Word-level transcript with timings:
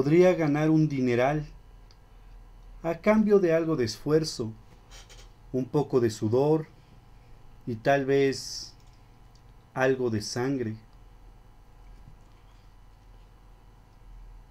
podría 0.00 0.32
ganar 0.32 0.70
un 0.70 0.88
dineral 0.88 1.44
a 2.82 2.94
cambio 3.00 3.38
de 3.38 3.52
algo 3.52 3.76
de 3.76 3.84
esfuerzo, 3.84 4.50
un 5.52 5.66
poco 5.66 6.00
de 6.00 6.08
sudor 6.08 6.68
y 7.66 7.74
tal 7.74 8.06
vez 8.06 8.72
algo 9.74 10.08
de 10.08 10.22
sangre. 10.22 10.74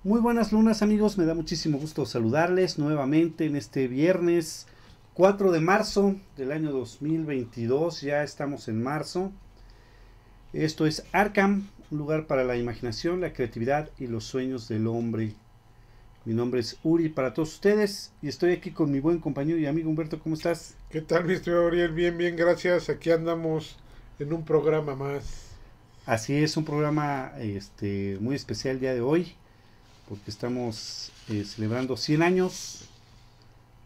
Muy 0.03 0.22
buenas 0.22 0.52
lunas 0.52 0.84
amigos, 0.84 1.17
me 1.17 1.25
da 1.25 1.34
muchísimo 1.34 1.80
gusto 1.80 2.05
saludarles 2.05 2.77
nuevamente 2.77 3.47
en 3.47 3.55
este 3.55 3.88
viernes 3.88 4.67
4 5.16 5.52
de 5.52 5.61
marzo 5.61 6.16
del 6.38 6.52
año 6.52 6.72
2022, 6.72 8.02
ya 8.02 8.22
estamos 8.22 8.67
en 8.67 8.84
marzo. 8.84 9.31
Esto 10.53 10.86
es 10.86 11.05
Arkham, 11.11 11.70
un 11.91 11.98
lugar 11.98 12.27
para 12.27 12.43
la 12.43 12.57
imaginación, 12.57 13.21
la 13.21 13.34
creatividad 13.34 13.89
y 13.97 14.07
los 14.07 14.23
sueños 14.23 14.67
del 14.67 14.88
hombre. 14.88 15.34
Mi 16.25 16.34
nombre 16.34 16.59
es 16.59 16.77
Uri 16.84 17.09
para 17.09 17.33
todos 17.33 17.53
ustedes 17.53 18.11
y 18.22 18.27
estoy 18.27 18.52
aquí 18.52 18.72
con 18.72 18.91
mi 18.91 19.00
buen 19.00 19.19
compañero 19.19 19.58
y 19.58 19.66
amigo 19.66 19.89
Humberto. 19.89 20.19
¿Cómo 20.19 20.36
estás? 20.36 20.75
¿Qué 20.89 21.02
tal, 21.02 21.25
mi 21.25 21.33
estimado 21.33 21.66
Uriel? 21.67 21.91
Bien, 21.91 22.17
bien, 22.17 22.36
gracias. 22.36 22.89
Aquí 22.89 23.09
andamos 23.09 23.77
en 24.19 24.33
un 24.33 24.45
programa 24.45 24.95
más. 24.95 25.47
Así 26.05 26.36
es, 26.36 26.58
un 26.58 26.66
programa 26.66 27.33
este, 27.39 28.17
muy 28.19 28.36
especial 28.36 28.75
el 28.75 28.81
día 28.81 28.94
de 28.94 29.02
hoy 29.02 29.36
porque 30.09 30.31
estamos 30.31 31.11
eh, 31.30 31.45
celebrando 31.45 31.95
100 31.95 32.23
años 32.23 32.89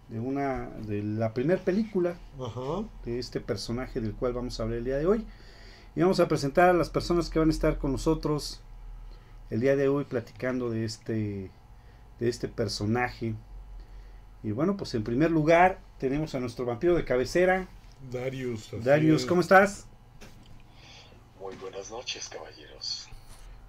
de 0.08 0.20
una 0.22 0.70
de 0.88 1.04
la 1.04 1.34
primera 1.34 1.62
película 1.62 2.16
Ajá. 2.40 2.84
de 3.04 3.20
este 3.20 3.42
personaje 3.42 4.00
del 4.00 4.14
cual 4.14 4.32
vamos 4.32 4.60
a 4.60 4.64
hablar 4.64 4.80
el 4.80 4.86
día 4.86 4.98
de 4.98 5.06
hoy. 5.06 5.26
Y 5.96 6.02
vamos 6.02 6.20
a 6.20 6.28
presentar 6.28 6.70
a 6.70 6.74
las 6.74 6.90
personas 6.90 7.30
que 7.30 7.38
van 7.38 7.50
a 7.50 7.52
estar 7.52 7.78
con 7.78 7.92
nosotros 7.92 8.62
el 9.52 9.60
día 9.60 9.76
de 9.76 9.88
hoy 9.88 10.06
platicando 10.06 10.72
de 10.72 10.86
este, 10.86 11.52
de 12.20 12.30
este 12.30 12.48
personaje. 12.48 13.36
Y 14.42 14.52
bueno, 14.52 14.76
pues 14.76 14.96
en 14.96 15.04
primer 15.04 15.30
lugar 15.30 15.80
tenemos 16.00 16.34
a 16.34 16.40
nuestro 16.40 16.66
vampiro 16.66 16.96
de 16.96 17.06
cabecera. 17.06 17.68
Darius. 18.12 18.72
Darius. 18.84 19.26
¿cómo 19.26 19.42
estás? 19.42 19.86
Muy 21.40 21.56
buenas 21.58 21.92
noches, 21.92 22.28
caballeros. 22.28 23.08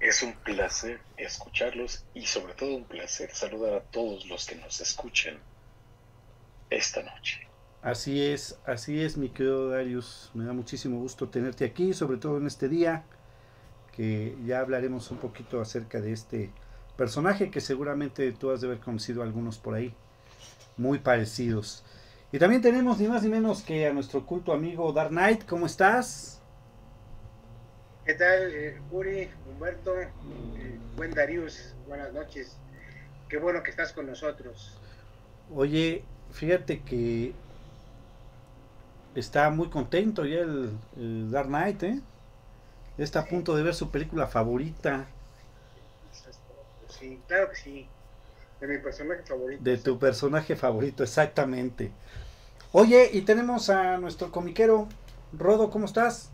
Es 0.01 0.23
un 0.23 0.33
placer 0.33 1.01
escucharlos 1.19 2.05
y 2.15 2.27
sobre 2.27 2.55
todo 2.55 2.75
un 2.75 2.85
placer 2.85 3.31
saludar 3.35 3.75
a 3.75 3.81
todos 3.81 4.27
los 4.27 4.47
que 4.47 4.57
nos 4.57 4.81
escuchen 4.81 5.39
esta 6.71 7.03
noche. 7.03 7.47
Así 7.85 8.25
es, 8.25 8.59
así 8.65 9.03
es, 9.03 9.19
mi 9.19 9.29
querido 9.29 9.69
Darius. 9.69 10.31
Me 10.33 10.47
da 10.47 10.55
muchísimo 10.55 10.99
gusto 11.01 11.29
tenerte 11.29 11.67
aquí, 11.67 11.93
sobre 11.93 12.17
todo 12.17 12.39
en 12.39 12.47
este 12.47 12.71
día, 12.71 13.05
que 13.93 14.35
ya 14.47 14.61
hablaremos 14.61 15.11
un 15.11 15.19
poquito 15.19 15.61
acerca 15.61 16.01
de 16.01 16.13
este 16.13 16.51
personaje 16.97 17.51
que 17.51 17.61
seguramente 17.61 18.33
tú 18.33 18.51
has 18.51 18.63
de 18.63 18.69
haber 18.69 18.81
conocido 18.81 19.23
algunos 19.23 19.59
por 19.59 19.75
ahí, 19.75 19.95
muy 20.79 20.99
parecidos. 20.99 21.85
Y 22.33 22.39
también 22.39 22.63
tenemos 22.63 22.99
ni 22.99 23.07
más 23.07 23.23
ni 23.23 23.29
menos 23.29 23.63
que 23.63 23.87
a 23.87 23.93
nuestro 23.93 24.25
culto 24.25 24.55
amigo 24.55 24.91
Dark 24.95 25.11
Knight. 25.11 25.45
¿Cómo 25.45 25.67
estás? 25.67 26.41
¿Qué 28.07 28.15
tal, 28.15 28.51
eh, 28.51 28.81
Uri, 28.91 29.29
Humberto, 29.47 30.01
eh, 30.01 30.09
buen 30.97 31.11
Darius? 31.11 31.75
Buenas 31.87 32.15
noches. 32.15 32.57
Qué 33.29 33.37
bueno 33.37 33.63
que 33.63 33.69
estás 33.71 33.93
con 33.93 34.07
nosotros. 34.07 34.81
Oye, 35.55 36.03
fíjate 36.33 36.81
que 36.81 37.35
está 39.15 39.51
muy 39.51 39.69
contento 39.71 40.25
ya 40.25 40.41
el, 40.41 40.77
el 40.97 41.31
Dark 41.31 41.49
Knight, 41.49 41.83
¿eh? 41.83 42.01
Está 42.99 43.21
a 43.21 43.25
punto 43.27 43.57
de 43.57 43.63
ver 43.63 43.75
su 43.75 43.91
película 43.91 44.27
favorita. 44.27 45.07
Sí, 46.89 47.21
claro 47.27 47.51
que 47.51 47.57
sí. 47.57 47.89
De 48.61 48.67
mi 48.69 48.79
personaje 48.79 49.23
favorito. 49.23 49.63
De 49.63 49.79
tu 49.79 49.99
personaje 49.99 50.57
favorito, 50.57 51.03
exactamente. 51.03 51.91
Oye, 52.73 53.11
y 53.13 53.23
tenemos 53.23 53.69
a 53.69 53.99
nuestro 53.99 54.31
comiquero, 54.31 54.89
Rodo, 55.33 55.71
¿cómo 55.71 55.87
estás? 55.87 56.31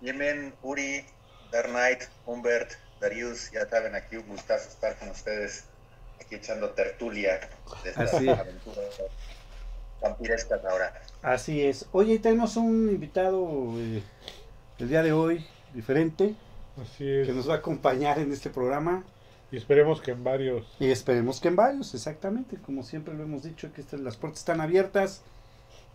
Bien, 0.00 0.16
bien, 0.18 0.54
Uri, 0.62 1.04
Dark 1.50 1.68
Knight, 1.70 2.04
Humbert, 2.26 2.72
Darius, 3.00 3.50
ya 3.50 3.68
saben, 3.68 3.94
aquí 3.96 4.16
un 4.16 4.28
gustazo 4.28 4.68
estar 4.68 4.96
con 4.98 5.08
ustedes, 5.08 5.64
aquí 6.20 6.36
echando 6.36 6.70
tertulia 6.70 7.40
de 7.82 7.90
estas 7.90 8.14
Así. 8.14 8.28
aventuras 8.28 9.00
vampirescas 10.00 10.64
ahora. 10.64 10.92
Así 11.22 11.62
es. 11.62 11.86
Oye, 11.92 12.14
y 12.14 12.18
tenemos 12.18 12.56
un 12.56 12.88
invitado 12.90 13.48
eh, 13.76 14.02
el 14.78 14.88
día 14.88 15.02
de 15.02 15.12
hoy, 15.12 15.44
diferente, 15.74 16.34
Así 16.80 17.08
es. 17.08 17.26
que 17.26 17.32
nos 17.32 17.48
va 17.48 17.54
a 17.54 17.58
acompañar 17.58 18.18
en 18.18 18.32
este 18.32 18.50
programa. 18.50 19.04
Y 19.50 19.56
esperemos 19.56 20.00
que 20.00 20.10
en 20.10 20.24
varios. 20.24 20.66
Y 20.78 20.90
esperemos 20.90 21.40
que 21.40 21.48
en 21.48 21.56
varios, 21.56 21.94
exactamente, 21.94 22.58
como 22.58 22.82
siempre 22.82 23.14
lo 23.14 23.22
hemos 23.22 23.42
dicho, 23.42 23.72
que 23.72 23.80
estas, 23.80 24.00
las 24.00 24.16
puertas 24.16 24.40
están 24.40 24.60
abiertas 24.60 25.22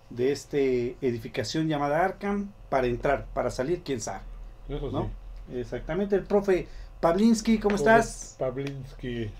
de 0.09 0.31
esta 0.31 0.57
edificación 0.57 1.67
llamada 1.67 2.03
Arkham 2.03 2.51
para 2.69 2.87
entrar, 2.87 3.27
para 3.33 3.51
salir, 3.51 3.83
quién 3.83 4.01
sabe. 4.01 4.21
Eso 4.67 4.89
sí. 4.89 4.95
¿No? 4.95 5.11
Exactamente, 5.53 6.15
el 6.15 6.23
profe 6.23 6.67
Pavlinsky, 6.99 7.59
¿cómo 7.59 7.75
estás? 7.75 8.35
Pavlinsky. 8.39 9.31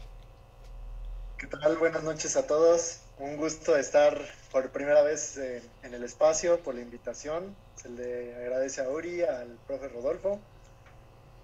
¿Qué 1.38 1.48
tal? 1.48 1.78
Buenas 1.78 2.04
noches 2.04 2.36
a 2.36 2.46
todos. 2.46 3.03
Un 3.20 3.38
gusto 3.38 3.76
estar 3.78 4.20
por 4.52 4.70
primera 4.72 5.02
vez 5.04 5.38
en 5.38 5.94
el 5.94 6.04
espacio, 6.04 6.60
por 6.60 6.76
la 6.76 6.82
invitación. 6.82 7.56
Se 7.76 7.90
le 7.90 8.36
agradece 8.36 8.82
a 8.82 8.90
Uri, 8.90 9.22
al 9.24 9.58
profe 9.68 9.88
Rodolfo. 9.90 10.40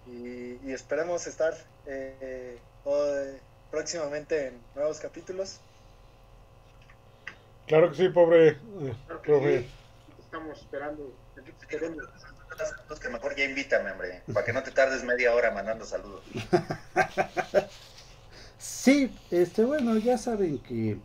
Y, 0.08 0.58
y 0.68 0.72
esperemos 0.74 1.28
estar 1.28 1.54
eh, 1.86 2.58
todo- 2.84 3.26
próximamente 3.70 4.48
en 4.48 4.60
nuevos 4.76 5.00
capítulos. 5.00 5.60
Claro 7.68 7.92
que 7.92 7.98
sí, 7.98 8.10
pobre 8.10 8.48
eh, 8.50 8.58
Claro 9.06 9.22
que 9.22 9.32
profe. 9.32 9.60
sí. 9.62 9.70
Estamos 10.24 10.60
esperando. 10.60 11.14
Queremos. 11.68 12.04
Los 12.90 13.00
que 13.00 13.10
mejor 13.10 13.36
ya 13.36 13.46
invítame, 13.46 13.92
hombre, 13.92 14.22
para 14.34 14.46
que 14.46 14.52
no 14.52 14.64
te 14.64 14.72
tardes 14.72 15.04
media 15.04 15.34
hora 15.34 15.52
mandando 15.52 15.86
saludos. 15.86 16.24
Sí, 18.58 19.16
este, 19.32 19.64
bueno, 19.64 19.98
ya 19.98 20.18
saben 20.18 20.58
que 20.60 20.98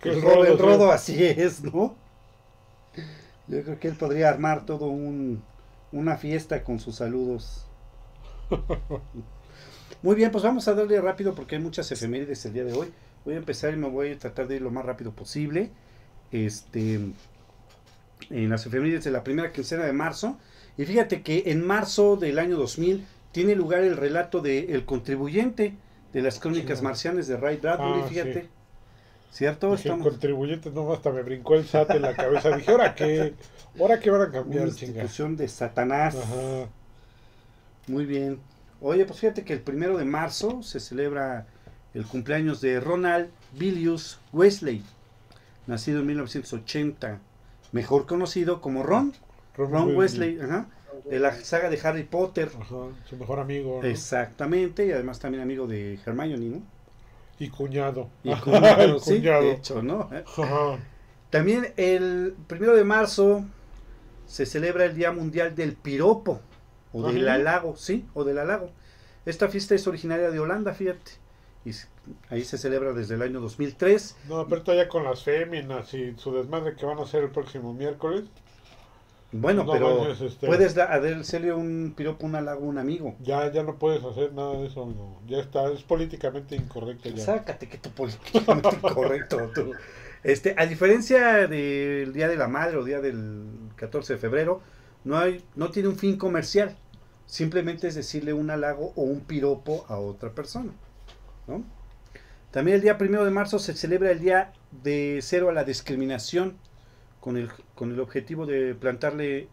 Que 0.00 0.10
el 0.10 0.16
el 0.16 0.22
Rodo, 0.22 0.44
el. 0.44 0.58
Rodo 0.58 0.92
así 0.92 1.22
es, 1.24 1.62
¿no? 1.62 1.96
Yo 3.48 3.62
creo 3.62 3.78
que 3.78 3.88
él 3.88 3.96
podría 3.96 4.28
armar 4.28 4.66
todo 4.66 4.86
un, 4.86 5.42
una 5.92 6.16
fiesta 6.16 6.64
con 6.64 6.80
sus 6.80 6.96
saludos. 6.96 7.66
Muy 10.02 10.14
bien, 10.14 10.30
pues 10.30 10.44
vamos 10.44 10.66
a 10.68 10.74
darle 10.74 11.00
rápido 11.00 11.34
porque 11.34 11.56
hay 11.56 11.62
muchas 11.62 11.90
efemérides 11.90 12.44
el 12.46 12.52
día 12.52 12.64
de 12.64 12.72
hoy. 12.72 12.92
Voy 13.24 13.34
a 13.34 13.38
empezar 13.38 13.72
y 13.72 13.76
me 13.76 13.88
voy 13.88 14.12
a 14.12 14.18
tratar 14.18 14.46
de 14.46 14.56
ir 14.56 14.62
lo 14.62 14.70
más 14.70 14.84
rápido 14.84 15.12
posible. 15.12 15.70
Este, 16.32 16.94
en 18.30 18.50
las 18.50 18.66
efemérides 18.66 19.04
de 19.04 19.10
la 19.10 19.24
primera 19.24 19.52
quincena 19.52 19.84
de 19.84 19.92
marzo. 19.92 20.38
Y 20.76 20.84
fíjate 20.84 21.22
que 21.22 21.44
en 21.46 21.66
marzo 21.66 22.16
del 22.16 22.38
año 22.38 22.56
2000 22.56 23.06
tiene 23.32 23.54
lugar 23.54 23.82
el 23.82 23.96
relato 23.96 24.40
de 24.40 24.74
El 24.74 24.84
contribuyente 24.84 25.74
de 26.12 26.22
las 26.22 26.38
crónicas 26.38 26.78
Sí. 26.78 26.84
marcianes 26.84 27.26
de 27.28 27.36
Ray 27.36 27.56
Bradbury, 27.58 28.02
Ah, 28.04 28.08
fíjate. 28.08 28.42
sí. 28.42 28.48
¿Cierto? 29.36 29.72
Dije, 29.72 29.90
Estamos 29.90 30.08
contribuyentes, 30.08 30.72
no, 30.72 30.90
hasta 30.94 31.10
me 31.12 31.20
brincó 31.20 31.56
el 31.56 31.66
SAT 31.66 31.90
en 31.90 32.02
la 32.02 32.16
cabeza. 32.16 32.56
Dije, 32.56 32.70
¿ahora 32.70 32.94
qué? 32.94 33.34
¿Ahora 33.78 34.00
qué 34.00 34.10
van 34.10 34.22
a 34.22 34.24
una 34.24 34.32
cambiar, 34.32 34.70
chinga? 34.70 35.02
institución 35.02 35.36
de 35.36 35.46
Satanás. 35.46 36.16
Ajá. 36.16 36.70
Muy 37.86 38.06
bien. 38.06 38.38
Oye, 38.80 39.04
pues 39.04 39.20
fíjate 39.20 39.44
que 39.44 39.52
el 39.52 39.60
primero 39.60 39.98
de 39.98 40.06
marzo 40.06 40.62
se 40.62 40.80
celebra 40.80 41.46
el 41.92 42.06
cumpleaños 42.06 42.62
de 42.62 42.80
Ronald 42.80 43.28
Bilius 43.52 44.18
Wesley, 44.32 44.82
nacido 45.66 46.00
en 46.00 46.06
1980, 46.06 47.18
mejor 47.72 48.06
conocido 48.06 48.62
como 48.62 48.84
Ron, 48.84 49.12
Ron 49.54 49.94
Wesley, 49.94 50.40
ajá, 50.40 50.66
de 51.10 51.20
la 51.20 51.34
saga 51.34 51.68
de 51.68 51.78
Harry 51.82 52.04
Potter. 52.04 52.48
Ajá, 52.58 52.86
su 53.04 53.16
mejor 53.18 53.40
amigo. 53.40 53.80
¿no? 53.82 53.86
Exactamente, 53.86 54.86
y 54.86 54.92
además 54.92 55.18
también 55.18 55.42
amigo 55.42 55.66
de 55.66 55.98
Hermione, 56.06 56.46
¿no? 56.46 56.75
Y 57.38 57.48
cuñado. 57.48 58.08
Y 58.22 58.34
cuñado, 58.34 58.98
sí, 58.98 59.16
cuñado. 59.16 59.42
de 59.42 59.52
hecho, 59.52 59.82
¿no? 59.82 60.08
Ajá. 60.38 60.78
También 61.30 61.72
el 61.76 62.34
primero 62.46 62.74
de 62.74 62.84
marzo 62.84 63.44
se 64.26 64.46
celebra 64.46 64.84
el 64.84 64.94
Día 64.94 65.12
Mundial 65.12 65.54
del 65.54 65.74
Piropo, 65.74 66.40
o 66.92 67.10
del 67.10 67.28
halago, 67.28 67.76
¿sí? 67.76 68.06
O 68.14 68.24
del 68.24 68.38
halago. 68.38 68.70
Esta 69.26 69.48
fiesta 69.48 69.74
es 69.74 69.86
originaria 69.86 70.30
de 70.30 70.38
Holanda, 70.38 70.72
fíjate. 70.72 71.12
Y 71.64 71.72
ahí 72.30 72.44
se 72.44 72.58
celebra 72.58 72.92
desde 72.92 73.16
el 73.16 73.22
año 73.22 73.40
2003. 73.40 74.16
No, 74.28 74.46
pero 74.46 74.62
todavía 74.62 74.88
con 74.88 75.04
las 75.04 75.24
féminas 75.24 75.92
y 75.94 76.14
su 76.16 76.32
desmadre 76.32 76.76
que 76.76 76.86
van 76.86 76.98
a 76.98 77.02
hacer 77.02 77.24
el 77.24 77.30
próximo 77.30 77.74
miércoles. 77.74 78.24
Bueno, 79.32 79.64
No 79.64 79.72
pero 79.72 79.98
manches, 79.98 80.20
este- 80.32 80.46
puedes 80.46 80.76
hacerle 80.78 81.52
un 81.52 81.94
piropo, 81.96 82.26
un 82.26 82.36
halago 82.36 82.64
a 82.64 82.68
un 82.68 82.78
amigo. 82.78 83.16
Ya, 83.20 83.50
ya 83.52 83.62
no 83.62 83.76
puedes 83.78 84.02
hacer 84.04 84.32
nada 84.32 84.54
de 84.58 84.66
eso, 84.66 84.84
amigo. 84.84 85.20
Ya 85.26 85.38
está, 85.38 85.70
es 85.72 85.82
políticamente 85.82 86.54
incorrecto 86.56 87.08
ya. 87.10 87.24
Sácate 87.24 87.68
que 87.68 87.78
tu 87.78 87.90
políticamente 87.90 88.68
incorrecto 88.82 89.50
tú. 89.54 89.72
Este, 90.22 90.54
a 90.56 90.66
diferencia 90.66 91.46
del 91.48 92.12
Día 92.12 92.28
de 92.28 92.36
la 92.36 92.48
Madre 92.48 92.76
o 92.78 92.84
Día 92.84 93.00
del 93.00 93.44
14 93.76 94.14
de 94.14 94.18
febrero, 94.18 94.62
no 95.04 95.18
hay, 95.18 95.44
no 95.54 95.70
tiene 95.70 95.88
un 95.88 95.96
fin 95.96 96.16
comercial. 96.16 96.76
simplemente 97.26 97.88
es 97.88 97.94
decirle 97.96 98.32
un 98.32 98.50
halago 98.50 98.92
o 98.96 99.02
un 99.02 99.20
piropo 99.20 99.84
a 99.88 99.98
otra 99.98 100.30
persona. 100.30 100.72
¿no? 101.48 101.64
También 102.52 102.76
el 102.76 102.82
día 102.82 102.98
primero 102.98 103.24
de 103.24 103.30
marzo 103.30 103.58
se 103.58 103.74
celebra 103.74 104.10
el 104.12 104.20
día 104.20 104.52
de 104.70 105.18
cero 105.22 105.48
a 105.48 105.52
la 105.52 105.64
discriminación 105.64 106.56
con 107.20 107.36
el, 107.36 107.50
con 107.76 107.92
el 107.92 108.00
objetivo 108.00 108.46
de 108.46 108.74
plantarle 108.74 109.48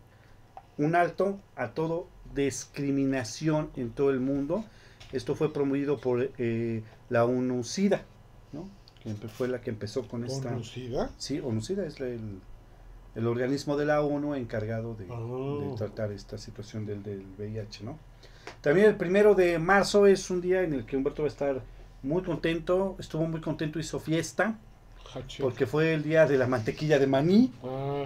un 0.80 0.96
alto 0.96 1.40
a 1.56 1.70
todo 1.74 2.08
discriminación 2.34 3.70
en 3.76 3.92
todo 3.92 4.10
el 4.10 4.20
mundo. 4.20 4.66
Esto 5.12 5.36
fue 5.36 5.54
promovido 5.54 6.00
por 6.00 6.32
eh, 6.40 6.82
la 7.10 7.26
ONU-SIDA, 7.26 8.02
¿no? 8.52 8.68
que 9.04 9.28
fue 9.28 9.48
la 9.48 9.62
que 9.62 9.70
empezó 9.70 10.08
con 10.08 10.26
esta... 10.26 10.50
¿ONU-SIDA? 10.50 11.12
Sí, 11.18 11.40
ONU-SIDA 11.40 11.86
es 11.86 12.00
el, 12.00 12.40
el, 13.14 13.28
organismo 13.28 13.78
de 13.78 13.86
la 13.86 14.02
ONU 14.02 14.34
encargado 14.34 14.96
de, 14.96 15.06
Ah. 15.12 15.70
de 15.70 15.78
tratar 15.78 16.12
esta 16.12 16.40
situación 16.40 16.88
del, 16.88 17.04
del 17.04 17.24
VIH, 17.38 17.84
¿no? 17.84 18.00
También 18.62 18.88
el 18.88 18.96
primero 18.96 19.36
de 19.36 19.60
marzo 19.60 20.08
es 20.08 20.30
un 20.32 20.42
día 20.42 20.64
en 20.64 20.74
el 20.74 20.86
que 20.86 20.98
Humberto 20.98 21.22
va 21.22 21.28
a 21.28 21.32
estar 21.32 21.62
muy 22.02 22.24
contento, 22.24 22.96
estuvo 22.98 23.26
muy 23.28 23.42
contento, 23.42 23.80
hizo 23.80 24.00
fiesta. 24.00 24.58
Porque 25.42 25.66
fue 25.66 25.94
el 25.94 26.04
día 26.04 26.26
de 26.26 26.38
la 26.38 26.48
mantequilla 26.48 27.00
de 27.00 27.08
maní, 27.08 27.52
Ah, 27.64 28.06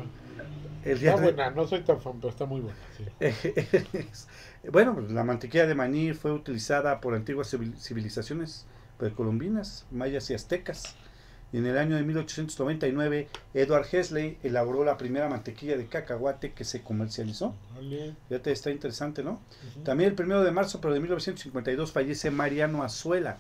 el 0.84 1.00
día 1.00 1.12
está 1.12 1.22
de- 1.22 1.32
buena, 1.34 1.50
no 1.52 1.68
soy 1.68 1.82
tan 1.82 2.00
fan, 2.02 2.14
pero 2.20 2.30
está 2.30 2.46
muy 2.46 2.62
buena. 2.62 2.78
sí. 2.98 3.04
bueno, 4.72 4.94
pues, 4.96 5.12
la 5.12 5.24
mantequilla 5.24 5.68
de 5.68 5.76
maní 5.76 6.14
fue 6.14 6.32
utilizada 6.32 7.00
por 7.02 7.14
antiguas 7.16 7.48
civil- 7.54 7.78
civilizaciones 7.78 8.66
precolombinas, 8.98 9.86
mayas 9.92 10.30
y 10.30 10.34
aztecas. 10.34 10.96
Y 11.54 11.60
en 11.60 11.66
el 11.66 11.78
año 11.78 11.96
de 11.96 12.04
1899, 12.04 13.30
Edward 13.54 13.86
Hesley 13.90 14.38
elaboró 14.44 14.84
la 14.84 14.98
primera 14.98 15.30
mantequilla 15.30 15.78
de 15.78 15.86
cacahuate 15.88 16.52
que 16.52 16.66
se 16.66 16.82
comercializó. 16.84 17.56
Vale. 17.74 18.16
Fíjate, 18.28 18.52
está 18.52 18.70
interesante, 18.70 19.24
¿no? 19.24 19.40
Ujú. 19.72 19.84
También 19.86 20.10
el 20.10 20.16
primero 20.16 20.44
de 20.44 20.52
marzo, 20.52 20.82
pero 20.82 20.94
de 20.94 21.00
1952, 21.00 21.94
fallece 21.94 22.32
Mariano 22.32 22.84
Azuela, 22.84 23.38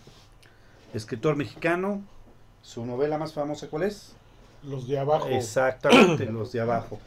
escritor 0.93 1.35
mexicano. 1.35 2.01
Su 2.67 2.85
novela 2.85 3.17
más 3.17 3.31
famosa, 3.31 3.67
¿cuál 3.69 3.83
es? 3.83 4.11
Los 4.63 4.89
de 4.89 4.99
abajo, 4.99 5.27
Exactamente, 5.29 6.25
los 6.31 6.51
de 6.51 6.59
abajo. 6.59 6.99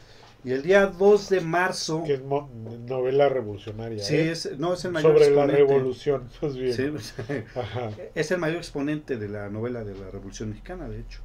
Y 0.43 0.53
el 0.53 0.63
día 0.63 0.87
2 0.87 1.29
de 1.29 1.41
marzo, 1.41 2.03
que 2.03 2.15
es 2.15 2.21
novela 2.23 3.29
revolucionaria. 3.29 4.03
sí, 4.03 4.15
¿eh? 4.15 4.31
es, 4.31 4.57
no 4.57 4.73
es 4.73 4.83
el 4.85 4.91
mayor 4.91 5.11
Sobre 5.19 5.29
la 5.35 5.45
revolución. 5.45 6.27
Pues 6.39 6.57
bien. 6.57 6.73
Sí, 6.99 7.13
Ajá. 7.55 7.91
es 8.15 8.31
el 8.31 8.39
mayor 8.39 8.57
exponente 8.57 9.17
de 9.17 9.29
la 9.29 9.49
novela 9.49 9.83
de 9.83 9.93
la 9.93 10.09
Revolución 10.09 10.49
Mexicana, 10.49 10.89
de 10.89 11.01
hecho. 11.01 11.19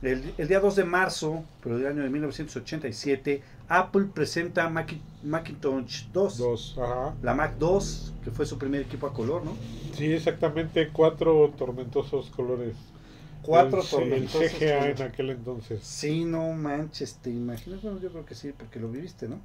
El, 0.00 0.32
el 0.38 0.48
día 0.48 0.60
2 0.60 0.74
de 0.76 0.84
marzo, 0.84 1.44
pero 1.62 1.76
del 1.76 1.88
año 1.88 2.02
de 2.02 2.08
1987, 2.08 3.42
Apple 3.68 4.06
presenta 4.14 4.70
Maci- 4.70 5.00
Macintosh 5.22 6.06
2, 6.14 6.38
Dos, 6.38 6.78
ajá. 6.80 7.14
la 7.22 7.34
Mac 7.34 7.56
2, 7.58 8.14
que 8.24 8.30
fue 8.30 8.46
su 8.46 8.56
primer 8.56 8.80
equipo 8.80 9.06
a 9.06 9.12
color, 9.12 9.44
¿no? 9.44 9.54
Sí, 9.94 10.10
exactamente, 10.14 10.88
cuatro 10.92 11.52
tormentosos 11.58 12.30
colores. 12.30 12.74
Cuatro 13.46 13.80
el, 13.80 13.86
C- 13.86 14.16
El 14.16 14.28
tormentosos 14.28 14.52
CGA 14.52 14.88
en 14.90 15.02
aquel 15.02 15.30
entonces. 15.30 15.82
Sí, 15.82 16.24
no 16.24 16.52
manches, 16.52 17.18
te 17.22 17.30
imaginas. 17.30 17.82
Bueno, 17.82 18.00
yo 18.00 18.10
creo 18.10 18.24
que 18.26 18.34
sí, 18.34 18.52
porque 18.52 18.80
lo 18.80 18.90
viviste, 18.90 19.28
¿no? 19.28 19.40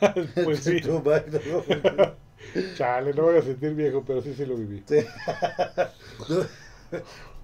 Pues 0.42 0.60
sí. 0.60 0.80
Chale, 2.74 3.14
no 3.14 3.22
voy 3.24 3.38
a 3.38 3.42
sentir 3.42 3.74
viejo, 3.74 4.04
pero 4.04 4.20
sí, 4.20 4.34
sí 4.34 4.44
lo 4.46 4.56
viví. 4.56 4.84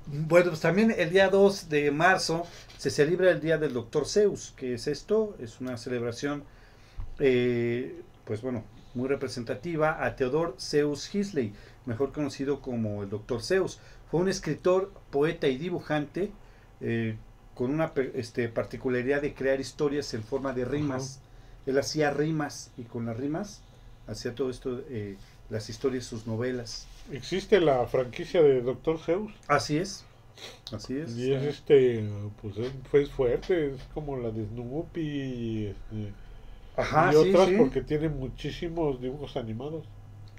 Bueno, 0.06 0.50
pues 0.50 0.60
también 0.60 0.94
el 0.96 1.10
día 1.10 1.28
2 1.28 1.68
de 1.68 1.90
marzo 1.90 2.46
se 2.78 2.90
celebra 2.90 3.30
el 3.30 3.40
Día 3.40 3.58
del 3.58 3.74
Doctor 3.74 4.06
Zeus. 4.06 4.54
¿Qué 4.56 4.74
es 4.74 4.86
esto? 4.86 5.36
Es 5.38 5.60
una 5.60 5.76
celebración, 5.76 6.44
eh, 7.20 8.02
pues 8.24 8.42
bueno, 8.42 8.64
muy 8.94 9.08
representativa 9.08 10.04
a 10.04 10.16
Theodore 10.16 10.54
Zeus 10.58 11.14
Hisley, 11.14 11.54
mejor 11.86 12.12
conocido 12.12 12.62
como 12.62 13.02
el 13.02 13.10
Doctor 13.10 13.42
Zeus. 13.42 13.80
Fue 14.10 14.20
un 14.20 14.28
escritor, 14.28 14.92
poeta 15.10 15.48
y 15.48 15.58
dibujante 15.58 16.30
eh, 16.80 17.16
con 17.54 17.70
una 17.70 17.92
pe- 17.94 18.12
este, 18.14 18.48
particularidad 18.48 19.22
de 19.22 19.34
crear 19.34 19.60
historias 19.60 20.14
en 20.14 20.22
forma 20.22 20.52
de 20.52 20.64
rimas. 20.64 21.20
Él 21.66 21.78
hacía 21.78 22.10
rimas 22.10 22.70
y 22.78 22.82
con 22.84 23.06
las 23.06 23.16
rimas 23.16 23.60
hacía 24.06 24.34
todo 24.34 24.48
esto, 24.50 24.80
eh, 24.88 25.16
las 25.50 25.68
historias, 25.68 26.04
sus 26.04 26.26
novelas. 26.26 26.86
Existe 27.12 27.60
la 27.60 27.86
franquicia 27.86 28.42
de 28.42 28.62
Doctor 28.62 28.98
Zeus. 28.98 29.32
Así 29.48 29.76
es. 29.76 30.04
Así 30.72 30.96
es. 30.98 31.16
Y 31.16 31.32
es 31.32 31.42
este, 31.42 32.04
pues 32.40 32.56
es, 32.58 32.70
pues 32.90 33.10
fuerte, 33.10 33.74
es 33.74 33.82
como 33.94 34.16
la 34.16 34.30
de 34.30 34.46
Snoopy 34.46 35.66
este, 35.66 36.12
Ajá, 36.76 37.12
y 37.12 37.16
sí, 37.16 37.30
otras 37.30 37.48
sí. 37.48 37.56
porque 37.58 37.80
tiene 37.82 38.08
muchísimos 38.08 39.00
dibujos 39.00 39.36
animados. 39.36 39.84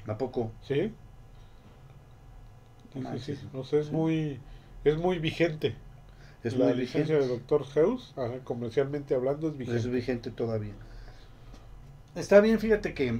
¿A 0.07 0.17
poco? 0.17 0.51
¿Sí? 0.67 0.91
Sí, 2.93 3.01
sí, 3.19 3.35
sí. 3.35 3.63
Sea, 3.69 3.79
es 3.79 3.87
Sí. 3.87 3.91
muy, 3.91 4.39
es 4.83 4.97
muy 4.97 5.19
vigente. 5.19 5.75
Es 6.43 6.55
la 6.57 6.67
muy 6.67 6.75
licencia 6.75 7.15
vigente. 7.15 7.33
de 7.33 7.39
Doctor 7.39 7.65
Zeus, 7.65 8.13
ajá, 8.15 8.39
comercialmente 8.43 9.13
hablando, 9.13 9.49
es 9.49 9.57
vigente. 9.57 9.79
Es 9.79 9.87
vigente 9.89 10.31
todavía. 10.31 10.73
Está 12.15 12.39
bien, 12.41 12.59
fíjate 12.59 12.93
que 12.93 13.19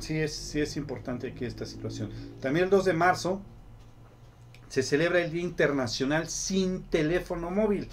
sí 0.00 0.18
es, 0.18 0.34
sí 0.34 0.60
es 0.60 0.76
importante 0.76 1.28
aquí 1.28 1.44
esta 1.44 1.64
situación. 1.64 2.10
También 2.40 2.64
el 2.64 2.70
2 2.70 2.84
de 2.84 2.92
marzo 2.92 3.40
se 4.68 4.82
celebra 4.82 5.20
el 5.20 5.30
Día 5.32 5.42
Internacional 5.42 6.28
sin 6.28 6.82
teléfono 6.82 7.50
móvil. 7.50 7.88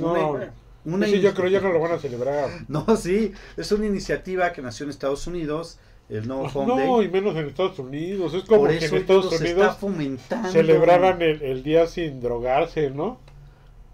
No, 0.00 0.32
Una- 0.32 0.52
una 0.84 1.06
ese 1.06 1.20
yo 1.20 1.32
creo 1.34 1.48
ya 1.48 1.60
no 1.60 1.72
lo 1.72 1.80
van 1.80 1.92
a 1.92 1.98
celebrar. 1.98 2.50
No, 2.68 2.84
sí, 2.96 3.32
es 3.56 3.72
una 3.72 3.86
iniciativa 3.86 4.52
que 4.52 4.62
nació 4.62 4.84
en 4.84 4.90
Estados 4.90 5.26
Unidos, 5.26 5.78
el 6.08 6.26
No 6.28 6.48
Phone 6.48 6.68
No, 6.68 6.76
Day. 6.76 7.06
y 7.06 7.08
menos 7.10 7.34
en 7.36 7.46
Estados 7.46 7.78
Unidos. 7.78 8.34
Es 8.34 8.44
como 8.44 8.64
que 8.68 8.78
en 8.78 8.94
Estados 8.94 9.32
está 9.32 9.44
Unidos 9.44 9.76
fomentando. 9.78 10.48
celebraran 10.50 11.20
el, 11.22 11.42
el 11.42 11.62
día 11.62 11.86
sin 11.86 12.20
drogarse, 12.20 12.90
¿no? 12.90 13.18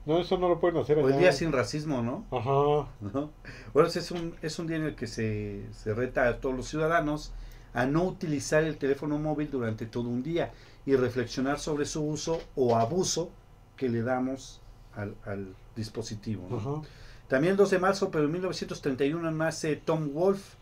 No, 0.04 0.18
eso 0.20 0.36
no 0.36 0.48
lo 0.48 0.58
pueden 0.58 0.78
hacer 0.78 0.98
O 0.98 1.08
el. 1.08 1.18
Día 1.18 1.32
sin 1.32 1.52
racismo, 1.52 2.02
¿no? 2.02 2.24
Ajá. 2.30 2.88
¿no? 3.00 3.30
Bueno, 3.72 3.88
es 3.88 4.10
un, 4.10 4.34
es 4.42 4.58
un 4.58 4.66
día 4.66 4.76
en 4.76 4.84
el 4.84 4.94
que 4.96 5.06
se, 5.06 5.62
se 5.72 5.94
reta 5.94 6.26
a 6.28 6.38
todos 6.40 6.56
los 6.56 6.66
ciudadanos 6.68 7.32
a 7.72 7.86
no 7.86 8.04
utilizar 8.04 8.64
el 8.64 8.76
teléfono 8.76 9.18
móvil 9.18 9.50
durante 9.50 9.86
todo 9.86 10.08
un 10.08 10.22
día 10.22 10.52
y 10.84 10.96
reflexionar 10.96 11.58
sobre 11.60 11.86
su 11.86 12.02
uso 12.04 12.40
o 12.56 12.76
abuso 12.76 13.30
que 13.76 13.88
le 13.88 14.02
damos 14.02 14.60
al, 14.96 15.14
al 15.24 15.54
dispositivo. 15.76 16.46
¿no? 16.50 16.82
También 17.28 17.52
el 17.52 17.56
2 17.56 17.70
de 17.70 17.78
marzo, 17.78 18.10
pero 18.10 18.24
en 18.24 18.32
1931 18.32 19.30
nace 19.30 19.76
Tom 19.76 20.10
Wolfe, 20.12 20.56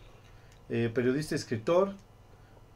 eh, 0.70 0.90
periodista 0.94 1.34
y 1.34 1.38
escritor. 1.38 1.94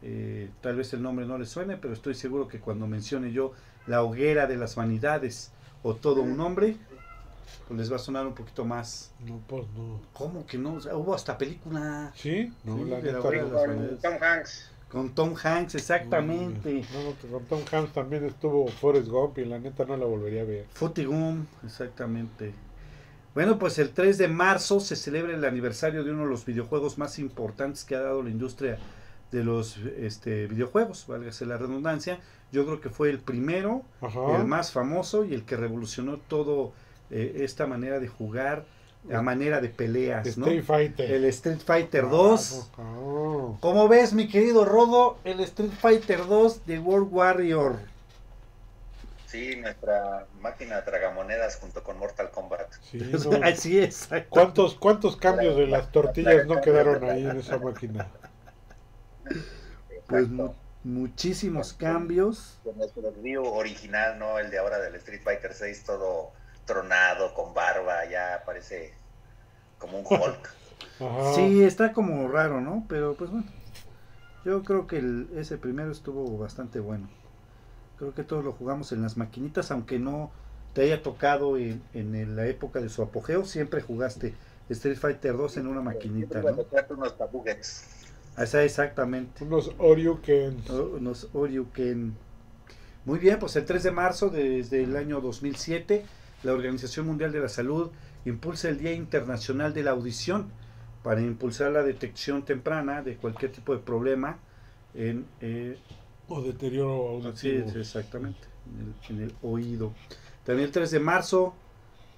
Eh, 0.02 0.50
tal 0.60 0.76
vez 0.76 0.92
el 0.92 1.02
nombre 1.02 1.24
no 1.26 1.38
le 1.38 1.46
suene, 1.46 1.76
pero 1.78 1.94
estoy 1.94 2.14
seguro 2.14 2.46
que 2.46 2.60
cuando 2.60 2.86
mencione 2.86 3.32
yo 3.32 3.52
La 3.86 4.02
hoguera 4.02 4.46
de 4.46 4.56
las 4.56 4.74
vanidades 4.76 5.50
o 5.82 5.94
todo 5.94 6.20
un 6.22 6.38
hombre, 6.40 6.76
pues 7.68 7.78
les 7.80 7.90
va 7.92 7.96
a 7.96 7.98
sonar 7.98 8.26
un 8.26 8.34
poquito 8.34 8.64
más. 8.64 9.12
No, 9.20 9.40
pues 9.46 9.64
no. 9.76 10.00
¿Cómo 10.12 10.46
que 10.46 10.58
no? 10.58 10.74
O 10.74 10.80
sea, 10.80 10.96
hubo 10.96 11.14
hasta 11.14 11.36
película 11.38 12.12
¿Sí? 12.14 12.52
No, 12.64 12.76
Sí, 12.76 12.84
la 12.84 13.00
de 13.00 13.12
la 13.12 13.18
neta 13.18 13.20
hoguera 13.20 13.44
de 13.44 13.50
las 13.50 13.64
Con 13.64 13.76
vanidades. 13.76 14.00
Tom 14.00 14.14
Hanks. 14.22 14.70
con 14.88 15.14
Tom 15.14 15.34
Hanks, 15.42 15.74
exactamente. 15.74 16.84
No, 16.92 17.02
no, 17.02 17.18
que 17.18 17.28
con 17.28 17.44
Tom 17.46 17.60
Hanks 17.70 17.92
también 17.92 18.24
estuvo 18.24 18.66
Forrest 18.68 19.08
Gump 19.08 19.38
y 19.38 19.44
la 19.44 19.58
neta 19.58 19.84
no 19.84 19.96
la 19.96 20.04
volvería 20.06 20.42
a 20.42 20.44
ver. 20.44 20.66
Footy 20.72 21.04
Gum, 21.04 21.46
exactamente. 21.64 22.54
Bueno, 23.34 23.58
pues 23.58 23.78
el 23.78 23.90
3 23.90 24.16
de 24.16 24.28
marzo 24.28 24.78
se 24.78 24.94
celebra 24.94 25.34
el 25.34 25.44
aniversario 25.44 26.04
de 26.04 26.12
uno 26.12 26.22
de 26.22 26.30
los 26.30 26.44
videojuegos 26.44 26.98
más 26.98 27.18
importantes 27.18 27.84
que 27.84 27.96
ha 27.96 28.00
dado 28.00 28.22
la 28.22 28.30
industria 28.30 28.78
de 29.32 29.42
los 29.42 29.78
este, 29.98 30.46
videojuegos, 30.46 31.06
válgase 31.08 31.44
la 31.44 31.58
redundancia. 31.58 32.20
Yo 32.52 32.64
creo 32.64 32.80
que 32.80 32.90
fue 32.90 33.10
el 33.10 33.18
primero, 33.18 33.82
Ajá. 34.00 34.36
el 34.36 34.44
más 34.46 34.70
famoso 34.70 35.24
y 35.24 35.34
el 35.34 35.44
que 35.44 35.56
revolucionó 35.56 36.18
todo 36.18 36.72
eh, 37.10 37.38
esta 37.40 37.66
manera 37.66 37.98
de 37.98 38.06
jugar, 38.06 38.64
a 39.12 39.20
manera 39.20 39.60
de 39.60 39.68
peleas, 39.68 40.38
¿no? 40.38 40.46
Street 40.46 40.64
Fighter. 40.64 41.10
El 41.10 41.24
Street 41.26 41.58
Fighter 41.62 42.08
2. 42.08 42.70
Ah, 42.78 43.48
Como 43.60 43.88
ves, 43.88 44.14
mi 44.14 44.28
querido 44.28 44.64
Rodo, 44.64 45.18
el 45.24 45.40
Street 45.40 45.72
Fighter 45.78 46.26
2 46.26 46.64
de 46.64 46.78
World 46.78 47.08
Warrior. 47.10 47.93
Sí, 49.34 49.56
nuestra 49.56 50.28
máquina 50.38 50.84
tragamonedas 50.84 51.56
junto 51.56 51.82
con 51.82 51.98
Mortal 51.98 52.30
Kombat. 52.30 52.72
sí, 52.82 52.98
no. 53.28 53.44
Así 53.44 53.80
es. 53.80 54.08
¿Cuántos, 54.28 54.76
¿Cuántos 54.76 55.16
cambios 55.16 55.56
de 55.56 55.66
las 55.66 55.90
tortillas 55.90 56.46
no 56.46 56.60
quedaron 56.60 57.02
ahí 57.02 57.26
en 57.26 57.38
esa 57.40 57.58
máquina? 57.58 58.06
Pues 60.06 60.28
mu- 60.28 60.54
muchísimos 60.84 61.72
cambios. 61.72 62.60
Con 62.62 62.78
nuestro 62.78 63.10
río 63.10 63.42
original, 63.42 64.20
¿no? 64.20 64.38
El 64.38 64.52
de 64.52 64.58
ahora 64.58 64.78
del 64.78 64.94
Street 64.94 65.22
Fighter 65.24 65.52
6, 65.52 65.82
todo 65.82 66.30
tronado, 66.64 67.34
con 67.34 67.54
barba, 67.54 68.04
ya 68.08 68.40
parece 68.46 68.94
como 69.78 69.98
un 69.98 70.06
Hulk. 70.06 70.48
Ajá. 71.00 71.34
Sí, 71.34 71.64
está 71.64 71.92
como 71.92 72.28
raro, 72.28 72.60
¿no? 72.60 72.86
Pero 72.88 73.14
pues 73.16 73.32
bueno. 73.32 73.46
Yo 74.44 74.62
creo 74.62 74.86
que 74.86 74.98
el- 74.98 75.28
ese 75.36 75.58
primero 75.58 75.90
estuvo 75.90 76.38
bastante 76.38 76.78
bueno. 76.78 77.08
Creo 77.98 78.14
que 78.14 78.24
todos 78.24 78.44
lo 78.44 78.52
jugamos 78.52 78.92
en 78.92 79.02
las 79.02 79.16
maquinitas, 79.16 79.70
aunque 79.70 79.98
no 79.98 80.30
te 80.72 80.82
haya 80.82 81.02
tocado 81.02 81.56
en, 81.56 81.82
en 81.92 82.36
la 82.36 82.46
época 82.46 82.80
de 82.80 82.88
su 82.88 83.02
apogeo, 83.02 83.44
siempre 83.44 83.80
jugaste 83.80 84.34
Street 84.68 84.96
Fighter 84.96 85.36
2 85.36 85.58
en 85.58 85.66
una 85.66 85.80
maquinita, 85.80 86.40
¿no? 86.42 86.64
unos. 86.90 87.84
Esa 88.38 88.64
exactamente. 88.64 89.44
Unos 89.44 89.72
Oryuken. 89.78 90.62
Unos 90.96 91.28
Oryuken. 91.32 92.14
Muy 93.04 93.18
bien, 93.18 93.38
pues 93.38 93.54
el 93.56 93.66
3 93.66 93.82
de 93.82 93.90
marzo 93.90 94.30
desde 94.30 94.82
el 94.82 94.96
año 94.96 95.20
2007, 95.20 96.04
la 96.42 96.52
Organización 96.52 97.06
Mundial 97.06 97.32
de 97.32 97.40
la 97.40 97.48
Salud 97.48 97.90
impulsa 98.24 98.70
el 98.70 98.78
Día 98.78 98.92
Internacional 98.92 99.74
de 99.74 99.82
la 99.82 99.90
Audición 99.90 100.50
para 101.02 101.20
impulsar 101.20 101.70
la 101.72 101.82
detección 101.82 102.46
temprana 102.46 103.02
de 103.02 103.16
cualquier 103.16 103.52
tipo 103.52 103.74
de 103.74 103.80
problema 103.80 104.38
en, 104.94 105.26
eh, 105.42 105.76
O 106.28 106.40
deterioro 106.42 107.08
auditivo. 107.08 107.68
sí, 107.70 107.78
exactamente, 107.78 108.46
en 108.66 108.80
el, 108.80 109.16
en 109.16 109.24
el 109.24 109.34
oído. 109.42 109.92
También 110.44 110.66
el 110.66 110.72
3 110.72 110.90
de 110.90 111.00
marzo, 111.00 111.54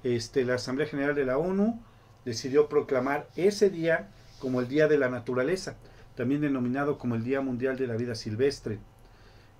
este, 0.04 0.44
la 0.44 0.54
Asamblea 0.54 0.88
General 0.88 1.14
de 1.14 1.24
la 1.24 1.38
ONU 1.38 1.80
decidió 2.24 2.68
proclamar 2.68 3.28
ese 3.36 3.70
día 3.70 4.10
como 4.38 4.60
el 4.60 4.68
Día 4.68 4.88
de 4.88 4.98
la 4.98 5.08
Naturaleza, 5.08 5.76
también 6.14 6.40
denominado 6.40 6.98
como 6.98 7.14
el 7.14 7.24
Día 7.24 7.40
Mundial 7.40 7.76
de 7.76 7.86
la 7.86 7.96
Vida 7.96 8.14
Silvestre. 8.14 8.78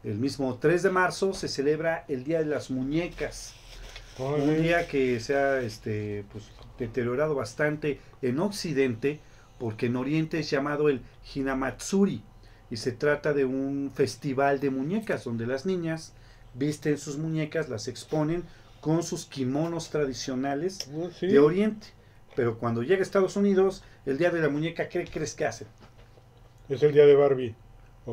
El 0.05 0.19
mismo 0.19 0.59
3 0.59 0.83
de 0.83 0.91
marzo 0.91 1.33
se 1.33 1.49
celebra 1.49 2.05
el 2.09 2.25
Día 2.25 2.41
de 2.41 2.47
las 2.47 2.71
Muñecas, 2.71 3.55
un 4.19 4.63
día 4.63 4.87
que 4.89 5.21
se 5.21 5.37
ha 5.37 5.61
este, 5.61 6.25
pues, 6.33 6.45
deteriorado 6.79 7.35
bastante 7.35 8.01
en 8.23 8.39
Occidente, 8.39 9.21
porque 9.59 9.87
en 9.87 9.97
Oriente 9.97 10.39
es 10.39 10.51
llamado 10.51 10.89
el 10.89 11.03
Hinamatsuri, 11.35 12.23
y 12.71 12.77
se 12.77 12.93
trata 12.93 13.33
de 13.33 13.45
un 13.45 13.91
festival 13.95 14.61
de 14.61 14.71
muñecas, 14.71 15.25
donde 15.25 15.47
las 15.47 15.67
niñas 15.67 16.13
visten 16.55 16.99
sus 16.99 17.17
muñecas, 17.19 17.69
las 17.69 17.89
exponen 17.89 18.45
con 18.81 19.03
sus 19.03 19.27
kimonos 19.27 19.91
tradicionales 19.91 20.89
Ah, 20.93 21.09
sí. 21.19 21.27
de 21.29 21.39
Oriente. 21.39 21.89
Pero 22.35 22.59
cuando 22.59 22.83
llega 22.83 23.01
a 23.01 23.03
Estados 23.03 23.37
Unidos, 23.37 23.83
el 24.05 24.19
día 24.19 24.31
de 24.31 24.41
la 24.41 24.49
muñeca, 24.49 24.89
¿qué 24.89 25.05
crees 25.05 25.35
que 25.35 25.47
hacen? 25.47 25.69
Es 26.69 26.83
el 26.83 26.93
día 26.93 27.07
de 27.07 27.15
Barbie. 27.15 27.55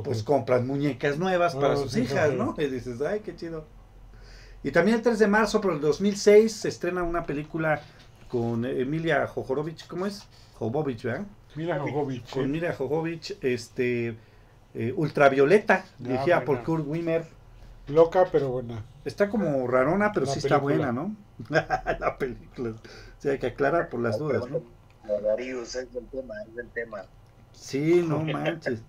Pues 0.03 0.23
compran 0.23 0.65
muñecas 0.65 1.19
nuevas 1.19 1.53
para 1.55 1.73
Ah, 1.73 1.77
sus 1.77 1.91
sí, 1.91 2.01
hijas, 2.01 2.31
sí. 2.31 2.35
¿no? 2.35 2.55
Y 2.57 2.65
dices, 2.67 2.99
ay, 3.01 3.19
qué 3.19 3.35
chido. 3.35 3.65
Y 4.63 4.71
también 4.71 4.97
el 4.97 5.03
3 5.03 5.19
de 5.19 5.27
marzo, 5.27 5.59
pero 5.61 5.73
el 5.75 5.81
2006, 5.81 6.51
se 6.51 6.69
estrena 6.69 7.03
una 7.03 7.25
película 7.25 7.81
con 8.29 8.65
Emilia 8.65 9.27
Jojorovich, 9.27 9.85
¿cómo 9.87 10.05
es? 10.07 10.23
Jovovich, 10.57 11.03
¿verdad? 11.03 11.25
Mila 11.55 11.79
Jovovich. 11.79 12.29
Con 12.31 12.59
Jovovich, 12.77 13.37
este, 13.41 14.15
eh, 14.73 14.93
Ultravioleta, 14.95 15.85
Ah, 15.85 15.95
dirigida 15.97 16.45
por. 16.45 16.63
Kurt 16.63 16.85
Wimmer. 16.87 17.25
Loca, 17.87 18.27
pero 18.31 18.49
buena. 18.49 18.83
Está 19.03 19.29
como 19.29 19.67
rarona, 19.67 20.11
pero 20.13 20.25
La 20.25 20.31
sí 20.31 20.39
está 20.39 20.57
buena, 20.57 20.91
¿no? 20.91 21.15
la 21.49 22.17
película. 22.17 22.69
O 22.71 23.21
sea, 23.21 23.33
hay 23.33 23.39
que 23.39 23.47
aclarar 23.47 23.89
por 23.89 23.99
las 23.99 24.17
dudas, 24.17 24.49
¿no? 24.49 24.63
No, 25.05 25.19
Darius, 25.19 25.75
es 25.75 25.93
el 25.93 26.07
tema, 26.07 26.33
es 26.43 26.57
el 26.57 26.69
tema. 26.69 27.05
Sí, 27.51 28.05
no 28.07 28.19
manches. 28.23 28.81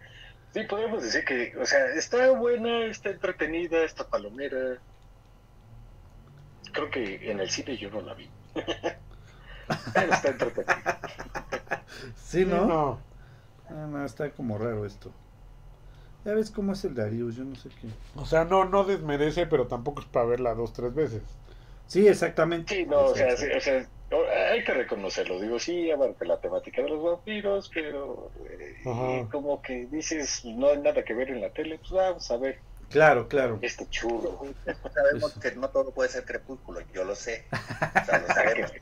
Sí, 0.53 0.63
podemos 0.63 1.03
decir 1.03 1.25
que, 1.25 1.57
o 1.61 1.67
sea, 1.67 1.87
está 1.97 2.31
buena, 2.31 2.85
está 2.87 3.11
entretenida, 3.11 3.83
está 3.83 4.07
palomera. 4.07 4.79
Creo 6.73 6.91
que 6.91 7.31
en 7.31 7.41
el 7.41 7.51
cine 7.51 7.77
yo 7.77 7.91
no 7.91 8.01
la 8.01 8.15
vi. 8.15 8.31
Pero 9.95 10.13
está 10.13 10.29
entretenida. 10.29 11.01
Sí, 12.17 12.45
¿no? 12.45 12.67
No. 12.67 13.01
Ah, 13.69 13.87
no, 13.91 14.05
está 14.05 14.31
como 14.31 14.57
raro 14.59 14.87
esto. 14.87 15.11
Ya 16.25 16.33
ves 16.33 16.51
cómo 16.51 16.73
es 16.73 16.85
el 16.85 16.95
Darius, 16.95 17.37
yo 17.37 17.45
no 17.45 17.55
sé 17.57 17.69
qué. 17.81 17.89
O 18.17 18.25
sea, 18.25 18.45
no, 18.45 18.65
no 18.65 18.85
desmerece, 18.85 19.47
pero 19.47 19.67
tampoco 19.67 20.01
es 20.01 20.07
para 20.07 20.25
verla 20.27 20.55
dos, 20.55 20.73
tres 20.73 20.95
veces. 20.95 21.23
Sí, 21.87 22.09
exactamente. 22.09 22.75
Sí, 22.75 22.87
no, 22.87 23.01
o 23.07 23.15
sea, 23.15 23.37
sí, 23.37 23.47
o 23.55 23.61
sea, 23.61 23.87
hay 24.51 24.65
que 24.65 24.73
reconocerlo. 24.73 25.39
Digo, 25.39 25.59
sí, 25.59 25.91
abarca 25.91 26.25
la 26.25 26.41
temática 26.41 26.81
de 26.83 26.89
los 26.89 27.03
vampiros, 27.03 27.71
pero 27.75 28.31
eh, 28.49 29.27
como 29.31 29.61
que 29.61 29.87
dices, 29.91 30.45
no 30.47 30.69
hay 30.71 30.79
nada 30.79 31.05
que 31.05 31.13
ver 31.13 31.29
en 31.31 31.43
la 31.43 31.51
tele, 31.51 31.79
pues 31.79 31.91
vamos 31.91 32.31
a 32.31 32.37
ver 32.39 32.59
Claro, 32.91 33.29
claro. 33.29 33.59
este 33.61 33.89
churro. 33.91 34.41
Sabemos 34.95 35.33
Eso. 35.33 35.41
que 35.41 35.53
no 35.57 35.69
todo 35.69 35.91
puede 35.91 36.09
ser 36.11 36.25
crepúsculo, 36.25 36.81
yo 36.95 37.05
lo 37.05 37.15
sé. 37.17 37.45
O 37.51 38.05
sea, 38.05 38.19
lo 38.21 38.27
sabemos. 38.35 38.73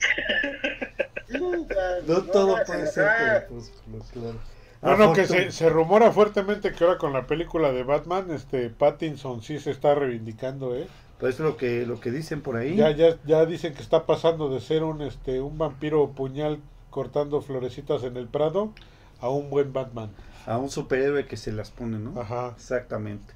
No 2.06 2.22
todo 2.24 2.56
hagas 2.56 2.66
puede 2.68 2.86
ser 2.88 3.04
enojar. 3.04 3.46
crepúsculo, 3.46 3.98
claro. 4.12 4.38
Bueno, 4.82 5.12
que 5.12 5.26
se, 5.26 5.52
se 5.52 5.68
rumora 5.68 6.10
fuertemente 6.10 6.72
que 6.72 6.84
ahora 6.84 6.98
con 6.98 7.12
la 7.12 7.26
película 7.26 7.72
de 7.72 7.84
Batman, 7.84 8.30
este 8.32 8.68
Pattinson 8.68 9.40
sí 9.40 9.60
se 9.60 9.70
está 9.70 9.94
reivindicando, 9.94 10.74
¿eh? 10.74 10.88
Pues 11.20 11.38
lo 11.38 11.56
que, 11.56 11.86
lo 11.86 12.00
que 12.00 12.10
dicen 12.10 12.40
por 12.40 12.56
ahí. 12.56 12.74
Ya, 12.74 12.90
ya, 12.90 13.16
ya 13.24 13.46
dicen 13.46 13.74
que 13.74 13.82
está 13.82 14.06
pasando 14.06 14.52
de 14.52 14.60
ser 14.60 14.82
un, 14.82 15.02
este, 15.02 15.40
un 15.40 15.56
vampiro 15.56 16.10
puñal 16.10 16.58
cortando 16.90 17.40
florecitas 17.40 18.02
en 18.02 18.16
el 18.16 18.26
Prado 18.26 18.72
a 19.20 19.28
un 19.28 19.48
buen 19.48 19.72
Batman. 19.72 20.10
A 20.46 20.58
un 20.58 20.68
superhéroe 20.68 21.26
que 21.26 21.36
se 21.36 21.52
las 21.52 21.70
pone, 21.70 22.00
¿no? 22.00 22.20
Ajá. 22.20 22.54
Exactamente. 22.56 23.34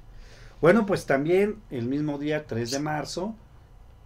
Bueno, 0.59 0.85
pues 0.85 1.05
también 1.05 1.61
el 1.71 1.85
mismo 1.85 2.17
día, 2.17 2.45
3 2.45 2.71
de 2.71 2.79
marzo, 2.79 3.35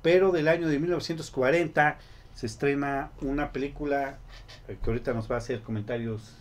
pero 0.04 0.32
del 0.32 0.48
año 0.48 0.68
de 0.68 0.78
1940, 0.78 1.98
se 2.36 2.46
estrena 2.46 3.10
una 3.22 3.52
película 3.52 4.20
eh, 4.68 4.78
que 4.82 4.90
ahorita 4.92 5.14
nos 5.14 5.30
va 5.30 5.36
a 5.36 5.38
hacer 5.40 5.62
comentarios 5.62 6.36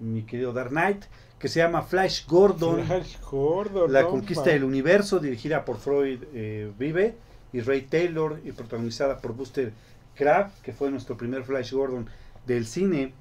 mi 0.00 0.24
querido 0.24 0.52
Dark 0.52 0.70
Knight, 0.70 1.04
que 1.38 1.48
se 1.48 1.60
llama 1.60 1.82
Flash 1.82 2.26
Gordon, 2.26 2.84
Flash 2.84 3.18
Gordon, 3.20 3.92
La 3.92 4.06
conquista 4.06 4.50
del 4.50 4.64
universo, 4.64 5.18
dirigida 5.20 5.64
por 5.64 5.78
Freud 5.78 6.22
eh, 6.34 6.72
Vive 6.78 7.16
y 7.52 7.60
Ray 7.60 7.82
Taylor 7.82 8.40
y 8.44 8.52
protagonizada 8.52 9.18
por 9.18 9.34
Buster 9.34 9.72
Crabbe, 10.14 10.50
que 10.62 10.72
fue 10.72 10.90
nuestro 10.90 11.16
primer 11.16 11.44
Flash 11.44 11.72
Gordon 11.72 12.08
del 12.46 12.66
cine. 12.66 13.14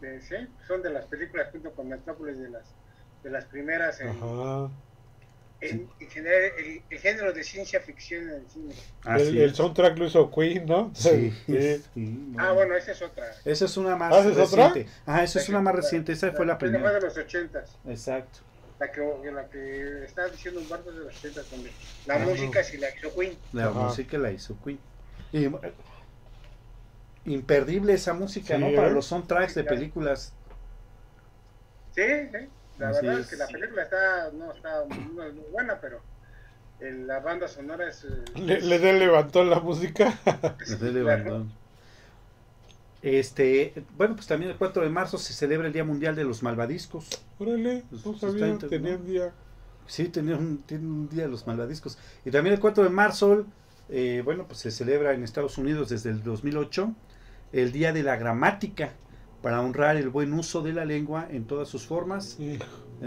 De- 0.00 0.20
sí, 0.22 0.36
son 0.66 0.82
de 0.82 0.90
las 0.90 1.06
películas 1.06 1.48
junto 1.50 1.72
con 1.72 1.88
Metrópolis 1.88 2.38
de 2.38 2.50
las 2.50 2.74
de 3.24 3.30
las 3.30 3.44
primeras 3.44 4.00
en, 4.00 4.08
Ajá. 4.08 4.68
En- 5.62 5.88
en 6.00 6.10
general 6.10 6.42
el, 6.58 6.82
el 6.90 6.98
género 6.98 7.32
de 7.32 7.44
ciencia 7.44 7.80
ficción 7.80 8.28
en 8.28 8.34
el 8.34 8.50
cine. 8.50 8.74
Así 9.04 9.40
El, 9.40 9.54
soundtrack 9.54 9.96
lo 9.98 10.06
hizo 10.06 10.30
Queen, 10.30 10.66
¿no? 10.66 10.90
Sí, 10.94 11.32
Sí. 11.46 11.82
sí, 11.94 12.00
no. 12.00 12.42
Ah, 12.42 12.52
bueno, 12.52 12.74
esa 12.76 12.92
es 12.92 13.00
otra. 13.02 13.30
Esa 13.44 13.64
es 13.64 13.76
una 13.76 13.96
más 13.96 14.12
¿Ah, 14.12 14.20
esa 14.20 14.42
es 14.42 14.52
otra? 14.52 14.68
reciente. 14.68 14.92
Ah, 15.06 15.22
esa 15.24 15.38
es 15.40 15.48
una 15.48 15.60
más 15.60 15.74
reciente. 15.74 16.12
Esa 16.12 16.32
fue 16.32 16.44
la 16.46 16.56
fue 16.58 16.68
primera. 16.68 16.92
de 16.92 17.00
los 17.00 17.16
ochentas. 17.16 17.76
Exacto. 17.86 18.40
La 18.80 18.90
que, 18.90 19.00
la 19.32 19.46
que 19.48 20.04
está 20.04 20.26
diciendo 20.28 20.60
un 20.60 20.68
barco 20.68 20.90
de 20.90 20.98
los 21.04 21.16
ochentas 21.16 21.48
donde 21.50 21.70
la 22.06 22.16
Ah, 22.16 22.18
música 22.18 22.60
no. 22.60 22.64
sí 22.66 22.76
la 22.78 22.88
hizo 22.90 23.14
Queen. 23.14 23.38
La 23.52 23.64
Ajá. 23.68 23.72
música 23.80 24.18
la 24.18 24.30
hizo 24.32 24.56
Queen. 24.64 24.78
Y, 25.32 25.44
eh, 25.46 25.50
imperdible 27.24 27.92
esa 27.94 28.12
música, 28.14 28.56
Sí, 28.56 28.60
¿no? 28.60 28.68
¿eh? 28.68 28.74
Para 28.76 28.90
los 28.90 29.06
soundtracks 29.06 29.54
de 29.54 29.64
películas. 29.64 30.32
Sí, 31.94 32.02
sí. 32.32 32.48
La 32.82 32.88
Así 32.90 33.06
verdad 33.06 33.20
es. 33.20 33.26
es 33.26 33.30
que 33.30 33.36
la 33.36 33.46
película 33.46 33.82
está, 33.82 34.30
no 34.32 34.52
está 34.52 34.84
no 35.14 35.22
es 35.24 35.34
muy 35.34 35.44
buena, 35.50 35.80
pero 35.80 36.00
el- 36.80 37.06
la 37.06 37.20
banda 37.20 37.48
sonora 37.48 37.88
es... 37.88 38.04
eh, 38.04 38.24
Le, 38.40 38.60
le 38.60 38.78
de 38.78 38.92
levantó 38.94 39.44
la 39.44 39.60
música. 39.60 40.08
es- 40.60 40.76
claro. 40.76 41.04
Bandón. 41.04 41.52
Este, 43.02 43.74
bueno, 43.96 44.14
pues 44.14 44.28
también 44.28 44.52
el 44.52 44.56
4 44.58 44.82
de 44.84 44.88
marzo 44.88 45.18
se 45.18 45.32
celebra 45.32 45.66
el 45.66 45.72
Día 45.72 45.82
Mundial 45.84 46.14
de 46.14 46.22
los 46.24 46.42
Malvadiscos. 46.44 47.08
Órale, 47.38 47.82
Pues, 47.90 48.06
no 48.06 48.16
sabía, 48.16 48.56
tenían 48.58 49.04
día. 49.04 49.32
Sí, 49.86 50.08
tiene 50.08 50.34
un, 50.34 50.58
tiene 50.62 50.86
un 50.86 51.08
día 51.08 51.24
de 51.24 51.28
los 51.28 51.44
malvadiscos. 51.46 51.98
Y 52.24 52.30
también 52.30 52.54
el 52.54 52.60
4 52.60 52.84
de 52.84 52.90
marzo, 52.90 53.44
eh, 53.88 54.22
bueno, 54.24 54.46
pues 54.46 54.60
se 54.60 54.70
celebra 54.70 55.12
en 55.12 55.24
Estados 55.24 55.58
Unidos 55.58 55.88
desde 55.88 56.10
el 56.10 56.22
2008 56.22 56.92
el 57.52 57.72
Día 57.72 57.92
de 57.92 58.04
la 58.04 58.14
Gramática 58.16 58.92
para 59.42 59.60
honrar 59.60 59.96
el 59.96 60.08
buen 60.08 60.32
uso 60.32 60.62
de 60.62 60.72
la 60.72 60.84
lengua 60.84 61.26
en 61.30 61.44
todas 61.44 61.68
sus 61.68 61.84
formas. 61.86 62.36
Sí. 62.38 62.58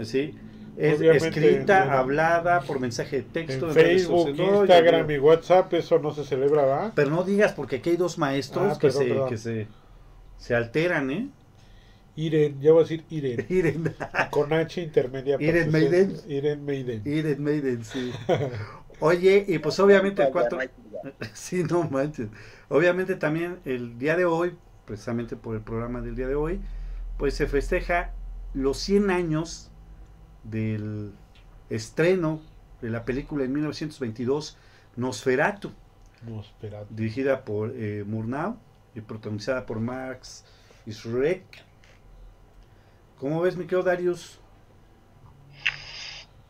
¿sí? 0.04 0.34
Es 0.76 0.98
Obviamente, 0.98 1.28
escrita, 1.28 1.84
bueno. 1.84 1.98
hablada, 1.98 2.60
por 2.60 2.78
mensaje 2.80 3.16
de 3.16 3.22
texto. 3.22 3.68
En 3.68 3.74
Facebook, 3.74 4.28
Instagram 4.38 5.10
y 5.10 5.18
WhatsApp, 5.18 5.72
eso 5.72 5.98
no 5.98 6.12
se 6.12 6.24
celebra, 6.24 6.66
¿va? 6.66 6.92
Pero 6.94 7.10
no 7.10 7.24
digas, 7.24 7.54
porque 7.54 7.76
aquí 7.76 7.90
hay 7.90 7.96
dos 7.96 8.18
maestros 8.18 8.74
Ah, 8.74 8.78
que, 8.78 8.88
perdón, 8.88 9.02
se, 9.02 9.08
perdón. 9.08 9.28
que 9.30 9.36
se, 9.38 9.66
se 10.36 10.54
alteran, 10.54 11.10
¿eh? 11.10 11.28
Iren, 12.16 12.60
ya 12.60 12.72
voy 12.72 12.80
a 12.80 12.82
decir 12.82 13.04
Iren. 13.10 13.46
Iren, 13.50 13.94
Con 14.30 14.52
H 14.52 14.80
intermedia. 14.82 15.36
para 15.38 15.48
Iren 15.48 15.70
Maiden. 15.70 16.16
Iren 16.28 16.64
Maiden. 16.66 17.02
Iren 17.06 17.42
Maiden, 17.42 17.84
sí. 17.84 18.12
Oye, 19.00 19.44
y 19.48 19.58
pues 19.58 19.78
obviamente 19.80 20.22
el 20.22 20.30
4... 20.30 20.50
Ya 20.50 20.56
no 20.56 20.60
hay 20.62 20.68
duda. 21.02 21.12
Sí, 21.34 21.62
no 21.64 21.84
manches. 21.90 22.28
Obviamente 22.68 23.14
también 23.16 23.58
el 23.64 23.98
día 23.98 24.16
de 24.16 24.24
hoy, 24.24 24.54
precisamente 24.86 25.36
por 25.36 25.54
el 25.56 25.62
programa 25.62 26.00
del 26.00 26.16
día 26.16 26.28
de 26.28 26.36
hoy, 26.36 26.60
pues 27.18 27.34
se 27.34 27.46
festeja 27.46 28.12
los 28.54 28.78
100 28.78 29.10
años 29.10 29.70
del 30.44 31.12
estreno 31.68 32.40
de 32.80 32.90
la 32.90 33.04
película 33.04 33.44
en 33.44 33.52
1922, 33.52 34.56
Nosferatu, 34.96 35.72
dirigida 36.90 37.44
por 37.44 37.72
eh, 37.74 38.04
Murnau 38.06 38.58
y 38.94 39.00
protagonizada 39.00 39.66
por 39.66 39.80
Max 39.80 40.44
Schreck. 40.88 41.44
¿Cómo 43.18 43.40
ves, 43.40 43.56
mi 43.56 43.64
querido 43.64 43.82
Darius? 43.82 44.40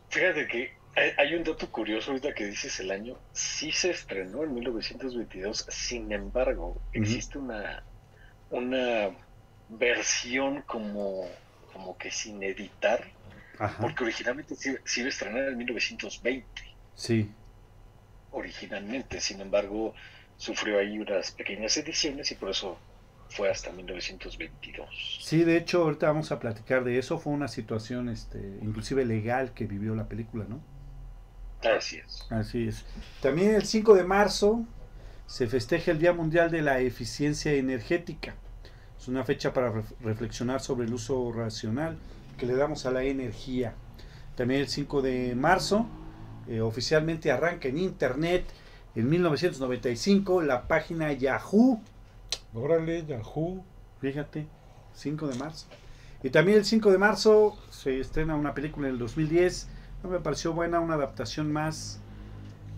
Fíjate 0.09 0.47
que 0.47 0.71
hay, 0.95 1.11
hay 1.17 1.35
un 1.35 1.43
dato 1.43 1.69
curioso 1.71 2.11
ahorita 2.11 2.33
que 2.33 2.45
dices 2.45 2.79
el 2.79 2.91
año. 2.91 3.17
Sí 3.31 3.71
se 3.71 3.91
estrenó 3.91 4.43
en 4.43 4.53
1922, 4.53 5.67
sin 5.69 6.11
embargo, 6.11 6.81
existe 6.93 7.37
una, 7.37 7.83
una 8.49 9.09
versión 9.69 10.61
como 10.63 11.25
como 11.73 11.97
que 11.97 12.09
sin 12.09 12.41
editar, 12.41 13.03
Ajá. 13.59 13.77
porque 13.81 14.03
originalmente 14.03 14.55
se, 14.55 14.81
se 14.83 15.01
iba 15.01 15.07
a 15.07 15.09
estrenar 15.09 15.47
en 15.49 15.57
1920, 15.57 16.45
Sí. 16.95 17.29
originalmente, 18.31 19.21
sin 19.21 19.41
embargo, 19.41 19.93
sufrió 20.37 20.79
ahí 20.79 20.97
unas 20.97 21.31
pequeñas 21.31 21.77
ediciones 21.77 22.31
y 22.31 22.35
por 22.35 22.49
eso 22.49 22.77
fue 23.29 23.49
hasta 23.51 23.71
1922. 23.71 25.19
Sí, 25.21 25.43
de 25.43 25.57
hecho, 25.57 25.83
ahorita 25.83 26.07
vamos 26.07 26.31
a 26.31 26.39
platicar 26.39 26.83
de 26.83 26.97
eso. 26.97 27.19
Fue 27.19 27.33
una 27.33 27.47
situación, 27.47 28.09
este, 28.09 28.39
inclusive 28.61 29.05
legal 29.05 29.53
que 29.53 29.65
vivió 29.65 29.93
la 29.95 30.07
película, 30.07 30.45
¿no? 30.47 30.59
Así 31.69 31.97
es. 31.97 32.25
Así 32.31 32.67
es. 32.67 32.85
También 33.21 33.53
el 33.55 33.65
5 33.65 33.93
de 33.95 34.03
marzo 34.03 34.65
se 35.27 35.47
festeja 35.47 35.91
el 35.91 35.99
Día 35.99 36.13
Mundial 36.13 36.49
de 36.49 36.61
la 36.61 36.79
Eficiencia 36.79 37.53
Energética. 37.53 38.35
Es 38.99 39.07
una 39.07 39.23
fecha 39.23 39.53
para 39.53 39.71
ref- 39.71 39.93
reflexionar 40.01 40.61
sobre 40.61 40.87
el 40.87 40.93
uso 40.93 41.31
racional 41.31 41.97
que 42.37 42.45
le 42.45 42.55
damos 42.55 42.85
a 42.85 42.91
la 42.91 43.03
energía. 43.03 43.73
También 44.35 44.61
el 44.61 44.67
5 44.69 45.01
de 45.01 45.35
marzo 45.35 45.85
eh, 46.47 46.61
oficialmente 46.61 47.31
arranca 47.31 47.67
en 47.67 47.77
Internet 47.77 48.45
en 48.95 49.09
1995 49.09 50.41
la 50.41 50.67
página 50.67 51.11
Yahoo. 51.13 51.81
Órale, 52.53 53.05
Yahoo. 53.05 53.63
Fíjate, 53.99 54.47
5 54.93 55.27
de 55.27 55.35
marzo. 55.37 55.67
Y 56.23 56.29
también 56.29 56.57
el 56.59 56.65
5 56.65 56.91
de 56.91 56.97
marzo 56.97 57.57
se 57.69 57.99
estrena 57.99 58.35
una 58.35 58.53
película 58.53 58.87
en 58.87 58.93
el 58.93 58.99
2010. 58.99 59.67
No 60.03 60.09
me 60.09 60.19
pareció 60.19 60.53
buena, 60.53 60.79
una 60.79 60.93
adaptación 60.95 61.51
más 61.51 61.99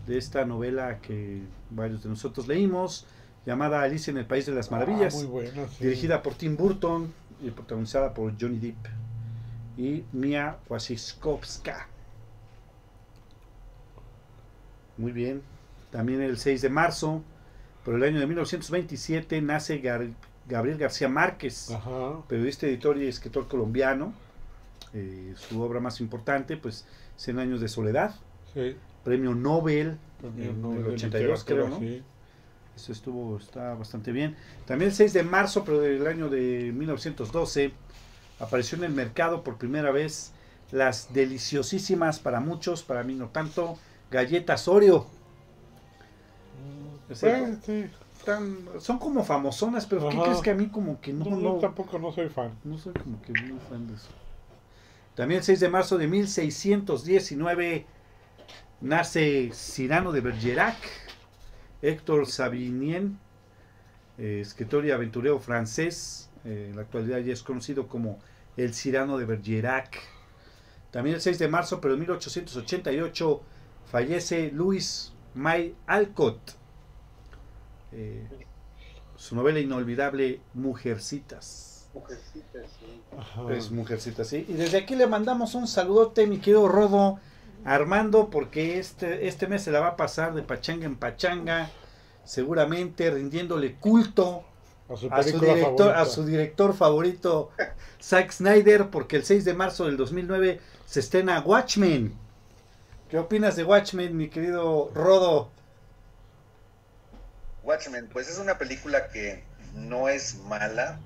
de 0.10 0.18
esta 0.18 0.44
novela 0.44 1.00
que 1.02 1.44
varios 1.70 2.02
de 2.04 2.10
nosotros 2.10 2.48
leímos, 2.48 3.06
llamada 3.46 3.84
Alicia 3.84 4.10
en 4.10 4.18
el 4.18 4.26
País 4.26 4.46
de 4.48 4.54
las 4.54 4.72
Maravillas, 4.72 5.16
Ah, 5.24 5.28
muy 5.28 5.46
sí. 5.48 5.84
dirigida 5.84 6.24
por 6.24 6.34
Tim 6.34 6.58
Burton 6.58 7.14
y 7.42 7.52
protagonizada 7.52 8.14
por 8.16 8.34
Johnny 8.42 8.58
Depp 8.58 8.88
y 9.78 10.04
Mia 10.12 10.58
Wasikowska. 10.68 11.88
Muy 14.98 15.12
bien. 15.12 15.44
También 15.92 16.22
el 16.22 16.38
6 16.38 16.62
de 16.64 16.70
marzo, 16.70 17.24
por 17.86 17.94
el 17.96 18.04
año 18.04 18.20
de 18.20 18.26
1927, 18.26 19.42
nace 19.42 19.82
Gar- 19.82 20.12
Gabriel 20.48 20.78
García 20.80 21.08
Márquez, 21.08 21.70
Ajá. 21.72 22.22
periodista, 22.28 22.66
editor 22.66 22.98
y 22.98 23.08
escritor 23.08 23.48
colombiano. 23.48 24.12
Eh, 24.94 25.34
su 25.38 25.62
obra 25.62 25.80
más 25.80 26.02
importante, 26.02 26.58
pues, 26.58 26.86
100 27.16 27.38
años 27.38 27.62
de 27.62 27.68
soledad, 27.68 28.16
Sí. 28.56 28.76
Premio 29.10 29.34
Nobel 29.34 29.98
en 30.38 30.40
el 30.40 30.84
de 30.84 30.94
82, 30.94 31.44
creo, 31.44 31.68
¿no? 31.68 31.80
sí. 31.80 32.04
Eso 32.76 32.92
estuvo, 32.92 33.38
está 33.38 33.74
bastante 33.74 34.12
bien. 34.12 34.36
También 34.68 34.92
el 34.92 34.96
6 34.96 35.12
de 35.14 35.24
marzo, 35.24 35.66
pero 35.66 35.80
del 35.82 36.06
año 36.06 36.30
de 36.30 36.72
1912, 36.74 37.72
apareció 38.40 38.78
en 38.78 38.84
el 38.84 38.92
mercado 38.94 39.44
por 39.44 39.58
primera 39.58 39.92
vez 39.92 40.32
las 40.72 41.12
deliciosísimas 41.14 42.20
para 42.20 42.40
muchos, 42.40 42.84
para 42.84 43.04
mí 43.04 43.16
no 43.16 43.30
tanto, 43.30 43.80
galletas 44.12 44.68
Oreo. 44.68 45.08
Mm, 47.20 47.26
eh, 47.26 47.58
sí. 47.66 47.86
Tan- 48.24 48.60
son 48.80 49.00
como 49.00 49.24
famosonas, 49.24 49.88
pero 49.88 50.08
¿qué 50.08 50.18
Ajá. 50.18 50.24
crees 50.26 50.42
que 50.42 50.52
a 50.52 50.56
mí 50.56 50.68
como 50.68 51.02
que 51.02 51.12
no, 51.14 51.26
No, 51.26 51.36
no, 51.38 51.54
tampoco 51.56 51.98
no 51.98 52.12
soy 52.12 52.30
fan. 52.30 52.52
no 52.64 52.78
soy 52.78 52.94
como 52.94 53.20
que 53.24 53.34
muy 53.34 53.58
fan 53.68 53.88
de 53.88 53.96
eso. 53.96 54.10
También 55.16 55.40
el 55.40 55.44
6 55.44 55.60
de 55.60 55.70
marzo 55.70 55.98
de 55.98 56.08
1619 56.08 57.86
nace 58.82 59.52
Cyrano 59.54 60.12
de 60.12 60.22
Bergerac, 60.22 60.78
Héctor 61.82 62.28
Sabinien, 62.28 63.20
eh, 64.18 64.40
escritor 64.42 64.86
y 64.86 64.92
aventurero 64.92 65.40
francés, 65.40 66.30
eh, 66.46 66.68
en 66.70 66.76
la 66.76 66.84
actualidad 66.84 67.20
ya 67.20 67.34
es 67.34 67.44
conocido 67.44 67.88
como 67.88 68.20
el 68.58 68.74
Cyrano 68.74 69.18
de 69.18 69.26
Bergerac. 69.26 70.00
También 70.92 71.16
el 71.16 71.22
6 71.22 71.40
de 71.40 71.48
marzo, 71.48 71.80
pero 71.80 71.94
en 71.94 72.02
1888, 72.02 73.42
fallece 73.86 74.52
Louis 74.52 75.14
May 75.36 75.76
Alcott. 75.86 76.40
Eh, 77.92 78.28
su 79.16 79.36
novela 79.36 79.60
inolvidable 79.60 80.42
Mujercitas. 80.54 81.90
Mujercitas, 81.94 82.70
sí. 82.80 83.02
Es 83.52 83.72
Mujercitas, 83.72 84.28
sí. 84.28 84.46
Y 84.48 84.54
desde 84.54 84.78
aquí 84.78 84.96
le 84.96 85.08
mandamos 85.08 85.56
un 85.56 85.68
saludote, 85.68 86.26
mi 86.28 86.38
querido 86.38 86.68
Rodo, 86.68 87.20
Armando, 87.66 88.30
porque 88.30 88.80
este, 88.80 89.28
este 89.28 89.48
mes 89.48 89.64
se 89.64 89.72
la 89.72 89.80
va 89.80 89.88
a 89.90 89.98
pasar 89.98 90.34
de 90.34 90.42
pachanga 90.42 90.86
en 90.86 90.96
pachanga, 90.96 91.70
seguramente 92.24 93.10
rindiéndole 93.12 93.76
culto 93.76 94.44
a 94.90 94.96
su 94.96 95.08
a 95.12 95.24
su 95.24 95.30
película 95.30 95.54
director, 95.54 95.96
a 95.96 96.06
su 96.06 96.26
director 96.26 96.74
favorito, 96.76 97.52
Zack 98.02 98.32
Snyder, 98.32 98.90
porque 98.90 99.18
el 99.18 99.26
6 99.26 99.46
de 99.46 99.54
marzo 99.54 99.86
del 99.86 99.98
2009 99.98 100.60
se 100.86 101.00
estrena 101.00 101.42
Watchmen. 101.42 102.14
¿Qué 103.10 103.18
opinas 103.18 103.56
de 103.56 103.64
Watchmen, 103.64 104.16
mi 104.16 104.30
querido 104.30 104.92
Rodo? 104.94 105.50
Watchmen, 107.64 108.08
pues 108.12 108.30
es 108.30 108.40
una 108.40 108.58
película 108.58 109.10
que 109.10 109.44
no 109.76 110.10
es 110.10 110.38
mala, 110.46 111.00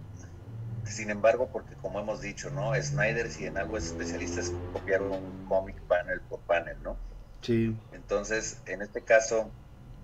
sin 0.92 1.10
embargo, 1.10 1.52
porque 1.52 1.78
como 1.78 2.00
hemos 2.00 2.22
dicho, 2.22 2.50
¿no? 2.52 2.74
Snyder, 2.82 3.30
si 3.32 3.46
en 3.46 3.58
algo 3.58 3.78
es 3.78 3.88
especialista, 3.88 4.42
es 4.42 4.60
copiar 4.70 5.02
un 5.04 5.38
cómic 5.44 5.84
panel 5.88 6.22
por 6.24 6.44
panel, 6.46 6.82
¿no? 6.82 7.02
Sí, 7.42 7.78
Entonces, 7.92 8.62
en 8.66 8.82
este 8.82 9.04
caso, 9.06 9.56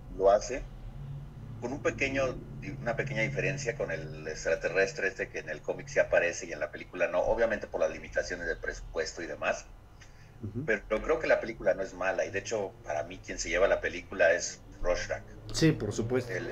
lo 0.10 0.32
hace 0.32 0.72
con 1.60 1.74
un 1.74 1.82
pequeño, 1.82 2.42
una 2.82 2.96
pequeña 2.96 3.22
diferencia 3.24 3.76
con 3.78 3.92
el 3.92 4.28
extraterrestre 4.28 5.08
este 5.10 5.30
que 5.30 5.40
en 5.40 5.50
el 5.50 5.62
cómic 5.62 5.88
sí 5.90 6.00
aparece 6.00 6.48
y 6.48 6.54
en 6.54 6.60
la 6.60 6.72
película 6.72 7.08
no, 7.08 7.22
obviamente 7.22 7.68
por 7.68 7.82
las 7.82 7.92
limitaciones 7.92 8.48
del 8.48 8.60
presupuesto 8.60 9.22
y 9.24 9.28
demás, 9.28 9.68
pero 10.66 11.02
creo 11.02 11.20
que 11.20 11.28
la 11.28 11.40
película 11.42 11.74
no 11.74 11.84
es 11.84 11.94
mala 11.94 12.26
y 12.26 12.32
de 12.32 12.40
hecho, 12.40 12.78
para 12.84 13.04
mí 13.04 13.20
quien 13.22 13.40
se 13.40 13.50
lleva 13.50 13.68
la 13.68 13.82
película 13.82 14.34
es 14.34 14.64
Rorschach. 14.82 15.24
sí, 15.54 15.72
por 15.72 15.94
supuesto. 15.94 16.32
El, 16.34 16.50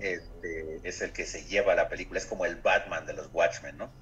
este, 0.00 0.88
es 0.88 1.00
el 1.02 1.12
que 1.12 1.24
se 1.26 1.44
lleva 1.44 1.74
la 1.74 1.88
película, 1.88 2.18
es 2.18 2.26
como 2.26 2.44
el 2.46 2.56
Batman 2.56 3.06
de 3.06 3.14
los 3.14 3.28
Watchmen, 3.32 3.76
¿no? 3.76 3.92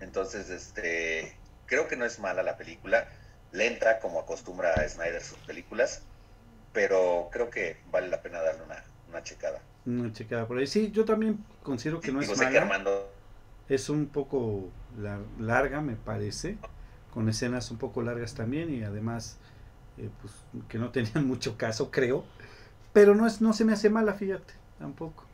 Entonces, 0.00 0.50
este, 0.50 1.40
creo 1.66 1.88
que 1.88 1.96
no 1.96 2.04
es 2.04 2.18
mala 2.18 2.42
la 2.42 2.56
película, 2.56 3.08
lenta 3.50 3.98
como 4.00 4.20
acostumbra 4.20 4.74
a 4.74 4.88
Snyder 4.88 5.22
sus 5.22 5.38
películas, 5.38 6.02
pero 6.72 7.28
creo 7.32 7.50
que 7.50 7.78
vale 7.86 8.08
la 8.08 8.22
pena 8.22 8.40
darle 8.42 8.62
una, 8.64 8.84
una 9.06 9.22
checada. 9.22 9.60
Una 9.86 10.12
checada 10.12 10.46
por 10.46 10.58
ahí. 10.58 10.66
Sí, 10.66 10.90
yo 10.92 11.04
también 11.04 11.38
considero 11.62 12.00
que 12.00 12.12
no 12.12 12.20
es 12.20 12.36
mala. 12.36 12.58
Armando 12.58 13.12
Es 13.68 13.88
un 13.90 14.06
poco 14.08 14.70
lar- 14.98 15.24
larga, 15.38 15.80
me 15.80 15.96
parece, 15.96 16.58
con 17.12 17.28
escenas 17.28 17.70
un 17.70 17.78
poco 17.78 18.02
largas 18.02 18.34
también 18.34 18.72
y 18.72 18.82
además 18.82 19.38
eh, 19.98 20.10
pues, 20.20 20.32
que 20.68 20.78
no 20.78 20.90
tenían 20.90 21.26
mucho 21.28 21.56
caso, 21.56 21.90
creo. 21.90 22.24
Pero 22.92 23.14
no, 23.14 23.26
es, 23.26 23.40
no 23.40 23.52
se 23.52 23.64
me 23.64 23.72
hace 23.74 23.90
mala, 23.90 24.14
fíjate, 24.14 24.54
tampoco. 24.78 25.24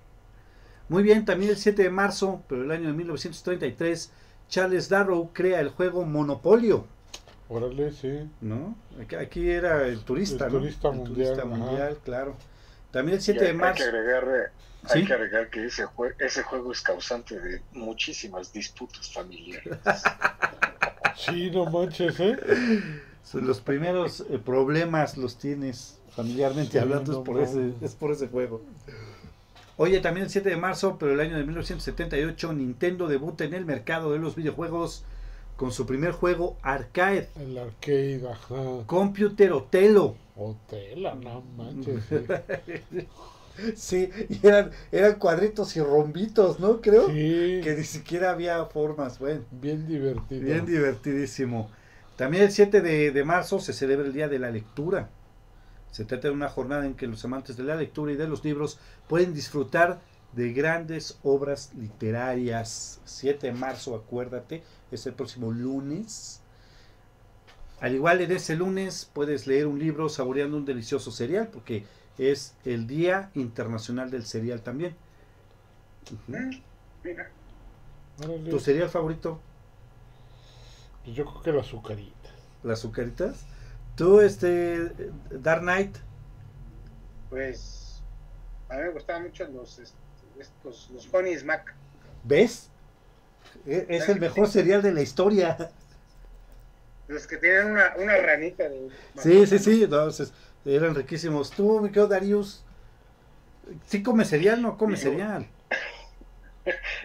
Muy 0.88 1.02
bien, 1.02 1.24
también 1.26 1.50
el 1.52 1.58
7 1.58 1.82
de 1.84 1.90
marzo, 1.90 2.42
pero 2.48 2.62
el 2.64 2.70
año 2.70 2.88
de 2.88 2.94
1933, 2.94 4.12
Charles 4.48 4.88
Darrow 4.88 5.30
crea 5.32 5.60
el 5.60 5.68
juego 5.70 6.04
Monopolio, 6.04 6.86
Órale, 7.48 7.90
sí. 7.90 8.28
¿no? 8.40 8.76
Aquí, 9.00 9.14
aquí 9.16 9.50
era 9.50 9.86
el 9.86 10.00
turista, 10.04 10.44
El 10.44 10.50
¿no? 10.50 10.58
turista 10.58 10.90
el 10.90 11.02
mundial, 11.02 11.02
turista 11.02 11.44
ajá. 11.50 11.54
mundial, 11.54 11.98
claro. 12.04 12.36
También 12.92 13.16
el 13.16 13.22
Y 13.26 13.38
7 13.38 13.38
hay, 13.38 13.46
de 13.46 13.54
hay 13.60 13.74
marzo. 13.74 13.74
que 13.74 13.82
agregar, 13.82 14.24
eh, 14.28 14.50
¿Sí? 14.86 15.00
hay 15.00 15.04
que 15.04 15.12
agregar 15.12 15.50
que 15.50 15.66
ese, 15.66 15.84
jue- 15.86 16.14
ese 16.18 16.42
juego 16.42 16.72
es 16.72 16.80
causante 16.80 17.38
de 17.40 17.62
muchísimas 17.72 18.52
disputas 18.52 19.12
familiares. 19.12 19.78
Sí, 21.14 21.50
no 21.50 21.66
manches, 21.66 22.20
¿eh? 22.20 22.36
Los 23.32 23.60
primeros 23.60 24.20
eh, 24.30 24.38
problemas 24.38 25.16
los 25.16 25.38
tienes 25.38 25.98
familiarmente 26.10 26.72
Sí, 26.72 26.78
hablando 26.78 27.12
no 27.12 27.18
es, 27.18 27.24
por 27.24 27.40
ese, 27.40 27.72
es 27.80 27.94
por 27.94 28.12
ese 28.12 28.28
juego. 28.28 28.60
Oye, 29.76 30.00
también 30.00 30.24
el 30.24 30.30
7 30.30 30.50
de 30.50 30.56
marzo, 30.56 30.96
pero 30.98 31.12
el 31.12 31.20
año 31.20 31.36
de 31.36 31.44
1978, 31.44 32.52
Nintendo 32.52 33.08
debuta 33.08 33.44
en 33.44 33.54
el 33.54 33.64
mercado 33.64 34.12
de 34.12 34.18
los 34.18 34.36
videojuegos 34.36 35.04
con 35.56 35.72
su 35.72 35.86
primer 35.86 36.12
juego 36.12 36.56
arcade, 36.62 37.28
El 37.36 37.58
arcade, 37.58 38.22
ajá. 38.30 38.84
Computer 38.86 39.52
Otelo. 39.52 40.16
Hotela, 40.36 41.14
no 41.14 41.42
manches. 41.56 42.04
Sí, 43.76 44.10
y 44.28 44.44
eran, 44.44 44.72
eran 44.90 45.14
cuadritos 45.18 45.76
y 45.76 45.80
rombitos, 45.80 46.58
¿no? 46.58 46.80
Creo 46.80 47.06
Sí, 47.06 47.60
que 47.62 47.74
ni 47.78 47.84
siquiera 47.84 48.32
había 48.32 48.64
formas. 48.66 49.20
Bueno, 49.20 49.42
bien 49.52 49.86
divertido. 49.86 50.42
Bien 50.42 50.66
divertidísimo. 50.66 51.70
También 52.16 52.44
el 52.44 52.52
7 52.52 52.80
de, 52.80 53.10
de 53.10 53.24
marzo 53.24 53.58
se 53.58 53.72
celebra 53.72 54.06
el 54.06 54.12
Día 54.12 54.28
de 54.28 54.38
la 54.38 54.50
Lectura. 54.50 55.10
Se 55.90 56.04
trata 56.04 56.28
de 56.28 56.34
una 56.34 56.48
jornada 56.48 56.86
en 56.86 56.94
que 56.94 57.06
los 57.06 57.24
amantes 57.24 57.56
de 57.56 57.64
la 57.64 57.76
lectura 57.76 58.12
y 58.12 58.16
de 58.16 58.26
los 58.26 58.44
libros 58.44 58.78
pueden 59.08 59.32
disfrutar 59.32 60.00
de 60.32 60.52
grandes 60.52 61.18
obras 61.22 61.72
literarias. 61.74 63.00
7 63.04 63.46
de 63.46 63.52
marzo, 63.52 63.94
acuérdate, 63.94 64.62
es 64.90 65.06
el 65.06 65.14
próximo 65.14 65.52
lunes. 65.52 66.40
Al 67.80 67.94
igual 67.94 68.20
en 68.20 68.32
ese 68.32 68.56
lunes 68.56 69.10
puedes 69.12 69.46
leer 69.46 69.66
un 69.66 69.78
libro 69.78 70.08
saboreando 70.08 70.56
un 70.56 70.64
delicioso 70.64 71.10
cereal, 71.10 71.48
porque 71.48 71.84
es 72.18 72.54
el 72.64 72.86
Día 72.86 73.30
Internacional 73.34 74.10
del 74.10 74.24
Cereal 74.24 74.62
también. 74.62 74.96
Mira. 77.02 77.30
¿Tu 78.50 78.58
cereal 78.60 78.88
favorito? 78.88 79.40
Pues 81.04 81.16
yo 81.16 81.24
creo 81.24 81.42
que 81.42 81.52
las 81.52 81.66
azucaritas. 81.66 82.32
Las 82.62 82.78
azucaritas. 82.80 83.44
Tú, 83.96 84.20
este, 84.20 84.90
Dark 85.30 85.60
Knight. 85.62 85.96
Pues 87.30 88.02
a 88.68 88.76
mí 88.76 88.82
me 88.82 88.90
gustaban 88.90 89.24
mucho 89.24 89.46
los, 89.48 89.78
est- 89.78 89.94
estos, 90.38 90.90
los 90.92 91.08
Honey 91.12 91.36
Smack. 91.38 91.74
¿Ves? 92.24 92.70
E- 93.66 93.86
Es 93.88 94.08
el 94.08 94.20
mejor 94.20 94.48
serial 94.48 94.82
de 94.82 94.92
la 94.92 95.02
historia. 95.02 95.70
Los 97.06 97.26
que 97.26 97.36
tienen 97.36 97.72
una, 97.72 97.94
una 97.98 98.16
ranita 98.16 98.68
de... 98.68 98.88
Sí, 99.18 99.46
sí, 99.46 99.58
sí. 99.58 99.86
no, 99.88 100.08
es- 100.08 100.32
eran 100.64 100.94
riquísimos. 100.94 101.50
Tú, 101.50 101.80
mi 101.80 101.88
querido 101.88 102.08
Darius. 102.08 102.64
¿Sí 103.86 104.02
come 104.02 104.24
cereal? 104.24 104.60
No 104.62 104.76
come 104.78 104.96
cereal. 104.96 105.46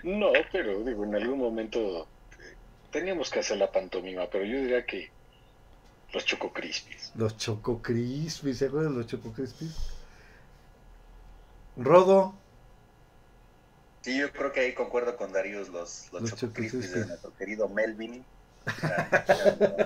No, 0.04 0.28
pero 0.54 0.80
digo, 0.86 1.04
en 1.04 1.16
algún 1.16 1.38
momento 1.40 2.08
teníamos 2.92 3.30
que 3.30 3.40
hacer 3.40 3.58
la 3.58 3.72
pantomima, 3.72 4.28
pero 4.30 4.46
yo 4.46 4.58
diría 4.58 4.86
que 4.86 5.10
los 6.14 6.26
Choco 6.26 6.52
Crispies. 6.54 7.12
Los 7.16 7.38
Choco 7.38 7.82
Crispies, 7.82 8.58
¿se 8.58 8.66
acuerdan 8.66 8.94
de 8.94 9.00
los 9.00 9.08
Choco 9.08 9.32
Crispies? 9.32 9.76
Rodo. 11.78 12.34
Sí, 14.02 14.18
yo 14.18 14.32
creo 14.32 14.52
que 14.52 14.62
ahí 14.62 14.74
concuerdo 14.74 15.16
con 15.18 15.32
Darius, 15.32 15.70
los, 15.70 16.10
los, 16.12 16.22
Los 16.22 16.36
Choco 16.36 16.54
Crispies 16.54 16.94
de 16.94 17.06
nuestro 17.06 17.36
querido 17.36 17.70
Melvin. 17.70 18.24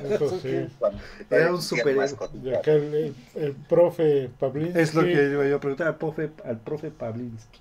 Eso 0.10 0.40
sí. 0.40 0.70
Era 1.30 1.54
un 1.54 1.62
superhéroe. 1.62 2.04
mascotitas. 2.04 2.46
Y 2.46 2.54
acá 2.54 2.72
el, 2.74 2.94
el, 2.94 3.16
el 3.36 3.56
profe 3.56 4.30
Pablinsky. 4.40 4.80
Es 4.80 4.94
lo 4.94 5.04
que 5.04 5.12
iba 5.12 5.46
yo 5.46 5.56
a 5.56 5.60
preguntar 5.60 5.88
al 5.88 5.98
profe, 5.98 6.32
al 6.44 6.60
profe 6.60 6.92
Pavlinsky. 6.92 7.60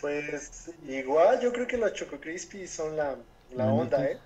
Pues 0.00 0.70
igual, 0.88 1.40
yo 1.40 1.52
creo 1.52 1.66
que 1.66 1.76
los 1.76 1.92
Choco 1.92 2.18
Crispy 2.20 2.66
son 2.66 2.96
la, 2.96 3.16
la 3.54 3.72
onda. 3.72 4.04
¿eh? 4.04 4.18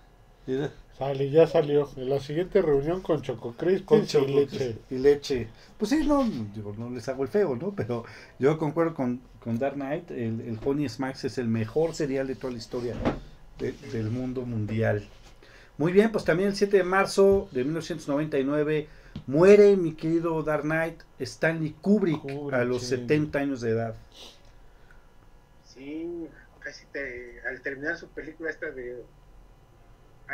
Mira, 0.46 0.70
Sale, 0.98 1.30
ya 1.30 1.46
salió. 1.46 1.88
En 1.96 2.10
la 2.10 2.20
siguiente 2.20 2.60
reunión 2.60 3.00
con 3.00 3.22
Choco 3.22 3.54
Crispies 3.56 3.82
Con 3.86 4.02
y 4.02 4.06
Choco 4.06 4.26
leche. 4.26 4.76
y 4.90 4.98
leche. 4.98 5.48
Pues 5.78 5.90
sí, 5.90 6.04
no, 6.06 6.24
digo, 6.54 6.74
no 6.76 6.90
les 6.90 7.08
hago 7.08 7.22
el 7.22 7.28
feo, 7.28 7.56
¿no? 7.56 7.72
Pero 7.74 8.04
yo 8.38 8.58
concuerdo 8.58 8.94
con, 8.94 9.20
con 9.40 9.58
Dark 9.58 9.74
Knight. 9.74 10.10
El, 10.10 10.40
el 10.42 10.58
Honey 10.64 10.88
Smacks 10.88 11.24
es 11.24 11.38
el 11.38 11.48
mejor 11.48 11.94
cereal 11.94 12.26
de 12.26 12.34
toda 12.34 12.52
la 12.52 12.58
historia 12.58 12.94
de- 13.58 13.72
del 13.92 14.10
mundo 14.10 14.42
mundial. 14.42 15.08
Muy 15.78 15.92
bien, 15.92 16.12
pues 16.12 16.24
también 16.24 16.50
el 16.50 16.54
7 16.56 16.76
de 16.76 16.84
marzo 16.84 17.48
de 17.52 17.64
1999 17.64 18.88
muere 19.26 19.76
mi 19.76 19.94
querido 19.94 20.42
Dark 20.42 20.62
Knight 20.62 21.00
Stanley 21.18 21.74
Kubrick, 21.80 22.20
Kubrick, 22.20 22.52
a 22.52 22.64
los 22.64 22.82
sí. 22.82 22.88
70 22.88 23.38
años 23.38 23.60
de 23.62 23.70
edad. 23.70 23.94
Sí, 25.82 26.28
casi 26.60 26.86
te, 26.86 27.40
al 27.48 27.60
terminar 27.60 27.96
su 27.96 28.08
película 28.08 28.50
esta 28.50 28.70
de 28.70 29.02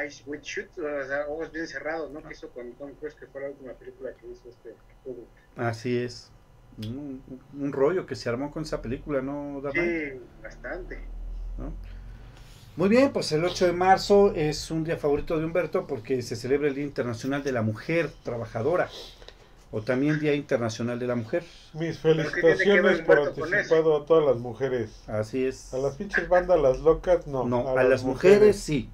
Ice 0.06 0.22
White 0.26 0.44
Shoot, 0.44 0.78
o 0.78 1.06
sea, 1.06 1.26
ojos 1.28 1.50
bien 1.50 1.66
cerrados, 1.66 2.10
¿no? 2.10 2.22
Que 2.22 2.34
hizo 2.34 2.50
con 2.50 2.70
Tom 2.74 2.92
Cruise, 2.94 3.14
que 3.14 3.26
fue 3.26 3.40
la 3.42 3.48
última 3.48 3.72
película 3.72 4.12
que 4.12 4.26
hizo 4.30 4.48
este 4.48 4.74
Kubrick. 5.04 5.26
Así 5.56 5.96
es. 5.96 6.30
Un, 6.78 7.22
un 7.58 7.72
rollo 7.72 8.06
que 8.06 8.14
se 8.14 8.28
armó 8.28 8.50
con 8.50 8.62
esa 8.62 8.82
película, 8.82 9.22
¿no, 9.22 9.60
Knight? 9.60 10.12
Sí, 10.12 10.20
bastante. 10.42 10.98
¿no? 11.56 11.72
Muy 12.76 12.88
bien, 12.90 13.12
pues 13.12 13.32
el 13.32 13.44
8 13.44 13.66
de 13.66 13.72
marzo 13.72 14.32
es 14.34 14.70
un 14.70 14.84
día 14.84 14.98
favorito 14.98 15.36
de 15.38 15.44
Humberto 15.44 15.86
porque 15.86 16.22
se 16.22 16.36
celebra 16.36 16.68
el 16.68 16.74
Día 16.74 16.84
Internacional 16.84 17.42
de 17.42 17.52
la 17.52 17.62
Mujer 17.62 18.10
Trabajadora 18.22 18.88
o 19.70 19.82
también 19.82 20.18
Día 20.18 20.34
Internacional 20.34 20.98
de 20.98 21.06
la 21.06 21.14
Mujer. 21.14 21.44
Mis 21.74 21.98
¿Pero 21.98 22.22
qué 22.32 22.40
tiene 22.40 22.56
que 22.56 22.80
ver 22.80 22.96
felicitaciones 22.96 23.00
por 23.02 23.18
anticipado 23.18 24.02
a 24.02 24.06
todas 24.06 24.24
las 24.24 24.36
mujeres. 24.38 24.90
Así 25.06 25.44
es. 25.44 25.72
A 25.74 25.78
las 25.78 25.96
pinches 25.96 26.28
bandas, 26.28 26.58
las 26.60 26.80
locas, 26.80 27.26
no. 27.26 27.44
no, 27.44 27.76
a, 27.76 27.84
las 27.84 28.04
mujeres, 28.04 28.58
sí. 28.58 28.88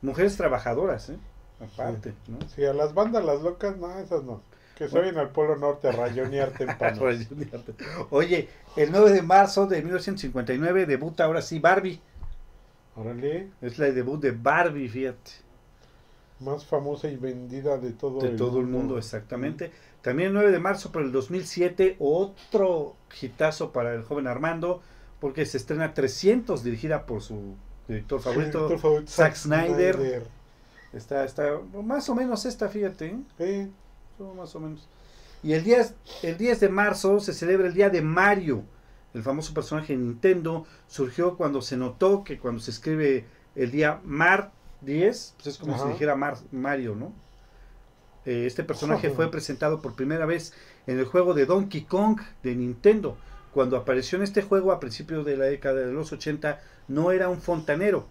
Mujeres 0.00 0.36
trabajadoras, 0.36 1.10
¿eh? 1.10 1.16
Aparte, 1.60 2.14
¿no? 2.26 2.38
Sí, 2.54 2.64
a 2.64 2.72
las 2.72 2.94
bandas, 2.94 3.24
las 3.24 3.40
locas, 3.40 3.76
no, 3.76 3.98
esas 3.98 4.24
no. 4.24 4.42
Que 4.76 4.88
se 4.88 4.98
vayan 4.98 5.18
al 5.18 5.30
Polo 5.30 5.56
Norte 5.56 5.88
a 5.88 5.92
rayonear 5.92 6.50
temprano. 6.50 7.02
Oye, 8.10 8.48
el 8.76 8.90
9 8.90 9.12
de 9.12 9.22
marzo 9.22 9.66
de 9.66 9.82
1959 9.82 10.86
debuta 10.86 11.24
ahora 11.24 11.42
sí 11.42 11.58
Barbie. 11.58 12.00
Órale, 12.96 13.48
Es 13.60 13.78
la 13.78 13.90
debut 13.90 14.20
de 14.20 14.32
Barbie, 14.32 14.88
fíjate. 14.88 15.30
Más 16.42 16.64
famosa 16.64 17.08
y 17.08 17.16
vendida 17.16 17.78
de 17.78 17.92
todo 17.92 18.20
De 18.20 18.28
el 18.28 18.36
todo 18.36 18.60
el 18.60 18.66
mundo, 18.66 18.98
exactamente. 18.98 19.70
También 20.02 20.28
el 20.28 20.34
9 20.34 20.50
de 20.50 20.58
marzo, 20.58 20.92
por 20.92 21.02
el 21.02 21.12
2007, 21.12 21.96
otro 21.98 22.96
hitazo 23.20 23.72
para 23.72 23.94
el 23.94 24.02
joven 24.02 24.26
Armando, 24.26 24.82
porque 25.20 25.46
se 25.46 25.56
estrena 25.56 25.94
300, 25.94 26.64
dirigida 26.64 27.06
por 27.06 27.22
su 27.22 27.54
director 27.88 28.20
favorito. 28.20 28.66
Director 28.66 28.78
favorito, 28.78 29.10
Zack 29.10 29.34
Snyder. 29.36 30.24
Está, 30.92 31.24
está 31.24 31.58
más 31.82 32.08
o 32.08 32.14
menos 32.14 32.44
esta, 32.44 32.68
fíjate. 32.68 33.06
¿eh? 33.06 33.66
Sí, 33.66 33.72
Todo 34.18 34.34
más 34.34 34.54
o 34.54 34.60
menos. 34.60 34.88
Y 35.42 35.54
el 35.54 35.64
10, 35.64 35.94
el 36.22 36.36
10 36.36 36.60
de 36.60 36.68
marzo 36.68 37.20
se 37.20 37.32
celebra 37.32 37.66
el 37.68 37.74
Día 37.74 37.90
de 37.90 38.02
Mario. 38.02 38.64
El 39.14 39.22
famoso 39.22 39.52
personaje 39.52 39.92
de 39.92 39.98
Nintendo 39.98 40.66
surgió 40.88 41.36
cuando 41.36 41.60
se 41.60 41.76
notó 41.76 42.24
que 42.24 42.38
cuando 42.38 42.60
se 42.60 42.70
escribe 42.70 43.26
el 43.54 43.70
día 43.70 44.00
Mar 44.04 44.52
10, 44.84 45.34
pues 45.36 45.46
es 45.46 45.58
como 45.58 45.74
Ajá. 45.74 45.84
si 45.84 45.92
dijera 45.92 46.16
Mar, 46.16 46.36
Mario, 46.50 46.94
¿no? 46.94 47.12
Eh, 48.24 48.46
este 48.46 48.62
personaje 48.62 49.10
fue 49.10 49.30
presentado 49.30 49.80
por 49.80 49.94
primera 49.94 50.26
vez 50.26 50.54
en 50.86 50.98
el 50.98 51.04
juego 51.04 51.34
de 51.34 51.46
Donkey 51.46 51.82
Kong 51.82 52.20
de 52.42 52.54
Nintendo. 52.54 53.16
Cuando 53.52 53.76
apareció 53.76 54.16
en 54.16 54.24
este 54.24 54.42
juego 54.42 54.72
a 54.72 54.80
principios 54.80 55.24
de 55.26 55.36
la 55.36 55.46
década 55.46 55.80
de 55.80 55.92
los 55.92 56.12
80, 56.12 56.60
no 56.88 57.10
era 57.10 57.28
un 57.28 57.40
fontanero, 57.40 58.06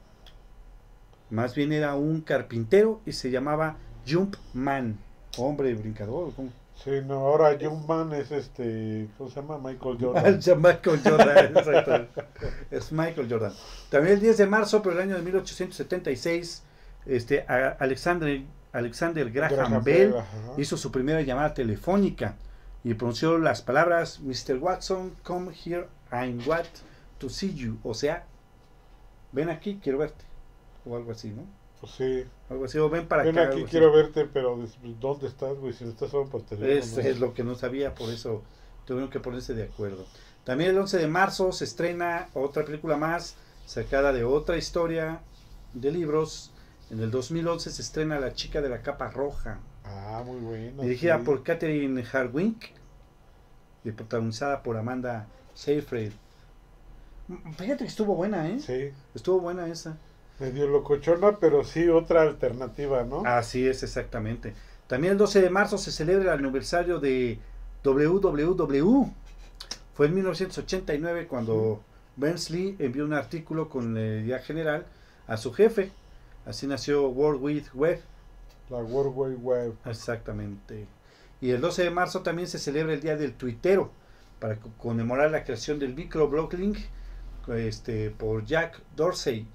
más 1.32 1.56
bien 1.56 1.72
era 1.72 1.96
un 1.96 2.22
carpintero 2.22 3.00
y 3.06 3.14
se 3.14 3.32
llamaba 3.32 3.78
Jumpman, 4.08 5.00
hombre 5.38 5.74
brincador. 5.74 6.34
¿cómo? 6.36 6.52
Sí, 6.76 6.92
no, 7.06 7.16
ahora 7.16 7.58
Jumpman 7.60 8.14
es 8.14 8.32
este, 8.32 9.08
¿cómo 9.18 9.30
se 9.30 9.36
llama? 9.42 9.58
Michael 9.58 9.98
Jordan. 10.02 10.40
Michael 10.62 11.02
Jordan, 11.04 11.58
exacto. 11.58 12.08
Es 12.70 12.92
Michael 12.92 13.28
Jordan. 13.30 13.54
También 13.90 14.16
el 14.16 14.22
10 14.22 14.38
de 14.38 14.48
marzo, 14.48 14.82
pero 14.82 14.96
el 14.96 15.02
año 15.02 15.16
de 15.16 15.22
1876, 15.22 16.64
este, 17.06 17.46
Alexander, 17.48 18.42
Alexander 18.72 19.32
Graham, 19.32 19.52
Graham 19.52 19.84
Bell 19.84 20.16
hizo 20.58 20.78
su 20.78 20.92
primera 20.92 21.22
llamada 21.22 21.54
telefónica 21.54 22.36
y 22.84 22.94
pronunció 22.94 23.38
las 23.38 23.62
palabras 23.62 24.20
Mr. 24.22 24.58
Watson, 24.58 25.14
come 25.24 25.52
here, 25.54 25.88
I'm 26.12 26.40
what 26.48 26.66
to 27.20 27.30
see 27.30 27.54
you. 27.54 27.78
O 27.84 27.94
sea, 27.94 28.26
ven 29.32 29.50
aquí, 29.50 29.80
quiero 29.82 30.00
verte. 30.00 30.26
O 30.86 30.96
algo 30.96 31.12
así, 31.12 31.30
¿no? 31.30 31.44
Pues 31.82 31.94
sí. 31.94 32.24
Algo 32.50 32.66
así, 32.66 32.78
o 32.78 32.90
ven 32.90 33.08
para 33.08 33.24
Ven 33.24 33.38
acá. 33.38 33.50
aquí, 33.50 33.54
algo 33.56 33.66
así. 33.66 33.72
quiero 33.72 33.92
verte, 33.92 34.26
pero 34.26 34.58
¿dónde 35.00 35.28
estás, 35.28 35.58
güey? 35.58 35.74
Si 35.74 35.84
no 35.84 35.92
estás 35.92 36.12
solo 36.12 36.30
por 36.30 36.44
teléfono. 36.44 36.72
Es, 36.72 36.98
¿no? 36.98 37.04
es 37.04 37.20
lo 37.20 37.34
que 37.34 37.44
no 37.44 37.56
sabía, 37.56 37.96
por 37.96 38.10
eso 38.10 38.44
tuvieron 38.86 39.10
que 39.10 39.20
ponerse 39.20 39.54
de 39.56 39.64
acuerdo. 39.64 40.06
También 40.44 40.72
el 40.72 40.78
11 40.78 40.98
de 41.00 41.08
marzo 41.08 41.52
se 41.52 41.64
estrena 41.66 42.30
otra 42.34 42.66
película 42.66 42.98
más, 42.98 43.36
sacada 43.66 44.14
de 44.14 44.24
otra 44.24 44.58
historia 44.58 45.22
de 45.74 45.92
libros. 45.92 46.52
En 46.92 47.00
el 47.00 47.10
2011 47.12 47.72
se 47.72 47.82
estrena 47.82 48.20
La 48.20 48.34
chica 48.34 48.62
de 48.62 48.70
la 48.70 48.82
capa 48.82 49.10
roja, 49.10 49.60
Ah, 49.84 50.22
muy 50.26 50.40
bueno. 50.40 50.84
dirigida 50.84 51.18
sí. 51.20 51.26
por 51.26 51.42
Catherine 51.44 52.04
Hardwicke 52.04 52.74
y 53.84 53.92
protagonizada 53.92 54.62
por 54.62 54.78
Amanda 54.78 55.28
Seyfried. 55.56 56.12
Mm, 57.28 57.54
Fíjate 57.54 57.84
que 57.86 57.90
estuvo 57.90 58.16
buena, 58.16 58.48
¿eh? 58.50 58.60
Sí, 58.60 58.92
Estuvo 59.16 59.40
buena 59.40 59.68
esa. 59.68 59.98
Medio 60.40 60.68
locochona, 60.68 61.38
pero 61.40 61.64
sí 61.64 61.88
otra 61.90 62.22
alternativa, 62.24 63.04
¿no? 63.04 63.24
Así 63.26 63.68
es, 63.68 63.84
exactamente. 63.84 64.54
También 64.88 65.14
el 65.14 65.18
12 65.18 65.42
de 65.42 65.50
marzo 65.50 65.78
se 65.78 65.92
celebra 65.92 66.34
el 66.34 66.40
aniversario 66.40 67.00
de 67.00 67.40
WWW. 67.84 69.06
Fue 69.94 70.08
en 70.08 70.16
1989 70.16 71.28
cuando 71.28 71.82
Bernsley 72.16 72.76
envió 72.80 73.06
un 73.06 73.14
artículo 73.14 73.70
con 73.70 73.94
la 73.94 74.02
idea 74.02 74.40
general 74.40 74.86
a 75.28 75.38
su 75.38 75.54
jefe. 75.54 75.92
Así 76.46 76.66
nació 76.68 77.08
World 77.10 77.42
Wide 77.42 77.66
Web. 77.74 78.02
La 78.70 78.78
World 78.78 79.14
Wide 79.16 79.36
Web. 79.38 79.74
Exactamente. 79.86 80.88
Y 81.40 81.52
el 81.52 81.62
12 81.62 81.84
de 81.84 81.90
marzo 81.92 82.22
también 82.22 82.48
se 82.48 82.60
celebra 82.60 82.94
el 82.94 83.02
Día 83.02 83.16
del 83.18 83.34
Tuitero 83.34 83.92
para 84.40 84.56
co- 84.58 84.72
conmemorar 84.78 85.32
la 85.32 85.44
creación 85.44 85.78
del 85.80 85.94
microblogging 85.94 86.76
este, 87.56 88.10
por 88.12 88.46
Jack 88.46 88.82
Dorsey. 88.96 89.48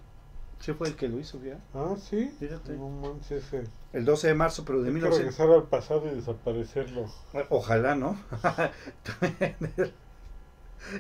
¿Sí 0.60 0.72
fue 0.72 0.88
el 0.88 0.96
que 0.96 1.08
lo 1.08 1.18
hizo 1.20 1.40
ya? 1.42 1.60
Ah, 1.74 1.94
sí. 1.98 2.30
Fíjate. 2.40 2.72
No 2.72 2.88
manches. 2.88 3.44
El 3.92 4.04
12 4.04 4.28
de 4.28 4.34
marzo, 4.34 4.64
pero 4.64 4.80
de 4.82 4.88
Hay 4.88 4.94
que 4.94 5.00
1900. 5.00 5.36
regresar 5.38 5.50
al 5.54 5.68
pasado 5.68 6.10
y 6.10 6.14
desaparecerlo. 6.16 7.06
Ojalá, 7.50 7.94
¿no? 7.94 8.16
También 9.20 9.56
el- 9.76 9.92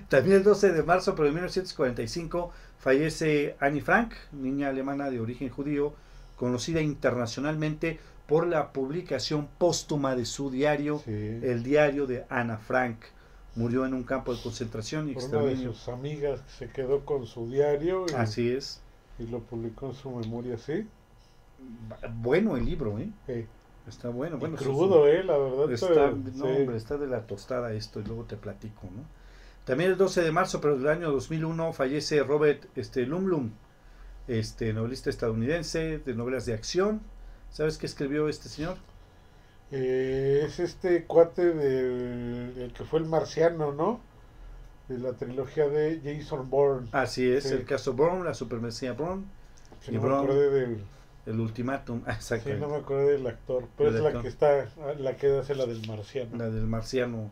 También 0.08 0.36
el 0.38 0.42
12 0.42 0.72
de 0.72 0.82
marzo, 0.82 1.14
pero 1.14 1.26
de 1.28 1.32
1945, 1.34 2.50
fallece 2.78 3.56
Annie 3.60 3.80
Frank, 3.80 4.12
niña 4.32 4.68
alemana 4.68 5.10
de 5.10 5.20
origen 5.20 5.48
judío, 5.48 5.94
conocida 6.36 6.80
internacionalmente 6.80 7.98
por 8.26 8.46
la 8.46 8.72
publicación 8.72 9.48
póstuma 9.58 10.16
de 10.16 10.24
su 10.24 10.50
diario, 10.50 10.98
Sí. 11.04 11.10
el 11.12 11.62
diario 11.62 12.06
de 12.06 12.24
Ana 12.28 12.58
Frank. 12.58 12.98
Murió 13.54 13.86
en 13.86 13.94
un 13.94 14.02
campo 14.04 14.34
de 14.34 14.42
concentración 14.42 15.08
y 15.08 15.14
por 15.14 15.24
una 15.24 15.32
de 15.38 15.38
exterminio. 15.44 15.72
sus 15.72 15.88
amigas 15.88 16.40
que 16.42 16.50
se 16.66 16.68
quedó 16.72 17.04
con 17.06 17.26
su 17.26 17.48
diario 17.48 18.04
y, 18.10 18.12
Así 18.14 18.50
es. 18.52 18.82
Y 19.18 19.26
lo 19.26 19.40
publicó 19.40 19.86
en 19.86 19.94
su 19.94 20.10
memoria, 20.10 20.58
¿sí? 20.58 20.86
bueno 22.16 22.56
el 22.56 22.64
libro, 22.64 22.98
¿eh? 22.98 23.10
Sí. 23.26 23.46
Está 23.88 24.08
bueno. 24.08 24.36
Y 24.36 24.40
bueno 24.40 24.56
crudo, 24.56 25.06
eh, 25.06 25.22
la 25.22 25.38
verdad. 25.38 25.70
Está, 25.70 26.10
no, 26.10 26.30
sí. 26.32 26.42
hombre, 26.42 26.76
está 26.76 26.96
de 26.96 27.06
la 27.06 27.26
tostada 27.26 27.72
esto 27.72 28.00
y 28.00 28.04
luego 28.04 28.24
te 28.24 28.36
platico, 28.36 28.82
¿no? 28.84 29.04
También 29.64 29.90
el 29.90 29.96
12 29.96 30.22
de 30.22 30.32
marzo, 30.32 30.60
pero 30.60 30.76
del 30.76 30.88
año 30.88 31.10
2001, 31.10 31.72
fallece 31.72 32.22
Robert 32.22 32.66
este, 32.76 33.04
Lumlum, 33.06 33.50
este 34.28 34.72
novelista 34.72 35.10
estadounidense 35.10 35.98
de 35.98 36.14
novelas 36.14 36.46
de 36.46 36.54
acción. 36.54 37.00
¿Sabes 37.50 37.78
qué 37.78 37.86
escribió 37.86 38.28
este 38.28 38.48
señor? 38.48 38.76
Eh, 39.72 40.42
es 40.46 40.60
este 40.60 41.04
cuate 41.04 41.52
del 41.52 42.54
el 42.56 42.72
que 42.72 42.84
fue 42.84 43.00
el 43.00 43.06
marciano, 43.06 43.72
¿no? 43.72 44.00
De 44.88 44.98
la 44.98 45.12
trilogía 45.14 45.68
de 45.68 46.00
Jason 46.04 46.48
Bourne. 46.48 46.88
Así 46.92 47.28
es, 47.30 47.44
Sí. 47.44 47.54
el 47.54 47.64
caso 47.64 47.94
Brown, 47.94 48.24
la 48.24 48.34
supremacía 48.34 48.92
Brown, 48.92 49.26
Que 49.84 49.90
y 49.92 49.94
no 49.94 50.00
me 50.02 50.06
Brown. 50.08 50.24
acordé 50.24 50.50
del, 50.50 50.84
el 51.26 51.40
ultimátum, 51.40 52.02
ah, 52.06 52.20
sí, 52.20 52.34
no 52.60 52.68
me 52.68 52.76
acordé 52.76 53.12
del 53.12 53.26
actor, 53.26 53.66
pero 53.76 53.90
Del 53.90 53.96
es 53.98 54.02
la 54.02 54.08
actor. 54.10 54.22
que 54.22 54.28
está, 54.28 54.68
la 54.98 55.16
que 55.16 55.38
hace 55.38 55.54
la 55.56 55.66
del 55.66 55.86
marciano. 55.88 56.36
la 56.36 56.50
del 56.50 56.66
marciano, 56.66 57.30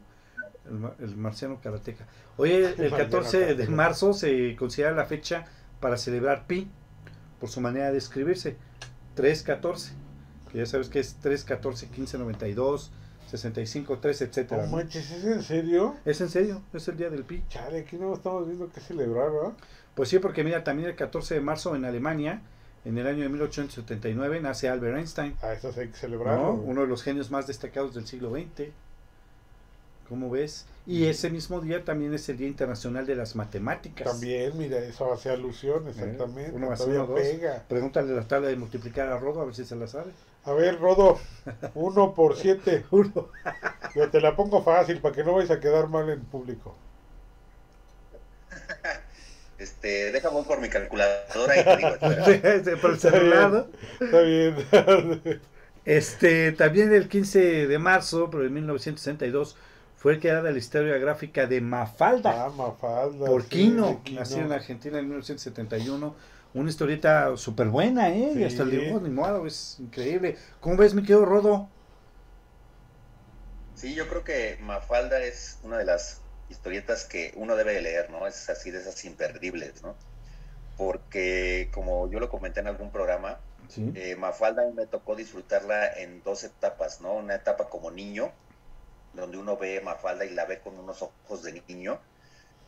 el, 0.68 1.04
el 1.04 1.16
marciano 1.16 1.60
karateca. 1.60 2.06
Oye, 2.36 2.56
el 2.78 2.90
Marciano 2.90 2.96
14 2.96 3.54
de 3.54 3.68
marzo 3.68 4.12
se 4.14 4.56
considera 4.56 4.90
la 4.92 5.04
fecha 5.04 5.44
para 5.80 5.96
celebrar 5.96 6.46
Pi, 6.48 6.68
por 7.38 7.48
su 7.50 7.60
manera 7.60 7.92
de 7.92 7.98
escribirse, 7.98 8.56
314, 9.14 9.92
que 10.50 10.58
ya 10.58 10.66
sabes 10.66 10.88
que 10.88 10.98
es 10.98 11.14
314, 11.20 11.86
1592, 11.86 12.90
65, 13.36 13.98
3, 13.98 14.22
etcétera. 14.22 14.62
No 14.64 14.70
¿no? 14.70 14.76
manches, 14.76 15.10
¿es 15.10 15.24
en 15.24 15.42
serio? 15.42 15.96
Es 16.04 16.20
en 16.20 16.28
serio, 16.28 16.62
es 16.72 16.86
el 16.88 16.96
día 16.96 17.10
del 17.10 17.24
Pi. 17.24 17.42
Chale, 17.48 17.80
aquí 17.80 17.96
no 17.96 18.14
estamos 18.14 18.46
viendo 18.46 18.70
que 18.70 18.80
celebrar, 18.80 19.30
¿verdad? 19.32 19.52
Pues 19.94 20.08
sí, 20.08 20.18
porque 20.18 20.44
mira, 20.44 20.62
también 20.64 20.88
el 20.88 20.96
14 20.96 21.34
de 21.34 21.40
marzo 21.40 21.74
en 21.76 21.84
Alemania, 21.84 22.40
en 22.84 22.98
el 22.98 23.06
año 23.06 23.22
de 23.22 23.28
1879, 23.30 24.40
nace 24.40 24.68
Albert 24.68 24.98
Einstein, 24.98 25.36
Ah, 25.42 25.52
esas 25.52 25.76
hay 25.78 25.86
que 25.86 25.92
¿no? 25.92 25.96
celebrarlo. 25.98 26.52
uno 26.52 26.82
de 26.82 26.86
los 26.86 27.02
genios 27.02 27.30
más 27.30 27.46
destacados 27.46 27.94
del 27.94 28.06
siglo 28.06 28.30
XX. 28.30 28.68
¿Cómo 30.08 30.28
ves? 30.28 30.66
Y 30.86 31.06
ese 31.06 31.30
mismo 31.30 31.62
día 31.62 31.82
también 31.82 32.12
es 32.12 32.28
el 32.28 32.36
Día 32.36 32.46
Internacional 32.46 33.06
de 33.06 33.14
las 33.16 33.36
Matemáticas. 33.36 34.06
También, 34.06 34.52
mira, 34.58 34.78
eso 34.78 35.10
hace 35.10 35.30
alusión, 35.30 35.88
exactamente. 35.88 36.52
uno 36.52 36.68
más 36.68 36.80
uno, 36.82 37.06
dos. 37.06 37.18
pega. 37.18 37.64
Pregúntale 37.66 38.14
la 38.14 38.28
tabla 38.28 38.48
de 38.48 38.56
multiplicar 38.56 39.08
a 39.08 39.18
Rodo 39.18 39.40
a 39.40 39.46
ver 39.46 39.54
si 39.54 39.64
se 39.64 39.76
la 39.76 39.86
sabe. 39.86 40.12
A 40.44 40.52
ver, 40.52 40.78
Rodo, 40.80 41.18
uno 41.74 42.14
por 42.14 42.36
siete. 42.36 42.84
Uno. 42.90 43.30
Yo 43.94 44.10
te 44.10 44.20
la 44.20 44.36
pongo 44.36 44.62
fácil 44.62 45.00
para 45.00 45.14
que 45.14 45.24
no 45.24 45.34
vayas 45.34 45.50
a 45.52 45.60
quedar 45.60 45.88
mal 45.88 46.08
en 46.10 46.24
público. 46.24 46.76
Este, 49.56 50.10
deja 50.10 50.30
voy 50.30 50.44
por 50.44 50.60
mi 50.60 50.68
calculadora 50.68 51.56
y 51.56 51.64
te 51.64 51.76
digo, 51.76 51.96
Por 52.80 52.90
el 52.90 52.96
Está 52.96 53.20
bien. 53.20 53.52
celular. 53.52 53.66
Está 54.00 54.20
bien. 54.22 54.56
Este, 55.84 56.52
también 56.52 56.92
el 56.92 57.08
15 57.08 57.66
de 57.68 57.78
marzo, 57.78 58.30
pero 58.30 58.42
de 58.42 58.50
1962, 58.50 59.56
fue 60.04 60.20
creada 60.20 60.50
la 60.50 60.58
historia 60.58 60.98
gráfica 60.98 61.46
de 61.46 61.62
Mafalda. 61.62 62.44
ah, 62.44 62.50
Mafalda. 62.50 63.24
por 63.24 63.42
sí, 63.44 63.48
Quino, 63.48 63.88
de 63.88 63.98
Quino. 64.02 64.20
nacido 64.20 64.42
en 64.42 64.52
Argentina 64.52 64.98
en 64.98 65.06
1971. 65.06 66.14
Una 66.52 66.68
historieta 66.68 67.34
súper 67.38 67.68
buena, 67.68 68.10
¿eh? 68.10 68.34
Y 68.36 68.44
hasta 68.44 68.64
el 68.64 68.70
dibujo 68.72 68.98
animado 68.98 69.46
es 69.46 69.80
increíble. 69.80 70.36
¿Cómo 70.60 70.76
ves, 70.76 70.92
mi 70.92 71.00
querido 71.00 71.24
Rodo? 71.24 71.70
Sí, 73.72 73.94
yo 73.94 74.06
creo 74.06 74.24
que 74.24 74.58
Mafalda 74.60 75.22
es 75.22 75.58
una 75.62 75.78
de 75.78 75.86
las 75.86 76.20
historietas 76.50 77.06
que 77.06 77.32
uno 77.36 77.56
debe 77.56 77.72
de 77.72 77.80
leer, 77.80 78.10
¿no? 78.10 78.26
Es 78.26 78.50
así 78.50 78.70
de 78.70 78.80
esas 78.80 79.02
imperdibles, 79.06 79.82
¿no? 79.82 79.96
Porque 80.76 81.70
como 81.72 82.10
yo 82.10 82.20
lo 82.20 82.28
comenté 82.28 82.60
en 82.60 82.66
algún 82.66 82.90
programa, 82.92 83.38
Sí. 83.68 83.90
eh, 83.94 84.16
Mafalda 84.16 84.70
me 84.76 84.86
tocó 84.86 85.16
disfrutarla 85.16 85.90
en 85.94 86.22
dos 86.22 86.44
etapas, 86.44 87.00
¿no? 87.00 87.14
Una 87.14 87.36
etapa 87.36 87.70
como 87.70 87.90
niño, 87.90 88.30
donde 89.14 89.38
uno 89.38 89.56
ve 89.56 89.80
Mafalda 89.80 90.24
y 90.24 90.30
la 90.30 90.44
ve 90.44 90.60
con 90.60 90.78
unos 90.78 91.02
ojos 91.02 91.42
de 91.42 91.62
niño, 91.68 92.00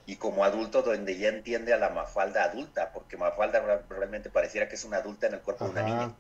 y 0.06 0.16
como 0.16 0.44
adulto, 0.44 0.82
donde 0.82 1.18
ya 1.18 1.28
entiende 1.28 1.74
a 1.74 1.78
la 1.78 1.90
Mafalda 1.90 2.44
adulta, 2.44 2.92
porque 2.92 3.16
Mafalda 3.16 3.84
realmente 3.88 4.30
pareciera 4.30 4.68
que 4.68 4.76
es 4.76 4.84
una 4.84 4.98
adulta 4.98 5.26
en 5.26 5.34
el 5.34 5.40
cuerpo 5.40 5.64
de 5.64 5.70
una 5.72 5.82
niña. 5.82 6.14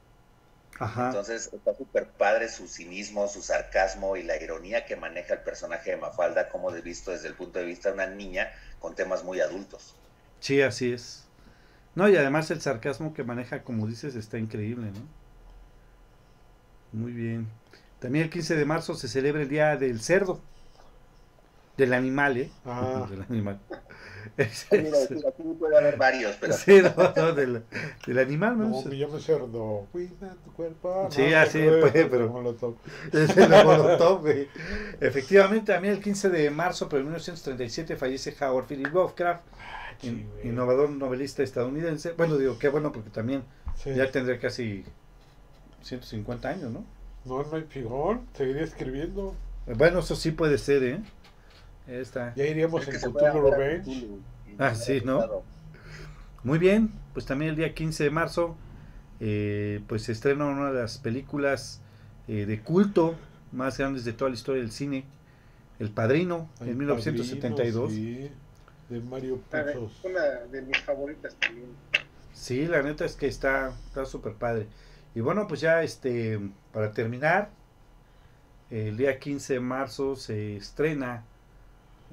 Ajá. 0.78 1.06
Entonces 1.06 1.50
está 1.52 1.74
súper 1.74 2.08
padre 2.08 2.48
su 2.48 2.68
cinismo, 2.68 3.28
su 3.28 3.42
sarcasmo 3.42 4.16
y 4.16 4.24
la 4.24 4.42
ironía 4.42 4.84
que 4.84 4.96
maneja 4.96 5.34
el 5.34 5.40
personaje 5.40 5.92
de 5.92 5.96
Mafalda, 5.96 6.48
como 6.48 6.72
de 6.72 6.82
visto 6.82 7.12
desde 7.12 7.28
el 7.28 7.34
punto 7.34 7.60
de 7.60 7.64
vista 7.64 7.88
de 7.88 7.94
una 7.94 8.06
niña 8.06 8.50
con 8.80 8.94
temas 8.94 9.24
muy 9.24 9.40
adultos. 9.40 9.94
Sí, 10.40 10.60
así 10.60 10.92
es. 10.92 11.24
No, 11.94 12.08
y 12.08 12.16
además 12.16 12.50
el 12.50 12.60
sarcasmo 12.60 13.14
que 13.14 13.24
maneja, 13.24 13.62
como 13.62 13.86
dices, 13.86 14.16
está 14.16 14.36
increíble, 14.36 14.90
¿no? 14.90 15.00
Muy 16.92 17.12
bien. 17.12 17.48
También 17.98 18.24
el 18.24 18.30
15 18.30 18.56
de 18.56 18.64
marzo 18.64 18.94
se 18.94 19.08
celebra 19.08 19.42
el 19.42 19.48
Día 19.48 19.76
del 19.76 20.00
Cerdo. 20.00 20.40
Del 21.76 21.92
animal, 21.92 22.36
¿eh? 22.38 22.50
Ah. 22.64 23.06
Del 23.10 23.22
animal. 23.22 23.58
Mira, 24.36 24.48
aquí 25.04 25.14
aquí 25.26 25.42
puede 25.58 25.76
haber 25.78 25.96
varios, 25.96 26.36
pero 26.40 26.52
Sí, 26.52 26.80
no, 26.82 26.92
no, 27.16 27.32
del, 27.32 27.62
del 28.06 28.18
animal, 28.18 28.58
¿no? 28.58 28.70
Como 28.70 28.82
me 28.86 28.94
llamo 28.96 29.18
cerdo. 29.18 29.86
Cuida 29.92 30.34
tu 30.44 30.52
cuerpo. 30.52 31.08
Sí, 31.10 31.26
no, 31.30 31.38
así, 31.38 31.60
no, 31.62 31.80
pues, 31.80 31.94
no, 31.94 32.10
pero- 32.10 32.28
Molotov. 32.30 32.74
Es 33.12 33.36
el 33.36 33.48
Molotov, 33.48 34.20
güey. 34.22 34.48
Efectivamente, 35.00 35.72
también 35.72 35.94
el 35.94 36.02
15 36.02 36.28
de 36.30 36.50
marzo, 36.50 36.88
pero 36.88 37.00
en 37.00 37.06
1937, 37.06 37.96
fallece 37.96 38.34
Howard 38.44 38.66
Philip 38.66 38.92
Lovecraft, 38.92 39.42
Sí, 40.00 40.08
in- 40.08 40.30
innovador 40.50 40.90
novelista 40.90 41.42
estadounidense. 41.42 42.12
Bueno, 42.12 42.36
digo, 42.36 42.58
qué 42.58 42.68
bueno, 42.68 42.92
porque 42.92 43.08
también 43.10 43.42
Sí. 43.76 43.94
ya 43.94 44.10
tendría 44.10 44.38
casi 44.38 44.84
150 45.82 46.48
años, 46.48 46.70
¿no? 46.72 46.84
No, 47.26 47.42
no 47.42 47.56
hay 47.56 47.64
figón. 47.64 48.22
Seguiría 48.34 48.62
escribiendo. 48.62 49.34
Bueno, 49.66 49.98
eso 49.98 50.14
sí 50.14 50.30
puede 50.30 50.58
ser, 50.58 50.82
¿eh? 50.84 51.00
Ahí 51.88 51.96
está. 51.96 52.34
Ya 52.34 52.46
iríamos 52.46 52.86
Es 52.86 53.02
en 53.02 53.12
Cthulhu 53.12 53.50
Revenge. 53.50 54.06
Ah, 54.58 54.74
sí, 54.74 55.02
¿no? 55.04 55.42
Muy 56.42 56.58
bien, 56.58 56.92
pues 57.12 57.26
también 57.26 57.50
el 57.50 57.56
día 57.56 57.74
15 57.74 58.04
de 58.04 58.10
marzo, 58.10 58.56
eh, 59.20 59.80
pues 59.88 60.04
se 60.04 60.12
estrena 60.12 60.46
una 60.46 60.70
de 60.70 60.80
las 60.80 60.98
películas 60.98 61.80
eh, 62.28 62.46
de 62.46 62.60
culto 62.60 63.16
más 63.52 63.78
grandes 63.78 64.04
de 64.04 64.12
toda 64.12 64.30
la 64.30 64.36
historia 64.36 64.62
del 64.62 64.70
cine, 64.70 65.04
El 65.78 65.90
Padrino, 65.90 66.48
Ay, 66.60 66.70
en 66.70 66.78
1972. 66.78 67.90
Padrino, 67.90 68.28
sí, 68.28 68.30
de 68.88 69.00
Mario 69.00 69.38
Puzos. 69.50 70.04
Una 70.04 70.22
de 70.22 70.62
mis 70.62 70.78
favoritas 70.78 71.34
también. 71.34 71.66
Sí, 72.32 72.66
la 72.66 72.82
neta 72.82 73.04
es 73.04 73.16
que 73.16 73.26
está 73.26 73.72
está 73.88 74.04
súper 74.04 74.34
padre. 74.34 74.66
Y 75.16 75.20
bueno, 75.20 75.48
pues 75.48 75.62
ya 75.62 75.82
este 75.82 76.38
para 76.74 76.92
terminar, 76.92 77.48
el 78.70 78.98
día 78.98 79.18
15 79.18 79.54
de 79.54 79.60
marzo 79.60 80.14
se 80.14 80.58
estrena 80.58 81.24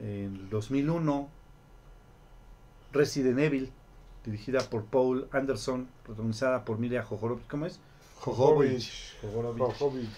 en 0.02 0.36
el 0.38 0.50
2001 0.50 1.28
Resident 2.94 3.40
Evil, 3.40 3.72
dirigida 4.24 4.62
por 4.70 4.86
Paul 4.86 5.28
Anderson, 5.34 5.90
protagonizada 6.06 6.64
por 6.64 6.78
Mila 6.78 7.04
Jojorovich, 7.04 7.46
¿cómo 7.48 7.66
es? 7.66 7.78
Jojovich. 8.22 9.18
Jojovich. 9.22 10.10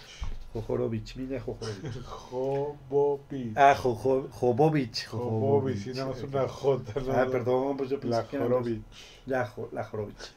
Jojorovich, 0.52 1.16
Mila 1.16 1.40
Jojorovich. 1.40 2.02
Jovovich. 2.04 3.52
Ah, 3.56 3.74
Jovovich. 3.74 5.06
Jovovich, 5.08 5.78
sí, 5.82 5.90
nada 5.92 6.06
más 6.06 6.22
una 6.22 6.46
J. 6.46 6.92
Ah, 7.12 7.26
perdón, 7.30 7.76
pues 7.76 7.90
yo 7.90 7.98
pensé 7.98 8.16
La 8.16 8.28
que 8.28 8.36
era 8.36 8.44
Jorovich. 8.44 8.82
La, 9.26 9.46
Jo- 9.48 9.68
la 9.72 9.82
Jorovich. 9.82 10.32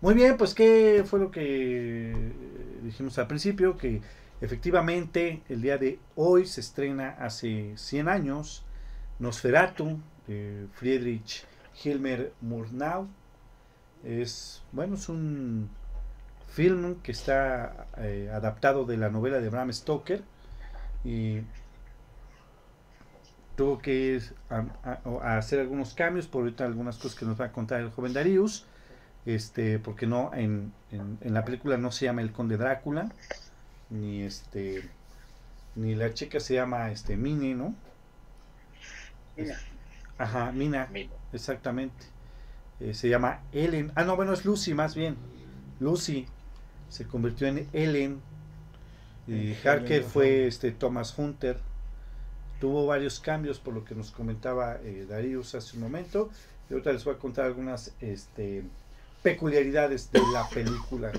Muy 0.00 0.14
bien, 0.14 0.36
pues 0.36 0.54
qué 0.54 1.02
fue 1.06 1.18
lo 1.18 1.30
que 1.30 2.12
eh, 2.12 2.32
dijimos 2.84 3.18
al 3.18 3.26
principio, 3.26 3.76
que 3.76 4.00
efectivamente 4.40 5.42
el 5.48 5.60
día 5.60 5.76
de 5.78 5.98
hoy 6.14 6.46
se 6.46 6.60
estrena 6.60 7.16
hace 7.18 7.76
100 7.76 8.08
años 8.08 8.64
Nosferatu 9.18 9.98
de 10.28 10.66
Friedrich 10.74 11.44
Hilmer 11.82 12.32
Murnau. 12.40 13.08
Es, 14.04 14.62
bueno, 14.72 14.94
es 14.96 15.08
un 15.08 15.70
film 16.52 16.96
que 17.02 17.12
está 17.12 17.88
eh, 17.98 18.30
adaptado 18.32 18.84
de 18.86 18.96
la 18.98 19.10
novela 19.10 19.40
de 19.40 19.48
Bram 19.50 19.72
Stoker 19.72 20.22
y 21.04 21.40
tuvo 23.56 23.78
que 23.78 24.20
a- 24.50 24.64
a- 24.84 25.00
a 25.22 25.38
hacer 25.38 25.60
algunos 25.60 25.94
cambios 25.94 26.26
por 26.28 26.42
ahorita 26.42 26.64
algunas 26.64 26.96
cosas 26.96 27.18
que 27.18 27.24
nos 27.26 27.40
va 27.40 27.46
a 27.46 27.52
contar 27.52 27.80
el 27.80 27.90
joven 27.90 28.12
Darius 28.12 28.64
este 29.26 29.78
porque 29.78 30.06
no 30.06 30.32
en, 30.34 30.72
en, 30.90 31.18
en 31.20 31.34
la 31.34 31.44
película 31.44 31.76
no 31.76 31.92
se 31.92 32.06
llama 32.06 32.22
el 32.22 32.32
conde 32.32 32.56
Drácula 32.56 33.10
ni 33.90 34.22
este 34.22 34.88
ni 35.74 35.94
la 35.94 36.14
chica 36.14 36.40
se 36.40 36.54
llama 36.54 36.90
este 36.90 37.16
Mine 37.16 37.54
no 37.54 37.74
Mira, 39.38 39.56
ajá 40.18 40.52
Mina. 40.52 40.88
Mira, 40.92 41.10
exactamente. 41.32 42.06
Eh, 42.80 42.92
se 42.94 43.08
llama 43.08 43.40
Ellen. 43.52 43.92
Ah 43.94 44.04
no 44.04 44.16
bueno 44.16 44.32
es 44.32 44.44
Lucy 44.44 44.74
más 44.74 44.94
bien. 44.94 45.16
Lucy 45.80 46.26
se 46.88 47.06
convirtió 47.06 47.46
en 47.46 47.68
Ellen. 47.72 48.20
Y 49.26 49.54
Harker 49.64 50.02
fue 50.02 50.46
este 50.46 50.72
Thomas 50.72 51.16
Hunter. 51.18 51.60
Tuvo 52.60 52.86
varios 52.86 53.20
cambios 53.20 53.60
por 53.60 53.74
lo 53.74 53.84
que 53.84 53.94
nos 53.94 54.10
comentaba 54.10 54.78
eh, 54.82 55.06
Darius 55.08 55.54
hace 55.54 55.76
un 55.76 55.82
momento. 55.82 56.30
Y 56.68 56.72
ahorita 56.72 56.92
les 56.92 57.04
voy 57.04 57.14
a 57.14 57.18
contar 57.18 57.44
algunas 57.44 57.94
este, 58.00 58.64
peculiaridades 59.22 60.10
de 60.12 60.20
la 60.32 60.48
película 60.48 61.12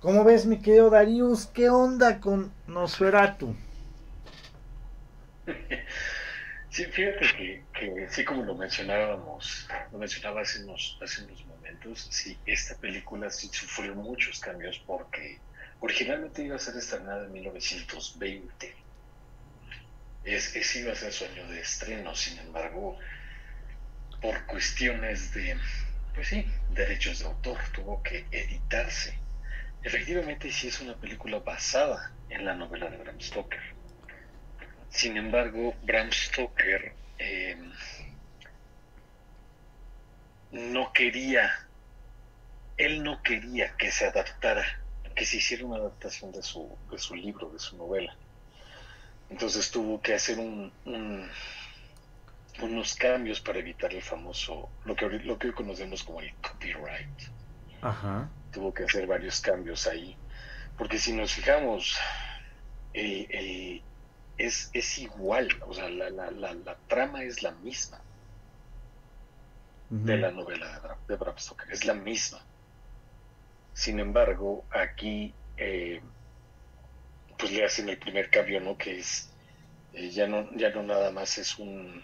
¿Cómo 0.00 0.24
ves, 0.24 0.46
mi 0.46 0.58
querido 0.62 0.88
Darius? 0.88 1.44
¿Qué 1.44 1.68
onda 1.68 2.20
con 2.20 2.50
Nosferatu? 2.66 3.54
Sí, 6.70 6.84
fíjate 6.84 7.26
que, 7.36 7.64
que, 7.74 8.06
sí, 8.08 8.24
como 8.24 8.44
lo 8.44 8.54
mencionábamos, 8.54 9.68
lo 9.90 9.98
mencionaba 9.98 10.42
hace 10.42 10.62
unos, 10.62 10.96
hace 11.02 11.24
unos 11.24 11.44
momentos, 11.44 12.06
sí, 12.10 12.38
esta 12.46 12.76
película 12.76 13.28
sí 13.28 13.50
sufrió 13.52 13.94
muchos 13.96 14.38
cambios 14.38 14.78
porque 14.86 15.40
originalmente 15.80 16.44
iba 16.44 16.54
a 16.54 16.60
ser 16.60 16.76
estrenada 16.76 17.26
en 17.26 17.32
1920. 17.32 18.74
Es, 20.24 20.54
ese 20.54 20.80
iba 20.80 20.92
a 20.92 20.94
ser 20.94 21.12
su 21.12 21.24
año 21.24 21.46
de 21.48 21.60
estreno, 21.60 22.14
sin 22.14 22.38
embargo, 22.38 22.96
por 24.22 24.46
cuestiones 24.46 25.34
de, 25.34 25.58
pues 26.20 26.28
sí, 26.28 26.44
derechos 26.74 27.20
de 27.20 27.24
autor, 27.24 27.56
tuvo 27.72 28.02
que 28.02 28.26
editarse. 28.30 29.18
Efectivamente, 29.82 30.52
sí 30.52 30.68
es 30.68 30.78
una 30.82 30.94
película 30.94 31.38
basada 31.38 32.12
en 32.28 32.44
la 32.44 32.54
novela 32.54 32.90
de 32.90 32.98
Bram 32.98 33.18
Stoker 33.18 33.80
sin 34.90 35.16
embargo, 35.16 35.74
Bram 35.82 36.12
Stoker 36.12 36.92
eh, 37.18 37.56
no 40.50 40.92
quería, 40.92 41.50
él 42.76 43.02
no 43.02 43.22
quería 43.22 43.74
que 43.76 43.90
se 43.90 44.06
adaptara, 44.06 44.66
que 45.14 45.24
se 45.24 45.38
hiciera 45.38 45.64
una 45.64 45.76
adaptación 45.76 46.32
de 46.32 46.42
su, 46.42 46.76
de 46.90 46.98
su 46.98 47.14
libro, 47.14 47.50
de 47.50 47.60
su 47.60 47.76
novela. 47.76 48.14
Entonces 49.30 49.70
tuvo 49.70 50.02
que 50.02 50.12
hacer 50.12 50.38
un, 50.38 50.70
unos 52.64 52.94
cambios 52.94 53.40
para 53.40 53.58
evitar 53.58 53.92
el 53.92 54.02
famoso, 54.02 54.68
lo 54.84 54.94
que, 54.94 55.08
lo 55.08 55.38
que 55.38 55.48
hoy 55.48 55.54
conocemos 55.54 56.02
como 56.04 56.20
el 56.20 56.32
copyright. 56.36 57.22
Ajá. 57.82 58.28
Tuvo 58.52 58.74
que 58.74 58.84
hacer 58.84 59.06
varios 59.06 59.40
cambios 59.40 59.86
ahí. 59.86 60.16
Porque 60.76 60.98
si 60.98 61.12
nos 61.12 61.32
fijamos, 61.32 61.98
el, 62.94 63.82
es, 64.38 64.70
es 64.72 64.98
igual, 64.98 65.48
o 65.66 65.74
sea, 65.74 65.88
la, 65.88 66.10
la, 66.10 66.30
la, 66.30 66.76
trama 66.88 67.22
es 67.22 67.42
la 67.42 67.52
misma 67.52 68.00
de 69.90 70.16
la 70.16 70.30
novela 70.30 70.98
de, 71.08 71.16
Bram 71.16 71.36
Stoker, 71.36 71.70
es 71.70 71.84
la 71.84 71.94
misma. 71.94 72.40
Sin 73.74 73.98
embargo, 73.98 74.64
aquí 74.70 75.34
eh, 75.56 76.00
pues 77.36 77.52
le 77.52 77.64
hacen 77.64 77.88
el 77.88 77.98
primer 77.98 78.30
cambio, 78.30 78.60
¿no? 78.60 78.78
Que 78.78 78.98
es, 79.00 79.30
eh, 79.92 80.10
ya, 80.10 80.26
no, 80.26 80.48
ya 80.56 80.70
no 80.70 80.82
nada 80.82 81.10
más 81.10 81.38
es 81.38 81.58
un, 81.58 82.02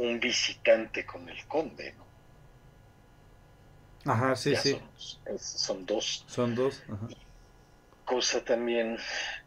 un 0.00 0.18
visitante 0.18 1.04
con 1.04 1.28
el 1.28 1.46
conde, 1.46 1.94
¿no? 1.94 2.10
Ajá, 4.12 4.34
sí, 4.34 4.56
sí. 4.56 4.80
Son, 5.38 5.84
dos. 5.84 6.24
Son 6.26 6.54
dos. 6.54 6.82
Cosa 8.04 8.42
también... 8.42 8.98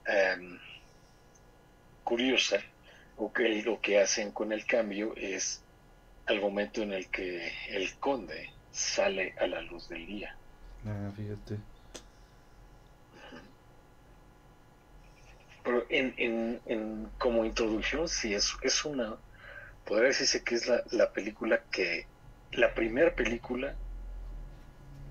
Em, 0.06 0.60
curiosa, 2.04 2.60
o 3.18 3.32
que 3.32 3.64
lo 3.64 3.80
que 3.82 4.00
hacen 4.00 4.32
con 4.32 4.52
el 4.52 4.66
cambio 4.66 5.14
es 5.16 5.62
al 6.26 6.40
momento 6.42 6.82
en 6.82 6.94
el 6.94 7.08
que 7.08 7.52
el 7.70 7.96
conde 7.96 8.52
sale 8.72 9.34
a 9.40 9.48
la 9.48 9.62
luz 9.62 9.90
del 9.90 10.06
día. 10.06 10.36
Ah, 10.86 11.12
fíjate. 11.16 11.58
Pero 15.64 15.86
en, 15.90 16.14
en, 16.18 16.62
en, 16.66 17.10
como 17.18 17.46
introducción, 17.46 18.08
sí, 18.08 18.34
es, 18.34 18.54
es 18.62 18.84
una, 18.84 19.16
podría 19.86 20.10
decirse 20.10 20.44
que 20.44 20.56
es 20.56 20.68
la, 20.68 20.84
la 20.92 21.12
película 21.12 21.62
que, 21.72 22.06
la 22.52 22.74
primera 22.74 23.14
película 23.16 23.76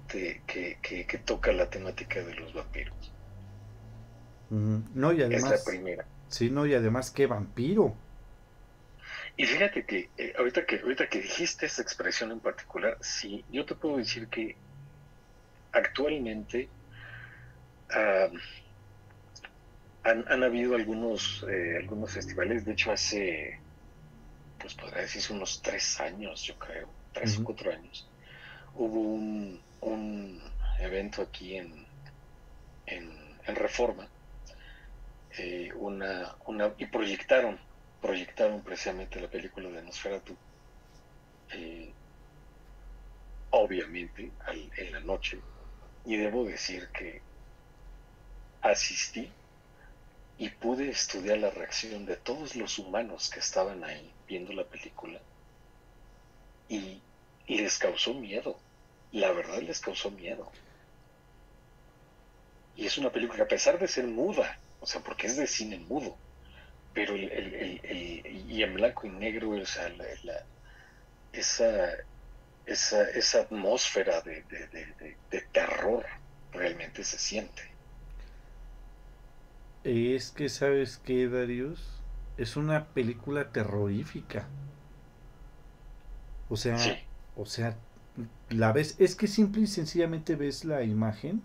que, 0.08 0.42
que, 0.46 0.78
que, 0.80 1.18
toca 1.18 1.52
la 1.52 1.70
temática 1.70 2.20
de 2.20 2.34
los 2.34 2.52
vampiros. 2.52 3.12
No, 4.50 5.12
y 5.12 5.22
además... 5.22 5.52
Es 5.52 5.60
la 5.60 5.64
primera. 5.64 6.04
Sí, 6.28 6.50
no, 6.50 6.66
y 6.66 6.74
además 6.74 7.10
qué 7.10 7.26
vampiro. 7.26 7.94
Y 9.36 9.46
fíjate 9.46 9.84
que 9.84 10.10
eh, 10.18 10.34
ahorita 10.36 10.66
que 10.66 10.80
ahorita 10.80 11.08
que 11.08 11.20
dijiste 11.20 11.66
esa 11.66 11.80
expresión 11.80 12.32
en 12.32 12.40
particular, 12.40 12.98
sí, 13.00 13.44
yo 13.50 13.64
te 13.64 13.74
puedo 13.74 13.96
decir 13.96 14.28
que 14.28 14.56
actualmente 15.72 16.68
han, 20.04 20.42
habido 20.42 20.74
algunos 20.74 21.44
eh, 21.48 21.76
algunos 21.78 22.12
festivales, 22.12 22.64
de 22.64 22.72
hecho 22.72 22.92
hace, 22.92 23.58
pues 24.62 24.74
podría 24.74 25.02
decirse 25.02 25.32
unos 25.32 25.60
tres 25.60 26.00
años, 26.00 26.42
yo 26.44 26.56
creo, 26.58 26.88
tres 27.12 27.36
o 27.38 27.44
cuatro 27.44 27.72
años, 27.72 28.08
hubo 28.76 29.00
un, 29.00 29.60
un 29.80 30.40
evento 30.78 31.22
aquí 31.22 31.56
en, 31.56 31.84
en, 32.86 33.36
en 33.44 33.56
Reforma 33.56 34.08
eh, 35.38 35.72
una, 35.74 36.36
una, 36.46 36.72
y 36.78 36.86
proyectaron, 36.86 37.58
proyectaron 38.00 38.62
precisamente 38.62 39.20
la 39.20 39.28
película 39.28 39.68
de 39.70 39.82
Nosferatu, 39.82 40.36
eh, 41.52 41.92
obviamente 43.50 44.30
en 44.76 44.92
la 44.92 45.00
noche, 45.00 45.40
y 46.04 46.16
debo 46.16 46.44
decir 46.44 46.88
que 46.88 47.22
asistí 48.60 49.32
y 50.38 50.48
pude 50.50 50.90
estudiar 50.90 51.38
la 51.38 51.50
reacción 51.50 52.06
de 52.06 52.16
todos 52.16 52.54
los 52.56 52.78
humanos 52.78 53.30
que 53.30 53.40
estaban 53.40 53.84
ahí 53.84 54.11
viendo 54.32 54.52
la 54.54 54.64
película 54.64 55.20
y 56.68 57.02
les 57.46 57.76
causó 57.78 58.14
miedo, 58.14 58.58
la 59.12 59.30
verdad 59.32 59.60
les 59.60 59.80
causó 59.80 60.10
miedo. 60.10 60.50
Y 62.76 62.86
es 62.86 62.96
una 62.96 63.10
película 63.10 63.36
que 63.36 63.42
a 63.42 63.48
pesar 63.48 63.78
de 63.78 63.86
ser 63.86 64.06
muda, 64.06 64.58
o 64.80 64.86
sea, 64.86 65.02
porque 65.02 65.26
es 65.26 65.36
de 65.36 65.46
cine 65.46 65.78
mudo, 65.78 66.16
pero 66.94 67.14
el, 67.14 67.30
el, 67.30 67.80
el, 67.84 68.50
y 68.50 68.62
en 68.62 68.74
blanco 68.74 69.06
y 69.06 69.10
negro, 69.10 69.50
o 69.50 69.66
sea, 69.66 69.90
la, 69.90 70.46
esa, 71.34 71.92
esa, 72.64 73.10
esa 73.10 73.40
atmósfera 73.42 74.22
de, 74.22 74.42
de, 74.44 75.16
de, 75.30 75.40
terror 75.52 76.06
realmente 76.52 77.04
se 77.04 77.18
siente. 77.18 77.62
Es 79.84 80.30
que, 80.30 80.48
¿sabes 80.48 80.98
qué, 81.04 81.28
Darius? 81.28 82.01
Es 82.36 82.56
una 82.56 82.86
película 82.86 83.50
terrorífica. 83.50 84.48
O 86.48 86.56
sea, 86.56 86.76
o 87.36 87.46
sea, 87.46 87.76
la 88.50 88.72
ves, 88.72 88.96
es 88.98 89.14
que 89.14 89.26
simple 89.26 89.62
y 89.62 89.66
sencillamente 89.66 90.36
ves 90.36 90.64
la 90.64 90.82
imagen 90.82 91.42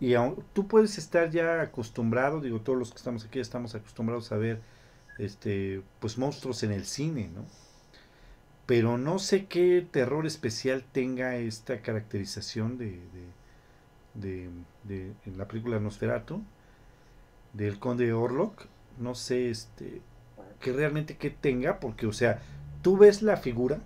y 0.00 0.14
tú 0.52 0.68
puedes 0.68 0.96
estar 0.98 1.30
ya 1.30 1.60
acostumbrado, 1.60 2.40
digo, 2.40 2.60
todos 2.60 2.78
los 2.78 2.90
que 2.90 2.98
estamos 2.98 3.24
aquí 3.24 3.40
estamos 3.40 3.74
acostumbrados 3.74 4.30
a 4.30 4.36
ver 4.36 4.60
este 5.18 5.82
pues 6.00 6.18
monstruos 6.18 6.62
en 6.62 6.72
el 6.72 6.84
cine, 6.84 7.28
¿no? 7.34 7.44
Pero 8.66 8.98
no 8.98 9.18
sé 9.18 9.46
qué 9.46 9.86
terror 9.90 10.26
especial 10.26 10.84
tenga 10.92 11.36
esta 11.36 11.80
caracterización 11.80 12.76
de, 12.78 13.00
de, 14.14 14.50
de, 14.84 15.12
en 15.26 15.38
la 15.38 15.48
película 15.48 15.80
Nosferatu 15.80 16.42
del 17.52 17.78
conde 17.78 18.12
Orlok, 18.12 18.66
no 18.98 19.14
sé 19.14 19.50
este 19.50 20.02
que 20.60 20.72
realmente 20.72 21.16
que 21.16 21.30
tenga, 21.30 21.78
porque 21.78 22.06
o 22.06 22.12
sea, 22.12 22.40
tú 22.82 22.96
ves 22.96 23.22
la 23.22 23.36
figura, 23.36 23.78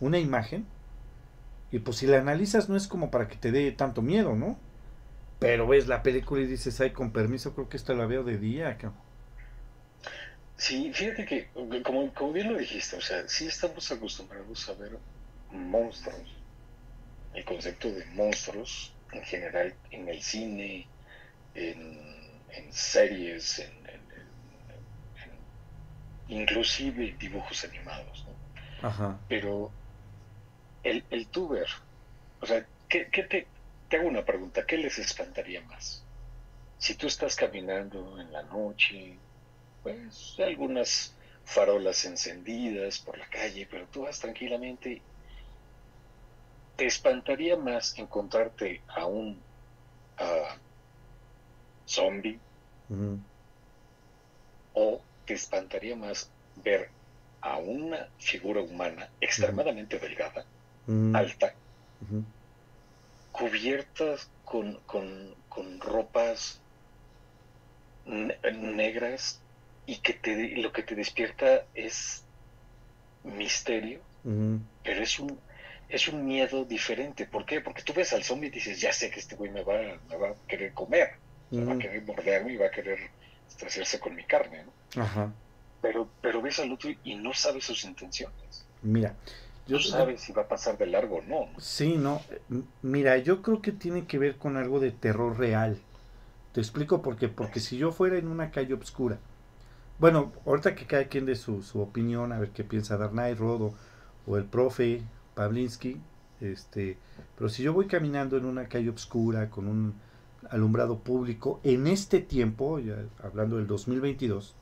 una 0.00 0.18
imagen, 0.18 0.66
y 1.70 1.80
pues 1.80 1.98
si 1.98 2.06
la 2.06 2.18
analizas 2.18 2.68
no 2.68 2.76
es 2.76 2.88
como 2.88 3.10
para 3.10 3.28
que 3.28 3.36
te 3.36 3.52
dé 3.52 3.70
tanto 3.72 4.00
miedo, 4.00 4.34
¿no? 4.34 4.58
Pero 5.38 5.66
ves 5.66 5.86
la 5.86 6.02
película 6.02 6.42
y 6.42 6.46
dices, 6.46 6.80
ay, 6.80 6.90
con 6.90 7.12
permiso, 7.12 7.54
creo 7.54 7.68
que 7.68 7.76
esta 7.76 7.92
la 7.94 8.06
veo 8.06 8.24
de 8.24 8.38
día. 8.38 8.70
Acá. 8.70 8.92
Sí, 10.56 10.90
fíjate 10.92 11.24
que, 11.24 11.48
como, 11.84 12.12
como 12.14 12.32
bien 12.32 12.52
lo 12.52 12.58
dijiste, 12.58 12.96
o 12.96 13.00
sea, 13.00 13.28
sí 13.28 13.46
estamos 13.46 13.90
acostumbrados 13.92 14.68
a 14.68 14.72
ver 14.74 14.98
monstruos. 15.52 16.36
El 17.34 17.44
concepto 17.44 17.88
de 17.92 18.04
monstruos 18.06 18.92
en 19.12 19.22
general 19.22 19.74
en 19.90 20.08
el 20.08 20.20
cine, 20.22 20.88
en, 21.54 22.08
series, 22.70 23.60
en, 23.60 23.77
inclusive 26.28 27.16
dibujos 27.18 27.64
animados. 27.64 28.24
¿no? 28.26 28.88
Ajá. 28.88 29.18
Pero 29.28 29.70
el, 30.82 31.04
el 31.10 31.26
tuber, 31.28 31.66
o 32.40 32.46
sea, 32.46 32.66
¿qué, 32.88 33.08
qué, 33.10 33.22
te, 33.24 33.46
te 33.88 33.96
hago 33.96 34.08
una 34.08 34.24
pregunta, 34.24 34.66
¿qué 34.66 34.76
les 34.76 34.98
espantaría 34.98 35.60
más? 35.62 36.04
Si 36.78 36.94
tú 36.94 37.06
estás 37.06 37.34
caminando 37.34 38.20
en 38.20 38.32
la 38.32 38.42
noche, 38.42 39.18
pues 39.82 40.36
algunas 40.38 41.14
farolas 41.44 42.04
encendidas 42.04 42.98
por 42.98 43.18
la 43.18 43.26
calle, 43.28 43.66
pero 43.70 43.86
tú 43.86 44.02
vas 44.02 44.20
tranquilamente, 44.20 45.00
¿te 46.76 46.86
espantaría 46.86 47.56
más 47.56 47.98
encontrarte 47.98 48.82
a 48.88 49.06
un 49.06 49.40
zombie? 51.86 52.38
¿O 54.74 55.00
te 55.28 55.34
espantaría 55.34 55.94
más 55.94 56.30
ver 56.64 56.88
a 57.42 57.58
una 57.58 58.08
figura 58.18 58.62
humana 58.62 59.10
extremadamente 59.20 59.98
delgada, 59.98 60.46
alta, 61.12 61.54
cubiertas 63.30 64.30
con, 64.46 64.80
con, 64.86 65.34
con 65.50 65.80
ropas 65.80 66.60
negras 68.06 69.38
y 69.84 69.96
que 69.96 70.14
te, 70.14 70.56
lo 70.56 70.72
que 70.72 70.82
te 70.82 70.94
despierta 70.94 71.66
es 71.74 72.24
misterio, 73.22 74.00
pero 74.82 75.02
es 75.02 75.18
un, 75.18 75.38
es 75.90 76.08
un 76.08 76.26
miedo 76.26 76.64
diferente. 76.64 77.26
¿Por 77.26 77.44
qué? 77.44 77.60
Porque 77.60 77.82
tú 77.82 77.92
ves 77.92 78.14
al 78.14 78.24
zombie 78.24 78.48
y 78.48 78.52
dices, 78.52 78.80
ya 78.80 78.94
sé 78.94 79.10
que 79.10 79.20
este 79.20 79.36
güey 79.36 79.50
me 79.50 79.62
va, 79.62 79.78
me 80.08 80.16
va 80.16 80.30
a 80.30 80.34
querer 80.48 80.72
comer, 80.72 81.10
me 81.50 81.64
va 81.66 81.74
a 81.74 81.78
querer 81.78 82.02
morderme 82.02 82.54
y 82.54 82.56
va 82.56 82.68
a 82.68 82.70
querer 82.70 82.98
hacerse 83.66 84.00
con 84.00 84.14
mi 84.14 84.24
carne, 84.24 84.64
¿no? 84.64 85.32
Pero, 85.80 86.08
pero 86.20 86.42
ves 86.42 86.58
al 86.58 86.72
otro 86.72 86.90
y 87.04 87.14
no 87.14 87.32
sabes 87.32 87.64
sus 87.64 87.84
intenciones. 87.84 88.64
Mira, 88.82 89.14
yo 89.66 89.76
no 89.76 89.82
sabes 89.82 90.20
si 90.20 90.32
va 90.32 90.42
a 90.42 90.48
pasar 90.48 90.78
de 90.78 90.86
largo 90.86 91.16
o 91.16 91.22
no. 91.22 91.48
Sí, 91.58 91.96
no. 91.96 92.22
Mira, 92.82 93.18
yo 93.18 93.42
creo 93.42 93.60
que 93.60 93.72
tiene 93.72 94.06
que 94.06 94.18
ver 94.18 94.36
con 94.36 94.56
algo 94.56 94.80
de 94.80 94.90
terror 94.90 95.38
real. 95.38 95.78
Te 96.52 96.60
explico 96.60 97.02
por 97.02 97.16
qué. 97.16 97.28
Porque 97.28 97.60
si 97.60 97.76
yo 97.76 97.92
fuera 97.92 98.18
en 98.18 98.28
una 98.28 98.50
calle 98.50 98.74
oscura, 98.74 99.18
bueno, 99.98 100.32
ahorita 100.46 100.74
que 100.74 100.86
cada 100.86 101.04
quien 101.04 101.26
dé 101.26 101.36
su, 101.36 101.62
su 101.62 101.80
opinión, 101.80 102.32
a 102.32 102.38
ver 102.38 102.50
qué 102.50 102.64
piensa 102.64 102.96
Darnay, 102.96 103.34
Rodo 103.34 103.74
o 104.26 104.36
el 104.36 104.44
profe 104.44 105.02
Pavlinsky, 105.34 106.00
este, 106.40 106.96
pero 107.36 107.50
si 107.50 107.62
yo 107.62 107.72
voy 107.72 107.86
caminando 107.86 108.36
en 108.36 108.44
una 108.44 108.68
calle 108.68 108.90
oscura 108.90 109.50
con 109.50 109.66
un 109.66 109.94
alumbrado 110.50 110.98
público 110.98 111.60
en 111.64 111.86
este 111.86 112.20
tiempo, 112.20 112.78
ya 112.78 112.96
hablando 113.22 113.56
del 113.56 113.66
2022, 113.66 114.54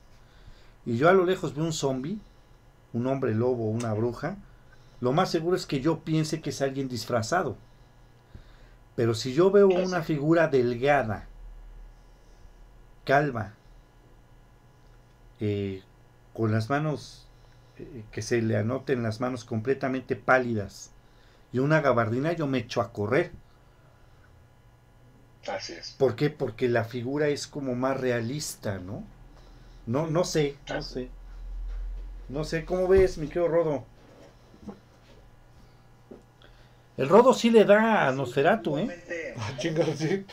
y 0.84 0.96
yo 0.96 1.08
a 1.08 1.12
lo 1.12 1.24
lejos 1.24 1.54
veo 1.54 1.64
un 1.64 1.72
zombie, 1.72 2.18
un 2.92 3.06
hombre 3.06 3.34
lobo, 3.34 3.68
una 3.68 3.92
bruja, 3.92 4.36
lo 5.00 5.12
más 5.12 5.30
seguro 5.30 5.56
es 5.56 5.66
que 5.66 5.80
yo 5.80 6.00
piense 6.00 6.40
que 6.40 6.50
es 6.50 6.62
alguien 6.62 6.88
disfrazado. 6.88 7.56
Pero 8.94 9.14
si 9.14 9.34
yo 9.34 9.50
veo 9.50 9.68
una 9.68 10.02
figura 10.02 10.48
delgada, 10.48 11.26
calva, 13.04 13.52
eh, 15.38 15.82
con 16.32 16.50
las 16.50 16.70
manos 16.70 17.26
eh, 17.78 18.04
que 18.10 18.22
se 18.22 18.40
le 18.40 18.56
anoten 18.56 19.02
las 19.02 19.20
manos 19.20 19.44
completamente 19.44 20.16
pálidas 20.16 20.92
y 21.52 21.58
una 21.58 21.82
gabardina, 21.82 22.32
yo 22.32 22.46
me 22.46 22.58
echo 22.58 22.80
a 22.80 22.92
correr. 22.92 23.32
Así 25.49 25.74
es. 25.74 25.94
¿Por 25.99 26.16
qué? 26.16 26.30
Porque 26.30 26.68
la 26.68 26.84
figura 26.84 27.28
es 27.28 27.47
como 27.47 27.74
más 27.74 27.99
realista, 28.01 28.78
¿no? 28.78 29.05
No, 29.86 30.07
no 30.07 30.24
sé, 30.24 30.57
no 30.68 30.82
sé. 30.82 31.09
No 32.28 32.44
sé, 32.44 32.64
¿cómo 32.64 32.88
ves, 32.88 33.18
mi 33.18 33.28
querido 33.28 33.49
Rodo? 33.49 33.84
El 36.97 37.09
Rodo 37.09 37.34
sí 37.34 37.51
le 37.51 37.64
da 37.64 38.09
a 38.09 38.12
Nosferatu, 38.12 38.78
¿eh? 38.78 39.34
Ah, 39.38 39.53
sí. 39.61 40.24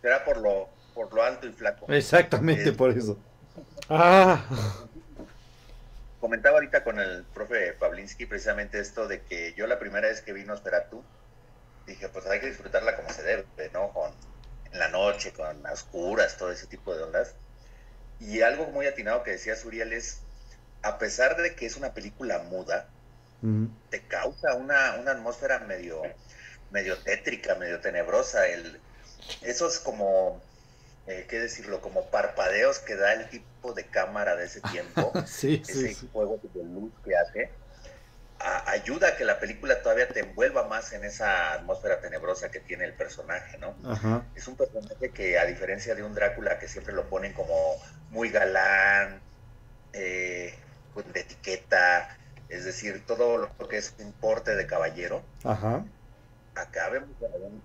Será 0.00 0.24
por 0.24 0.38
lo 0.38 0.68
por 0.94 1.12
lo 1.12 1.22
alto 1.22 1.46
y 1.46 1.52
flaco. 1.52 1.92
Exactamente 1.92 2.72
por 2.72 2.90
eso. 2.90 3.18
Ah. 3.90 4.42
Comentaba 6.20 6.56
ahorita 6.56 6.82
con 6.82 6.98
el 6.98 7.24
profe 7.34 7.74
Pavlinsky 7.74 8.24
precisamente 8.24 8.80
esto 8.80 9.06
de 9.06 9.20
que 9.20 9.52
yo 9.56 9.66
la 9.66 9.78
primera 9.78 10.08
vez 10.08 10.22
que 10.22 10.32
vi 10.32 10.44
Nosferatu, 10.44 11.04
dije, 11.86 12.08
pues 12.08 12.26
hay 12.26 12.40
que 12.40 12.48
disfrutarla 12.48 12.96
como 12.96 13.10
se 13.10 13.22
debe, 13.22 13.44
¿no? 13.72 13.92
Con, 13.92 14.12
en 14.72 14.78
la 14.78 14.88
noche, 14.88 15.32
con 15.32 15.62
las 15.62 15.72
oscuras, 15.74 16.36
todo 16.36 16.50
ese 16.50 16.66
tipo 16.66 16.94
de 16.94 17.04
ondas. 17.04 17.34
Y 18.20 18.42
algo 18.42 18.66
muy 18.66 18.86
atinado 18.86 19.22
que 19.22 19.32
decía 19.32 19.56
Suriel 19.56 19.92
es, 19.92 20.20
a 20.82 20.98
pesar 20.98 21.36
de 21.36 21.54
que 21.54 21.66
es 21.66 21.76
una 21.76 21.92
película 21.94 22.38
muda, 22.40 22.88
te 23.90 24.02
causa 24.02 24.54
una, 24.54 24.96
una 24.96 25.12
atmósfera 25.12 25.60
medio, 25.60 26.02
medio 26.70 26.98
tétrica, 26.98 27.54
medio 27.54 27.80
tenebrosa. 27.80 28.46
El, 28.48 28.80
esos 29.42 29.78
como 29.78 30.42
eh, 31.06 31.26
¿qué 31.28 31.38
decirlo? 31.38 31.80
Como 31.80 32.06
parpadeos 32.06 32.80
que 32.80 32.96
da 32.96 33.12
el 33.12 33.28
tipo 33.28 33.72
de 33.72 33.86
cámara 33.86 34.34
de 34.34 34.46
ese 34.46 34.60
tiempo, 34.60 35.12
ese 35.24 35.94
juego 36.12 36.40
de 36.42 36.64
luz 36.64 36.92
que 37.04 37.16
hace, 37.16 37.50
ayuda 38.66 39.08
a 39.08 39.16
que 39.16 39.24
la 39.24 39.38
película 39.38 39.82
todavía 39.82 40.08
te 40.08 40.20
envuelva 40.20 40.68
más 40.68 40.92
en 40.92 41.04
esa 41.04 41.54
atmósfera 41.54 42.00
tenebrosa 42.00 42.50
que 42.50 42.60
tiene 42.60 42.84
el 42.84 42.94
personaje, 42.94 43.58
¿no? 43.58 43.74
Es 44.34 44.46
un 44.48 44.56
personaje 44.56 45.10
que, 45.10 45.38
a 45.38 45.44
diferencia 45.44 45.94
de 45.94 46.02
un 46.02 46.14
Drácula 46.14 46.58
que 46.58 46.68
siempre 46.68 46.92
lo 46.94 47.08
ponen 47.08 47.32
como 47.32 47.54
muy 48.10 48.30
galán, 48.30 49.20
eh, 49.92 50.54
de 51.12 51.20
etiqueta, 51.20 52.16
es 52.48 52.64
decir, 52.64 53.04
todo 53.06 53.38
lo 53.38 53.68
que 53.68 53.78
es 53.78 53.94
un 53.98 54.12
porte 54.12 54.56
de 54.56 54.66
caballero, 54.66 55.22
Ajá 55.44 55.84
acá 56.56 56.88
vemos 56.88 57.10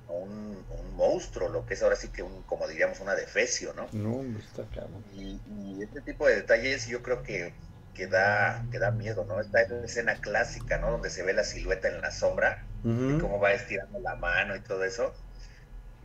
a 0.07 0.11
un, 0.11 0.61
monstruo, 0.95 1.49
lo 1.49 1.65
que 1.65 1.73
es 1.73 1.81
ahora 1.81 1.95
sí 1.95 2.09
que 2.09 2.21
un, 2.21 2.43
como 2.43 2.67
diríamos, 2.67 2.99
una 2.99 3.15
defecio, 3.15 3.73
¿no? 3.73 3.87
No, 3.91 4.21
está 4.37 4.61
acá, 4.63 4.85
y, 5.13 5.39
este 5.81 6.01
tipo 6.01 6.27
de 6.27 6.35
detalles 6.35 6.85
yo 6.87 7.01
creo 7.01 7.23
que, 7.23 7.53
que, 7.93 8.07
da, 8.07 8.65
que 8.71 8.79
da 8.79 8.91
miedo, 8.91 9.25
¿no? 9.25 9.39
Esta 9.39 9.61
escena 9.61 10.15
clásica, 10.15 10.77
¿no? 10.77 10.91
Donde 10.91 11.09
se 11.09 11.23
ve 11.23 11.33
la 11.33 11.43
silueta 11.43 11.87
en 11.87 12.01
la 12.01 12.11
sombra, 12.11 12.65
y 12.83 13.19
cómo 13.19 13.39
va 13.39 13.53
estirando 13.53 13.99
la 13.99 14.15
mano 14.15 14.55
y 14.55 14.59
todo 14.61 14.83
eso. 14.83 15.13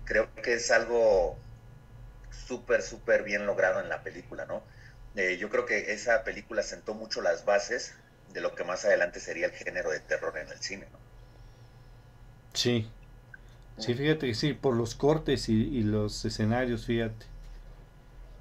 Creo 0.05 0.33
que 0.35 0.55
es 0.55 0.71
algo 0.71 1.39
súper, 2.31 2.83
súper 2.83 3.23
bien 3.23 3.47
logrado 3.47 3.81
en 3.81 3.89
la 3.89 4.03
película, 4.03 4.45
¿no? 4.47 4.63
Eh, 5.17 5.39
yo 5.39 5.49
creo 5.49 5.65
que 5.65 5.93
esa 5.93 6.23
película 6.25 6.63
sentó 6.63 6.95
mucho 6.95 7.23
las 7.23 7.45
bases 7.45 7.95
de 8.33 8.41
lo 8.41 8.55
que 8.55 8.65
más 8.65 8.85
adelante 8.85 9.21
sería 9.21 9.47
el 9.47 9.53
género 9.53 9.91
de 9.91 10.01
terror 10.01 10.37
en 10.37 10.49
el 10.49 10.59
cine, 10.61 10.87
¿no? 10.93 10.99
Sí. 12.53 12.91
Sí, 13.79 13.95
fíjate 13.95 14.27
que 14.27 14.35
sí, 14.35 14.55
por 14.55 14.75
los 14.75 14.95
cortes 14.95 15.49
y, 15.49 15.83
los 15.83 16.25
escenarios, 16.25 16.87
fíjate. 16.87 17.27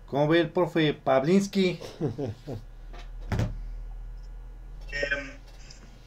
¿Cómo 0.08 0.28
ve 0.28 0.40
el 0.40 0.50
profe 0.50 0.94
Pavlinsky? 0.94 1.80
Em, 5.02 5.32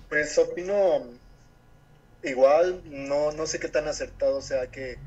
pues 0.08 0.38
opino 0.38 1.04
igual, 2.22 2.82
no, 2.86 3.32
no 3.32 3.46
sé 3.46 3.60
qué 3.60 3.68
tan 3.68 3.86
acertado 3.86 4.40
sea 4.40 4.68
que 4.68 4.98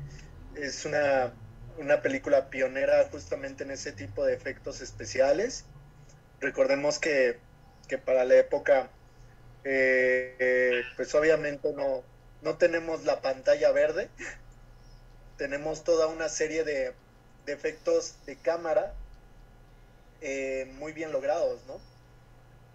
es 0.56 0.84
una, 0.84 1.32
una 1.78 2.02
película 2.02 2.48
pionera 2.48 3.08
justamente 3.10 3.64
en 3.64 3.70
ese 3.72 3.92
tipo 3.92 4.24
de 4.24 4.34
efectos 4.34 4.80
especiales. 4.80 5.64
Recordemos 6.40 6.98
que, 6.98 7.38
que 7.88 7.98
para 7.98 8.24
la 8.24 8.36
época, 8.36 8.90
eh, 9.64 10.82
pues 10.96 11.14
obviamente 11.14 11.72
no, 11.72 12.02
no 12.42 12.56
tenemos 12.56 13.04
la 13.04 13.20
pantalla 13.20 13.72
verde, 13.72 14.08
tenemos 15.36 15.84
toda 15.84 16.06
una 16.06 16.28
serie 16.28 16.64
de, 16.64 16.94
efectos 17.46 18.14
de 18.26 18.36
cámara 18.36 18.94
eh, 20.20 20.70
muy 20.78 20.92
bien 20.92 21.10
logrados, 21.12 21.60
¿no? 21.66 21.91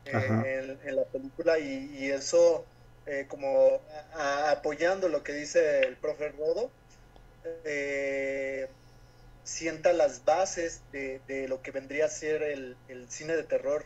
Eh, 0.07 0.77
en, 0.83 0.95
la 0.95 1.03
película 1.05 1.59
y, 1.59 2.09
eso 2.09 2.65
eh, 3.05 3.25
como 3.27 3.81
apoyando 4.49 5.09
lo 5.09 5.23
que 5.23 5.33
dice 5.33 5.81
el 5.81 5.95
profe 5.97 6.29
Rodo, 6.29 6.71
sienta 9.43 9.93
las 9.93 10.25
bases 10.25 10.81
de, 10.91 11.45
lo 11.47 11.61
que 11.61 11.71
vendría 11.71 12.05
a 12.05 12.09
ser 12.09 12.43
el, 12.43 12.75
el 12.89 13.09
cine 13.09 13.35
de 13.35 13.43
terror 13.43 13.85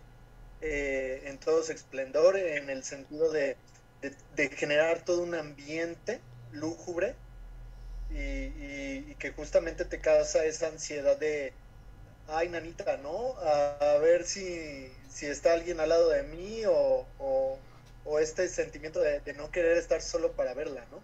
en 0.62 1.38
todo 1.40 1.64
su 1.64 1.72
esplendor, 1.72 2.38
en 2.38 2.70
el 2.70 2.84
sentido 2.84 3.32
de, 3.32 3.58
de, 4.36 4.50
generar 4.50 5.04
todo 5.06 5.22
un 5.22 5.36
ambiente 5.36 6.20
lúgubre 6.52 7.16
y, 8.10 9.16
que 9.16 9.32
justamente 9.32 9.86
te 9.86 10.00
causa 10.00 10.44
esa 10.46 10.68
ansiedad 10.68 11.18
de, 11.18 11.54
ay, 12.28 12.50
nanita, 12.50 12.98
¿no? 12.98 13.36
A, 13.38 13.98
ver 14.02 14.26
si, 14.26 14.92
si, 15.12 15.26
está 15.26 15.54
alguien 15.54 15.80
al 15.80 15.90
lado 15.90 16.10
de 16.10 16.24
mí 16.24 16.64
o, 16.66 17.06
o, 17.20 18.20
este 18.20 18.48
sentimiento 18.48 19.00
de, 19.00 19.22
no 19.36 19.52
querer 19.52 19.78
estar 19.78 20.02
solo 20.02 20.32
para 20.34 20.54
verla, 20.54 20.86
¿no? 20.92 21.00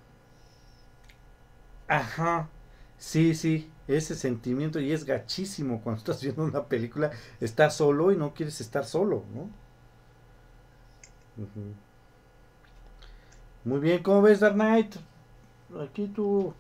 Ajá, 1.88 2.49
sí, 2.97 3.34
sí, 3.34 3.72
ese 3.88 4.16
sentimiento 4.16 4.80
y 4.80 4.91
es 4.91 5.05
gachísimo 5.05 5.82
cuando 5.82 5.99
estás 5.99 6.22
viendo 6.22 6.43
una 6.43 6.66
película, 6.66 7.12
estás 7.39 7.76
solo 7.76 8.12
y 8.12 8.18
no 8.18 8.34
quieres 8.34 8.60
estar 8.60 8.86
solo, 8.86 9.24
¿no? 9.34 9.49
Muy 13.64 13.80
bien, 13.80 14.03
¿cómo 14.03 14.22
ves 14.22 14.39
Dark 14.39 14.55
Knight? 14.55 14.95
Aquí 15.82 16.08
tú. 16.08 16.53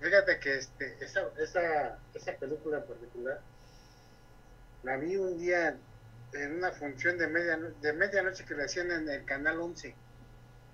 Fíjate 0.00 0.38
que 0.40 0.56
este, 0.56 0.96
esa, 1.04 1.22
esa, 1.38 1.98
esa 2.14 2.32
película 2.32 2.78
en 2.78 2.86
particular 2.86 3.40
la 4.86 4.96
vi 4.96 5.16
un 5.16 5.36
día 5.36 5.76
en 6.32 6.56
una 6.56 6.72
función 6.72 7.18
de, 7.18 7.28
media, 7.28 7.56
de 7.56 7.92
medianoche 7.92 8.44
que 8.44 8.54
le 8.54 8.64
hacían 8.64 8.90
en 8.90 9.08
el 9.08 9.24
canal 9.24 9.60
11. 9.60 9.94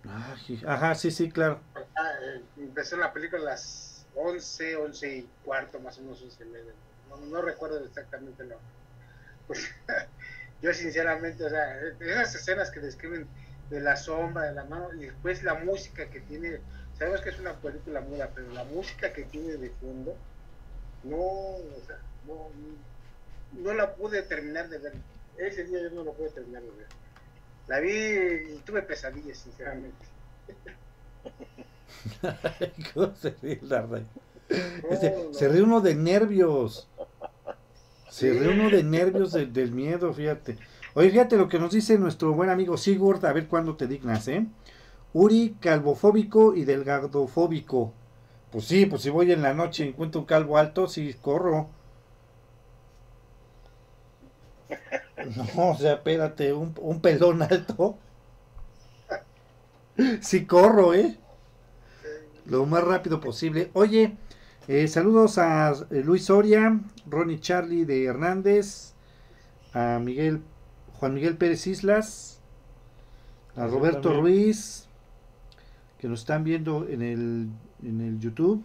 Ah, 0.07 0.36
ajá, 0.66 0.94
sí, 0.94 1.11
sí, 1.11 1.30
claro. 1.30 1.61
Ah, 1.74 2.12
eh, 2.22 2.42
empezó 2.57 2.96
la 2.96 3.12
película 3.12 3.42
a 3.42 3.44
las 3.44 4.07
11, 4.16 4.76
11 4.76 5.16
y 5.16 5.30
cuarto, 5.44 5.78
más 5.80 5.98
o 5.98 6.03
menos 6.03 6.22
11 6.22 6.42
y 6.42 6.46
media. 6.46 6.72
No, 7.30 7.42
recuerdo 7.42 7.84
exactamente 7.84 8.44
lo. 8.44 8.59
Pues, 9.46 9.70
yo 10.62 10.72
sinceramente, 10.72 11.44
o 11.44 11.50
sea, 11.50 11.80
esas 12.00 12.34
escenas 12.34 12.70
que 12.70 12.80
describen 12.80 13.28
de 13.70 13.80
la 13.80 13.96
sombra, 13.96 14.44
de 14.44 14.55
la 14.55 14.64
mano, 14.64 14.92
y 14.94 15.07
después 15.07 15.42
la 15.42 15.55
música 15.55 16.11
que 16.11 16.20
tiene, 16.20 16.61
sabemos 16.98 17.20
que 17.20 17.30
es 17.30 17.38
una 17.38 17.55
película 17.55 18.00
muda, 18.00 18.30
pero 18.34 18.50
la 18.53 18.64
música 18.64 19.12
que 19.12 19.24
tiene 19.24 19.57
de 19.57 19.70
fondo, 19.70 20.16
no, 21.05 21.16
o 21.16 21.82
sea, 21.86 21.98
no, 22.26 22.50
no 23.61 23.74
la 23.74 23.94
pude 23.94 24.22
terminar 24.22 24.68
de 24.68 24.78
ver. 24.78 24.92
Ese 25.47 25.64
día 25.64 25.82
yo 25.82 25.90
no 25.90 26.05
lo 26.05 26.12
pude 26.12 26.30
terminar 26.30 26.62
de 26.62 26.70
ver. 26.70 26.86
La 27.68 27.80
vi 27.80 27.90
y 28.55 28.59
tuve 28.64 28.82
pesadillas, 28.82 29.38
sinceramente. 29.38 30.07
¿Cómo 32.95 33.14
se 33.16 33.34
ríe 33.43 33.59
la 33.62 33.82
rey? 33.82 34.07
Este, 34.90 35.14
Se 35.32 35.49
ríe 35.49 35.62
uno 35.62 35.80
de 35.80 35.95
nervios. 35.95 36.88
Se 38.11 38.30
ríe 38.32 38.49
uno 38.49 38.70
de 38.70 38.82
nervios 38.82 39.32
de- 39.32 39.47
del 39.47 39.72
miedo, 39.72 40.12
fíjate. 40.12 40.59
Oye, 40.95 41.11
fíjate 41.11 41.36
lo 41.36 41.49
que 41.49 41.59
nos 41.59 41.72
dice 41.72 41.99
nuestro 41.99 42.32
buen 42.34 42.51
amigo 42.51 42.76
Sigurd, 42.76 43.24
a 43.24 43.32
ver 43.32 43.47
cuándo 43.49 43.76
te 43.76 43.86
dignas, 43.86 44.28
¿eh? 44.28 44.47
Uri, 45.14 45.57
calvofóbico 45.61 46.55
y 46.55 46.64
delgadofóbico. 46.64 47.93
Pues 48.51 48.66
sí, 48.66 48.84
pues 48.86 49.03
si 49.03 49.11
voy 49.11 49.32
en 49.32 49.43
la 49.43 49.55
noche 49.55 49.84
y 49.84 49.88
encuentro 49.88 50.20
un 50.20 50.26
calvo 50.26 50.59
alto, 50.59 50.86
sí 50.86 51.14
corro. 51.20 51.68
No, 55.57 55.70
o 55.70 55.77
sea, 55.77 55.95
espérate, 55.95 56.53
un, 56.53 56.75
un 56.81 57.01
pelón 57.01 57.43
alto. 57.43 57.99
Sí 60.20 60.47
corro, 60.47 60.95
¿eh? 60.95 61.18
Lo 62.47 62.66
más 62.66 62.83
rápido 62.83 63.20
posible. 63.20 63.70
Oye, 63.75 64.16
eh, 64.68 64.89
saludos 64.89 65.39
a 65.39 65.75
Luis 65.91 66.25
Soria, 66.27 66.81
Ronnie 67.07 67.41
Charlie 67.41 67.85
de 67.85 68.05
Hernández, 68.05 68.95
a 69.75 69.99
Miguel, 69.99 70.41
Juan 70.99 71.14
Miguel 71.14 71.37
Pérez 71.37 71.66
Islas, 71.66 72.41
a 73.55 73.66
Roberto 73.66 74.11
también. 74.11 74.20
Ruiz, 74.20 74.87
que 75.99 76.09
nos 76.09 76.20
están 76.20 76.43
viendo 76.43 76.89
en 76.89 77.03
el, 77.03 77.49
en 77.83 78.01
el 78.01 78.18
YouTube, 78.18 78.64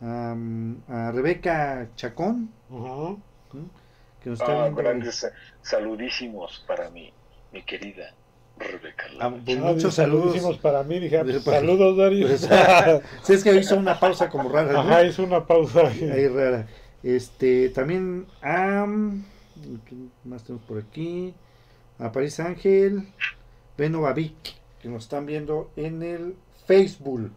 a 0.00 1.10
Rebeca 1.12 1.88
Chacón. 1.96 2.50
¿m? 2.70 3.16
Que 4.24 4.34
Ah, 4.40 4.70
grandes 4.74 5.30
saludísimos 5.62 6.64
para 6.66 6.90
mi, 6.90 7.12
mi 7.52 7.62
querida 7.62 8.14
Rebeca. 8.58 9.04
Ah, 9.20 9.30
pues 9.44 9.58
Ah, 9.58 9.60
muchos 9.60 9.94
saludos. 9.94 10.22
saludísimos 10.24 10.58
para 10.58 10.82
mí. 10.82 10.98
Dije, 11.00 11.18
ah, 11.18 11.22
pues, 11.24 11.42
saludos, 11.42 11.96
Darius. 11.96 12.46
Pues, 12.46 13.02
sí, 13.22 13.32
es 13.34 13.44
que 13.44 13.54
hizo 13.56 13.76
una 13.76 13.98
pausa 14.00 14.28
como 14.30 14.48
rara. 14.48 14.72
¿no? 14.72 14.80
Ajá, 14.80 15.04
hizo 15.04 15.22
una 15.24 15.46
pausa. 15.46 15.88
Ahí 15.88 16.28
rara. 16.28 16.66
Este, 17.02 17.68
también 17.70 18.26
a. 18.42 18.86
¿qué 19.86 19.94
más 20.24 20.42
tenemos 20.44 20.64
por 20.66 20.78
aquí? 20.78 21.34
A 21.98 22.10
París 22.12 22.40
Ángel, 22.40 23.08
Beno 23.76 24.00
Babic, 24.02 24.34
que 24.80 24.88
nos 24.88 25.04
están 25.04 25.26
viendo 25.26 25.70
en 25.76 26.02
el 26.02 26.34
Facebook. 26.66 27.30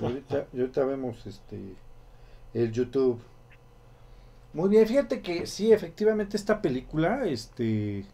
Y 0.00 0.04
ahorita, 0.04 0.46
y 0.52 0.60
ahorita 0.60 0.84
vemos 0.84 1.26
este 1.26 1.58
el 2.54 2.70
YouTube. 2.72 3.20
Muy 4.52 4.68
bien, 4.68 4.86
fíjate 4.86 5.22
que 5.22 5.46
sí, 5.46 5.72
efectivamente 5.72 6.36
esta 6.36 6.60
película, 6.60 7.26
este, 7.26 8.04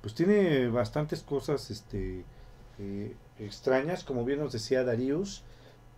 pues 0.00 0.14
tiene 0.14 0.68
bastantes 0.68 1.22
cosas, 1.22 1.70
este, 1.70 2.24
eh, 2.78 3.14
extrañas, 3.38 4.02
como 4.04 4.24
bien 4.24 4.40
nos 4.40 4.52
decía 4.52 4.82
Darius, 4.84 5.44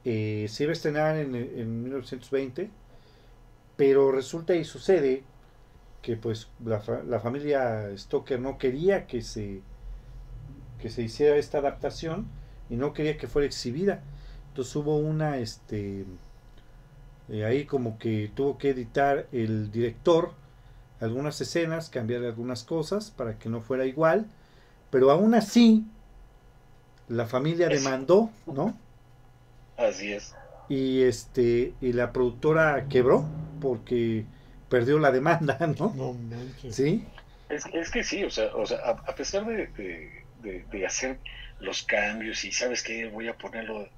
eh, 0.04 0.46
se 0.50 0.64
iba 0.64 0.70
a 0.72 0.74
estrenar 0.74 1.16
en, 1.16 1.34
en 1.34 1.82
1920, 1.84 2.70
pero 3.76 4.12
resulta 4.12 4.54
y 4.56 4.64
sucede 4.64 5.22
que 6.02 6.16
pues 6.16 6.48
la, 6.64 6.82
la 7.06 7.20
familia 7.20 7.90
Stoker 7.96 8.40
no 8.40 8.58
quería 8.58 9.06
que 9.06 9.22
se 9.22 9.62
que 10.78 10.90
se 10.90 11.02
hiciera 11.02 11.36
esta 11.36 11.58
adaptación 11.58 12.28
y 12.70 12.76
no 12.76 12.92
quería 12.92 13.16
que 13.18 13.26
fuera 13.26 13.46
exhibida. 13.46 14.02
Entonces 14.48 14.74
hubo 14.76 14.96
una 14.98 15.38
este 15.38 16.04
eh, 17.30 17.44
ahí 17.44 17.64
como 17.66 17.98
que 17.98 18.30
tuvo 18.34 18.58
que 18.58 18.70
editar 18.70 19.26
el 19.32 19.70
director 19.70 20.32
algunas 21.00 21.40
escenas, 21.40 21.90
cambiar 21.90 22.24
algunas 22.24 22.64
cosas 22.64 23.10
para 23.10 23.38
que 23.38 23.48
no 23.48 23.60
fuera 23.62 23.86
igual, 23.86 24.26
pero 24.90 25.10
aún 25.10 25.34
así 25.34 25.86
la 27.08 27.26
familia 27.26 27.68
Es- 27.68 27.82
demandó, 27.82 28.30
¿no? 28.46 28.78
Así 29.76 30.12
es. 30.12 30.34
y 30.68 31.02
este 31.02 31.74
y 31.80 31.92
la 31.92 32.12
productora 32.12 32.86
quebró 32.88 33.24
porque 33.60 34.24
perdió 34.68 34.98
la 34.98 35.10
demanda, 35.10 35.58
¿no? 35.78 35.94
No 35.94 36.12
manches. 36.12 36.74
Sí, 36.76 37.04
Es, 37.48 37.66
es 37.72 37.90
que 37.90 38.04
sí, 38.04 38.24
o 38.24 38.30
sea, 38.30 38.54
o 38.54 38.66
sea 38.66 38.78
a, 38.78 38.90
a 38.90 39.14
pesar 39.14 39.46
de, 39.46 39.68
de- 39.68 40.26
de- 40.42 40.64
de 40.64 40.86
hacer 40.86 41.20
los 41.58 41.82
cambios 41.82 42.44
y 42.44 42.52
sabes 42.52 42.82
que 42.82 43.08
voy 43.08 43.28
a 43.28 43.36
ponerlo, 43.38 43.88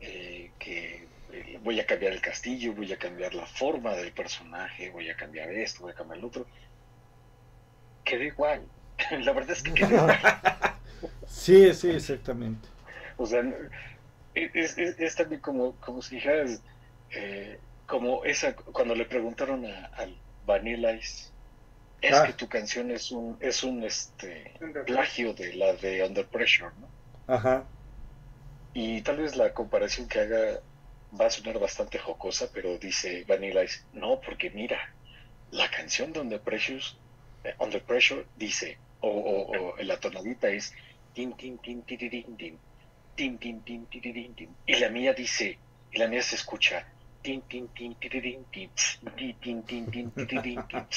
eh, 0.00 0.54
que 0.58 1.09
eh, 1.32 1.58
voy 1.62 1.80
a 1.80 1.86
cambiar 1.86 2.12
el 2.12 2.20
castillo, 2.20 2.72
voy 2.74 2.92
a 2.92 2.98
cambiar 2.98 3.34
la 3.34 3.46
forma 3.46 3.94
del 3.94 4.12
personaje, 4.12 4.90
voy 4.90 5.08
a 5.10 5.16
cambiar 5.16 5.50
esto, 5.50 5.82
voy 5.82 5.92
a 5.92 5.94
cambiar 5.94 6.20
lo 6.20 6.28
otro, 6.28 6.46
quedó 8.04 8.22
igual. 8.24 8.62
La 9.10 9.32
verdad 9.32 9.52
es 9.52 9.62
que 9.62 9.72
quedó 9.74 9.88
igual. 9.96 10.18
sí, 11.26 11.72
sí, 11.74 11.90
exactamente. 11.90 12.68
O 13.16 13.26
sea, 13.26 13.42
es, 14.34 14.76
es- 14.78 14.98
es 14.98 15.14
también 15.14 15.40
como, 15.40 15.72
como 15.76 16.02
si 16.02 16.16
dijeras, 16.16 16.62
eh, 17.10 17.58
como 17.86 18.24
esa, 18.24 18.54
cuando 18.54 18.94
le 18.94 19.04
preguntaron 19.04 19.66
a, 19.66 19.86
al 19.96 20.16
Vanilla 20.46 20.92
Ice, 20.92 21.30
es 22.00 22.16
Ah. 22.16 22.26
que 22.26 22.32
tu 22.32 22.48
canción 22.48 22.90
es 22.90 23.10
un, 23.10 23.36
es 23.40 23.62
un 23.62 23.84
este 23.84 24.54
plagio 24.86 25.34
de 25.34 25.52
la 25.54 25.74
de 25.74 26.02
Under 26.04 26.26
Pressure, 26.26 26.70
¿no? 26.80 26.88
Ajá. 27.26 27.64
Y 28.72 29.02
tal 29.02 29.18
vez 29.18 29.36
la 29.36 29.52
comparación 29.52 30.08
que 30.08 30.20
haga 30.20 30.60
va 31.18 31.26
a 31.26 31.30
sonar 31.30 31.58
bastante 31.58 31.98
jocosa, 31.98 32.50
pero 32.52 32.78
dice 32.78 33.24
Vanilla 33.28 33.64
Ice, 33.64 33.80
no, 33.92 34.20
porque 34.20 34.50
mira, 34.50 34.80
la 35.50 35.70
canción 35.70 36.12
de 36.12 36.20
Under 36.20 36.42
Pressure, 36.42 36.82
eh, 37.44 37.54
Under 37.60 37.84
Pressure 37.84 38.28
dice, 38.34 38.82
o, 39.00 39.08
o, 39.10 39.72
o 39.74 39.76
la 39.82 39.98
tonadita 39.98 40.50
es 40.50 40.72
tin 41.12 41.36
tin 41.36 41.58
tin 41.60 41.84
tiririn, 41.84 42.36
tin 42.38 42.60
tin 43.16 43.38
tin 43.38 43.64
tin 43.64 43.88
tiririn, 43.88 44.34
tin 44.36 44.58
y 44.66 44.76
la 44.76 44.90
mía 44.90 45.14
dice, 45.14 45.62
y 45.90 45.98
la 45.98 46.08
mía 46.08 46.22
se 46.22 46.36
escucha 46.36 46.86
tin 47.22 47.42
tin 47.48 47.72
tin 47.74 47.96
tiririn, 47.98 48.46
tin 48.50 48.72
tin 49.16 49.38
tin 49.40 49.66
tin 49.66 49.90
tin 49.90 50.12
tiririn, 50.12 50.66
tin, 50.66 50.88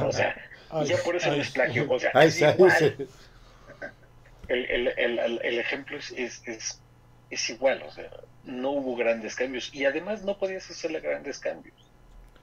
o 0.00 0.12
sea, 0.12 0.36
y 0.78 0.86
ya 0.86 1.02
por 1.02 1.16
eso 1.16 1.34
es 1.34 1.50
plagio, 1.50 1.86
o 1.88 1.98
sea, 1.98 2.12
es 2.20 2.40
igual. 2.40 2.94
el, 4.48 4.66
el, 4.66 4.88
el- 4.98 5.40
el 5.44 5.58
ejemplo 5.60 5.98
es, 5.98 6.12
es, 6.12 6.42
es, 6.46 6.81
es 7.34 7.50
igual, 7.50 7.82
o 7.82 7.90
sea, 7.90 8.10
no 8.44 8.70
hubo 8.72 8.96
grandes 8.96 9.34
cambios 9.36 9.74
y 9.74 9.84
además 9.84 10.24
no 10.24 10.38
podías 10.38 10.70
hacerle 10.70 11.00
grandes 11.00 11.38
cambios. 11.40 11.76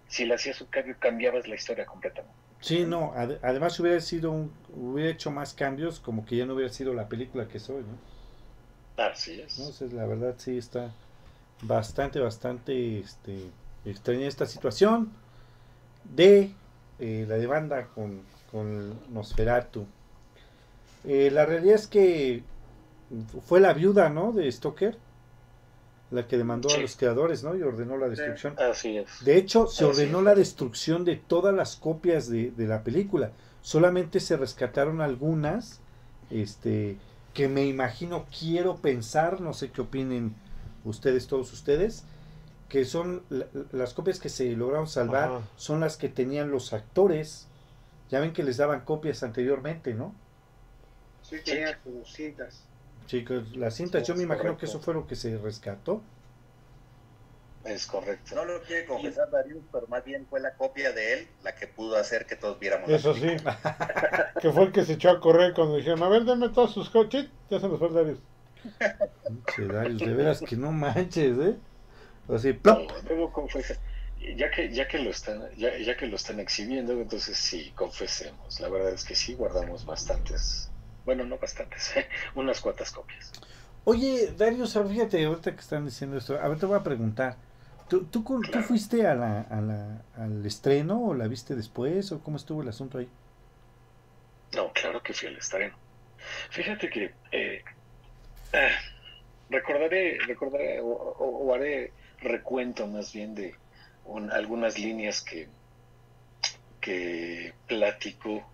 Si 0.07 0.25
le 0.25 0.35
hacías 0.35 0.61
un 0.61 0.67
cambio, 0.67 0.97
cambiabas 0.99 1.47
la 1.47 1.55
historia 1.55 1.85
completamente. 1.85 2.39
Sí, 2.61 2.85
no, 2.85 3.13
ade- 3.15 3.39
además 3.41 3.77
hubiera 3.81 3.99
sido 4.01 4.31
un, 4.31 4.51
hubiera 4.69 5.11
hecho 5.11 5.31
más 5.31 5.53
cambios, 5.53 5.99
como 5.99 6.25
que 6.25 6.37
ya 6.37 6.45
no 6.45 6.53
hubiera 6.55 6.71
sido 6.71 6.93
la 6.93 7.07
película 7.09 7.47
que 7.47 7.59
soy, 7.59 7.83
¿no? 7.83 7.97
Así 8.97 9.41
es. 9.41 9.57
Entonces, 9.57 9.93
la 9.93 10.05
verdad 10.05 10.35
sí 10.37 10.57
está 10.57 10.91
bastante, 11.61 12.19
bastante 12.19 12.99
este, 12.99 13.51
extraña 13.85 14.27
esta 14.27 14.45
situación 14.45 15.11
de 16.03 16.51
eh, 16.99 17.25
la 17.27 17.35
demanda 17.37 17.87
con, 17.89 18.23
con 18.51 19.13
Nosferatu. 19.13 19.85
Eh, 21.03 21.29
la 21.31 21.45
realidad 21.45 21.75
es 21.75 21.87
que 21.87 22.43
fue 23.45 23.59
la 23.59 23.73
viuda, 23.73 24.09
¿no? 24.09 24.31
De 24.31 24.51
Stoker, 24.51 24.97
la 26.11 26.27
que 26.27 26.37
demandó 26.37 26.73
a 26.73 26.77
los 26.77 26.95
creadores, 26.95 27.43
¿no? 27.43 27.55
Y 27.55 27.61
ordenó 27.61 27.97
la 27.97 28.09
destrucción. 28.09 28.55
Así 28.59 28.97
es. 28.97 29.23
De 29.23 29.37
hecho, 29.37 29.67
se 29.67 29.83
Así 29.85 29.91
ordenó 29.93 30.19
es. 30.19 30.23
la 30.25 30.35
destrucción 30.35 31.05
de 31.05 31.15
todas 31.17 31.53
las 31.53 31.75
copias 31.75 32.29
de, 32.29 32.51
de 32.51 32.67
la 32.67 32.83
película. 32.83 33.31
Solamente 33.61 34.19
se 34.19 34.35
rescataron 34.37 35.01
algunas, 35.01 35.79
este, 36.31 36.97
que 37.33 37.47
me 37.47 37.65
imagino, 37.65 38.25
quiero 38.37 38.77
pensar, 38.77 39.39
no 39.41 39.53
sé 39.53 39.69
qué 39.69 39.81
opinen 39.81 40.33
ustedes, 40.83 41.27
todos 41.27 41.53
ustedes, 41.53 42.03
que 42.69 42.85
son 42.85 43.21
la- 43.29 43.47
las 43.71 43.93
copias 43.93 44.19
que 44.19 44.29
se 44.29 44.51
lograron 44.55 44.87
salvar, 44.87 45.29
Ajá. 45.29 45.41
son 45.57 45.79
las 45.79 45.97
que 45.97 46.09
tenían 46.09 46.49
los 46.51 46.73
actores. 46.73 47.45
Ya 48.09 48.19
ven 48.19 48.33
que 48.33 48.43
les 48.43 48.57
daban 48.57 48.81
copias 48.81 49.21
anteriormente, 49.21 49.93
¿no? 49.93 50.15
Sí, 51.21 51.37
tenía 51.45 51.77
sus 51.83 52.11
cintas. 52.13 52.63
Chicos, 53.09 53.55
las 53.55 53.73
cintas, 53.73 54.05
Sí, 54.05 54.09
yo 54.09 54.15
me 54.15 54.21
imagino 54.21 54.55
que 54.55 54.67
eso 54.67 54.79
fue 54.79 54.93
lo 54.93 55.07
que 55.07 55.15
se 55.15 55.35
rescató. 55.39 56.03
Es 57.65 57.87
correcto. 57.87 58.35
No 58.35 58.45
lo 58.45 58.61
quiere 58.61 58.85
confesar 58.85 59.31
Darius, 59.31 59.63
pero 59.71 59.87
más 59.87 60.05
bien 60.05 60.27
fue 60.29 60.39
la 60.39 60.53
copia 60.53 60.91
de 60.91 61.13
él 61.13 61.27
la 61.43 61.55
que 61.55 61.65
pudo 61.65 61.97
hacer 61.97 62.27
que 62.27 62.35
todos 62.35 62.59
viéramos 62.59 62.87
la 62.87 62.97
Eso 62.97 63.15
sí. 63.15 63.29
que 64.41 64.51
fue 64.51 64.65
el 64.65 64.71
que 64.71 64.85
se 64.85 64.93
echó 64.93 65.09
a 65.09 65.19
correr 65.19 65.55
cuando 65.55 65.77
dijeron, 65.77 66.03
a 66.03 66.07
ver, 66.07 66.23
denme 66.23 66.49
todos 66.49 66.71
sus 66.71 66.91
coches. 66.91 67.25
Ya 67.49 67.59
se 67.59 67.67
nos 67.67 67.79
fue 67.79 67.87
el 67.87 67.93
Darius. 67.95 68.19
Pinche 69.27 69.73
Darius, 69.73 69.99
de 70.01 70.13
veras 70.13 70.41
que 70.41 70.55
no 70.55 70.71
manches, 70.71 71.35
¿eh? 71.39 71.57
Así, 72.31 72.53
¡plop! 72.53 72.91
Debo 73.07 73.33
confesar, 73.33 73.77
ya 74.35 74.51
que, 74.51 74.71
ya 74.71 74.87
que 74.87 74.99
lo 74.99 75.09
están, 75.09 75.49
ya, 75.57 75.75
ya 75.79 75.97
que 75.97 76.05
lo 76.05 76.15
están 76.15 76.39
exhibiendo, 76.39 76.93
entonces 76.93 77.35
sí, 77.39 77.71
confesemos. 77.75 78.59
La 78.59 78.69
verdad 78.69 78.93
es 78.93 79.03
que 79.03 79.15
sí 79.15 79.33
guardamos 79.33 79.83
bastantes, 79.83 80.68
Bueno, 81.09 81.25
no 81.25 81.39
bastantes, 81.39 81.95
unas 82.35 82.61
cuantas 82.61 82.91
copias. 82.91 83.31
Oye, 83.83 84.31
Dario, 84.37 84.67
fíjate, 84.67 85.25
ahorita 85.25 85.55
que 85.55 85.59
están 85.59 85.83
diciendo 85.83 86.17
esto, 86.17 86.39
a 86.39 86.47
ver, 86.47 86.59
te 86.59 86.67
voy 86.67 86.77
a 86.77 86.83
preguntar. 86.83 87.35
¿Tú, 87.89 88.05
tú, 88.05 88.23
¿tú 88.23 88.59
fuiste 88.61 89.07
a 89.07 89.15
la, 89.15 89.41
a 89.41 89.59
la, 89.59 90.03
al 90.13 90.45
estreno 90.45 91.03
o 91.03 91.15
la 91.15 91.27
viste 91.27 91.55
después 91.55 92.11
o 92.11 92.19
cómo 92.19 92.37
estuvo 92.37 92.61
el 92.61 92.69
asunto 92.69 92.99
ahí? 92.99 93.09
No, 94.55 94.71
claro 94.71 95.01
que 95.01 95.13
fui 95.13 95.29
al 95.29 95.37
estreno. 95.37 95.75
Fíjate 96.51 96.91
que 96.91 97.11
eh, 97.31 97.63
recordaré, 99.49 100.19
recordaré 100.27 100.79
o, 100.83 101.51
haré 101.55 101.91
recuento 102.21 102.85
más 102.85 103.11
bien 103.11 103.33
de 103.33 103.55
algunas 104.31 104.77
líneas 104.77 105.21
que, 105.21 105.49
que 106.79 107.51
platicó 107.65 108.47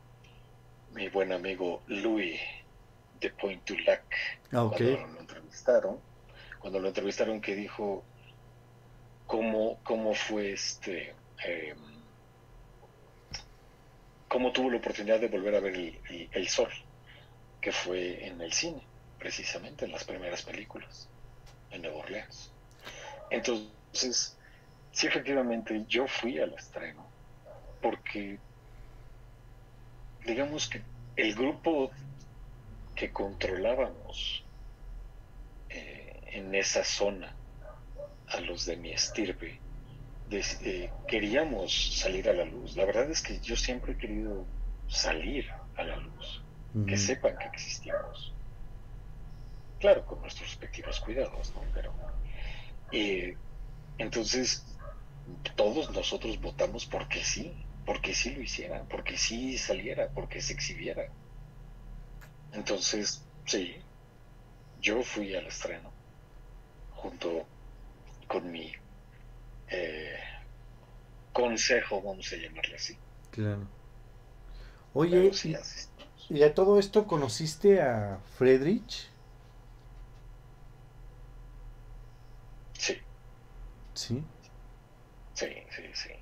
mi 0.95 1.09
buen 1.09 1.33
amigo 1.33 1.83
Louis 1.87 2.39
de 3.19 3.29
Point 3.29 3.63
to 3.65 3.75
Lac 3.85 4.03
ah, 4.53 4.69
cuando 4.69 4.79
lo 4.79 5.19
entrevistaron, 5.19 5.99
cuando 6.59 6.79
lo 6.79 6.87
entrevistaron 6.87 7.41
que 7.41 7.53
dijo 7.53 8.03
cómo, 9.27 9.79
cómo 9.83 10.13
fue 10.15 10.53
este 10.53 11.13
em, 11.43 11.77
cómo 14.29 14.51
tuvo 14.51 14.69
la 14.69 14.77
oportunidad 14.77 15.19
de 15.19 15.27
volver 15.27 15.55
a 15.55 15.59
ver 15.59 15.99
el, 16.31 16.47
sol, 16.49 16.69
que 17.61 17.71
fue 17.71 18.25
en 18.25 18.41
el 18.41 18.51
cine, 18.51 18.81
precisamente 19.19 19.85
en 19.85 19.91
las 19.91 20.03
primeras 20.03 20.41
películas, 20.41 21.07
en 21.71 21.81
Nueva 21.81 21.99
Orleans. 21.99 22.51
Entonces, 23.29 24.35
sí, 24.91 25.07
efectivamente, 25.07 25.85
yo 25.87 26.07
fui 26.07 26.37
al 26.39 26.53
estreno, 26.53 27.07
porque 27.81 28.39
digamos 30.25 30.67
que 30.67 30.81
el 31.15 31.35
grupo 31.35 31.91
que 32.95 33.11
controlábamos 33.11 34.43
eh, 35.69 36.21
en 36.27 36.55
esa 36.55 36.83
zona 36.83 37.35
a 38.27 38.39
los 38.39 38.65
de 38.65 38.77
mi 38.77 38.91
estirpe, 38.91 39.59
eh, 40.31 40.91
queríamos 41.07 41.99
salir 41.99 42.27
a 42.29 42.33
la 42.33 42.45
luz. 42.45 42.75
La 42.75 42.85
verdad 42.85 43.09
es 43.09 43.21
que 43.21 43.39
yo 43.39 43.55
siempre 43.55 43.93
he 43.93 43.97
querido 43.97 44.45
salir 44.87 45.47
a 45.75 45.83
la 45.83 45.97
luz, 45.97 46.41
que 46.87 46.97
sepan 46.97 47.37
que 47.37 47.45
existimos. 47.45 48.33
Claro, 49.79 50.05
con 50.05 50.21
nuestros 50.21 50.49
respectivos 50.49 50.99
cuidados, 50.99 51.53
¿no? 51.53 51.61
Pero, 51.73 51.93
eh, 52.91 53.37
entonces, 53.97 54.65
todos 55.55 55.91
nosotros 55.91 56.39
votamos 56.41 56.85
porque 56.85 57.23
sí, 57.23 57.64
porque 57.85 58.13
sí 58.13 58.35
lo 58.35 58.41
hicieran, 58.41 58.87
porque 58.87 59.17
sí 59.17 59.57
saliera, 59.57 60.09
porque 60.13 60.41
se 60.41 60.53
exhibiera. 60.53 61.05
Entonces, 62.51 63.23
sí, 63.45 63.75
yo 64.81 65.03
fui 65.03 65.35
al 65.35 65.47
estreno 65.47 65.91
junto 66.91 67.45
con 68.27 68.51
mi 68.51 68.73
eh, 69.69 70.19
consejo, 71.31 72.01
vamos 72.01 72.31
a 72.33 72.37
llamarle 72.37 72.75
así. 72.75 72.97
Claro. 73.31 73.67
Oye, 74.93 75.31
y, 76.29 76.41
a 76.41 76.53
todo 76.53 76.79
esto 76.79 77.05
conociste 77.05 77.81
a 77.81 78.17
Friedrich? 78.37 79.09
Sí. 82.73 82.97
¿Sí? 83.93 84.23
Sí, 85.33 85.47
sí, 85.69 85.83
sí. 85.93 86.14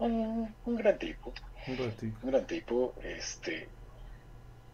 Un, 0.00 0.54
gran 0.64 0.98
tipo. 0.98 1.32
Un 1.66 1.76
gran 1.76 1.92
tipo. 1.92 2.18
Un 2.22 2.30
gran 2.30 2.46
tipo, 2.46 2.94
este. 3.02 3.68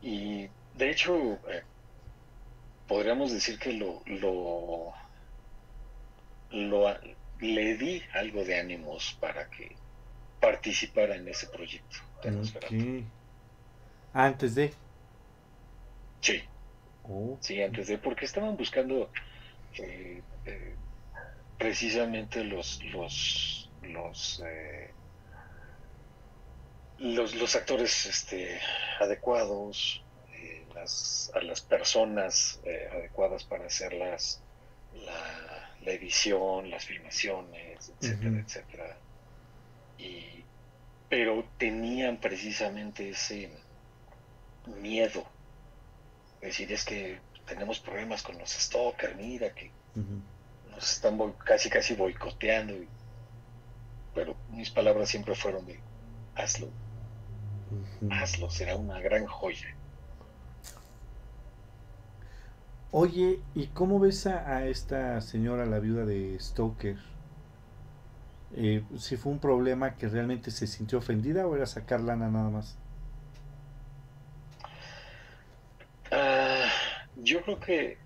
Y 0.03 0.49
de 0.77 0.91
hecho, 0.91 1.15
eh, 1.49 1.63
podríamos 2.87 3.33
decir 3.33 3.59
que 3.59 3.73
lo, 3.73 4.03
lo, 4.07 4.93
lo, 6.53 6.95
le 7.41 7.77
di 7.77 8.03
algo 8.15 8.45
de 8.45 8.61
ánimos 8.61 9.17
para 9.21 9.51
que 9.51 9.75
participara 10.41 11.17
en 11.17 11.27
ese 11.29 11.49
proyecto 11.49 11.97
Antes 14.13 14.55
de. 14.55 14.73
Sí. 16.21 16.43
Oh. 17.03 17.37
Sí, 17.41 17.61
antes 17.63 17.89
de, 17.89 17.99
porque 17.99 18.25
estaban 18.25 18.57
buscando 18.57 19.11
eh, 19.75 20.23
eh, 20.45 20.75
precisamente 21.59 22.45
los 22.45 22.83
los 22.85 23.71
los, 23.83 24.43
eh, 24.45 24.91
los 26.99 27.35
los 27.35 27.55
actores 27.57 28.07
este 28.07 28.61
adecuados 29.01 30.03
las, 30.75 31.31
a 31.35 31.41
las 31.41 31.61
personas 31.61 32.61
adecuadas 32.93 33.45
para 33.45 33.67
hacer 33.67 33.93
las 33.93 34.43
la 34.95 35.47
la 35.87 35.93
edición, 35.93 36.69
las 36.69 36.85
filmaciones, 36.85 37.93
etcétera, 38.01 38.41
etcétera. 38.41 38.97
Y, 39.99 40.45
pero 41.09 41.45
tenían 41.59 42.19
precisamente 42.19 43.11
ese 43.11 43.51
miedo. 44.81 45.25
Es 46.41 46.49
decir, 46.49 46.73
es 46.73 46.85
que 46.85 47.21
tenemos 47.47 47.79
problemas 47.79 48.23
con 48.23 48.37
los 48.37 48.51
stalkers, 48.51 49.17
mira 49.17 49.55
que 49.55 49.71
nos 50.71 50.93
están 50.93 51.33
casi 51.45 51.71
casi 51.71 51.95
boicoteando. 51.95 52.75
pero 54.15 54.37
mis 54.51 54.71
palabras 54.71 55.09
siempre 55.09 55.35
fueron 55.35 55.65
de 55.67 55.79
hazlo. 56.35 56.69
Hazlo, 58.11 58.51
será 58.51 58.77
una 58.77 59.01
gran 59.01 59.27
joya. 59.27 59.75
Oye, 62.91 63.41
¿y 63.55 63.67
cómo 63.69 64.01
ves 64.01 64.27
a, 64.27 64.67
esta 64.67 65.21
señora, 65.21 65.67
la 65.67 65.81
viuda 65.81 66.05
de 66.05 66.39
Stoker? 66.41 66.97
Eh, 68.55 68.83
¿Si 68.97 69.17
fue 69.17 69.33
un 69.33 69.39
problema 69.39 69.97
que 69.97 70.09
realmente 70.09 70.51
se 70.51 70.67
sintió 70.67 70.99
ofendida 70.99 71.47
o 71.47 71.57
era 71.57 71.67
sacar 71.67 72.01
lana 72.01 72.31
nada 72.31 72.49
más? 72.49 72.79
Ah, 76.11 76.67
yo 77.17 77.43
creo 77.43 77.61
que 77.61 77.99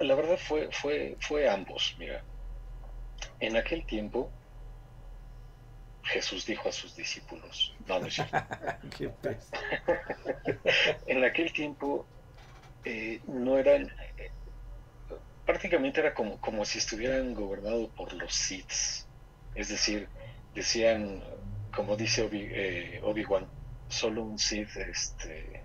la 0.00 0.14
verdad 0.14 0.36
fue, 0.36 0.68
fue, 0.72 1.16
fue 1.20 1.48
ambos. 1.48 1.96
Mira, 1.98 2.22
en 3.40 3.56
aquel 3.56 3.86
tiempo 3.86 4.30
Jesús 6.04 6.46
dijo 6.46 6.68
a 6.68 6.72
sus 6.72 6.96
discípulos, 6.96 7.74
no, 7.86 8.00
no 8.00 8.06
es 8.06 8.18
en 11.06 11.24
aquel 11.24 11.52
tiempo 11.52 12.06
eh, 12.84 13.20
no 13.26 13.58
eran, 13.58 13.88
eh, 14.18 14.30
prácticamente 15.46 16.00
era 16.00 16.14
como, 16.14 16.40
como 16.40 16.64
si 16.64 16.78
estuvieran 16.78 17.34
gobernados 17.34 17.90
por 17.90 18.12
los 18.12 18.34
Siths. 18.34 19.06
Es 19.54 19.68
decir, 19.68 20.08
decían, 20.54 21.22
como 21.74 21.96
dice 21.96 22.28
eh, 22.32 23.00
Obi-Wan, 23.04 23.46
solo 23.88 24.22
un 24.22 24.38
Sith 24.38 24.76
este, 24.76 25.62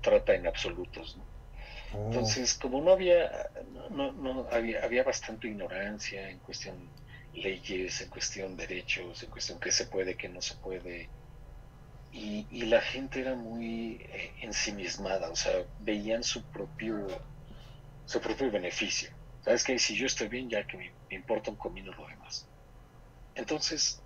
trata 0.00 0.34
en 0.34 0.46
absolutos. 0.46 1.18
Oh. 1.94 2.06
Entonces, 2.06 2.54
como 2.54 2.80
no 2.80 2.92
había, 2.92 3.50
no, 3.90 4.12
no, 4.12 4.46
había, 4.50 4.84
había 4.84 5.02
bastante 5.02 5.48
ignorancia 5.48 6.28
en 6.28 6.38
cuestión 6.38 6.88
leyes, 7.34 8.00
en 8.00 8.08
cuestión 8.10 8.56
derechos, 8.56 9.22
en 9.22 9.30
cuestión 9.30 9.58
qué 9.60 9.70
se 9.70 9.86
puede, 9.86 10.16
qué 10.16 10.28
no 10.28 10.42
se 10.42 10.54
puede, 10.56 11.08
y, 12.12 12.64
la 12.66 12.80
gente 12.82 13.20
era 13.20 13.34
muy 13.34 13.94
eh, 14.02 14.34
ensimismada, 14.42 15.30
o 15.30 15.36
sea, 15.36 15.64
veían 15.80 16.22
su 16.22 16.42
propio, 16.44 17.06
su 18.04 18.20
propio 18.20 18.50
beneficio. 18.50 19.10
¿Sabes 19.42 19.64
que 19.64 19.78
Si 19.78 19.96
yo 19.96 20.06
estoy 20.06 20.28
bien, 20.28 20.48
ya 20.50 20.66
que 20.66 20.76
me, 20.76 20.92
importa 21.10 21.50
un 21.50 21.56
comino 21.56 21.92
lo 21.92 22.06
demás. 22.06 22.46
Entonces, 23.34 24.02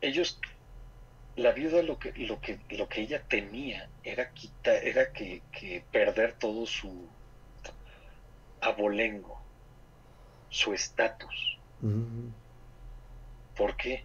ellos, 0.00 0.40
la 1.36 1.52
viuda 1.52 1.82
lo 1.82 1.98
que, 1.98 2.12
lo 2.12 2.40
que, 2.40 2.58
lo 2.70 2.88
que 2.88 3.02
ella 3.02 3.22
temía 3.22 3.88
era, 4.02 4.32
quitar, 4.32 4.76
era 4.76 5.12
que, 5.12 5.42
perder 5.92 6.32
todo 6.38 6.64
su 6.64 7.06
abolengo, 8.62 9.42
su 10.48 10.72
estatus. 10.72 11.53
¿Por 13.56 13.76
qué? 13.76 14.04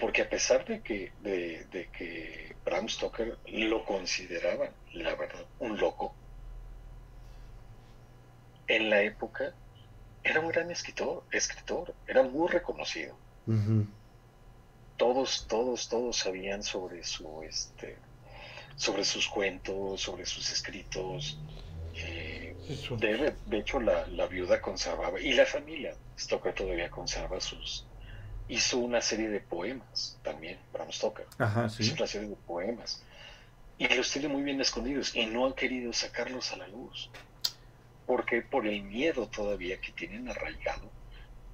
porque 0.00 0.22
a 0.22 0.28
pesar 0.28 0.64
de 0.64 0.80
que, 0.80 1.12
de, 1.20 1.88
que 1.96 2.56
Bram 2.64 2.88
Stoker 2.88 3.38
lo 3.46 3.84
consideraba, 3.84 4.70
la 4.94 5.14
verdad, 5.14 5.44
un 5.60 5.78
loco, 5.78 6.14
en 8.66 8.88
la 8.88 9.02
época 9.02 9.52
era 10.24 10.40
un 10.40 10.48
gran 10.48 10.70
escritor, 10.70 11.24
escritor 11.30 11.94
era 12.06 12.22
muy 12.22 12.48
reconocido. 12.48 13.16
Todos, 14.96 15.46
todos, 15.48 15.88
todos 15.88 16.16
sabían 16.16 16.62
sobre 16.62 17.02
su, 17.04 17.42
este, 17.42 17.96
sobre 18.76 19.04
sus 19.04 19.28
cuentos, 19.28 20.00
sobre 20.00 20.24
sus 20.24 20.50
escritos. 20.52 21.38
Eh, 22.70 22.96
de, 22.98 23.34
de, 23.46 23.58
hecho, 23.58 23.80
la, 23.80 24.06
la, 24.06 24.26
viuda 24.26 24.60
conservaba, 24.60 25.20
y 25.20 25.32
la 25.32 25.44
familia 25.44 25.96
Stoker 26.16 26.54
todavía 26.54 26.88
conserva 26.88 27.40
sus, 27.40 27.84
hizo 28.48 28.78
una 28.78 29.00
serie 29.00 29.28
de 29.28 29.40
poemas 29.40 30.18
también, 30.22 30.56
Bram 30.72 30.92
Stoker. 30.92 31.26
Ajá, 31.38 31.66
Hizo 31.66 31.94
una 31.94 32.06
serie 32.06 32.28
de 32.28 32.36
poemas. 32.36 33.02
y 33.76 33.88
los 33.88 34.12
tiene 34.12 34.28
muy 34.28 34.42
bien 34.42 34.60
escondidos 34.60 35.16
y 35.16 35.26
no 35.26 35.46
han 35.46 35.54
querido 35.54 35.92
sacarlos 35.92 36.52
a 36.52 36.58
la 36.58 36.68
luz. 36.68 37.10
Porque 38.06 38.42
por 38.42 38.66
el 38.66 38.82
miedo 38.82 39.28
todavía 39.28 39.80
que 39.80 39.90
tienen 39.92 40.28
arraigado 40.28 40.90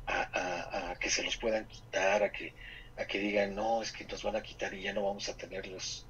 a, 0.07 0.95
que 1.01 1.09
se 1.09 1.23
los 1.23 1.37
puedan 1.39 1.67
quitar, 1.67 2.23
a 2.23 2.31
que, 2.31 2.53
a 2.99 3.07
que 3.07 3.19
digan, 3.19 3.55
no, 3.55 3.81
es 3.81 3.91
que 3.93 4.05
nos 4.05 4.23
van 4.23 4.37
a 4.37 4.43
quitar 4.43 4.75
y 4.75 4.83
ya 4.83 4.93
no 4.93 5.03
vamos 5.05 5.29
a 5.31 5.37
tenerlos, 5.37 6.07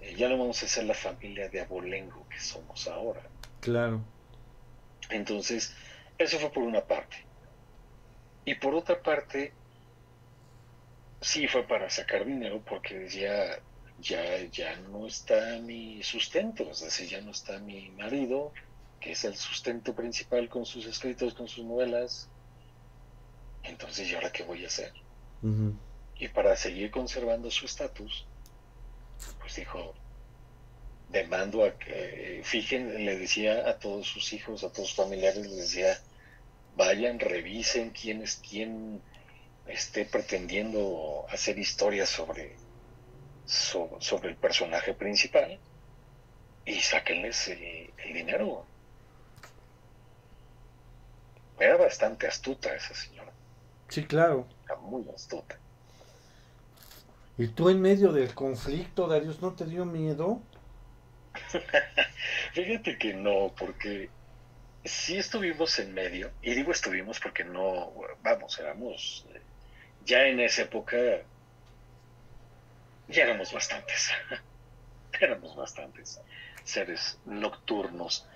eh, 0.00 0.14
ya 0.16 0.28
no 0.28 0.38
vamos 0.38 0.62
a 0.62 0.68
ser 0.68 0.84
la 0.84 0.94
familia 0.94 1.48
de 1.48 1.60
abolengo 1.60 2.28
que 2.28 2.38
somos 2.40 2.86
ahora. 2.86 3.22
Claro. 3.60 4.02
Entonces, 5.10 5.74
eso 6.18 6.38
fue 6.38 6.50
por 6.50 6.62
una 6.62 6.84
parte. 6.84 7.16
Y 8.44 8.54
por 8.56 8.74
otra 8.74 9.02
parte, 9.02 9.52
sí 11.20 11.48
fue 11.48 11.66
para 11.66 11.88
sacar 11.88 12.26
dinero 12.26 12.62
porque 12.64 12.98
decía, 12.98 13.60
ya, 13.98 14.42
ya 14.50 14.76
no 14.76 15.06
está 15.06 15.58
mi 15.60 16.02
sustento, 16.02 16.70
es 16.70 16.80
decir, 16.80 17.08
ya 17.08 17.20
no 17.20 17.30
está 17.30 17.58
mi 17.58 17.90
marido, 17.90 18.52
que 19.00 19.12
es 19.12 19.24
el 19.24 19.36
sustento 19.36 19.94
principal 19.94 20.48
con 20.48 20.66
sus 20.66 20.86
escritos, 20.86 21.34
con 21.34 21.48
sus 21.48 21.64
novelas. 21.64 22.28
Entonces, 23.62 24.10
¿y 24.10 24.14
ahora 24.14 24.30
qué 24.30 24.42
voy 24.42 24.64
a 24.64 24.66
hacer? 24.66 24.92
Y 26.16 26.28
para 26.28 26.56
seguir 26.56 26.90
conservando 26.90 27.50
su 27.50 27.66
estatus, 27.66 28.26
pues 29.40 29.56
dijo, 29.56 29.94
demando 31.14 31.64
a 31.64 31.78
que, 31.78 32.42
fijen, 32.44 33.06
le 33.06 33.16
decía 33.16 33.68
a 33.68 33.78
todos 33.78 34.06
sus 34.06 34.32
hijos, 34.32 34.64
a 34.64 34.70
todos 34.70 34.88
sus 34.88 34.96
familiares, 34.96 35.46
les 35.46 35.56
decía, 35.56 35.98
vayan, 36.76 37.20
revisen 37.20 37.90
quién 37.90 38.20
es 38.20 38.42
quién 38.46 39.00
esté 39.66 40.04
pretendiendo 40.04 41.24
hacer 41.30 41.58
historias 41.58 42.08
sobre, 42.08 42.56
sobre, 43.46 44.30
el 44.30 44.36
personaje 44.36 44.92
principal 44.92 45.58
y 46.66 46.80
sáquenles 46.80 47.48
el, 47.48 47.92
dinero. 48.12 48.66
Era 51.58 51.76
bastante 51.76 52.26
astuta 52.26 52.74
esa 52.74 52.94
señora. 52.94 53.32
Sí, 53.88 54.04
claro. 54.04 54.46
Era 54.64 54.76
muy 54.76 55.08
astuta. 55.08 55.56
¿Y 57.38 57.46
tú 57.48 57.68
en 57.68 57.80
medio 57.80 58.12
del 58.12 58.34
conflicto, 58.34 59.06
Darius, 59.06 59.40
no 59.40 59.52
te 59.52 59.64
dio 59.64 59.84
miedo? 59.84 60.42
Fíjate 62.52 62.98
que 62.98 63.14
no, 63.14 63.52
porque 63.58 64.10
sí 64.84 65.16
estuvimos 65.16 65.78
en 65.78 65.94
medio, 65.94 66.30
y 66.42 66.54
digo 66.54 66.72
estuvimos 66.72 67.18
porque 67.20 67.44
no, 67.44 67.92
vamos, 68.22 68.58
éramos, 68.58 69.26
ya 70.04 70.26
en 70.26 70.40
esa 70.40 70.62
época, 70.62 70.96
ya 73.08 73.24
éramos 73.24 73.52
bastantes, 73.52 74.10
éramos 75.20 75.56
bastantes 75.56 76.20
seres 76.62 77.18
nocturnos, 77.24 78.26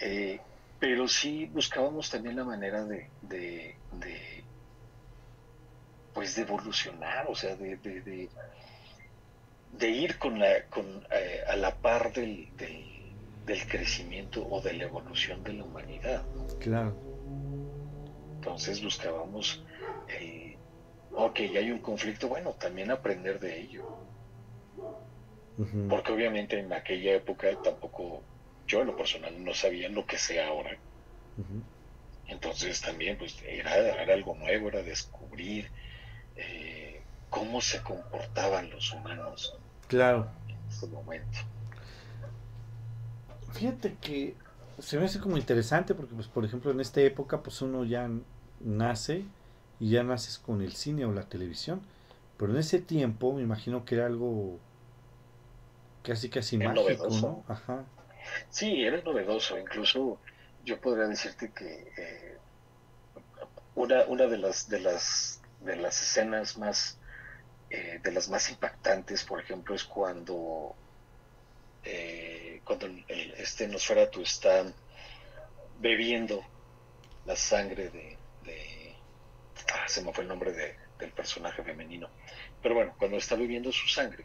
eh, 0.00 0.40
pero 0.78 1.08
sí 1.08 1.46
buscábamos 1.46 2.10
también 2.10 2.36
la 2.36 2.44
manera 2.44 2.84
de, 2.84 3.74
pues 6.12 6.34
de 6.36 6.42
evolucionar, 6.42 7.26
o 7.28 7.34
sea, 7.34 7.56
de 7.56 8.28
ir 9.82 10.18
con 10.18 10.38
la, 10.38 10.64
con, 10.70 10.86
eh, 11.10 11.40
a 11.48 11.56
la 11.56 11.74
par 11.76 12.12
del 12.12 12.50
del 13.46 13.66
crecimiento 13.68 14.46
o 14.46 14.60
de 14.60 14.72
la 14.72 14.84
evolución 14.84 15.42
de 15.44 15.52
la 15.54 15.64
humanidad. 15.64 16.22
Claro. 16.58 16.96
Entonces 18.34 18.82
buscábamos, 18.82 19.64
el, 20.08 20.56
ok, 21.12 21.38
hay 21.56 21.70
un 21.70 21.78
conflicto, 21.78 22.28
bueno, 22.28 22.52
también 22.54 22.90
aprender 22.90 23.38
de 23.38 23.60
ello. 23.60 23.86
Porque 25.88 26.12
obviamente 26.12 26.58
en 26.58 26.70
aquella 26.72 27.14
época 27.14 27.48
tampoco, 27.62 28.22
yo 28.66 28.82
en 28.82 28.88
lo 28.88 28.96
personal 28.96 29.42
no 29.42 29.54
sabía 29.54 29.88
lo 29.88 30.04
que 30.04 30.18
sé 30.18 30.42
ahora. 30.42 30.76
Entonces 32.26 32.80
también 32.80 33.16
pues 33.16 33.40
era, 33.42 33.72
algo 34.12 34.34
nuevo, 34.34 34.68
era 34.68 34.82
descubrir 34.82 35.70
eh, 36.34 37.00
cómo 37.30 37.60
se 37.62 37.80
comportaban 37.82 38.68
los 38.70 38.92
humanos. 38.92 39.56
Claro. 39.88 40.28
En 40.48 40.56
ese 40.68 40.86
momento. 40.88 41.38
Fíjate 43.52 43.96
que 44.00 44.34
se 44.78 44.98
me 44.98 45.06
hace 45.06 45.20
como 45.20 45.36
interesante 45.36 45.94
porque, 45.94 46.14
pues, 46.14 46.28
por 46.28 46.44
ejemplo, 46.44 46.70
en 46.70 46.80
esta 46.80 47.00
época, 47.00 47.42
pues 47.42 47.62
uno 47.62 47.84
ya 47.84 48.10
nace 48.60 49.24
y 49.80 49.90
ya 49.90 50.02
naces 50.02 50.38
con 50.38 50.62
el 50.62 50.72
cine 50.72 51.04
o 51.04 51.12
la 51.12 51.22
televisión. 51.22 51.80
Pero 52.36 52.52
en 52.52 52.58
ese 52.58 52.80
tiempo 52.80 53.32
me 53.32 53.42
imagino 53.42 53.84
que 53.84 53.94
era 53.94 54.06
algo 54.06 54.58
casi 56.02 56.28
casi 56.28 56.58
mágico, 56.58 57.08
¿no? 57.08 57.44
Ajá. 57.48 57.84
Sí, 58.50 58.84
era 58.84 59.00
novedoso. 59.02 59.58
Incluso 59.58 60.18
yo 60.64 60.80
podría 60.80 61.06
decirte 61.06 61.50
que 61.52 61.92
eh, 61.96 62.38
una, 63.74 64.04
una 64.04 64.26
de 64.26 64.38
las 64.38 64.68
de 64.68 64.80
las 64.80 65.40
de 65.60 65.76
las 65.76 66.00
escenas 66.02 66.58
más 66.58 66.95
eh, 67.76 68.00
de 68.02 68.10
las 68.10 68.30
más 68.30 68.48
impactantes, 68.48 69.22
por 69.24 69.38
ejemplo, 69.38 69.74
es 69.74 69.84
cuando 69.84 70.74
eh, 71.84 72.62
cuando 72.64 72.86
el, 72.86 73.34
este 73.36 73.68
Nosferatu 73.68 74.22
está 74.22 74.64
bebiendo 75.78 76.42
la 77.26 77.36
sangre 77.36 77.90
de, 77.90 78.16
ah, 79.74 79.86
se 79.86 80.02
me 80.02 80.10
fue 80.14 80.22
el 80.22 80.28
nombre 80.28 80.52
del 80.52 81.12
personaje 81.12 81.62
femenino, 81.62 82.08
pero 82.62 82.76
bueno, 82.76 82.94
cuando 82.98 83.18
está 83.18 83.36
bebiendo 83.36 83.70
su 83.70 83.86
sangre, 83.88 84.24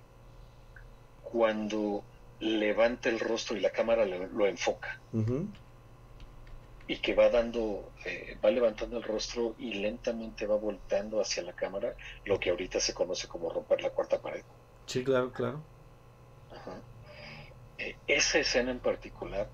cuando 1.22 2.06
levanta 2.40 3.10
el 3.10 3.20
rostro 3.20 3.58
y 3.58 3.60
la 3.60 3.72
cámara 3.72 4.06
lo, 4.06 4.48
enfoca, 4.48 4.98
y 6.92 6.98
que 6.98 7.16
va 7.16 7.30
dando, 7.30 7.90
eh, 8.04 8.38
va 8.44 8.52
levantando 8.52 8.98
el 8.98 9.04
rostro 9.04 9.56
y 9.58 9.76
lentamente 9.76 10.46
va 10.46 10.58
volteando 10.58 11.22
hacia 11.22 11.42
la 11.42 11.54
cámara, 11.54 11.96
lo 12.26 12.38
que 12.38 12.50
ahorita 12.50 12.82
se 12.82 12.94
conoce 12.94 13.30
como 13.30 13.50
romper 13.50 13.82
la 13.82 13.92
cuarta 13.92 14.22
pared. 14.22 14.44
Sí, 14.88 15.02
claro, 15.02 15.32
claro. 15.32 15.64
Ajá. 16.54 16.82
Eh, 17.78 17.96
esa 18.08 18.40
escena 18.40 18.72
en 18.72 18.80
particular, 18.80 19.48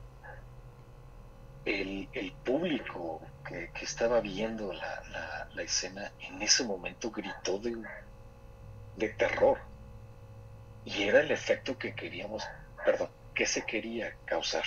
el, 1.64 2.08
público 2.44 3.22
que, 3.48 3.70
estaba 3.84 4.20
viendo 4.20 4.74
la, 4.74 5.62
escena 5.62 6.12
en 6.20 6.42
ese 6.42 6.64
momento 6.64 7.12
gritó 7.12 7.60
de, 7.60 7.78
de 8.96 9.10
terror. 9.10 9.60
Y 10.86 11.04
era 11.04 11.20
el 11.20 11.30
efecto 11.30 11.78
que 11.78 11.94
queríamos, 11.94 12.44
perdón, 12.84 13.10
que 13.36 13.46
se 13.46 13.64
quería 13.64 14.16
causar. 14.26 14.64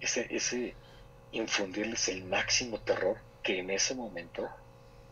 Ese, 0.00 0.26
ese 0.34 0.74
infundirles 1.32 2.08
el 2.08 2.24
máximo 2.24 2.80
terror 2.80 3.18
que 3.42 3.58
en 3.58 3.70
ese 3.70 3.94
momento 3.94 4.48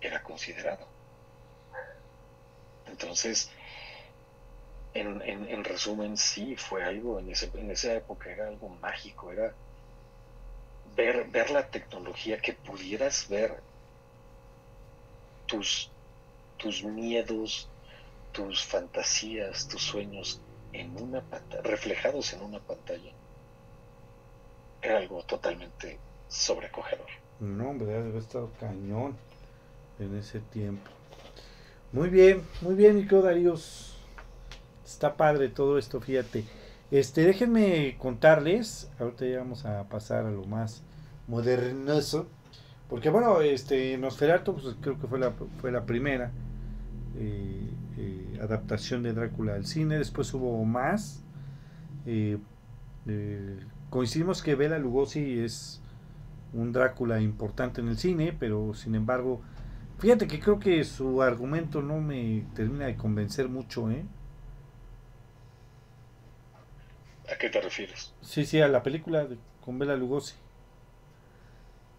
era 0.00 0.22
considerado. 0.22 0.86
Entonces, 2.86 3.50
en, 4.94 5.64
resumen, 5.64 6.16
sí, 6.16 6.56
fue 6.56 6.84
algo, 6.84 7.18
en, 7.18 7.30
ese, 7.30 7.50
en 7.54 7.70
esa 7.70 7.94
época 7.94 8.30
era 8.30 8.48
algo 8.48 8.68
mágico, 8.68 9.30
era 9.32 9.54
ver, 10.96 11.28
ver 11.28 11.50
la 11.50 11.68
tecnología, 11.68 12.40
que 12.40 12.54
pudieras 12.54 13.28
ver 13.28 13.62
tus, 15.46 15.90
tus 16.56 16.82
miedos, 16.82 17.68
tus 18.32 18.64
fantasías, 18.64 19.68
tus 19.68 19.82
sueños 19.82 20.40
en 20.72 21.00
una 21.00 21.22
reflejados 21.62 22.32
en 22.32 22.42
una 22.42 22.60
pantalla. 22.60 23.12
Era 24.82 24.98
algo 24.98 25.22
totalmente 25.24 25.98
sobrecogedor. 26.28 27.06
No, 27.40 27.70
hombre, 27.70 27.86
debe 27.86 28.08
haber 28.08 28.16
estado 28.16 28.50
cañón 28.58 29.16
en 29.98 30.16
ese 30.16 30.40
tiempo. 30.40 30.90
Muy 31.92 32.08
bien, 32.10 32.42
muy 32.60 32.74
bien, 32.74 32.96
mi 32.96 33.06
querido 33.06 33.54
Está 34.84 35.16
padre 35.16 35.48
todo 35.48 35.78
esto, 35.78 36.00
fíjate. 36.00 36.44
Este, 36.90 37.22
déjenme 37.22 37.96
contarles, 37.98 38.90
ahorita 38.98 39.26
ya 39.26 39.38
vamos 39.38 39.66
a 39.66 39.84
pasar 39.88 40.24
a 40.24 40.30
lo 40.30 40.44
más 40.44 40.82
modernoso, 41.26 42.26
porque 42.88 43.10
bueno, 43.10 43.42
este, 43.42 43.98
Nosferatu, 43.98 44.54
pues, 44.54 44.76
creo 44.80 44.98
que 44.98 45.06
fue 45.06 45.18
la, 45.18 45.32
fue 45.60 45.70
la 45.70 45.84
primera 45.84 46.30
eh, 47.18 47.68
eh, 47.98 48.38
adaptación 48.42 49.02
de 49.02 49.12
Drácula 49.12 49.54
al 49.54 49.66
cine, 49.66 49.98
después 49.98 50.32
hubo 50.32 50.64
más. 50.64 51.22
Eh, 52.06 52.38
coincidimos 53.90 54.42
que 54.42 54.54
Bela 54.54 54.78
Lugosi 54.78 55.40
es 55.40 55.80
un 56.52 56.72
Drácula 56.72 57.20
importante 57.20 57.80
en 57.80 57.88
el 57.88 57.98
cine, 57.98 58.34
pero 58.38 58.74
sin 58.74 58.94
embargo, 58.94 59.40
fíjate 59.98 60.26
que 60.26 60.40
creo 60.40 60.58
que 60.58 60.84
su 60.84 61.22
argumento 61.22 61.82
no 61.82 62.00
me 62.00 62.44
termina 62.54 62.86
de 62.86 62.96
convencer 62.96 63.48
mucho, 63.48 63.90
¿eh? 63.90 64.04
¿A 67.30 67.36
qué 67.36 67.50
te 67.50 67.60
refieres? 67.60 68.14
Sí, 68.22 68.46
sí, 68.46 68.60
a 68.60 68.68
la 68.68 68.82
película 68.82 69.26
con 69.62 69.78
Bela 69.78 69.96
Lugosi. 69.96 70.34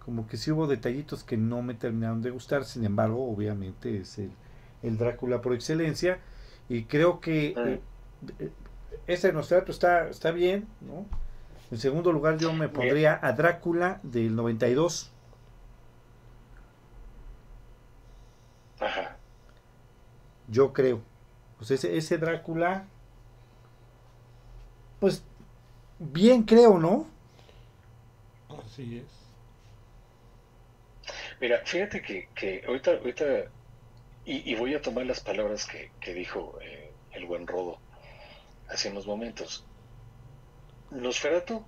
Como 0.04 0.28
que 0.28 0.38
sí 0.38 0.50
hubo 0.50 0.66
detallitos 0.66 1.24
que 1.24 1.38
no 1.38 1.62
me 1.62 1.76
terminaron 1.76 2.24
de 2.24 2.32
gustar, 2.32 2.66
sin 2.66 2.84
embargo, 2.84 3.30
obviamente 3.30 4.00
es 4.00 4.18
el, 4.18 4.98
Drácula 4.98 5.42
por 5.42 5.54
excelencia. 5.54 6.20
Y 6.68 6.86
creo 6.86 7.20
que, 7.20 7.50
eh, 7.50 7.80
eh, 8.40 8.50
ese 9.06 9.32
Nosferatu 9.34 9.72
está, 9.72 10.10
está 10.10 10.32
bien, 10.32 10.68
¿no? 10.82 11.06
En 11.72 11.78
segundo 11.78 12.12
lugar 12.12 12.38
yo 12.38 12.52
me 12.54 12.68
pondría 12.70 13.20
a 13.22 13.32
Drácula 13.34 14.00
del 14.04 14.36
92. 14.36 15.12
Ajá. 18.80 19.18
Yo 20.48 20.74
creo. 20.74 21.02
Pues 21.58 21.72
ese, 21.72 21.98
ese 21.98 22.18
Drácula, 22.18 22.86
pues 25.00 25.24
bien 26.00 26.44
creo, 26.44 26.78
¿no? 26.78 27.08
Así 28.66 28.98
es. 29.00 29.30
Mira, 31.40 31.62
fíjate 31.66 32.02
que, 32.02 32.28
que 32.36 32.64
ahorita, 32.68 32.92
ahorita 32.92 33.26
y, 34.26 34.52
y 34.52 34.56
voy 34.56 34.76
a 34.76 34.82
tomar 34.82 35.06
las 35.06 35.22
palabras 35.22 35.66
que, 35.66 35.92
que 36.00 36.14
dijo 36.14 36.60
eh, 36.62 36.92
el 37.14 37.26
buen 37.26 37.48
Rodo 37.48 37.80
hace 38.70 38.90
unos 38.90 39.08
momentos. 39.08 39.66
Nosferatu 40.92 41.64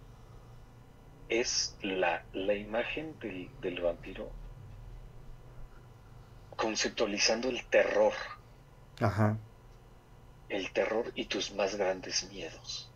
es 1.30 1.76
la, 1.82 2.26
la 2.34 2.54
imagen 2.56 3.18
del, 3.20 3.50
del 3.62 3.82
vampiro 3.82 4.30
conceptualizando 6.56 7.50
el 7.50 7.66
terror, 7.70 8.14
Ajá. 9.00 9.38
el 10.50 10.72
terror 10.74 11.12
y 11.16 11.26
tus 11.26 11.54
más 11.56 11.76
grandes 11.76 12.30
miedos. 12.30 12.92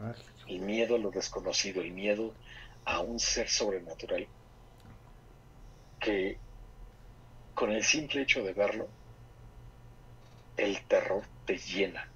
Ay, 0.00 0.14
El 0.48 0.60
miedo 0.60 0.96
a 0.96 0.98
lo 0.98 1.10
desconocido, 1.10 1.80
el 1.82 1.92
miedo 1.92 2.34
a 2.84 3.00
un 3.00 3.18
ser 3.18 3.48
sobrenatural 3.48 4.26
que 6.00 6.38
con 7.54 7.70
el 7.70 7.84
simple 7.84 8.22
hecho 8.22 8.42
de 8.42 8.52
verlo, 8.52 8.88
el 10.56 10.84
terror 10.86 11.22
te 11.46 11.56
llena. 11.56 12.08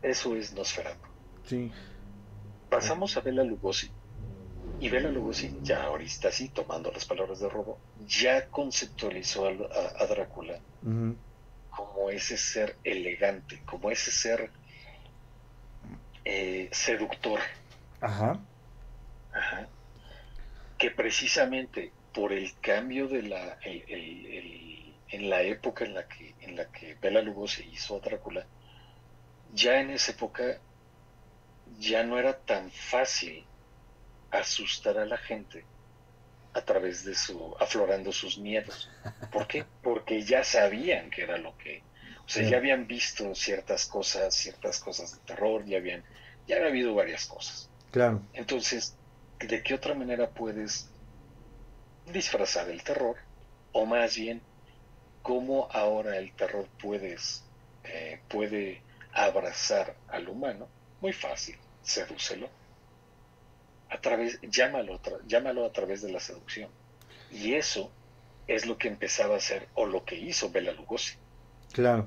Eso 0.00 0.36
es 0.36 0.52
Nosferatu. 0.52 1.08
sí. 1.44 1.72
Pasamos 2.72 3.16
a 3.16 3.20
Bela 3.20 3.44
Lugosi. 3.44 3.92
Y 4.78 4.88
Bela 4.88 5.10
Lugosi, 5.10 5.58
ya 5.62 5.84
ahorita 5.84 6.32
sí, 6.32 6.48
tomando 6.48 6.90
las 6.90 7.04
palabras 7.04 7.38
de 7.38 7.48
Robo, 7.48 7.78
ya 7.96 8.48
conceptualizó 8.48 9.46
al- 9.46 9.68
a, 9.70 10.02
a 10.02 10.06
Drácula 10.06 10.58
como 11.70 12.10
ese 12.10 12.36
ser 12.36 12.78
elegante, 12.82 13.62
como 13.64 13.90
ese 13.90 14.10
ser 14.10 14.50
eh, 16.24 16.68
seductor, 16.72 17.40
Ajá. 18.00 18.40
Ajá. 19.32 19.68
que 20.78 20.90
precisamente 20.90 21.92
por 22.12 22.32
el 22.32 22.52
cambio 22.60 23.06
de 23.08 23.22
la 23.22 23.58
el- 23.62 23.84
el- 23.88 24.26
el- 24.26 24.96
en 25.08 25.30
la 25.30 25.42
época 25.42 25.84
en 25.84 25.94
la 25.94 26.06
que 26.08 26.34
en 26.40 26.56
la 26.56 26.70
que 26.70 26.94
Bela 26.94 27.20
Lugosi 27.22 27.62
hizo 27.70 27.96
a 27.96 28.00
Drácula, 28.00 28.46
ya 29.52 29.80
en 29.80 29.90
esa 29.90 30.12
época 30.12 30.60
ya 31.78 32.02
no 32.02 32.18
era 32.18 32.38
tan 32.38 32.70
fácil 32.70 33.44
asustar 34.30 34.98
a 34.98 35.04
la 35.04 35.18
gente 35.18 35.64
a 36.54 36.62
través 36.62 37.04
de 37.04 37.14
su 37.14 37.54
aflorando 37.58 38.12
sus 38.12 38.38
miedos. 38.38 38.90
¿Por 39.30 39.46
qué? 39.46 39.64
Porque 39.82 40.22
ya 40.22 40.44
sabían 40.44 41.10
que 41.10 41.22
era 41.22 41.38
lo 41.38 41.56
que, 41.56 41.82
o 42.24 42.28
sea, 42.28 42.48
ya 42.48 42.58
habían 42.58 42.86
visto 42.86 43.34
ciertas 43.34 43.86
cosas, 43.86 44.34
ciertas 44.34 44.80
cosas 44.80 45.12
de 45.12 45.18
terror, 45.24 45.64
ya 45.64 45.78
habían 45.78 46.04
ya 46.46 46.56
había 46.56 46.68
habido 46.68 46.94
varias 46.94 47.26
cosas. 47.26 47.70
Claro. 47.90 48.22
Entonces, 48.32 48.96
¿de 49.38 49.62
qué 49.62 49.74
otra 49.74 49.94
manera 49.94 50.30
puedes 50.30 50.90
disfrazar 52.12 52.68
el 52.68 52.82
terror? 52.82 53.16
O 53.72 53.86
más 53.86 54.16
bien, 54.16 54.42
¿cómo 55.22 55.68
ahora 55.70 56.18
el 56.18 56.32
terror 56.34 56.66
puedes, 56.80 57.44
eh, 57.84 58.20
puede 58.28 58.82
abrazar 59.12 59.96
al 60.08 60.28
humano? 60.28 60.68
Muy 61.02 61.12
fácil, 61.12 61.56
sedúcelo. 61.82 62.48
A 63.90 64.00
través, 64.00 64.40
llámalo, 64.40 64.98
tra- 65.02 65.20
llámalo 65.26 65.66
a 65.66 65.72
través 65.72 66.00
de 66.00 66.10
la 66.12 66.20
seducción. 66.20 66.70
Y 67.30 67.54
eso 67.54 67.90
es 68.46 68.64
lo 68.66 68.78
que 68.78 68.88
empezaba 68.88 69.34
a 69.34 69.38
hacer, 69.38 69.68
o 69.74 69.84
lo 69.84 70.04
que 70.04 70.16
hizo 70.16 70.50
Bela 70.50 70.72
Lugosi. 70.72 71.16
Claro. 71.72 72.06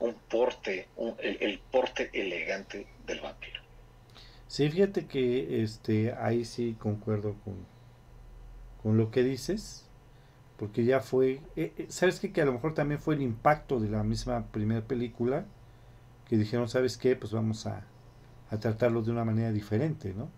Un 0.00 0.14
porte, 0.28 0.88
un- 0.96 1.16
el, 1.20 1.38
el 1.40 1.58
porte 1.58 2.10
elegante 2.12 2.86
del 3.06 3.20
vampiro. 3.20 3.62
Sí, 4.46 4.68
fíjate 4.70 5.06
que 5.06 5.62
este 5.62 6.12
ahí 6.14 6.44
sí 6.44 6.76
concuerdo 6.78 7.36
con, 7.44 7.54
con 8.82 8.96
lo 8.96 9.10
que 9.10 9.22
dices, 9.22 9.86
porque 10.56 10.84
ya 10.84 11.00
fue, 11.00 11.40
eh, 11.56 11.72
eh, 11.76 11.86
¿sabes 11.90 12.18
qué? 12.20 12.32
Que 12.32 12.42
a 12.42 12.44
lo 12.44 12.52
mejor 12.52 12.74
también 12.74 13.00
fue 13.00 13.14
el 13.14 13.22
impacto 13.22 13.78
de 13.80 13.88
la 13.88 14.02
misma 14.02 14.46
primera 14.52 14.82
película, 14.86 15.46
que 16.28 16.36
dijeron, 16.36 16.68
¿sabes 16.68 16.96
qué? 16.96 17.16
Pues 17.16 17.32
vamos 17.32 17.66
a, 17.66 17.84
a 18.50 18.58
tratarlo 18.58 19.02
de 19.02 19.10
una 19.10 19.24
manera 19.24 19.50
diferente, 19.50 20.12
¿no? 20.14 20.30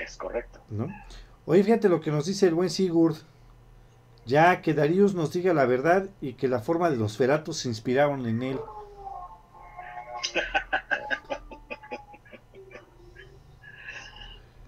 Es 0.00 0.16
correcto. 0.16 0.60
¿no? 0.70 0.88
Oye, 1.46 1.64
fíjate 1.64 1.88
lo 1.88 2.00
que 2.00 2.10
nos 2.10 2.26
dice 2.26 2.46
el 2.46 2.54
buen 2.54 2.70
Sigurd. 2.70 3.16
Ya 4.26 4.60
que 4.60 4.74
Darius 4.74 5.14
nos 5.14 5.32
diga 5.32 5.54
la 5.54 5.64
verdad 5.64 6.10
y 6.20 6.34
que 6.34 6.46
la 6.46 6.60
forma 6.60 6.90
de 6.90 6.96
los 6.96 7.16
feratos 7.16 7.56
se 7.56 7.68
inspiraron 7.68 8.26
en 8.26 8.42
él. 8.42 8.60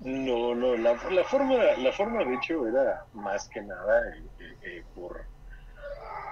No, 0.05 0.53
no, 0.55 0.77
la, 0.77 0.95
la 1.11 1.23
forma, 1.25 1.55
la 1.79 1.93
forma 1.93 2.25
de 2.25 2.35
hecho 2.35 2.67
era 2.67 3.07
más 3.15 3.49
que 3.49 3.63
nada 3.63 4.09
eh, 4.17 4.25
eh, 4.41 4.57
eh, 4.63 4.85
por 4.97 5.25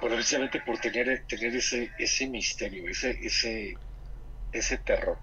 precisamente 0.01 0.61
por 0.61 0.79
tener, 0.79 1.27
tener 1.27 1.55
ese, 1.57 1.93
ese 1.99 2.29
misterio, 2.29 2.89
ese, 2.89 3.11
ese, 3.23 3.75
ese 4.53 4.79
terror. 4.79 5.19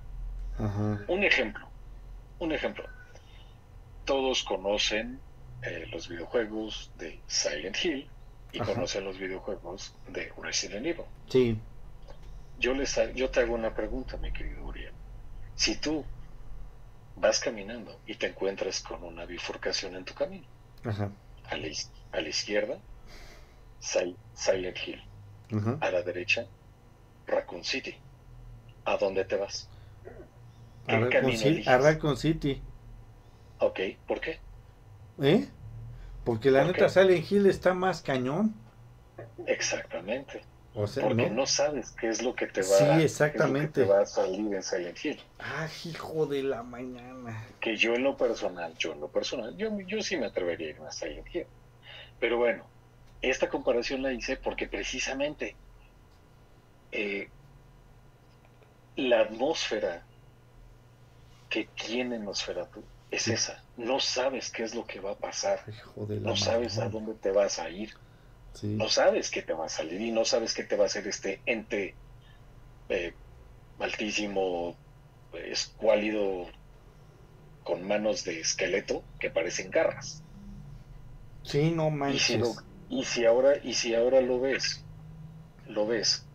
Ajá. 0.58 1.06
Un 1.08 1.24
ejemplo, 1.24 1.72
un 2.40 2.52
ejemplo. 2.54 2.86
Todos 4.06 4.44
conocen 4.44 5.22
eh, 5.62 5.86
los 5.92 6.08
videojuegos 6.08 6.90
de 6.96 7.24
Silent 7.28 7.78
Hill 7.84 8.12
y 8.52 8.60
Ajá. 8.60 8.74
conocen 8.74 9.04
los 9.04 9.20
videojuegos 9.20 9.94
de 10.08 10.32
Resident 10.38 10.86
Evil. 10.88 11.06
Sí, 11.30 11.58
Yo, 12.56 12.74
les, 12.74 12.94
yo 13.16 13.30
te 13.32 13.40
hago 13.40 13.54
una 13.56 13.74
pregunta, 13.74 14.18
mi 14.18 14.32
querido 14.34 14.66
Uriel. 14.66 14.94
Si 15.56 15.80
tú 15.80 16.06
vas 17.16 17.40
caminando 17.42 18.02
y 18.06 18.16
te 18.16 18.28
encuentras 18.28 18.82
con 18.82 19.04
una 19.04 19.26
bifurcación 19.26 19.96
en 19.96 20.06
tu 20.06 20.14
camino, 20.14 20.48
ajá, 20.84 21.12
a 21.44 21.58
la, 21.58 21.68
is- 21.68 21.92
a 22.12 22.22
la 22.22 22.30
izquierda, 22.30 22.84
Silent 24.34 24.78
Hill, 24.86 25.02
a 25.80 25.92
la 25.92 26.02
derecha, 26.02 26.46
Raccoon 27.26 27.64
City, 27.64 27.96
¿a 28.86 28.98
dónde 28.98 29.26
te 29.26 29.36
vas? 29.38 29.70
¿Qué 30.88 30.96
A 30.96 31.00
Raccoon 31.00 31.10
camino 31.10 31.38
City, 31.38 31.64
a 31.66 31.78
Raccoon 31.78 32.18
City. 32.18 32.62
Ok, 33.60 33.80
¿por 34.08 34.20
qué? 34.22 34.40
¿Eh? 35.22 35.48
Porque 36.24 36.52
la 36.52 36.64
¿Por 36.64 36.68
neta 36.68 36.86
qué? 36.86 36.90
Silent 36.90 37.32
Hill 37.32 37.48
está 37.48 37.74
más 37.74 38.02
cañón. 38.02 38.54
Exactamente. 39.46 40.44
O 40.74 40.86
sea, 40.88 41.04
Porque 41.04 41.30
¿no? 41.30 41.30
no 41.30 41.46
sabes 41.48 41.92
qué 41.92 42.10
es 42.10 42.22
lo 42.22 42.36
que 42.36 42.48
te 42.48 42.62
va, 42.62 42.68
Sí, 42.78 42.86
exactamente. 43.02 43.82
te 43.82 43.88
va 43.88 44.02
a 44.02 44.06
salir 44.06 44.54
en 44.54 44.62
Silent 44.64 45.04
Hill. 45.04 45.20
Ah, 45.40 45.68
hijo 45.86 46.28
de 46.28 46.44
la 46.44 46.64
mañana. 46.64 47.52
que 47.60 47.76
yo 47.78 47.94
en 47.96 48.04
lo 48.04 48.16
personal, 48.18 48.76
yo 48.78 48.94
en 48.94 49.00
lo 49.02 49.08
personal, 49.12 49.56
yo, 49.58 49.80
yo 49.82 50.02
sí 50.02 50.18
me 50.18 50.28
atrevería 50.28 50.68
a 50.68 50.70
irme 50.72 50.88
a 50.88 50.92
Silent 50.92 51.28
Hill. 51.34 51.48
Pero 52.20 52.38
bueno, 52.38 52.70
esta 53.22 53.50
comparación 53.50 54.02
la 54.04 54.14
hice 54.14 54.38
porque 54.38 54.68
precisamente 54.68 55.58
eh, 56.92 57.30
la 58.96 59.22
atmósfera 59.22 60.06
que 61.50 61.66
tiene 61.76 62.20
Nosferatu 62.20 62.84
es 63.10 63.24
Sí. 63.24 63.32
esa. 63.34 63.64
No 63.76 64.00
sabes 64.00 64.52
qué 64.52 64.64
es 64.64 64.76
lo 64.76 64.86
que 64.86 65.00
va 65.00 65.12
a 65.12 65.20
pasar, 65.20 65.64
no 65.96 66.36
sabes 66.36 66.78
a 66.78 66.90
dónde 66.90 67.16
te 67.16 67.32
vas 67.32 67.60
a 67.60 67.70
ir, 67.70 67.94
Sí. 68.54 68.68
no 68.76 68.90
sabes 68.90 69.30
qué 69.32 69.42
te 69.42 69.54
va 69.54 69.66
a 69.66 69.70
salir 69.70 70.02
y 70.02 70.12
no 70.12 70.26
sabes 70.26 70.54
qué 70.54 70.64
te 70.64 70.76
va 70.76 70.84
a 70.84 70.88
hacer 70.88 71.08
este 71.08 71.42
ente 71.46 71.96
eh, 72.90 73.16
altísimo, 73.80 74.78
escuálido, 75.34 76.48
con 77.64 77.84
manos 77.86 78.24
de 78.24 78.40
esqueleto 78.40 79.06
que 79.20 79.30
parecen 79.30 79.70
garras. 79.70 80.24
Sí, 81.44 81.72
no 81.72 81.88
Y 81.88 81.92
si, 81.92 81.98
manches. 81.98 82.40
lo- 82.40 82.56
y 82.90 83.04
si 83.04 83.26
ahora, 83.26 83.58
y 83.64 83.74
si 83.74 83.94
ahora 83.96 84.22
lo 84.22 84.40
ves, 84.40 84.84
lo 85.68 85.88
ves, 85.88 86.26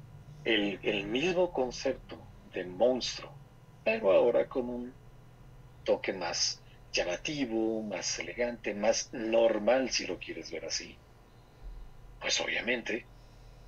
el, 0.45 0.79
el 0.83 1.07
mismo 1.07 1.53
concepto 1.53 2.19
de 2.53 2.65
monstruo, 2.65 3.31
pero 3.85 4.13
ahora 4.13 4.49
con 4.49 4.69
un 4.69 4.93
toque 5.85 6.13
más 6.13 6.61
llamativo, 6.93 7.83
más 7.83 8.19
elegante, 8.19 8.75
más 8.75 9.11
normal 9.13 9.91
si 9.91 10.07
lo 10.07 10.19
quieres 10.19 10.51
ver 10.51 10.67
así, 10.67 10.97
pues 12.21 12.41
obviamente 12.41 13.07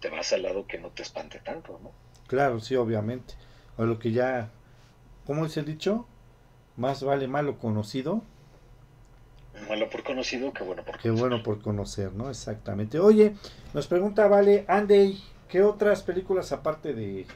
te 0.01 0.11
vas 0.11 0.33
al 0.33 0.43
lado 0.43 0.67
que 0.67 0.79
no 0.79 0.91
te 0.91 1.03
espante 1.03 1.39
tanto, 1.39 1.81
¿no? 1.83 1.91
Claro, 2.27 2.61
sí, 2.61 2.77
obviamente. 2.77 3.35
O 3.77 3.85
lo 3.85 3.99
que 3.99 4.13
ya, 4.13 4.51
¿cómo 5.27 5.47
es 5.47 5.57
el 5.57 5.65
dicho? 5.65 6.07
Más 6.77 7.03
vale 7.03 7.27
malo 7.27 7.59
conocido 7.59 8.23
Malo 9.69 9.89
por 9.89 10.03
conocido 10.03 10.53
que 10.53 10.63
bueno 10.65 10.83
por 10.85 10.97
conocer. 10.97 11.13
bueno 11.13 11.43
por 11.43 11.63
conocer, 11.63 12.13
¿no? 12.13 12.29
Exactamente. 12.29 12.99
Oye, 12.99 13.35
nos 13.73 13.87
pregunta 13.87 14.27
Vale, 14.29 14.65
Andy, 14.69 15.23
¿qué 15.49 15.63
otras 15.63 16.03
películas 16.03 16.53
aparte 16.53 16.93
de 16.93 17.27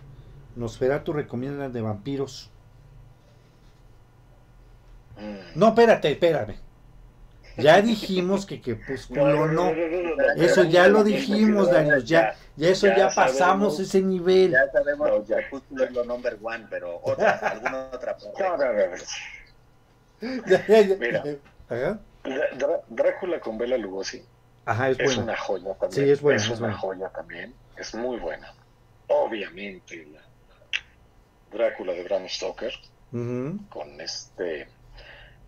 Nosferatu 0.59 1.13
recomiendan 1.13 1.73
de 1.73 1.81
vampiros. 1.81 2.51
Mm. 5.17 5.59
No, 5.59 5.69
espérate, 5.69 6.11
espérame. 6.11 6.57
Ya 7.57 7.83
dijimos 7.83 8.47
que 8.47 8.61
Crepúsculo 8.61 9.49
no. 9.49 9.73
Eso 10.37 10.63
ya 10.65 10.87
lo 10.87 11.03
dijimos, 11.03 11.71
Daniel. 11.71 12.05
Ya, 12.05 12.37
ya 12.57 12.69
eso 12.69 12.87
Ya 12.87 12.97
ya 12.97 13.05
pasamos 13.07 13.75
sabemos. 13.77 13.81
ese 13.81 14.03
nivel. 14.03 14.53
Ya 14.53 14.71
sabemos. 14.71 15.11
Crepúsculo 15.27 15.85
es 15.85 15.91
lo 15.93 16.05
number 16.05 16.39
one, 16.41 16.67
pero 16.71 17.01
otra, 17.03 17.33
alguna 17.33 17.89
otra 17.93 18.17
parte. 18.17 18.43
No, 18.43 18.57
no, 18.57 18.73
no, 18.73 18.87
no. 18.97 19.03
Ya, 20.49 20.67
ya, 20.67 20.81
ya. 20.83 20.97
Mira. 20.97 21.25
Ajá. 21.69 22.01
Drácula 22.89 23.41
con 23.41 23.59
Bela 23.59 23.77
Lugosi 23.79 24.25
Ajá, 24.65 24.91
es 24.91 24.99
es 25.01 25.17
una 25.17 25.37
joya 25.37 25.75
también. 25.75 26.05
Sí, 26.07 26.11
es 26.11 26.21
buena, 26.21 26.37
Es 26.37 26.45
es 26.45 26.51
una 26.51 26.59
buena. 26.61 26.79
joya 26.79 27.09
también. 27.11 27.55
Es 27.77 27.95
muy 27.95 28.19
buena. 28.19 28.53
Obviamente, 29.07 30.05
la 30.07 30.21
Drácula 31.51 31.95
de 31.95 32.03
Bram 32.05 32.29
Stoker 32.29 32.73
con 33.71 34.01
este 34.03 34.69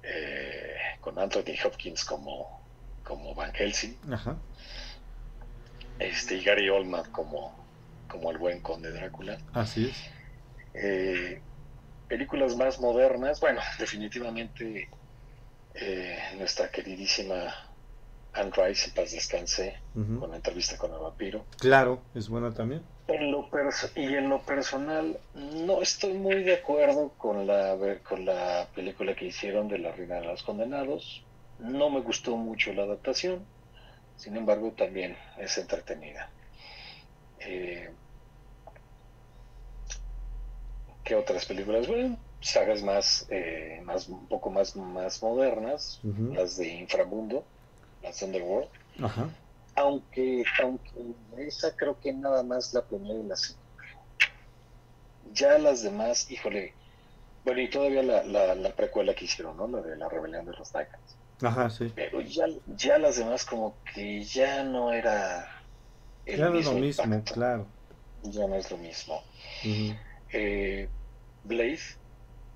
eh, 0.02 0.74
con 1.02 1.18
Anthony 1.18 1.52
Hopkins 1.62 2.04
como 2.06 2.62
como 3.04 3.34
Van 3.34 3.52
Helsing 3.52 3.98
Ajá. 4.10 4.36
este 5.98 6.36
y 6.36 6.42
Gary 6.44 6.70
Oldman 6.70 7.10
como 7.12 7.54
como 8.08 8.30
el 8.30 8.38
buen 8.38 8.62
conde 8.62 8.90
Drácula 8.92 9.36
Así 9.52 9.90
es. 9.90 10.10
Eh, 10.72 11.42
películas 12.08 12.56
más 12.56 12.80
modernas 12.80 13.40
bueno 13.40 13.60
definitivamente 13.78 14.88
eh, 15.74 16.18
nuestra 16.38 16.70
queridísima 16.70 17.54
Anne 18.32 18.52
Rice 18.54 18.88
en 18.88 18.94
paz 18.94 19.12
descanse 19.12 19.78
con 19.94 20.30
la 20.30 20.36
entrevista 20.36 20.76
con 20.76 20.92
el 20.92 20.98
vampiro 20.98 21.44
Claro, 21.58 22.02
es 22.14 22.28
buena 22.28 22.52
también. 22.52 22.82
En 23.08 23.32
lo 23.32 23.48
y 23.96 24.14
en 24.14 24.28
lo 24.28 24.40
personal, 24.42 25.18
no 25.34 25.82
estoy 25.82 26.12
muy 26.12 26.44
de 26.44 26.54
acuerdo 26.54 27.12
con 27.18 27.46
la, 27.46 27.76
con 28.08 28.24
la 28.24 28.68
película 28.74 29.16
que 29.16 29.26
hicieron 29.26 29.66
de 29.66 29.78
La 29.78 29.90
Reina 29.90 30.16
de 30.16 30.26
los 30.26 30.44
Condenados. 30.44 31.24
No 31.58 31.90
me 31.90 32.00
gustó 32.00 32.36
mucho 32.36 32.72
la 32.72 32.84
adaptación, 32.84 33.44
sin 34.16 34.36
embargo, 34.36 34.72
también 34.76 35.16
es 35.38 35.58
entretenida. 35.58 36.30
Eh, 37.40 37.90
¿Qué 41.02 41.14
otras 41.16 41.46
películas? 41.46 41.88
Bueno, 41.88 42.16
sagas 42.40 42.82
más, 42.82 43.26
eh, 43.30 43.80
más 43.84 44.08
un 44.08 44.28
poco 44.28 44.50
más, 44.50 44.76
más 44.76 45.22
modernas, 45.22 46.06
las 46.28 46.56
de 46.56 46.68
Inframundo, 46.68 47.50
las 48.00 48.22
Underworld 48.22 48.70
Ajá. 49.02 49.30
aunque, 49.74 50.44
aunque 50.58 50.92
esa 51.38 51.74
creo 51.76 51.98
que 51.98 52.12
nada 52.12 52.42
más 52.44 52.72
la 52.72 52.86
primera 52.86 53.18
y 53.18 53.24
la 53.26 53.36
segunda. 53.36 53.66
Ya 55.22 55.58
las 55.58 55.82
demás, 55.82 56.30
híjole, 56.30 56.76
bueno, 57.44 57.60
y 57.62 57.70
todavía 57.70 58.02
la, 58.02 58.24
la, 58.24 58.54
la 58.56 58.76
precuela 58.76 59.14
que 59.14 59.26
hicieron, 59.26 59.56
¿no? 59.58 59.68
La 59.68 59.82
de 59.82 59.96
la 59.96 60.08
rebelión 60.08 60.46
de 60.46 60.52
los 60.54 60.70
Titans. 60.72 61.20
Ajá, 61.42 61.68
sí. 61.70 61.94
Pero 61.94 62.20
ya, 62.22 62.46
ya 62.66 62.98
las 62.98 63.16
demás 63.18 63.44
como 63.46 63.82
que 63.94 64.22
ya 64.24 64.64
no 64.64 64.92
era 64.92 65.48
el 66.24 66.40
Ya 66.40 66.50
no 66.50 66.58
es 66.58 66.64
lo 66.66 66.74
mismo, 66.74 67.24
impacto. 67.24 67.34
claro. 67.34 67.76
Ya 68.22 68.46
no 68.48 68.56
es 68.56 68.70
lo 68.70 68.78
mismo. 68.78 69.22
Eh, 70.32 70.92
Blade, 71.42 71.80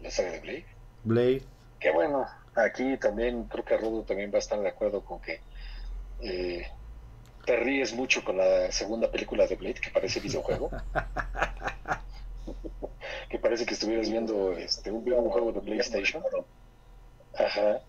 la 0.04 0.10
saga 0.10 0.32
de 0.32 0.40
Blade, 0.40 0.66
Blade. 1.02 1.42
que 1.80 1.90
bueno, 1.90 2.26
aquí 2.54 2.96
también 2.98 3.44
creo 3.44 3.64
que 3.64 3.76
Rodo 3.76 4.02
también 4.02 4.30
va 4.30 4.36
a 4.36 4.40
estar 4.40 4.60
de 4.60 4.68
acuerdo 4.68 5.02
con 5.02 5.20
que 5.20 5.40
eh, 6.20 6.66
te 7.46 7.56
ríes 7.56 7.94
mucho 7.94 8.22
con 8.22 8.36
la 8.36 8.70
segunda 8.70 9.10
película 9.10 9.46
de 9.46 9.56
Blade, 9.56 9.80
que 9.80 9.90
parece 9.90 10.20
videojuego. 10.20 10.70
que 13.30 13.38
parece 13.38 13.64
que 13.64 13.74
estuvieras 13.74 14.10
viendo 14.10 14.52
este, 14.52 14.90
un 14.90 15.04
videojuego 15.04 15.52
de 15.52 15.60
PlayStation. 15.60 16.22
Ajá. 17.36 17.80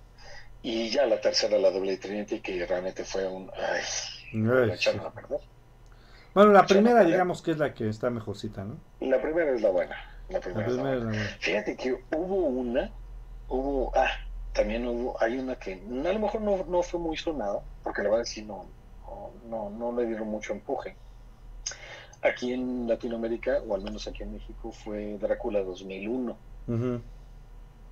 Y 0.62 0.90
ya 0.90 1.06
la 1.06 1.22
tercera, 1.22 1.58
la 1.58 1.70
de 1.70 1.80
Blade 1.80 1.98
Trinity, 1.98 2.40
que 2.40 2.66
realmente 2.66 3.04
fue 3.04 3.28
un... 3.28 3.52
Ay, 3.56 3.84
la 4.34 4.74
a 4.74 5.12
perder. 5.12 5.40
Bueno, 6.34 6.52
la 6.52 6.62
Echaron 6.62 6.88
a 6.88 6.92
primera 6.92 7.04
digamos 7.04 7.42
que 7.42 7.52
es 7.52 7.58
la 7.58 7.74
que 7.74 7.88
está 7.88 8.10
mejorcita, 8.10 8.64
¿no? 8.64 8.78
La 9.00 9.22
primera 9.22 9.54
es 9.54 9.62
la 9.62 9.70
buena. 9.70 9.96
La 10.30 10.40
primera, 10.40 10.70
la. 10.70 11.14
Fíjate 11.40 11.76
que 11.76 11.94
hubo 12.16 12.36
una, 12.36 12.92
hubo, 13.48 13.92
ah, 13.96 14.10
también 14.54 14.88
hubo, 14.88 15.22
hay 15.22 15.38
una 15.38 15.56
que 15.56 15.74
a 15.74 16.14
lo 16.14 16.20
mejor 16.20 16.42
no, 16.42 16.66
no 16.66 16.82
fue 16.82 17.00
muy 17.00 17.16
sonada, 17.18 17.62
porque 17.84 18.02
la 18.02 18.10
verdad 18.10 18.26
sí 18.26 18.42
no, 18.42 18.66
no, 19.08 19.32
no, 19.48 19.70
no 19.70 20.00
le 20.00 20.08
dieron 20.08 20.28
mucho 20.28 20.54
empuje. 20.54 20.96
Aquí 22.22 22.54
en 22.54 22.88
Latinoamérica, 22.88 23.62
o 23.68 23.76
al 23.76 23.84
menos 23.84 24.08
aquí 24.08 24.24
en 24.24 24.34
México, 24.34 24.72
fue 24.72 25.18
Drácula 25.20 25.62
2001. 25.62 26.38
Ujú. 26.68 27.02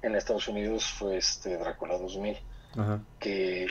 En 0.02 0.16
Estados 0.16 0.48
Unidos 0.48 0.86
fue 0.86 1.18
este 1.18 1.58
Drácula 1.58 1.98
2000, 2.00 2.38
Ajá. 2.76 3.04
que 3.20 3.68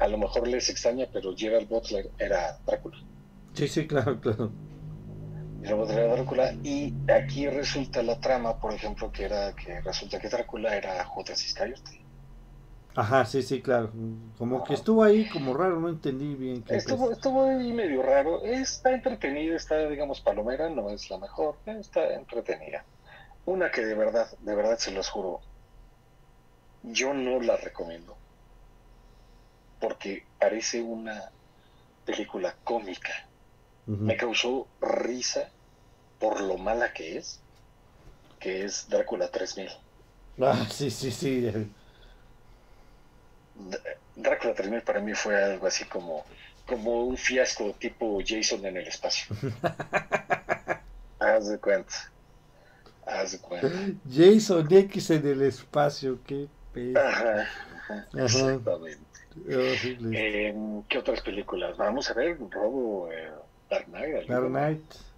a 0.00 0.08
lo 0.08 0.18
mejor 0.18 0.48
les 0.48 0.68
extraña, 0.68 1.06
pero 1.12 1.34
Gerald 1.36 1.68
Butler 1.68 2.10
era 2.18 2.58
Drácula. 2.66 2.96
Sí, 3.54 3.68
sí, 3.68 3.86
claro, 3.86 4.20
claro. 4.20 4.50
Butler 5.72 6.00
era 6.00 6.14
Drácula, 6.14 6.52
y 6.62 6.92
aquí 7.10 7.48
resulta 7.48 8.02
la 8.02 8.20
trama, 8.20 8.58
por 8.60 8.74
ejemplo, 8.74 9.10
que 9.10 9.24
era 9.24 9.54
que 9.54 9.80
resulta 9.80 10.18
que 10.18 10.28
Drácula 10.28 10.76
era 10.76 11.02
Judas 11.04 11.42
Iscariote. 11.42 12.04
Ajá, 12.96 13.24
sí, 13.24 13.42
sí, 13.42 13.60
claro. 13.60 13.90
Como 14.38 14.62
que 14.62 14.74
estuvo 14.74 15.02
ahí 15.02 15.28
como 15.28 15.54
raro, 15.54 15.80
no 15.80 15.88
entendí 15.88 16.36
bien 16.36 16.62
qué 16.62 16.76
Estuvo, 16.76 17.10
estuvo 17.10 17.44
ahí 17.44 17.72
medio 17.72 18.02
raro. 18.02 18.44
Está 18.44 18.92
entretenida, 18.92 19.56
está, 19.56 19.88
digamos, 19.88 20.20
palomera, 20.20 20.68
no 20.68 20.90
es 20.90 21.10
la 21.10 21.18
mejor, 21.18 21.56
está 21.66 22.14
entretenida. 22.14 22.84
Una 23.46 23.70
que 23.70 23.84
de 23.84 23.94
verdad, 23.94 24.28
de 24.38 24.54
verdad 24.54 24.78
se 24.78 24.92
los 24.92 25.08
juro, 25.08 25.40
yo 26.84 27.12
no 27.14 27.40
la 27.40 27.56
recomiendo. 27.56 28.16
Porque 29.80 30.24
parece 30.38 30.80
una 30.80 31.30
película 32.04 32.54
cómica. 32.62 33.28
Me 33.86 34.16
causó 34.16 34.66
risa 34.80 35.50
por 36.24 36.40
lo 36.40 36.56
mala 36.56 36.90
que 36.94 37.18
es, 37.18 37.38
que 38.40 38.64
es 38.64 38.88
Drácula 38.88 39.28
3000. 39.28 39.68
Ah, 40.40 40.66
sí, 40.70 40.90
sí, 40.90 41.10
sí. 41.10 41.52
Drácula 44.16 44.54
3000 44.54 44.80
para 44.80 45.00
mí 45.00 45.12
fue 45.12 45.36
algo 45.36 45.66
así 45.66 45.84
como, 45.84 46.24
como 46.66 47.04
un 47.04 47.18
fiasco 47.18 47.74
tipo 47.74 48.20
Jason 48.26 48.64
en 48.64 48.78
el 48.78 48.88
espacio. 48.88 49.36
Haz 51.18 51.50
de 51.50 51.58
cuenta. 51.58 51.92
Haz 53.04 53.32
de 53.32 53.38
cuenta. 53.40 53.68
Jason 54.10 54.66
X 54.70 55.10
en 55.10 55.26
el 55.26 55.42
espacio, 55.42 56.18
qué 56.26 56.48
pe... 56.72 56.94
Ajá, 56.98 57.46
exactamente. 58.14 58.96
horrible. 59.46 60.48
Eh, 60.48 60.54
¿Qué 60.88 60.98
otras 60.98 61.20
películas? 61.20 61.76
Vamos 61.76 62.10
a 62.10 62.14
ver, 62.14 62.38
Robo, 62.50 63.12
eh, 63.12 63.30
Dark 63.68 63.84
Knight. 63.88 64.26
Dark 64.26 64.48
Knight. 64.48 65.13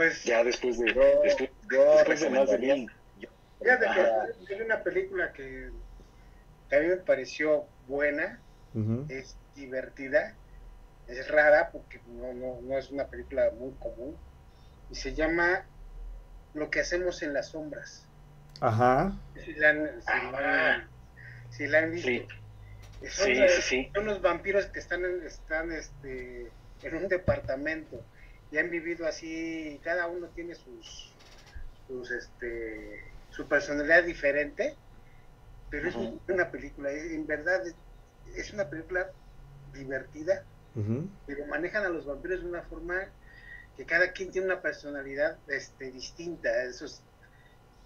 Pues, 0.00 0.24
Ya 0.24 0.42
después 0.42 0.78
de, 0.78 0.94
Yo, 0.94 1.20
después, 1.22 1.50
yo 1.70 1.92
después 1.92 2.20
de 2.22 2.30
más 2.30 2.50
de 2.50 2.58
mil. 2.58 2.90
fíjate 3.60 3.86
que 3.94 4.54
es 4.54 4.60
una 4.62 4.82
película 4.82 5.30
que 5.30 5.70
que 6.70 6.76
a 6.76 6.80
mí 6.80 6.86
me 6.86 6.96
pareció 6.96 7.68
buena, 7.86 8.42
es 9.10 9.36
divertida, 9.54 10.38
es 11.06 11.28
rara 11.28 11.70
porque 11.70 12.00
no, 12.06 12.32
no, 12.32 12.62
no 12.62 12.78
es 12.78 12.90
una 12.90 13.10
película 13.10 13.50
muy 13.58 13.76
común 13.76 14.16
y 14.88 14.94
se 14.94 15.12
llama 15.14 15.66
Lo 16.54 16.70
que 16.70 16.80
hacemos 16.80 17.22
en 17.22 17.34
las 17.34 17.50
sombras. 17.50 18.08
Ajá. 18.62 19.20
Si 19.34 19.52
la 19.52 19.68
han, 19.68 20.00
si 20.00 20.32
la 20.32 20.74
han- 20.74 20.90
si 21.50 21.66
la 21.66 21.78
han 21.80 21.90
visto. 21.90 22.08
Sí, 22.08 22.26
Son, 23.10 23.26
sí, 23.26 23.34
de- 23.34 23.48
sí, 23.50 23.62
sí. 23.62 23.90
son 23.94 24.04
unos 24.04 24.22
vampiros 24.22 24.64
que 24.66 24.78
están, 24.80 25.04
en, 25.04 25.26
están 25.26 25.70
este, 25.72 26.54
en 26.84 26.94
un 26.96 27.06
departamento 27.08 28.06
y 28.50 28.58
han 28.58 28.70
vivido 28.70 29.06
así, 29.06 29.80
cada 29.82 30.08
uno 30.08 30.30
tiene 30.30 30.54
sus, 30.54 31.16
sus 31.86 32.10
este, 32.10 33.14
su 33.30 33.48
personalidad 33.48 34.04
diferente, 34.04 34.78
pero 35.68 35.88
es 35.88 35.94
una 36.28 36.50
película, 36.50 36.90
es- 36.90 37.12
en 37.12 37.26
verdad 37.26 37.62
es, 37.66 38.52
una 38.52 38.68
película 38.68 39.10
divertida, 39.72 40.46
pero 41.26 41.46
manejan 41.46 41.84
a 41.84 41.88
los 41.90 42.06
vampiros 42.06 42.42
de 42.42 42.48
una 42.48 42.62
forma 42.64 43.12
que 43.76 43.86
cada 43.86 44.12
quien 44.12 44.30
tiene 44.30 44.46
una 44.48 44.62
personalidad 44.62 45.40
este, 45.46 45.90
distinta, 45.92 46.64
esos 46.64 47.04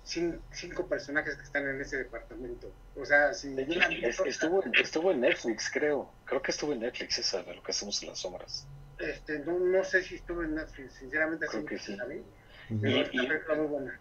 cin- 0.04 0.42
cinco 0.50 0.88
personajes 0.88 1.36
que 1.36 1.42
están 1.42 1.68
en 1.68 1.80
ese 1.80 1.98
departamento. 1.98 2.74
O 2.94 3.04
sea, 3.04 3.32
si 3.34 3.54
Es- 4.08 4.20
Estuvo, 4.20 4.62
estuvo 4.82 5.10
en 5.12 5.20
Netflix, 5.20 5.70
creo. 5.72 6.16
Creo 6.24 6.42
que 6.42 6.50
estuvo 6.52 6.72
en 6.72 6.80
Netflix 6.80 7.18
esa 7.18 7.42
de 7.42 7.54
lo 7.54 7.62
que 7.62 7.72
hacemos 7.72 8.02
en 8.02 8.08
las 8.10 8.18
sombras. 8.20 8.68
Este, 8.98 9.38
no, 9.40 9.58
no 9.58 9.84
sé 9.84 10.02
si 10.02 10.16
estuvo 10.16 10.42
en 10.42 10.54
Netflix, 10.54 10.94
sinceramente 10.94 11.46
Creo 11.46 11.62
sí 11.62 11.66
que 11.66 11.78
sí. 11.78 11.92
Y- 11.92 11.94
es 11.96 12.82
una 12.82 13.00
y- 13.00 13.26
película 13.26 13.54
muy 13.56 13.66
buena. 13.66 14.00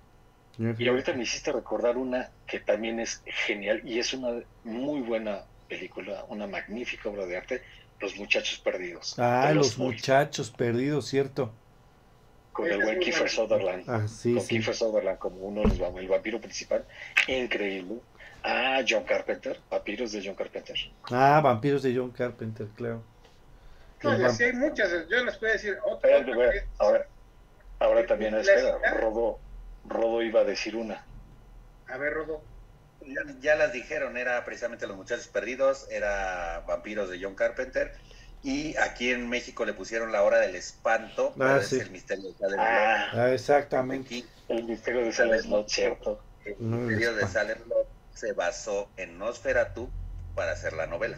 Y 0.77 0.87
ahorita 0.87 1.13
me 1.13 1.23
hiciste 1.23 1.51
recordar 1.51 1.97
una 1.97 2.29
que 2.45 2.59
también 2.59 2.99
es 2.99 3.23
genial 3.25 3.81
y 3.83 3.97
es 3.97 4.13
una 4.13 4.43
muy 4.63 5.01
buena 5.01 5.45
película, 5.67 6.25
una 6.29 6.45
magnífica 6.45 7.09
obra 7.09 7.25
de 7.25 7.37
arte, 7.37 7.61
Los 7.99 8.15
Muchachos 8.17 8.59
Perdidos. 8.59 9.15
Ah, 9.17 9.51
los 9.53 9.77
Boys. 9.77 9.95
muchachos 9.95 10.51
perdidos, 10.51 11.07
cierto. 11.07 11.51
con 12.51 12.69
el 12.69 12.83
buen 12.83 12.99
Kiefer 12.99 13.29
Sutherland. 13.29 13.83
Ah, 13.89 14.07
sí, 14.07 14.35
con 14.35 14.43
sí. 14.43 14.49
Kiefer 14.49 14.75
Sutherland 14.75 15.17
como 15.17 15.37
uno 15.37 15.63
de 15.67 15.99
el 15.99 16.07
vampiro 16.07 16.39
principal. 16.39 16.85
Increíble. 17.27 17.95
Ah, 18.43 18.81
John 18.87 19.05
Carpenter, 19.05 19.57
Vampiros 19.71 20.11
de 20.11 20.21
John 20.23 20.35
Carpenter. 20.35 20.75
Ah, 21.05 21.41
Vampiros 21.43 21.81
de 21.81 21.95
John 21.95 22.11
Carpenter, 22.11 22.67
claro. 22.75 23.01
No, 24.03 24.13
El 24.13 24.19
ya 24.21 24.27
vamp- 24.27 24.35
sí 24.37 24.43
hay 24.43 24.53
muchas, 24.53 24.91
yo 25.09 25.23
les 25.23 25.37
puedo 25.37 25.53
decir 25.53 25.77
otra. 25.85 26.17
Espérate, 26.17 26.67
ahora, 26.79 27.05
ahora 27.79 28.05
también, 28.05 28.33
¿La 28.35 28.41
espera, 28.41 28.75
cita? 28.77 28.93
Rodo, 28.95 29.39
Rodo 29.85 30.21
iba 30.21 30.41
a 30.41 30.43
decir 30.43 30.75
una. 30.75 31.05
A 31.87 31.97
ver, 31.97 32.13
Rodo. 32.13 32.41
Ya, 33.05 33.21
ya 33.41 33.55
las 33.55 33.73
dijeron, 33.73 34.15
era 34.17 34.43
precisamente 34.45 34.87
Los 34.87 34.95
Muchachos 34.95 35.27
Perdidos, 35.27 35.87
era 35.91 36.63
Vampiros 36.67 37.09
de 37.09 37.19
John 37.21 37.35
Carpenter. 37.35 37.91
Y 38.41 38.75
aquí 38.77 39.11
en 39.11 39.29
México 39.29 39.65
le 39.65 39.73
pusieron 39.73 40.11
La 40.11 40.23
Hora 40.23 40.39
del 40.39 40.55
Espanto, 40.55 41.33
Ah, 41.39 41.59
es 41.61 41.67
sí. 41.69 41.79
el 41.79 41.91
misterio 41.91 42.29
de 42.31 42.37
Salem 42.37 42.59
Ah, 42.59 43.09
Ah, 43.13 43.29
exactamente. 43.31 44.05
Aquí, 44.07 44.25
el 44.49 44.63
misterio 44.65 45.01
de 45.05 45.11
Salem 45.13 45.39
Slot, 45.41 45.69
cierto. 45.69 46.23
el 46.45 46.55
No, 46.59 46.77
misterio 46.77 47.13
de. 47.15 47.27
Salem 47.27 47.57
Lot 47.67 47.87
se 48.13 48.33
basó 48.33 48.89
en 48.97 49.17
Nosferatu 49.17 49.89
para 50.35 50.51
hacer 50.53 50.73
la 50.73 50.87
novela. 50.87 51.17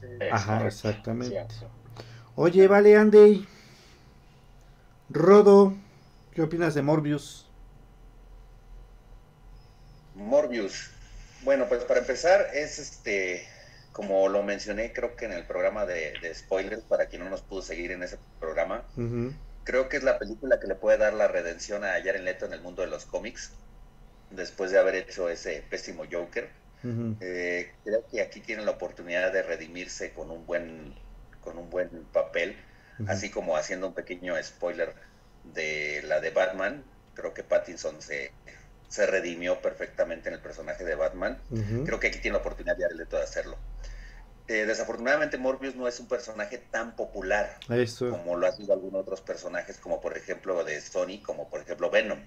Sí. 0.00 0.06
Ajá, 0.30 0.58
correcto, 0.58 0.88
exactamente. 0.88 1.28
cierto. 1.48 1.70
Oye, 2.34 2.66
vale, 2.66 2.96
Andy. 2.96 3.46
Rodo, 5.10 5.74
¿qué 6.32 6.42
opinas 6.42 6.74
de 6.74 6.82
Morbius? 6.82 7.46
Morbius. 10.14 10.90
Bueno, 11.42 11.68
pues 11.68 11.84
para 11.84 12.00
empezar 12.00 12.46
es 12.54 12.78
este, 12.78 13.46
como 13.92 14.28
lo 14.28 14.42
mencioné 14.42 14.92
creo 14.92 15.16
que 15.16 15.26
en 15.26 15.32
el 15.32 15.46
programa 15.46 15.84
de, 15.86 16.18
de 16.22 16.34
spoilers, 16.34 16.84
para 16.84 17.06
quien 17.06 17.24
no 17.24 17.30
nos 17.30 17.42
pudo 17.42 17.62
seguir 17.62 17.90
en 17.92 18.02
ese 18.02 18.18
programa, 18.40 18.84
creo 19.64 19.88
que 19.88 19.98
es 19.98 20.02
la 20.02 20.18
película 20.18 20.58
que 20.60 20.68
le 20.68 20.74
puede 20.74 20.98
dar 20.98 21.12
la 21.14 21.28
redención 21.28 21.84
a 21.84 21.92
Jared 22.02 22.22
Leto 22.22 22.46
en 22.46 22.52
el 22.54 22.62
mundo 22.62 22.82
de 22.82 22.88
los 22.88 23.04
cómics, 23.06 23.52
después 24.30 24.70
de 24.70 24.78
haber 24.78 24.94
hecho 24.94 25.28
ese 25.28 25.62
pésimo 25.68 26.04
Joker. 26.10 26.50
Eh, 27.20 27.72
creo 27.84 28.04
que 28.10 28.22
aquí 28.22 28.40
tiene 28.40 28.64
la 28.64 28.72
oportunidad 28.72 29.32
de 29.32 29.42
redimirse 29.42 30.12
con 30.12 30.30
un 30.30 30.46
buen, 30.46 30.94
con 31.42 31.58
un 31.58 31.68
buen 31.68 31.90
papel, 32.12 32.56
así 33.06 33.30
como 33.30 33.56
haciendo 33.56 33.88
un 33.88 33.94
pequeño 33.94 34.34
spoiler 34.42 34.94
de 35.44 36.02
la 36.04 36.20
de 36.20 36.30
Batman. 36.30 36.84
Creo 37.14 37.34
que 37.34 37.42
Pattinson 37.44 38.00
se, 38.00 38.32
se 38.88 39.06
redimió 39.06 39.60
perfectamente 39.60 40.28
en 40.28 40.34
el 40.34 40.40
personaje 40.40 40.84
de 40.84 40.94
Batman. 40.94 41.38
Creo 41.84 42.00
que 42.00 42.08
aquí 42.08 42.18
tiene 42.20 42.36
la 42.36 42.40
oportunidad 42.40 42.76
Leto 42.94 43.16
de 43.16 43.22
hacerlo. 43.22 43.58
Eh, 44.48 44.66
desafortunadamente 44.66 45.38
Morbius 45.38 45.76
no 45.76 45.86
es 45.86 46.00
un 46.00 46.08
personaje 46.08 46.58
tan 46.58 46.96
popular 46.96 47.58
Eso, 47.70 48.10
como 48.10 48.36
lo 48.36 48.46
han 48.46 48.56
sido 48.56 48.74
algunos 48.74 49.02
otros 49.02 49.20
personajes, 49.20 49.78
como 49.78 50.00
por 50.00 50.16
ejemplo 50.16 50.64
de 50.64 50.80
Sony, 50.80 51.22
como 51.24 51.48
por 51.48 51.60
ejemplo 51.60 51.90
Venom. 51.90 52.18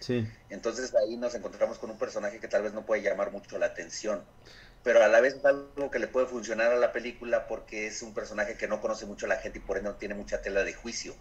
sí. 0.00 0.26
Entonces 0.48 0.94
ahí 0.94 1.16
nos 1.18 1.34
encontramos 1.34 1.78
con 1.78 1.90
un 1.90 1.98
personaje 1.98 2.40
que 2.40 2.48
tal 2.48 2.62
vez 2.62 2.72
no 2.72 2.86
puede 2.86 3.02
llamar 3.02 3.30
mucho 3.32 3.58
la 3.58 3.66
atención, 3.66 4.24
pero 4.88 5.04
a 5.04 5.08
la 5.08 5.20
vez 5.20 5.34
es 5.34 5.44
algo 5.44 5.90
que 5.90 5.98
le 5.98 6.06
puede 6.06 6.26
funcionar 6.26 6.72
a 6.72 6.76
la 6.76 6.94
película 6.94 7.46
porque 7.46 7.86
es 7.88 8.00
un 8.00 8.14
personaje 8.14 8.56
que 8.56 8.68
no 8.68 8.80
conoce 8.80 9.04
mucho 9.04 9.26
a 9.26 9.28
la 9.28 9.36
gente 9.36 9.58
y 9.58 9.60
por 9.60 9.76
ende 9.76 9.90
no 9.90 9.96
tiene 9.96 10.14
mucha 10.14 10.40
tela 10.40 10.64
de 10.64 10.72
juicio. 10.72 11.14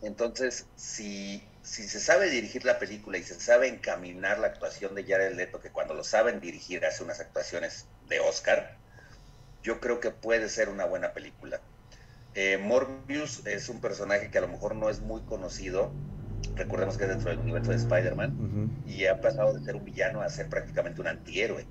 Entonces, 0.00 0.66
si, 0.74 1.46
si 1.60 1.86
se 1.86 2.00
sabe 2.00 2.30
dirigir 2.30 2.64
la 2.64 2.78
película 2.78 3.18
y 3.18 3.22
se 3.22 3.38
sabe 3.38 3.68
encaminar 3.68 4.38
la 4.38 4.46
actuación 4.46 4.94
de 4.94 5.04
Jared 5.04 5.34
Leto, 5.34 5.60
que 5.60 5.70
cuando 5.70 5.92
lo 5.92 6.02
saben 6.02 6.40
dirigir 6.40 6.86
hace 6.86 7.04
unas 7.04 7.20
actuaciones 7.20 7.88
de 8.08 8.20
Oscar, 8.20 8.70
yo 9.62 9.78
creo 9.78 10.00
que 10.00 10.10
puede 10.10 10.48
ser 10.48 10.70
una 10.70 10.86
buena 10.86 11.12
película. 11.12 11.60
Eh, 12.32 12.56
Morbius 12.56 13.46
es 13.46 13.68
un 13.68 13.82
personaje 13.82 14.30
que 14.30 14.38
a 14.38 14.40
lo 14.40 14.48
mejor 14.48 14.76
no 14.76 14.88
es 14.88 15.02
muy 15.02 15.20
conocido, 15.26 15.94
recordemos 16.56 16.96
que 16.96 17.04
es 17.04 17.10
dentro 17.10 17.28
del 17.28 17.40
universo 17.40 17.70
de 17.72 17.76
Spider-Man, 17.76 18.34
Ujú. 18.38 18.70
y 18.86 19.04
ha 19.04 19.20
pasado 19.20 19.52
de 19.52 19.60
ser 19.62 19.76
un 19.76 19.84
villano 19.84 20.22
a 20.22 20.28
ser 20.30 20.48
prácticamente 20.48 21.02
un 21.02 21.08
antihéroe. 21.08 21.66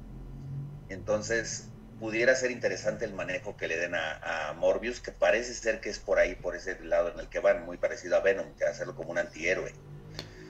Entonces, 0.93 1.65
pudiera 1.99 2.35
ser 2.35 2.51
interesante 2.51 3.05
el 3.05 3.13
manejo 3.13 3.55
que 3.57 3.67
le 3.67 3.77
den 3.77 3.95
a, 3.95 4.49
a 4.49 4.53
Morbius, 4.53 4.99
que 4.99 5.11
parece 5.11 5.53
ser 5.53 5.79
que 5.79 5.89
es 5.89 5.99
por 5.99 6.19
ahí, 6.19 6.35
por 6.35 6.55
ese 6.55 6.79
lado 6.81 7.11
en 7.11 7.19
el 7.19 7.29
que 7.29 7.39
van, 7.39 7.65
muy 7.65 7.77
parecido 7.77 8.17
a 8.17 8.19
Venom, 8.19 8.53
que 8.55 8.65
hacerlo 8.65 8.95
como 8.95 9.11
un 9.11 9.17
antihéroe. 9.17 9.73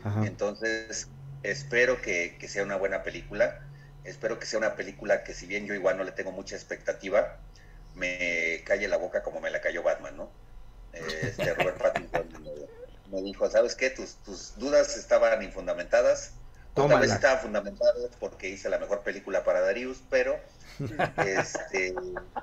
Ajá. 0.03 0.25
Entonces, 0.25 1.07
espero 1.43 2.01
que, 2.01 2.37
que 2.39 2.47
sea 2.47 2.63
una 2.63 2.75
buena 2.75 3.03
película. 3.03 3.59
Espero 4.03 4.39
que 4.39 4.45
sea 4.45 4.59
una 4.59 4.75
película 4.75 5.23
que, 5.23 5.33
si 5.33 5.45
bien 5.45 5.65
yo 5.65 5.73
igual 5.73 5.97
no 5.97 6.03
le 6.03 6.11
tengo 6.11 6.31
mucha 6.31 6.55
expectativa, 6.55 7.39
me 7.95 8.61
calle 8.65 8.87
la 8.87 8.97
boca 8.97 9.23
como 9.23 9.39
me 9.39 9.51
la 9.51 9.61
cayó 9.61 9.83
Batman, 9.83 10.17
¿no? 10.17 10.29
Este 10.91 11.53
Robert 11.53 11.77
Pattinson 11.81 12.27
me, 12.41 12.51
me 13.11 13.21
dijo, 13.21 13.49
¿sabes 13.49 13.75
qué? 13.75 13.89
Tus, 13.89 14.15
tus 14.23 14.57
dudas 14.57 14.97
estaban 14.97 15.41
infundamentadas. 15.43 16.33
O 16.75 16.85
Tal 16.85 16.99
vez 16.99 17.13
Tómala. 17.13 17.13
estaban 17.13 17.39
fundamentadas 17.39 18.15
porque 18.19 18.49
hice 18.49 18.69
la 18.69 18.79
mejor 18.79 19.03
película 19.03 19.43
para 19.43 19.61
Darius, 19.61 20.03
pero 20.09 20.39
este, 21.17 21.93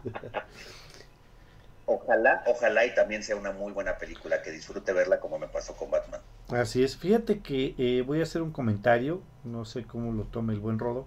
ojalá, 1.85 2.43
ojalá 2.47 2.87
y 2.87 2.95
también 2.95 3.23
sea 3.23 3.37
una 3.37 3.53
muy 3.53 3.73
buena 3.73 3.99
película, 3.99 4.41
que 4.43 4.51
disfrute 4.51 4.93
verla 4.95 5.21
como 5.21 5.39
me 5.39 5.49
pasó 5.49 5.77
con 5.77 5.91
Batman. 5.91 6.23
Así 6.49 6.83
es. 6.83 6.97
Fíjate 6.97 7.41
que 7.41 7.75
eh, 7.79 8.03
voy 8.03 8.21
a 8.21 8.25
hacer 8.25 8.43
un 8.43 8.51
comentario. 8.53 9.23
No 9.45 9.65
sé 9.65 9.85
cómo 9.85 10.13
lo 10.13 10.25
tome 10.25 10.53
el 10.53 10.61
buen 10.61 10.79
Rodo. 10.79 11.07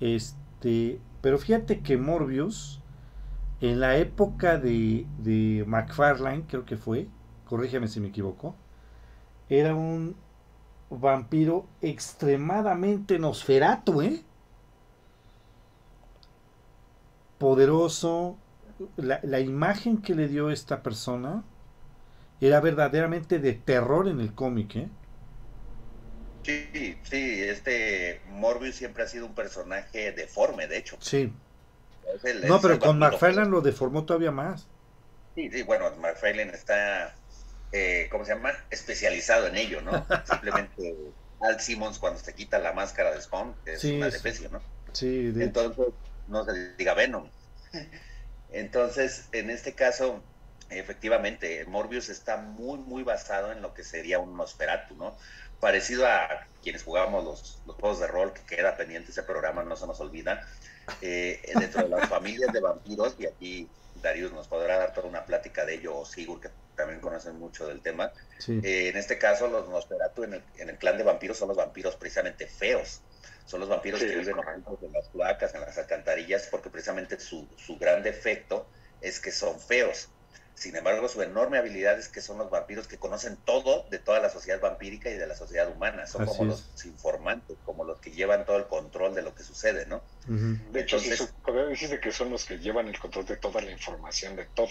Este, 0.00 1.00
pero 1.22 1.38
fíjate 1.38 1.82
que 1.82 1.96
Morbius, 1.98 2.82
en 3.60 3.80
la 3.80 3.96
época 3.98 4.58
de, 4.58 5.06
de 5.18 5.64
McFarlane, 5.66 6.44
creo 6.48 6.66
que 6.66 6.76
fue, 6.76 7.08
corrígeme 7.46 7.88
si 7.88 8.00
me 8.00 8.08
equivoco, 8.08 8.56
era 9.48 9.74
un 9.74 10.16
vampiro 11.00 11.68
extremadamente 11.80 13.18
nosferato, 13.18 14.02
¿eh? 14.02 14.24
Poderoso. 17.38 18.38
La, 18.96 19.20
la 19.22 19.40
imagen 19.40 20.00
que 20.02 20.14
le 20.14 20.28
dio 20.28 20.50
esta 20.50 20.82
persona 20.82 21.44
era 22.40 22.60
verdaderamente 22.60 23.38
de 23.40 23.54
terror 23.54 24.08
en 24.08 24.20
el 24.20 24.34
cómic, 24.34 24.76
¿eh? 24.76 24.90
Sí, 26.44 27.00
sí, 27.04 27.42
este 27.42 28.22
Morbius 28.26 28.74
siempre 28.76 29.04
ha 29.04 29.06
sido 29.08 29.26
un 29.26 29.34
personaje 29.34 30.12
deforme, 30.12 30.66
de 30.66 30.78
hecho. 30.78 30.98
Sí. 31.00 31.32
El- 32.24 32.42
No, 32.42 32.60
pero 32.60 32.78
con. 32.78 32.98
McFarlane 32.98 33.50
lo 33.50 33.60
deformó 33.62 34.04
todavía 34.04 34.32
más. 34.32 34.70
Sí, 35.34 35.50
sí, 35.50 35.62
bueno, 35.62 35.90
McFarlane 35.96 36.52
está, 36.54 37.21
eh, 37.72 38.08
¿cómo 38.10 38.24
se 38.24 38.34
llama? 38.34 38.52
Especializado 38.70 39.46
en 39.48 39.56
ello, 39.56 39.82
¿no? 39.82 40.06
Simplemente 40.24 40.94
Al 41.40 41.60
Simmons 41.60 41.98
cuando 41.98 42.20
se 42.20 42.34
quita 42.34 42.58
la 42.58 42.72
máscara 42.72 43.12
de 43.12 43.20
Spawn, 43.20 43.56
que 43.64 43.74
es 43.74 43.80
Sí, 43.80 43.92
una 43.96 44.08
especie, 44.08 44.48
¿no? 44.50 44.62
Sí, 44.92 45.32
de 45.32 45.46
hecho. 45.46 45.62
Entonces, 45.62 45.86
no 46.26 46.44
se 46.44 46.76
diga 46.76 46.94
Venom. 46.94 47.32
Entonces, 48.48 49.28
en 49.32 49.50
este 49.50 49.74
caso, 49.74 50.22
efectivamente, 50.68 51.64
Morbius 51.66 52.08
está 52.08 52.36
muy, 52.38 52.78
muy 52.78 53.02
basado 53.02 53.52
en 53.52 53.62
lo 53.62 53.74
que 53.74 53.84
sería 53.84 54.18
un 54.18 54.36
Nosferatu, 54.36 54.96
¿no? 54.96 55.16
Parecido 55.60 56.06
a 56.06 56.28
quienes 56.62 56.82
jugamos 56.84 57.24
los, 57.24 57.62
los 57.66 57.76
juegos 57.76 58.00
de 58.00 58.06
rol, 58.08 58.32
que 58.34 58.44
queda 58.44 58.76
pendiente 58.76 59.10
ese 59.12 59.22
programa, 59.22 59.64
no 59.64 59.76
se 59.76 59.86
nos 59.86 60.00
olvida. 60.00 60.46
Eh, 61.00 61.40
dentro 61.58 61.82
de 61.84 61.88
las 61.88 62.08
familias 62.08 62.52
de 62.52 62.60
vampiros, 62.60 63.16
y 63.18 63.26
aquí 63.26 63.68
Darius 63.94 64.32
nos 64.32 64.48
podrá 64.48 64.78
dar 64.78 64.92
toda 64.92 65.08
una 65.08 65.24
plática 65.26 65.64
de 65.64 65.74
ello, 65.76 65.98
o 65.98 66.04
Sigur, 66.06 66.40
que 66.40 66.50
también 66.82 67.00
conocen 67.00 67.38
mucho 67.38 67.66
del 67.66 67.80
tema. 67.80 68.12
Sí. 68.38 68.60
Eh, 68.62 68.88
en 68.88 68.96
este 68.96 69.18
caso, 69.18 69.48
los 69.48 69.68
Nosferatu 69.68 70.24
en 70.24 70.34
el, 70.34 70.44
en 70.58 70.68
el 70.70 70.78
clan 70.78 70.98
de 70.98 71.04
vampiros 71.04 71.38
son 71.38 71.48
los 71.48 71.56
vampiros 71.56 71.96
precisamente 71.96 72.46
feos. 72.46 73.00
Son 73.46 73.60
los 73.60 73.68
vampiros 73.68 74.00
Sí, 74.00 74.06
que 74.06 74.16
viven 74.16 74.36
en 74.82 74.92
las 74.92 75.08
cloacas, 75.08 75.54
en 75.54 75.60
las 75.62 75.76
alcantarillas, 75.78 76.48
porque 76.50 76.70
precisamente 76.70 77.18
su, 77.20 77.48
su 77.56 77.76
gran 77.78 78.02
defecto 78.02 78.66
es 79.00 79.20
que 79.20 79.30
son 79.32 79.58
feos. 79.60 80.08
Sin 80.54 80.76
embargo, 80.76 81.08
su 81.08 81.20
enorme 81.22 81.58
habilidad 81.58 81.98
es 81.98 82.08
que 82.08 82.20
son 82.20 82.38
los 82.38 82.50
vampiros 82.50 82.86
que 82.86 82.98
conocen 82.98 83.36
todo 83.38 83.84
de 83.90 83.98
toda 83.98 84.20
la 84.20 84.28
sociedad 84.28 84.60
vampírica 84.60 85.08
y 85.10 85.16
de 85.16 85.26
la 85.26 85.34
sociedad 85.34 85.68
humana. 85.68 86.06
Son 86.06 86.22
Así 86.22 86.36
como 86.36 86.52
es. 86.52 86.60
los 86.74 86.84
informantes, 86.84 87.56
como 87.64 87.84
los 87.84 87.98
que 88.00 88.10
llevan 88.10 88.44
todo 88.44 88.58
el 88.58 88.66
control 88.66 89.14
de 89.14 89.22
lo 89.22 89.34
que 89.34 89.42
sucede, 89.42 89.86
¿no? 89.86 90.02
De 90.26 90.80
hecho, 90.80 90.98
sí, 90.98 91.10
Entonces- 91.10 91.28
su 91.34 91.42
poder 91.42 91.68
dice 91.68 91.98
que 92.00 92.12
son 92.12 92.30
los 92.30 92.44
que 92.44 92.58
llevan 92.58 92.86
el 92.86 92.98
control 92.98 93.24
de 93.26 93.36
toda 93.38 93.60
la 93.62 93.70
información 93.70 94.36
de 94.36 94.44
todo. 94.54 94.70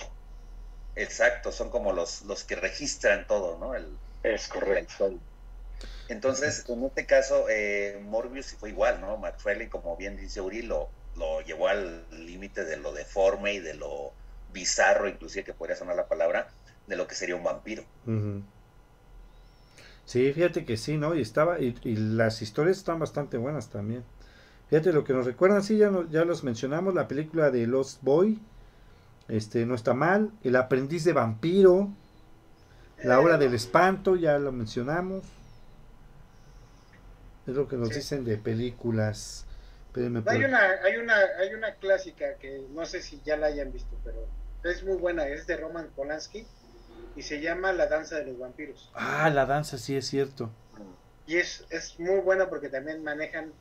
Exacto, 1.04 1.52
son 1.52 1.70
como 1.70 1.92
los, 1.94 2.22
los 2.22 2.44
que 2.46 2.56
registran 2.56 3.28
todo, 3.28 3.58
¿no? 3.58 3.76
El, 3.76 4.00
Es 4.24 4.48
correcto. 4.48 5.10
Entonces, 6.08 6.66
en 6.70 6.84
este 6.86 7.06
caso, 7.08 7.48
eh, 7.50 8.00
Morbius 8.02 8.56
fue 8.60 8.70
igual, 8.70 9.02
¿no? 9.02 9.18
McFarlane, 9.18 9.70
como 9.70 9.96
bien 9.98 10.18
dice 10.18 10.42
Uri, 10.42 10.62
lo, 10.64 10.94
lo 11.16 11.42
llevó 11.42 11.68
al 11.70 12.08
límite 12.12 12.66
de 12.66 12.78
lo 12.78 12.94
deforme 12.94 13.54
y 13.54 13.60
de 13.60 13.76
lo 13.76 14.18
bizarro, 14.48 15.08
inclusive 15.08 15.46
que 15.46 15.54
podría 15.54 15.76
sonar 15.78 15.96
la 15.96 16.08
palabra, 16.08 16.54
de 16.86 16.96
lo 16.98 17.08
que 17.08 17.16
sería 17.16 17.36
un 17.38 17.44
vampiro. 17.44 17.90
Sí, 20.06 20.32
fíjate 20.34 20.66
que 20.66 20.78
sí, 20.78 20.98
¿no? 20.98 21.16
Y 21.16 21.22
estaba, 21.22 21.60
y, 21.60 21.76
y 21.84 21.96
las 21.96 22.42
historias 22.42 22.78
están 22.78 23.00
bastante 23.00 23.38
buenas 23.38 23.70
también. 23.70 24.04
Fíjate 24.70 24.94
lo 24.94 25.04
que 25.04 25.14
nos 25.14 25.26
recuerdan, 25.26 25.64
sí, 25.64 25.78
ya, 25.78 25.90
no- 25.92 26.10
ya 26.10 26.26
los 26.26 26.44
mencionamos, 26.44 26.94
la 26.96 27.08
película 27.08 27.52
de 27.52 27.68
Lost 27.68 28.04
Boy, 28.04 28.40
este, 29.32 29.66
no 29.66 29.76
está 29.76 29.94
mal, 29.94 30.32
El 30.44 30.56
aprendiz 30.56 31.04
de 31.04 31.14
vampiro, 31.14 31.90
La 33.04 33.20
hora 33.20 33.38
del 33.40 33.56
espanto, 33.56 34.16
ya 34.16 34.38
lo 34.38 34.52
mencionamos. 34.52 35.24
Es 37.48 37.56
lo 37.56 37.68
que 37.68 37.76
nos 37.76 37.90
Sí. 37.90 37.96
dicen 37.96 38.24
de 38.26 38.38
películas. 38.38 39.46
Espérenme, 39.88 40.22
Hay 40.28 40.44
una, 40.44 40.60
hay 40.84 40.98
una, 40.98 41.16
hay 41.40 41.54
una 41.54 41.74
clásica 41.76 42.36
que 42.36 42.64
no 42.74 42.86
sé 42.86 43.02
si 43.02 43.20
ya 43.26 43.36
la 43.38 43.48
hayan 43.48 43.72
visto, 43.74 43.98
pero 44.04 44.28
es 44.64 44.84
muy 44.84 44.96
buena, 44.98 45.28
es 45.28 45.48
de 45.48 45.58
Roman 45.58 45.88
Polanski 45.96 46.46
y 47.16 47.24
se 47.24 47.42
llama 47.42 47.74
La 47.74 47.88
danza 47.88 48.18
de 48.18 48.26
los 48.26 48.38
vampiros. 48.40 48.92
Ah, 48.94 49.30
la 49.32 49.46
danza, 49.46 49.78
sí 49.78 49.96
es 49.98 50.06
cierto. 50.08 50.52
Y 51.26 51.38
es, 51.38 51.66
es 51.72 52.00
muy 52.00 52.20
buena 52.22 52.50
porque 52.50 52.70
también 52.70 53.04
manejan, 53.04 53.52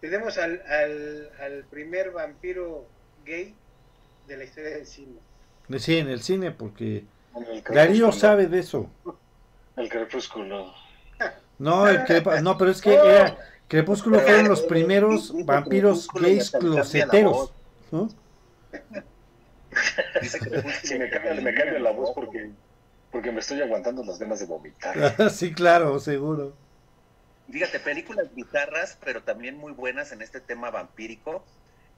tenemos 0.00 0.38
al, 0.38 0.62
al, 0.62 1.30
al 1.40 1.64
primer 1.64 2.10
vampiro 2.10 2.86
gay 3.24 3.54
de 4.26 4.36
la 4.36 4.44
historia 4.44 4.70
del 4.70 4.86
cine. 4.86 5.18
Sí, 5.78 5.96
en 5.98 6.08
el 6.08 6.22
cine, 6.22 6.50
porque 6.50 7.04
el 7.34 7.62
Darío 7.74 8.08
crepúsculo- 8.08 8.12
sabe 8.12 8.46
de 8.46 8.58
eso. 8.60 8.90
El 9.76 9.88
crepúsculo. 9.88 10.72
No, 11.58 11.86
el 11.88 12.04
crepa- 12.04 12.40
no, 12.42 12.58
pero 12.58 12.70
es 12.70 12.80
que 12.80 12.94
era 12.94 13.36
Crepúsculo 13.68 14.20
fueron 14.20 14.48
los 14.48 14.60
Eh, 14.64 14.66
primeros 14.68 15.32
vampiros 15.46 16.08
gays 16.12 16.50
closeteros. 16.50 17.52
¿no? 17.90 18.08
Sí, 20.82 20.98
me 20.98 21.08
cambia, 21.08 21.34
me 21.34 21.54
cambia 21.54 21.78
la 21.78 21.92
voz 21.92 22.10
porque, 22.14 22.50
porque 23.10 23.32
me 23.32 23.40
estoy 23.40 23.62
aguantando 23.62 24.04
las 24.04 24.18
ganas 24.18 24.40
de 24.40 24.46
vomitar. 24.46 25.30
sí, 25.30 25.52
claro, 25.54 25.98
seguro. 25.98 26.52
Fíjate, 27.50 27.80
películas 27.80 28.34
bizarras, 28.34 28.98
pero 29.02 29.22
también 29.22 29.56
muy 29.56 29.72
buenas 29.72 30.12
en 30.12 30.20
este 30.22 30.40
tema 30.40 30.70
vampírico. 30.70 31.42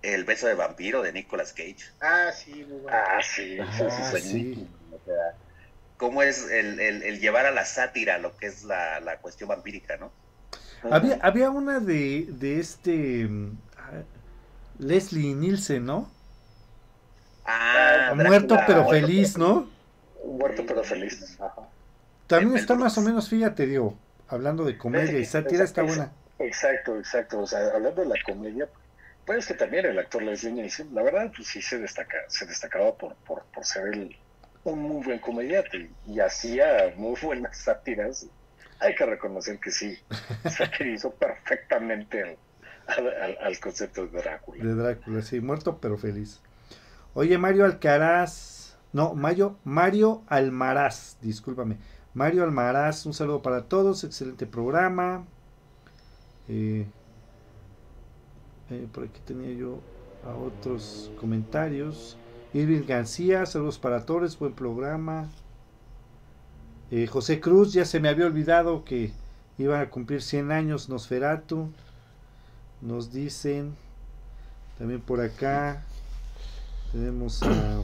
El 0.04 0.24
beso 0.24 0.46
de 0.46 0.54
vampiro 0.54 1.02
de 1.02 1.12
Nicolas 1.12 1.52
Cage. 1.52 1.76
Ah, 2.00 2.30
sí, 2.32 2.52
muy 2.64 2.80
buena. 2.82 3.02
Ah, 3.06 3.22
sí, 3.22 3.56
sí, 3.56 3.84
Ah, 3.84 4.12
sí, 4.12 4.20
sí. 4.20 4.68
O 4.92 4.98
sea, 5.04 5.34
cómo 5.96 6.22
es 6.22 6.50
el, 6.50 6.80
el- 6.80 7.02
el 7.02 7.20
llevar 7.20 7.46
a 7.46 7.50
la 7.50 7.64
sátira 7.64 8.18
lo 8.18 8.36
que 8.36 8.46
es 8.46 8.64
la, 8.64 9.00
la 9.00 9.18
cuestión 9.18 9.48
vampírica, 9.48 9.96
¿no? 9.96 10.12
Había, 10.90 11.18
había 11.22 11.50
una 11.50 11.80
de, 11.80 12.26
de 12.28 12.60
este 12.60 13.26
mm, 13.26 13.56
ah, 13.78 14.02
Leslie 14.78 15.34
Nielsen, 15.34 15.86
¿no? 15.86 16.08
Ah, 17.46 18.12
Muerto 18.16 18.54
Drácula, 18.54 18.66
pero 18.66 18.82
muerto, 18.82 19.06
feliz, 19.06 19.38
¿no? 19.38 19.66
Muerto 20.24 20.64
pero 20.66 20.82
feliz. 20.84 21.36
Ajá. 21.40 21.68
También 22.26 22.56
está 22.56 22.74
más 22.74 22.96
o 22.98 23.02
menos, 23.02 23.28
fíjate, 23.28 23.66
digo, 23.66 23.94
hablando 24.28 24.64
de 24.64 24.78
comedia 24.78 25.18
y 25.18 25.24
sátira, 25.24 25.64
está 25.64 25.82
buena. 25.82 26.12
Exacto, 26.38 26.96
exacto. 26.98 27.40
O 27.40 27.46
sea, 27.46 27.60
hablando 27.74 28.02
de 28.02 28.08
la 28.08 28.16
comedia, 28.24 28.68
pues 29.26 29.46
que 29.46 29.54
también 29.54 29.86
el 29.86 29.98
actor 29.98 30.22
Leslie 30.22 30.52
Nielsen, 30.52 30.94
la 30.94 31.02
verdad, 31.02 31.32
pues 31.34 31.48
sí 31.48 31.62
se 31.62 31.78
destaca, 31.78 32.16
se 32.28 32.46
destacaba 32.46 32.96
por, 32.96 33.16
por, 33.26 33.44
por 33.54 33.64
ser 33.64 33.88
el, 33.88 34.16
un 34.64 34.80
muy 34.80 35.04
buen 35.04 35.18
comediante 35.18 35.90
y 36.06 36.20
hacía 36.20 36.92
muy 36.96 37.16
buenas 37.20 37.56
sátiras. 37.58 38.26
Hay 38.80 38.94
que 38.94 39.06
reconocer 39.06 39.58
que 39.60 39.70
sí, 39.70 39.96
satirizó 40.44 41.14
perfectamente 41.14 42.38
al, 42.86 43.08
al- 43.22 43.38
al 43.40 43.60
concepto 43.60 44.06
de 44.06 44.18
Drácula. 44.20 44.64
De 44.64 44.74
Drácula, 44.74 45.22
sí, 45.22 45.40
muerto 45.40 45.78
pero 45.80 45.96
feliz. 45.96 46.40
Oye, 47.14 47.38
Mario 47.38 47.64
Alcaraz, 47.64 48.76
no, 48.92 49.14
Mario, 49.14 49.56
Mario 49.64 50.22
Almaraz, 50.26 51.16
discúlpame. 51.22 51.76
Mario 52.12 52.44
Almaraz, 52.44 53.06
un 53.06 53.14
saludo 53.14 53.42
para 53.42 53.64
todos, 53.64 54.04
excelente 54.04 54.46
programa. 54.46 55.24
Eh, 56.48 56.86
eh, 58.74 58.88
por 58.92 59.04
aquí 59.04 59.20
tenía 59.24 59.52
yo 59.52 59.80
a 60.24 60.34
otros 60.34 61.10
comentarios. 61.18 62.16
Irving 62.52 62.86
García, 62.86 63.46
saludos 63.46 63.78
para 63.78 64.04
todos, 64.04 64.38
buen 64.38 64.52
programa. 64.52 65.28
Eh, 66.90 67.06
José 67.06 67.40
Cruz, 67.40 67.72
ya 67.72 67.84
se 67.84 68.00
me 68.00 68.08
había 68.08 68.26
olvidado 68.26 68.84
que 68.84 69.12
iban 69.58 69.80
a 69.80 69.90
cumplir 69.90 70.22
100 70.22 70.52
años 70.52 70.88
Nosferatu. 70.88 71.70
Nos 72.80 73.12
dicen 73.12 73.74
también 74.78 75.00
por 75.00 75.20
acá 75.20 75.82
tenemos 76.92 77.42
a 77.42 77.80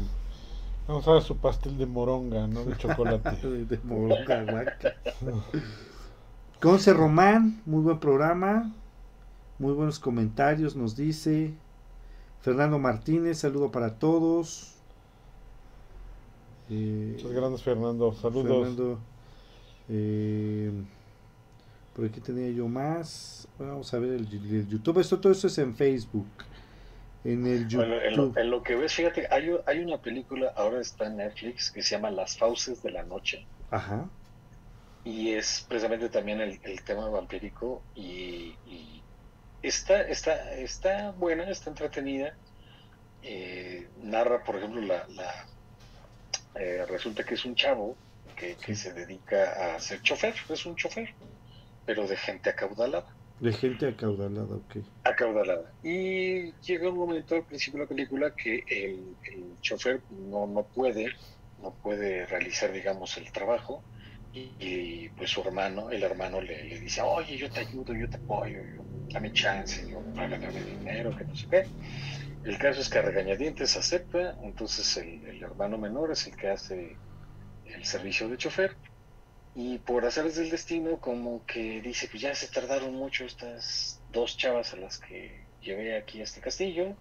Vamos 0.90 1.06
a 1.06 1.12
ver 1.12 1.22
su 1.22 1.36
pastel 1.36 1.78
de 1.78 1.86
moronga, 1.86 2.48
no 2.48 2.64
de 2.64 2.76
chocolate. 2.76 3.36
de, 3.46 3.64
de 3.76 3.78
moronga, 3.84 4.42
guaca. 4.42 4.96
Conce 6.60 6.92
Román, 6.92 7.62
muy 7.64 7.80
buen 7.82 8.00
programa, 8.00 8.72
muy 9.60 9.72
buenos 9.74 9.98
comentarios, 9.98 10.74
nos 10.74 10.96
dice. 10.96 11.52
Fernando 12.40 12.78
Martínez, 12.78 13.38
saludo 13.38 13.70
para 13.70 13.98
todos. 13.98 14.74
Eh, 16.70 17.12
Muchas 17.16 17.32
gracias, 17.32 17.62
Fernando. 17.62 18.12
Saludos. 18.14 18.46
Fernando, 18.48 18.98
eh, 19.90 20.72
por 21.94 22.06
aquí 22.06 22.20
tenía 22.20 22.50
yo 22.50 22.68
más. 22.68 23.46
Vamos 23.58 23.92
a 23.92 23.98
ver 23.98 24.12
el, 24.14 24.26
el 24.32 24.66
YouTube. 24.68 24.98
Esto 25.00 25.20
todo 25.20 25.32
esto 25.32 25.48
es 25.48 25.58
en 25.58 25.74
Facebook. 25.74 26.26
En 27.22 27.46
el 27.46 27.66
Bueno, 27.66 27.96
en, 28.00 28.16
lo, 28.16 28.26
YouTube. 28.28 28.38
en 28.38 28.50
lo 28.50 28.62
que 28.62 28.76
ves, 28.76 28.94
fíjate, 28.94 29.26
hay, 29.30 29.50
hay 29.66 29.80
una 29.80 30.00
película, 30.00 30.54
ahora 30.56 30.80
está 30.80 31.04
en 31.06 31.18
Netflix, 31.18 31.70
que 31.70 31.82
se 31.82 31.96
llama 31.96 32.10
Las 32.10 32.38
Fauces 32.38 32.82
de 32.82 32.92
la 32.92 33.02
Noche. 33.02 33.46
Ajá. 33.70 34.08
y 35.04 35.30
es 35.30 35.64
precisamente 35.68 36.08
también 36.08 36.40
el, 36.40 36.60
el 36.62 36.82
tema 36.82 37.08
vampírico 37.08 37.82
y, 37.94 38.58
y 38.66 38.99
está, 39.62 40.02
está, 40.02 40.54
está 40.54 41.10
buena, 41.12 41.48
está 41.50 41.70
entretenida. 41.70 42.34
Eh, 43.22 43.88
narra, 44.02 44.42
por 44.44 44.56
ejemplo, 44.56 44.80
la, 44.80 45.06
la 45.08 45.46
eh, 46.54 46.84
resulta 46.88 47.24
que 47.24 47.34
es 47.34 47.44
un 47.44 47.54
chavo 47.54 47.96
que, 48.36 48.56
que 48.56 48.74
se 48.74 48.92
dedica 48.92 49.74
a 49.74 49.78
ser 49.78 50.00
chofer, 50.02 50.34
es 50.48 50.66
un 50.66 50.76
chofer, 50.76 51.10
pero 51.84 52.06
de 52.06 52.16
gente 52.16 52.50
acaudalada. 52.50 53.06
De 53.40 53.52
gente 53.52 53.88
acaudalada, 53.88 54.54
ok. 54.54 54.76
Acaudalada. 55.04 55.72
Y 55.82 56.52
llega 56.60 56.90
un 56.90 56.98
momento 56.98 57.36
al 57.36 57.44
principio 57.44 57.80
de 57.80 57.84
la 57.84 57.88
película 57.88 58.34
que 58.34 58.64
el, 58.68 59.16
el 59.24 59.60
chofer 59.60 60.00
no, 60.10 60.46
no 60.46 60.62
puede, 60.62 61.14
no 61.62 61.70
puede 61.70 62.26
realizar, 62.26 62.72
digamos, 62.72 63.16
el 63.16 63.30
trabajo. 63.32 63.82
Y, 64.32 64.56
y, 64.60 65.08
pues 65.10 65.30
su 65.30 65.40
hermano, 65.42 65.90
el 65.90 66.02
hermano 66.04 66.40
le, 66.40 66.64
le 66.64 66.78
dice, 66.80 67.02
oye, 67.02 67.36
yo 67.36 67.50
te 67.50 67.60
ayudo, 67.60 67.94
yo 67.94 68.08
te 68.08 68.16
apoyo, 68.18 68.60
yo, 68.64 68.82
dame 69.12 69.32
chance, 69.32 69.86
yo 69.88 70.04
ganarme 70.14 70.62
dinero, 70.62 71.14
que 71.14 71.24
no 71.24 71.34
sé 71.34 71.46
qué. 71.48 71.70
El 72.42 72.58
caso 72.58 72.80
es 72.80 72.88
que 72.90 72.98
a 72.98 73.02
regañadientes 73.02 73.76
acepta, 73.76 74.36
entonces 74.42 74.96
el, 74.98 75.26
el 75.26 75.42
hermano 75.42 75.78
menor 75.78 76.12
es 76.12 76.26
el 76.28 76.36
que 76.36 76.48
hace 76.50 77.00
el 77.64 77.84
servicio 77.84 78.28
de 78.28 78.38
chofer. 78.38 78.78
Y 79.54 79.78
por 79.80 80.04
hacerles 80.06 80.36
del 80.36 80.50
destino 80.50 81.00
como 81.00 81.44
que 81.46 81.80
dice 81.82 82.08
que 82.08 82.18
ya 82.18 82.34
se 82.34 82.48
tardaron 82.48 82.94
mucho 82.94 83.24
estas 83.24 84.02
dos 84.08 84.36
chavas 84.36 84.74
a 84.74 84.78
las 84.78 84.98
que 84.98 85.48
llevé 85.60 85.96
aquí 85.96 86.20
a 86.20 86.24
este 86.24 86.40
castillo 86.40 86.98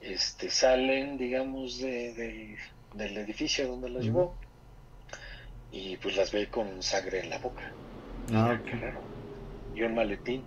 este 0.00 0.50
salen 0.50 1.16
digamos 1.18 1.78
de, 1.78 2.14
de- 2.14 2.58
del 2.92 3.16
edificio 3.18 3.68
donde 3.68 3.90
las 3.90 4.04
llevó 4.04 4.38
y 5.72 5.96
pues 5.98 6.16
las 6.16 6.32
ve 6.32 6.48
con 6.48 6.82
sangre 6.82 7.20
en 7.20 7.30
la 7.30 7.38
boca 7.38 7.72
Ah, 8.32 8.58
Qué 8.64 8.72
raro. 8.76 9.00
y 9.74 9.82
un 9.82 9.94
maletín 9.94 10.42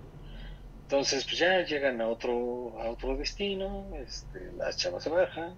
entonces 0.83 1.23
pues 1.25 1.37
ya 1.39 1.61
llegan 1.63 2.01
a 2.01 2.07
otro 2.07 2.79
a 2.81 2.89
otro 2.89 3.15
destino 3.17 3.87
este, 4.05 4.51
las 4.57 4.77
chavas 4.77 5.03
se 5.03 5.09
bajan 5.09 5.55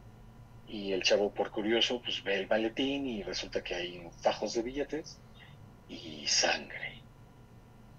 y 0.68 0.92
el 0.94 1.04
chavo 1.04 1.32
por 1.34 1.50
curioso 1.52 2.02
pues 2.04 2.24
ve 2.24 2.36
el 2.42 2.48
maletín 2.48 3.06
y 3.08 3.24
resulta 3.24 3.62
que 3.64 3.76
hay 3.76 4.08
fajos 4.22 4.54
de 4.54 4.62
billetes 4.62 5.20
y 5.90 6.26
sangre. 6.28 7.02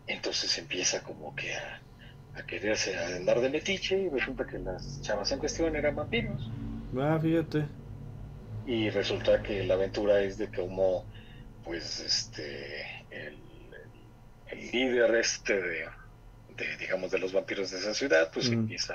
Entonces 0.06 0.56
empieza 0.58 1.02
como 1.02 1.34
que 1.36 1.54
a, 1.54 1.80
a 2.36 2.42
quererse 2.46 2.96
a 2.96 3.16
andar 3.16 3.40
de 3.40 3.50
metiche 3.50 3.98
y 3.98 4.08
resulta 4.08 4.46
que 4.46 4.58
las 4.58 5.00
chavas 5.02 5.30
en 5.32 5.38
cuestión 5.38 5.76
eran 5.76 5.94
vampiros. 5.94 6.50
Ah, 6.98 7.18
fíjate. 7.20 7.64
Y 8.66 8.90
resulta 8.90 9.42
que 9.42 9.62
la 9.64 9.74
aventura 9.74 10.20
es 10.20 10.38
de 10.38 10.48
cómo 10.48 11.04
pues 11.64 12.00
este 12.00 12.84
el, 13.10 13.40
líder 14.72 15.14
este 15.16 15.60
de, 15.60 15.88
de, 16.56 16.76
digamos 16.78 17.10
de 17.10 17.18
los 17.18 17.32
vampiros 17.32 17.70
de 17.70 17.78
esa 17.78 17.94
ciudad 17.94 18.30
pues 18.32 18.48
Mm. 18.50 18.54
empieza 18.54 18.94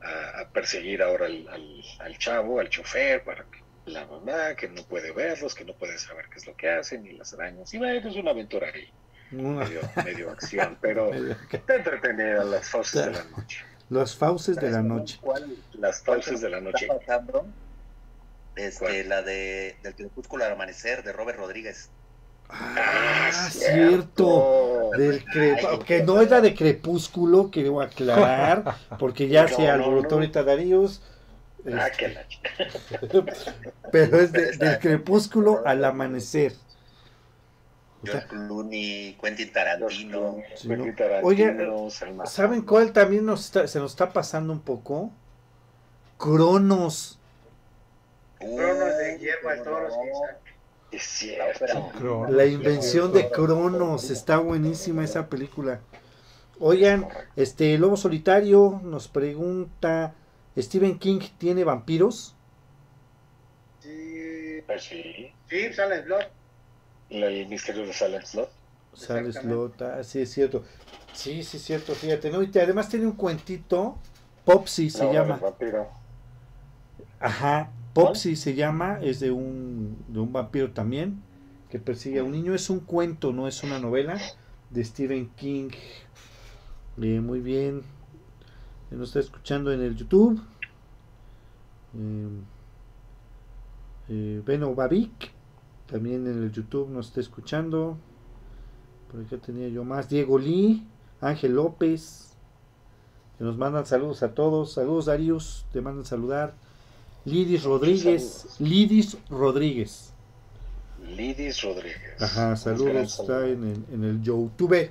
a, 0.00 0.40
a 0.40 0.50
perseguir 0.50 1.02
ahora 1.02 1.26
al, 1.26 1.46
al, 1.48 1.82
al 2.00 2.18
chavo, 2.18 2.58
al 2.60 2.68
chofer, 2.68 3.22
para 3.24 3.44
que 3.44 3.60
la 3.84 4.06
mamá, 4.06 4.54
que 4.56 4.68
no 4.68 4.82
puede 4.84 5.12
verlos, 5.12 5.54
que 5.54 5.64
no 5.64 5.74
puede 5.74 5.98
saber 5.98 6.26
qué 6.30 6.38
es 6.38 6.46
lo 6.46 6.56
que 6.56 6.68
hacen, 6.70 7.04
y 7.06 7.12
las 7.12 7.32
arañas. 7.34 7.72
Y 7.74 7.78
bueno, 7.78 8.08
es 8.08 8.16
una 8.16 8.30
aventura 8.32 8.68
ahí, 8.74 8.88
medio, 9.30 9.80
medio 10.04 10.30
acción, 10.30 10.78
pero 10.80 11.10
está 11.52 11.74
entretenida 11.76 12.44
las 12.44 12.68
fauces 12.68 13.04
de 13.06 13.12
la 13.12 13.24
noche. 13.24 13.58
Los 13.88 14.16
fauces 14.16 14.56
de 14.56 14.70
la 14.70 14.82
noche. 14.82 15.18
¿Cuál 15.20 15.56
Las 15.72 16.02
fauces 16.02 16.40
de 16.40 16.48
la 16.50 16.60
noche. 16.60 16.86
está 16.86 16.98
pasando? 16.98 17.46
Este, 18.56 18.78
¿Cuál? 18.84 19.08
la 19.08 19.22
de 19.22 19.76
del 19.82 19.94
crepúsculo 19.94 20.44
al 20.44 20.52
amanecer 20.52 21.02
de 21.04 21.12
Robert 21.12 21.38
Rodríguez. 21.38 21.90
Ah, 22.50 23.30
cierto. 23.50 24.90
Del 24.98 25.24
crepa- 25.24 25.82
que 25.84 26.02
no 26.02 26.20
es 26.20 26.28
la 26.28 26.42
de 26.42 26.54
Crepúsculo, 26.54 27.50
quiero 27.50 27.80
aclarar, 27.80 28.76
porque 28.98 29.28
ya 29.28 29.44
No, 29.44 29.48
se 29.56 29.62
no, 29.62 29.70
alborotó 29.72 30.08
no. 30.10 30.14
ahorita 30.16 30.42
Daríos. 30.42 31.00
Ah, 31.72 31.86
este, 31.86 31.96
que 31.96 32.08
la 32.12 32.28
chica. 32.28 32.50
pero 33.92 34.20
es 34.20 34.32
de- 34.32 34.52
del 34.58 34.78
Crepúsculo 34.80 35.62
al 35.64 35.82
amanecer. 35.84 36.52
George 38.04 38.26
Clooney, 38.26 39.16
Quentin 39.22 39.52
Tarantino. 39.52 40.36
Sí, 40.56 40.68
¿no? 40.68 40.74
Quentin 40.76 40.96
Tarantino, 40.96 41.26
Oye, 41.28 41.90
Salma 41.90 42.26
¿Saben 42.26 42.62
cuál 42.62 42.92
también 42.92 43.24
nos 43.24 43.44
está- 43.46 43.66
se 43.66 43.78
nos 43.78 43.92
está 43.92 44.12
pasando 44.12 44.52
un 44.52 44.60
poco? 44.60 45.10
Cronos. 46.18 47.18
Cronos 48.42 48.96
de 48.98 49.16
Guillermo 49.18 49.48
del 49.50 49.62
Toro. 49.62 49.88
Es 50.90 51.02
cierto. 51.02 52.26
La 52.28 52.44
invención 52.44 53.12
de 53.12 53.30
Cronos. 53.30 54.10
Está 54.10 54.38
buenísima 54.38 55.04
esa 55.04 55.28
película. 55.28 55.80
Oigan, 56.60 57.08
este 57.34 57.76
Lobo 57.78 57.96
Solitario 57.96 58.80
nos 58.84 59.08
pregunta, 59.08 60.14
¿Stephen 60.56 60.98
King 60.98 61.20
tiene 61.38 61.64
vampiros? 61.64 62.36
Sí, 63.80 64.62
Ah, 64.68 64.78
sí. 64.78 65.32
sí, 65.48 65.72
Silent 65.72 66.04
Blood. 66.06 66.22
La- 67.10 67.26
El 67.26 67.48
misterio 67.48 67.84
de 67.86 67.92
Silent 67.92 68.24
Slot. 68.24 68.50
Sale 68.94 69.28
Exactamente. 69.28 69.76
Slot, 69.76 69.82
ah, 69.82 70.04
sí 70.04 70.20
es 70.20 70.30
cierto. 70.30 70.62
Sí, 71.12 71.42
sí 71.42 71.56
es 71.56 71.62
cierto, 71.64 71.94
fíjate, 71.94 72.30
¿no? 72.30 72.42
Y 72.42 72.46
te- 72.48 72.60
además 72.62 72.88
tiene 72.88 73.06
un 73.06 73.12
cuentito, 73.12 73.98
Popsy 74.44 74.88
se 74.90 75.04
No, 75.04 75.12
llama. 75.12 75.36
vampiro. 75.36 75.88
Ajá, 77.20 77.70
Popsy 77.94 78.36
se 78.36 78.54
llama, 78.54 78.98
es 79.02 79.20
de 79.20 79.30
un, 79.30 79.96
de 80.08 80.20
un 80.20 80.32
vampiro 80.32 80.72
también, 80.72 81.22
que 81.70 81.78
persigue 81.78 82.20
a 82.20 82.24
un 82.24 82.32
niño. 82.32 82.54
Es 82.54 82.70
un 82.70 82.80
cuento, 82.80 83.32
no 83.32 83.48
es 83.48 83.62
una 83.62 83.78
novela, 83.78 84.18
de 84.70 84.84
Stephen 84.84 85.30
King. 85.36 85.70
Eh, 87.00 87.20
muy 87.20 87.40
bien. 87.40 87.82
Eh, 88.90 88.96
Nos 88.96 89.08
está 89.08 89.20
escuchando 89.20 89.72
en 89.72 89.80
el 89.80 89.96
YouTube. 89.96 90.40
Eh, 91.94 92.28
eh, 94.08 94.42
Beno 94.44 94.74
Babic, 94.74 95.30
también 95.86 96.26
en 96.26 96.42
el 96.42 96.52
YouTube 96.52 96.90
nos 96.90 97.08
está 97.08 97.20
escuchando. 97.20 97.96
Por 99.10 99.20
acá 99.20 99.36
tenía 99.38 99.68
yo 99.68 99.84
más. 99.84 100.08
Diego 100.08 100.38
Lee, 100.38 100.86
Ángel 101.20 101.54
López, 101.54 102.34
que 103.38 103.44
nos 103.44 103.56
mandan 103.56 103.86
saludos 103.86 104.22
a 104.22 104.34
todos. 104.34 104.72
Saludos, 104.72 105.06
Darius, 105.06 105.66
te 105.72 105.80
mandan 105.80 106.04
saludar. 106.04 106.54
Lidis 107.24 107.64
Rodríguez. 107.64 108.56
Lidis 108.58 109.16
Rodríguez. 109.30 110.12
Lidis 111.00 111.62
Rodríguez. 111.62 112.20
Ajá, 112.20 112.56
saludos, 112.56 113.20
está 113.20 113.46
en 113.46 113.64
el, 113.64 113.84
en 113.92 114.04
el 114.04 114.22
YouTube. 114.22 114.90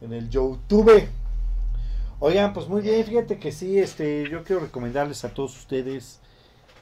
En 0.00 0.12
el 0.12 0.28
YouTube. 0.28 1.08
Oigan, 2.20 2.52
pues 2.52 2.68
muy 2.68 2.82
bien, 2.82 3.04
fíjate 3.04 3.38
que 3.38 3.52
sí, 3.52 3.78
este, 3.78 4.28
yo 4.30 4.44
quiero 4.44 4.62
recomendarles 4.62 5.24
a 5.24 5.34
todos 5.34 5.56
ustedes 5.58 6.20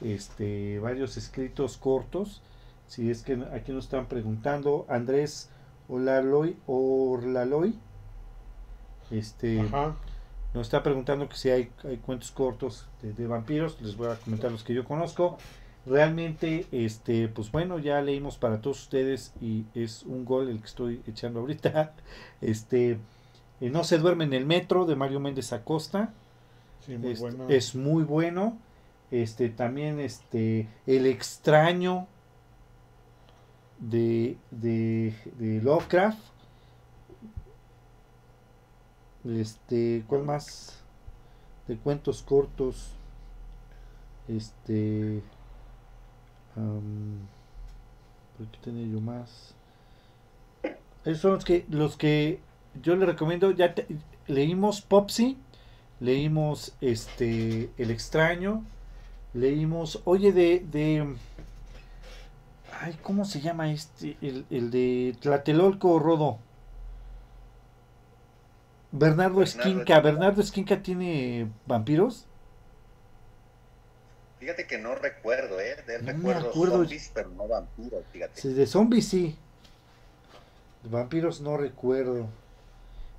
este, 0.01 0.79
varios 0.79 1.17
escritos 1.17 1.77
cortos. 1.77 2.41
Si 2.87 3.09
es 3.09 3.23
que 3.23 3.43
aquí 3.53 3.71
nos 3.71 3.85
están 3.85 4.07
preguntando, 4.07 4.85
Andrés 4.89 5.49
Olaloy, 5.87 6.55
Orlaloy, 6.67 7.75
este, 9.11 9.61
Ajá. 9.61 9.95
Nos 10.53 10.67
está 10.67 10.83
preguntando 10.83 11.27
que 11.27 11.35
si 11.35 11.49
hay, 11.49 11.71
hay 11.83 11.97
cuentos 11.97 12.31
cortos 12.31 12.87
de, 13.01 13.13
de 13.13 13.27
vampiros, 13.27 13.81
les 13.81 13.97
voy 13.97 14.07
a 14.07 14.15
comentar 14.15 14.51
los 14.51 14.63
que 14.63 14.73
yo 14.73 14.83
conozco. 14.85 15.37
Realmente, 15.85 16.65
este, 16.71 17.27
pues 17.27 17.51
bueno, 17.51 17.77
ya 17.77 18.01
leímos 18.01 18.37
para 18.37 18.61
todos 18.61 18.81
ustedes 18.83 19.33
y 19.41 19.65
es 19.73 20.03
un 20.03 20.23
gol 20.23 20.47
el 20.49 20.59
que 20.59 20.65
estoy 20.65 21.01
echando 21.07 21.41
ahorita. 21.41 21.93
Este, 22.41 22.99
eh, 23.61 23.69
No 23.69 23.83
se 23.83 23.97
duerme 23.97 24.25
en 24.25 24.33
el 24.33 24.45
metro 24.45 24.85
de 24.85 24.95
Mario 24.95 25.19
Méndez 25.19 25.51
Acosta. 25.53 26.13
Sí, 26.85 26.97
muy 26.97 27.11
es, 27.11 27.19
bueno. 27.19 27.45
es 27.49 27.75
muy 27.75 28.03
bueno. 28.03 28.57
Este, 29.11 29.49
también 29.49 29.99
este, 29.99 30.67
El 30.87 31.05
extraño 31.05 32.07
de, 33.79 34.37
de, 34.51 35.13
de 35.37 35.61
Lovecraft. 35.61 36.32
Este, 39.25 40.03
¿cuál 40.07 40.23
más? 40.23 40.79
De 41.67 41.77
cuentos 41.77 42.21
cortos. 42.21 42.91
Este. 44.27 45.21
am, 46.55 47.19
¿Por 48.37 48.47
qué 48.47 48.57
tenía 48.63 48.87
yo 48.91 48.99
más? 49.01 49.53
Esos 51.05 51.21
son 51.21 51.31
los 51.33 51.45
que, 51.45 51.65
los 51.69 51.97
que 51.97 52.39
yo 52.81 52.95
le 52.95 53.05
recomiendo. 53.05 53.51
Ya 53.51 53.73
te- 53.75 53.87
leímos 54.27 54.81
Popsy, 54.81 55.37
leímos 55.99 56.73
este 56.81 57.69
El 57.77 57.91
extraño, 57.91 58.63
leímos, 59.33 60.01
oye, 60.05 60.31
de, 60.31 60.65
de 60.71 61.15
ay, 62.81 62.97
¿cómo 63.03 63.25
se 63.25 63.41
llama 63.41 63.71
este? 63.71 64.17
El, 64.21 64.45
el 64.49 64.71
de 64.71 65.15
Tlatelolco 65.21 65.99
Rodo. 65.99 66.39
Bernardo 68.93 69.41
Bernardo 69.41 69.41
Esquinca. 69.43 69.99
¿Bernardo 69.99 70.41
Esquinca 70.41 70.81
tiene 70.81 71.51
vampiros? 71.65 72.27
Fíjate 74.39 74.67
que 74.67 74.77
no 74.77 74.95
recuerdo, 74.95 75.59
¿eh? 75.59 75.81
De 75.87 75.95
él 75.95 76.05
No 76.05 76.13
me 76.13 76.33
recuerdo 76.33 76.49
acuerdo. 76.49 76.77
zombies, 76.79 77.11
pero 77.13 77.29
no 77.29 77.47
vampiros, 77.47 78.05
fíjate. 78.11 78.41
Sí, 78.41 78.53
de 78.53 78.67
zombies 78.67 79.07
sí. 79.07 79.37
De 80.83 80.89
vampiros 80.89 81.41
no 81.41 81.57
recuerdo. 81.57 82.29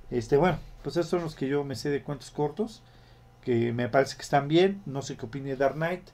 Este, 0.09 0.37
bueno, 0.37 0.59
pues 0.83 0.97
esos 0.97 1.09
son 1.09 1.23
los 1.23 1.35
que 1.35 1.47
yo 1.47 1.63
me 1.63 1.75
sé 1.75 1.89
de 1.89 2.03
cuentos 2.03 2.31
cortos. 2.31 2.83
Que 3.41 3.73
me 3.73 3.89
parece 3.89 4.15
que 4.15 4.23
están 4.23 4.47
bien. 4.47 4.81
No 4.85 5.01
sé 5.01 5.17
qué 5.17 5.25
opine 5.25 5.55
Dark 5.55 5.75
Knight. 5.75 6.09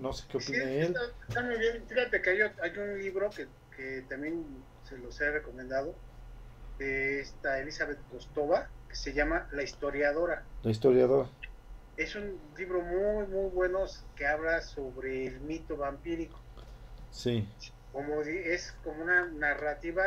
No 0.00 0.12
sé 0.12 0.24
qué 0.28 0.38
Sí, 0.40 0.52
opine 0.52 0.80
él. 0.80 0.86
está, 0.88 1.00
está 1.28 1.42
muy 1.42 1.58
bien. 1.58 1.84
Fíjate 1.88 2.22
que 2.22 2.30
hay, 2.30 2.38
hay 2.62 2.78
un 2.78 2.98
libro 2.98 3.30
que, 3.30 3.48
que 3.76 4.02
también 4.08 4.44
se 4.88 4.98
los 4.98 5.20
he 5.20 5.30
recomendado 5.30 5.94
de 6.78 7.20
esta 7.20 7.60
Elizabeth 7.60 7.98
Kostova 8.10 8.68
que 8.94 9.00
se 9.00 9.12
llama 9.12 9.48
La 9.50 9.64
historiadora. 9.64 10.44
La 10.62 10.70
historiador. 10.70 11.26
Es 11.96 12.14
un 12.14 12.38
libro 12.56 12.80
muy, 12.80 13.26
muy 13.26 13.50
bueno 13.50 13.86
que 14.14 14.24
habla 14.24 14.62
sobre 14.62 15.26
el 15.26 15.40
mito 15.40 15.76
vampírico. 15.76 16.38
Sí. 17.10 17.48
Como 17.90 18.22
es 18.22 18.72
como 18.84 19.02
una 19.02 19.26
narrativa 19.26 20.04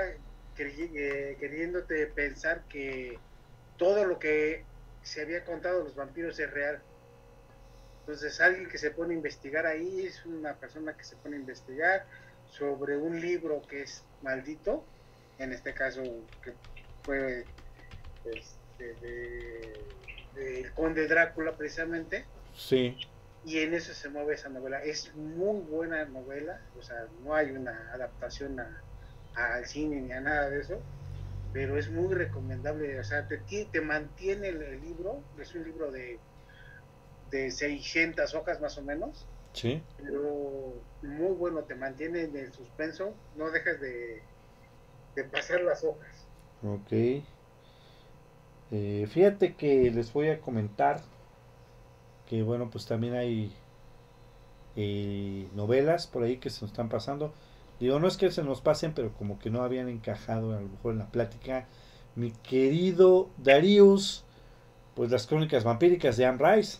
eh, 0.57 1.37
queriéndote 1.37 2.07
pensar 2.07 2.63
que 2.69 3.19
todo 3.75 4.05
lo 4.05 4.19
que 4.19 4.63
se 5.03 5.21
había 5.21 5.43
contado 5.43 5.79
de 5.79 5.83
los 5.83 5.95
vampiros 5.95 6.39
es 6.39 6.49
real. 6.49 6.79
Entonces 8.01 8.39
alguien 8.39 8.69
que 8.69 8.77
se 8.77 8.91
pone 8.91 9.13
a 9.13 9.17
investigar 9.17 9.65
ahí 9.65 10.05
es 10.05 10.25
una 10.25 10.55
persona 10.55 10.95
que 10.95 11.03
se 11.03 11.17
pone 11.17 11.35
a 11.35 11.39
investigar 11.39 12.05
sobre 12.49 12.95
un 12.97 13.19
libro 13.19 13.61
que 13.63 13.81
es 13.81 14.05
maldito, 14.21 14.85
en 15.39 15.51
este 15.51 15.73
caso 15.73 16.01
que 16.41 16.53
fue 17.03 17.43
este, 18.77 18.93
de, 19.05 19.85
de 20.35 20.61
el 20.61 20.73
conde 20.73 21.07
Drácula 21.07 21.55
precisamente, 21.57 22.25
Sí. 22.53 22.97
y 23.45 23.59
en 23.59 23.73
eso 23.73 23.93
se 23.93 24.09
mueve 24.09 24.35
esa 24.35 24.49
novela. 24.49 24.83
Es 24.83 25.13
muy 25.15 25.61
buena 25.61 26.05
novela, 26.05 26.59
o 26.77 26.81
sea, 26.81 27.07
no 27.23 27.33
hay 27.35 27.51
una 27.51 27.91
adaptación 27.93 28.59
a- 28.59 28.81
al 29.35 29.65
cine 29.65 30.01
ni 30.01 30.11
a 30.11 30.21
nada 30.21 30.49
de 30.49 30.59
eso, 30.61 30.81
pero 31.53 31.77
es 31.77 31.89
muy 31.89 32.13
recomendable, 32.13 32.99
o 32.99 33.03
sea, 33.03 33.27
te, 33.27 33.37
te 33.37 33.81
mantiene 33.81 34.49
el, 34.49 34.61
el 34.61 34.81
libro, 34.81 35.21
es 35.39 35.53
un 35.55 35.63
libro 35.63 35.91
de, 35.91 36.19
de 37.31 37.51
600 37.51 38.33
hojas 38.35 38.59
más 38.61 38.77
o 38.77 38.81
menos, 38.83 39.25
Sí. 39.53 39.81
pero 39.97 40.73
muy 41.01 41.33
bueno, 41.35 41.63
te 41.63 41.75
mantiene 41.75 42.23
en 42.23 42.35
el 42.37 42.51
suspenso, 42.53 43.13
no 43.35 43.49
dejas 43.51 43.79
de, 43.79 44.21
de 45.15 45.23
pasar 45.25 45.61
las 45.61 45.83
hojas. 45.83 46.27
Ok. 46.63 47.23
Eh, 48.71 49.07
fíjate 49.09 49.55
que 49.55 49.89
les 49.91 50.11
voy 50.11 50.29
a 50.29 50.41
comentar 50.41 51.01
que 52.27 52.43
bueno, 52.43 52.69
pues 52.69 52.85
también 52.85 53.15
hay 53.15 53.53
eh, 54.75 55.47
novelas 55.55 56.07
por 56.07 56.23
ahí 56.23 56.37
que 56.37 56.49
se 56.49 56.61
nos 56.61 56.71
están 56.71 56.89
pasando. 56.89 57.33
Digo, 57.79 57.99
no 57.99 58.07
es 58.07 58.17
que 58.17 58.31
se 58.31 58.43
nos 58.43 58.61
pasen, 58.61 58.93
pero 58.93 59.13
como 59.13 59.39
que 59.39 59.49
no 59.49 59.63
habían 59.63 59.87
encajado 59.87 60.55
a 60.55 60.61
lo 60.61 60.67
mejor 60.67 60.93
en 60.93 60.99
la 60.99 61.07
plática. 61.07 61.67
Mi 62.15 62.31
querido 62.31 63.29
Darius, 63.37 64.25
pues 64.95 65.11
las 65.11 65.27
crónicas 65.27 65.63
vampíricas 65.63 66.17
de 66.17 66.25
Anne 66.25 66.55
Rice. 66.55 66.79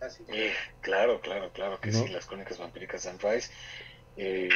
Así. 0.00 0.24
Eh, 0.28 0.52
claro, 0.80 1.20
claro, 1.20 1.50
claro 1.52 1.80
que 1.80 1.90
¿No? 1.90 2.02
sí, 2.02 2.08
las 2.08 2.26
crónicas 2.26 2.58
vampíricas 2.58 3.04
de 3.04 3.10
Anne 3.10 3.18
Rice. 3.22 3.52
Eh, 4.16 4.48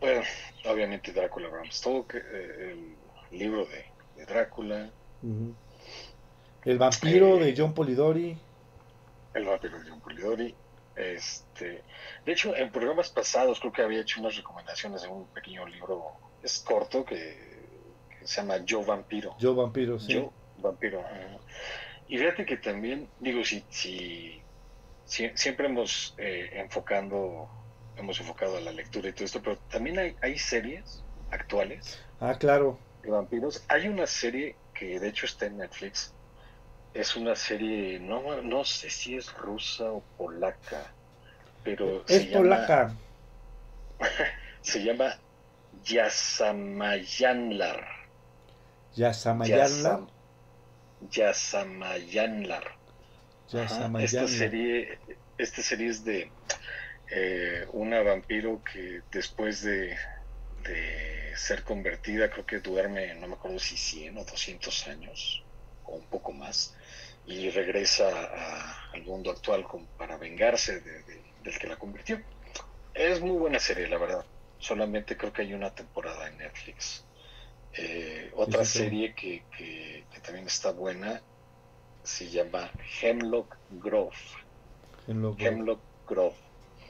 bueno, 0.00 0.22
obviamente 0.66 1.12
Drácula 1.12 1.48
Bram 1.48 1.70
Stoker, 1.70 2.24
eh, 2.32 2.76
el 3.30 3.38
libro 3.38 3.64
de, 3.64 3.84
de 4.26 4.32
Drácula. 4.32 4.90
El 6.64 6.78
vampiro 6.78 7.36
Eh. 7.38 7.44
de 7.44 7.54
John 7.56 7.74
Polidori. 7.74 8.38
El 9.34 9.44
vampiro 9.44 9.78
de 9.80 9.90
John 9.90 10.00
Polidori. 10.00 10.54
Este, 10.94 11.82
de 12.24 12.32
hecho, 12.32 12.54
en 12.54 12.70
programas 12.70 13.08
pasados 13.10 13.58
creo 13.60 13.72
que 13.72 13.82
había 13.82 14.00
hecho 14.02 14.20
unas 14.20 14.36
recomendaciones 14.36 15.02
de 15.02 15.08
un 15.08 15.26
pequeño 15.28 15.66
libro, 15.66 16.12
es 16.42 16.58
corto, 16.60 17.02
que, 17.04 17.16
que 18.18 18.26
se 18.26 18.42
llama 18.42 18.58
Yo 18.58 18.84
Vampiro. 18.84 19.34
Yo 19.38 19.54
vampiro, 19.54 19.98
sí. 19.98 20.12
Yo, 20.14 20.32
vampiro. 20.58 21.02
Y 22.08 22.18
fíjate 22.18 22.44
que 22.44 22.58
también, 22.58 23.08
digo, 23.20 23.42
si, 23.42 23.64
si, 23.70 24.42
si- 25.06 25.30
siempre 25.34 25.66
hemos 25.66 26.14
eh, 26.18 26.50
enfocando 26.54 27.48
hemos 27.96 28.18
enfocado 28.20 28.56
a 28.56 28.60
la 28.60 28.72
lectura 28.72 29.08
y 29.08 29.12
todo 29.12 29.24
esto, 29.26 29.42
pero 29.42 29.56
también 29.70 29.98
hay, 29.98 30.16
hay 30.22 30.38
series 30.38 31.02
actuales 31.30 32.00
Ah, 32.20 32.34
claro. 32.38 32.78
De 33.02 33.10
vampiros. 33.10 33.62
Hay 33.68 33.88
una 33.88 34.06
serie 34.06 34.56
que 34.74 34.98
de 35.00 35.08
hecho 35.08 35.26
está 35.26 35.46
en 35.46 35.58
Netflix. 35.58 36.12
Es 36.94 37.16
una 37.16 37.34
serie, 37.34 37.98
no, 38.00 38.42
no 38.42 38.64
sé 38.64 38.90
si 38.90 39.16
es 39.16 39.32
rusa 39.34 39.90
o 39.92 40.02
polaca, 40.18 40.92
pero 41.64 42.04
Es 42.06 42.16
se 42.16 42.24
llama- 42.26 42.38
polaca. 42.38 42.94
se 44.62 44.84
llama 44.84 45.18
Yasamayanlar. 45.84 47.86
Yasamayanla. 48.94 49.64
Yasam- 49.64 50.08
Yasamayanlar. 51.10 52.64
Ajá, 52.64 52.76
Yasamayanla. 53.64 54.02
Esta 54.04 54.28
serie, 54.28 54.98
esta 55.38 55.62
serie 55.62 55.88
es 55.88 56.04
de 56.04 56.30
eh, 57.10 57.66
una 57.72 58.02
vampiro 58.02 58.60
que 58.70 59.00
después 59.10 59.62
de, 59.62 59.96
de 60.62 61.32
ser 61.36 61.64
convertida, 61.64 62.30
creo 62.30 62.46
que 62.46 62.60
duerme, 62.60 63.14
no 63.14 63.26
me 63.28 63.34
acuerdo 63.34 63.58
si 63.58 63.76
100 63.76 64.18
o 64.18 64.24
200 64.24 64.86
años, 64.88 65.46
o 65.82 65.96
un 65.96 66.06
poco 66.08 66.32
más, 66.32 66.74
y 67.24 67.50
regresa 67.50 68.08
a- 68.08 68.76
al 68.92 69.02
mundo 69.04 69.30
actual 69.30 69.64
con- 69.64 69.88
para 69.96 70.16
vengarse 70.16 70.80
de- 70.80 71.02
de- 71.04 71.24
del 71.38 71.58
que 71.58 71.66
la 71.68 71.76
convirtió. 71.76 72.22
Es 72.94 73.20
muy 73.20 73.38
buena 73.38 73.58
serie, 73.58 73.88
la 73.88 73.98
verdad. 73.98 74.26
Solamente 74.58 75.16
creo 75.16 75.32
que 75.32 75.42
hay 75.42 75.54
una 75.54 75.74
temporada 75.74 76.28
en 76.28 76.38
Netflix. 76.38 77.06
Eh, 77.72 78.30
otra 78.34 78.64
sí, 78.64 78.72
sí. 78.72 78.78
serie 78.80 79.14
que, 79.14 79.46
que- 79.56 80.06
que 80.10 80.20
también 80.20 80.46
está 80.46 80.72
buena 80.72 81.22
se 82.04 82.28
llama 82.28 82.70
Hemlock 83.00 83.56
Grove. 83.68 84.16
Lo- 85.06 85.36
Hemlock 85.38 85.84
Grove. 86.06 86.36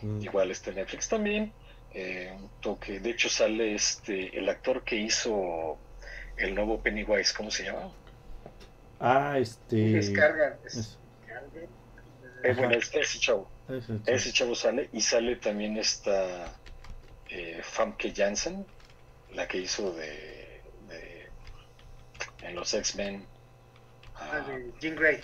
Mm. 0.01 0.23
Igual 0.23 0.51
está 0.51 0.70
en 0.70 0.77
Netflix 0.77 1.09
también. 1.09 1.55
Eh, 1.94 2.32
un 2.35 2.48
toque. 2.60 3.01
De 3.01 3.10
hecho, 3.10 3.28
sale 3.28 3.74
este 3.74 4.36
el 4.39 4.48
actor 4.48 4.82
que 4.85 4.97
hizo 4.97 5.78
el 6.36 6.55
nuevo 6.55 6.82
Pennywise. 6.82 7.35
¿Cómo 7.36 7.51
se 7.51 7.64
llama? 7.64 7.93
Ah, 9.01 9.39
este. 9.39 9.77
Descarga. 9.77 10.59
es-. 10.64 10.98
Eh, 12.44 12.55
bueno, 12.55 12.74
es- 12.74 12.93
ese 12.94 13.19
chavo. 13.19 13.51
ese- 13.69 14.01
Ese 14.06 14.32
chavo 14.32 14.55
sale. 14.55 14.89
Y 14.93 15.01
sale 15.01 15.36
también 15.36 15.77
esta 15.77 16.59
eh, 17.28 17.60
Famke 17.62 18.12
Janssen, 18.14 18.66
la 19.32 19.47
que 19.48 19.59
hizo 19.59 19.93
de, 19.94 20.62
de- 20.89 21.28
en 22.43 22.55
los 22.55 22.73
X-Men. 22.74 23.27
Ah, 24.14 24.36
a 24.36 24.40
de 24.51 24.70
Jean 24.81 24.97
Grey. 24.97 25.20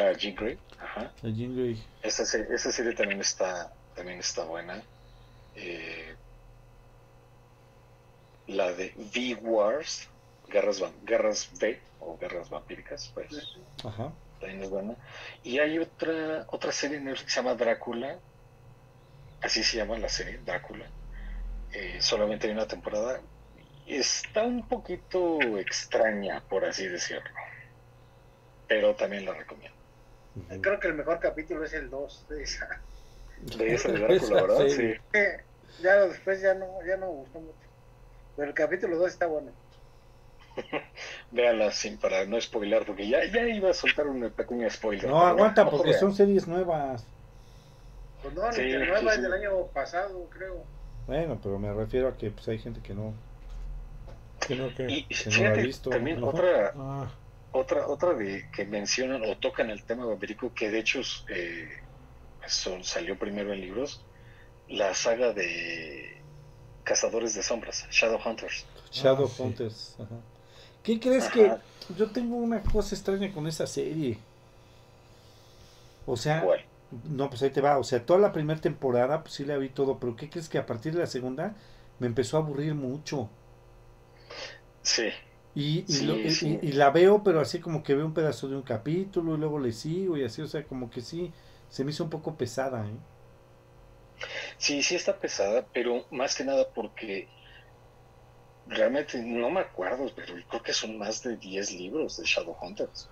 a 0.00 0.12
Jean 0.12 0.34
Grey. 0.34 0.58
Ajá. 0.80 1.12
el 1.22 1.34
Jean 1.34 1.54
Grey. 1.56 1.82
Esa, 2.02 2.22
esa 2.22 2.72
serie 2.72 2.92
también 2.94 3.20
está, 3.20 3.72
también 3.94 4.18
está 4.18 4.44
buena. 4.44 4.82
Eh, 5.60 6.14
la 8.46 8.72
de 8.72 8.94
V-Wars, 8.96 10.08
Guerras, 10.48 10.82
Guerras 11.04 11.50
V 11.60 11.80
o 12.00 12.16
Guerras 12.16 12.48
Vampíricas, 12.48 13.10
pues 13.12 13.58
Ajá. 13.84 14.12
también 14.40 14.62
es 14.62 14.70
buena. 14.70 14.94
Y 15.42 15.58
hay 15.58 15.78
otra, 15.78 16.46
otra 16.48 16.72
serie 16.72 16.96
en 16.98 17.04
Netflix 17.04 17.24
que 17.24 17.30
se 17.30 17.36
llama 17.36 17.54
Drácula, 17.54 18.18
así 19.42 19.62
se 19.62 19.76
llama 19.76 19.98
la 19.98 20.08
serie, 20.08 20.38
Drácula. 20.38 20.86
Eh, 21.72 21.98
solamente 22.00 22.46
hay 22.46 22.54
una 22.54 22.66
temporada. 22.66 23.20
Está 23.86 24.42
un 24.42 24.66
poquito 24.66 25.38
extraña, 25.58 26.42
por 26.48 26.64
así 26.64 26.86
decirlo. 26.86 27.30
Pero 28.66 28.94
también 28.94 29.24
la 29.24 29.34
recomiendo. 29.34 29.76
Creo 30.60 30.78
que 30.78 30.88
el 30.88 30.94
mejor 30.94 31.18
capítulo 31.18 31.64
es 31.64 31.72
el 31.72 31.90
2 31.90 32.28
de 32.28 32.42
esa. 32.42 32.80
De 33.56 33.74
esa 33.74 33.92
de 33.92 33.98
Drácula, 33.98 34.42
¿verdad? 34.42 34.68
Sí. 34.68 34.94
Ya 35.82 36.06
después 36.06 36.40
ya 36.40 36.54
no, 36.54 36.66
ya 36.86 36.96
no 36.96 37.06
me 37.06 37.12
gustó 37.12 37.40
mucho. 37.40 37.58
Pero 38.36 38.48
el 38.48 38.54
capítulo 38.54 38.96
2 38.96 39.12
está 39.12 39.26
bueno. 39.26 39.52
Véala 41.30 41.70
sin 41.70 41.98
para 41.98 42.24
no 42.26 42.40
spoilar, 42.40 42.84
porque 42.84 43.08
ya, 43.08 43.24
ya 43.24 43.46
iba 43.48 43.70
a 43.70 43.74
soltar 43.74 44.06
un 44.06 44.30
pequeño 44.30 44.68
spoiler. 44.70 45.08
No, 45.08 45.20
aguanta, 45.20 45.64
no, 45.64 45.70
porque 45.70 45.92
son 45.92 46.14
series 46.14 46.46
nuevas. 46.48 47.04
Pues 48.22 48.34
no, 48.34 48.52
Sí, 48.52 48.62
nueva 48.72 48.98
sí. 49.00 49.08
es 49.08 49.22
del 49.22 49.32
año 49.32 49.66
pasado, 49.68 50.28
creo. 50.30 50.64
Bueno, 51.06 51.38
pero 51.42 51.58
me 51.58 51.72
refiero 51.72 52.08
a 52.08 52.16
que 52.16 52.30
pues, 52.30 52.48
hay 52.48 52.58
gente 52.58 52.80
que 52.80 52.94
no. 52.94 53.14
Que 54.46 54.56
no, 54.56 54.74
que- 54.74 54.88
Y 54.90 55.04
que 55.04 55.30
no 55.30 55.44
la 55.44 55.50
ha 55.50 55.54
visto. 55.54 55.90
también 55.90 56.22
otra, 56.22 56.72
Ah, 56.74 57.08
otra, 57.52 57.86
otra 57.86 58.14
de 58.14 58.44
que 58.52 58.64
mencionan 58.64 59.22
o 59.24 59.36
tocan 59.38 59.70
el 59.70 59.84
tema 59.84 60.04
vampírico, 60.06 60.52
que 60.54 60.70
de 60.70 60.78
hecho 60.80 61.00
eh, 61.28 61.68
son- 62.46 62.84
salió 62.84 63.18
primero 63.18 63.52
en 63.52 63.60
libros, 63.60 64.07
la 64.68 64.94
saga 64.94 65.32
de 65.32 66.22
Cazadores 66.84 67.34
de 67.34 67.42
Sombras, 67.42 67.86
Shadowhunters. 67.90 68.66
Shadow 68.92 69.26
Ah, 69.26 69.30
sí. 69.36 69.42
Hunters. 69.42 69.96
Ajá. 69.98 70.16
¿Qué 70.82 70.98
crees 71.00 71.24
Ajá. 71.26 71.32
que 71.32 71.94
yo 71.96 72.10
tengo 72.10 72.36
una 72.36 72.62
cosa 72.62 72.94
extraña 72.94 73.32
con 73.32 73.46
esa 73.46 73.66
serie? 73.66 74.18
O 76.06 76.16
sea, 76.16 76.44
no, 77.04 77.28
pues 77.30 77.42
ahí 77.42 77.50
te 77.50 77.60
va. 77.60 77.78
O 77.78 77.84
sea, 77.84 78.04
toda 78.04 78.18
la 78.18 78.32
primera 78.32 78.60
temporada, 78.60 79.22
pues 79.22 79.34
sí 79.34 79.44
la 79.44 79.56
vi 79.58 79.68
todo, 79.68 79.98
pero 79.98 80.16
¿qué 80.16 80.30
crees 80.30 80.48
que 80.48 80.58
a 80.58 80.66
partir 80.66 80.94
de 80.94 81.00
la 81.00 81.06
segunda 81.06 81.54
me 81.98 82.06
empezó 82.06 82.36
a 82.36 82.40
aburrir 82.40 82.74
mucho? 82.74 83.28
Sí, 84.82 85.08
Y, 85.54 85.84
y, 85.88 85.92
Sí, 85.92 86.06
lo- 86.06 86.24
y- 86.24 86.30
sí. 86.30 86.58
y- 86.62 86.68
y 86.68 86.72
la 86.72 86.90
veo, 86.90 87.22
pero 87.24 87.40
así 87.40 87.58
como 87.60 87.82
que 87.82 87.94
veo 87.94 88.06
un 88.06 88.14
pedazo 88.14 88.48
de 88.48 88.56
un 88.56 88.62
capítulo 88.62 89.34
y 89.34 89.38
luego 89.38 89.58
le 89.58 89.72
sigo 89.72 90.16
y 90.16 90.24
así, 90.24 90.40
o 90.42 90.46
sea, 90.46 90.64
como 90.66 90.90
que 90.90 91.00
sí, 91.00 91.32
se 91.68 91.84
me 91.84 91.90
hizo 91.90 92.04
un 92.04 92.10
poco 92.10 92.36
pesada, 92.36 92.86
¿eh? 92.86 92.94
Sí, 94.56 94.82
sí 94.82 94.94
está 94.94 95.18
pesada, 95.18 95.66
pero 95.72 96.04
más 96.10 96.34
que 96.34 96.44
nada 96.44 96.68
porque 96.74 97.28
realmente 98.66 99.18
no 99.22 99.50
me 99.50 99.60
acuerdo, 99.60 100.10
pero 100.14 100.34
creo 100.48 100.62
que 100.62 100.72
son 100.72 100.98
más 100.98 101.22
de 101.22 101.36
10 101.36 101.72
libros 101.72 102.16
de 102.16 102.24
Shadowhunters. 102.24 103.08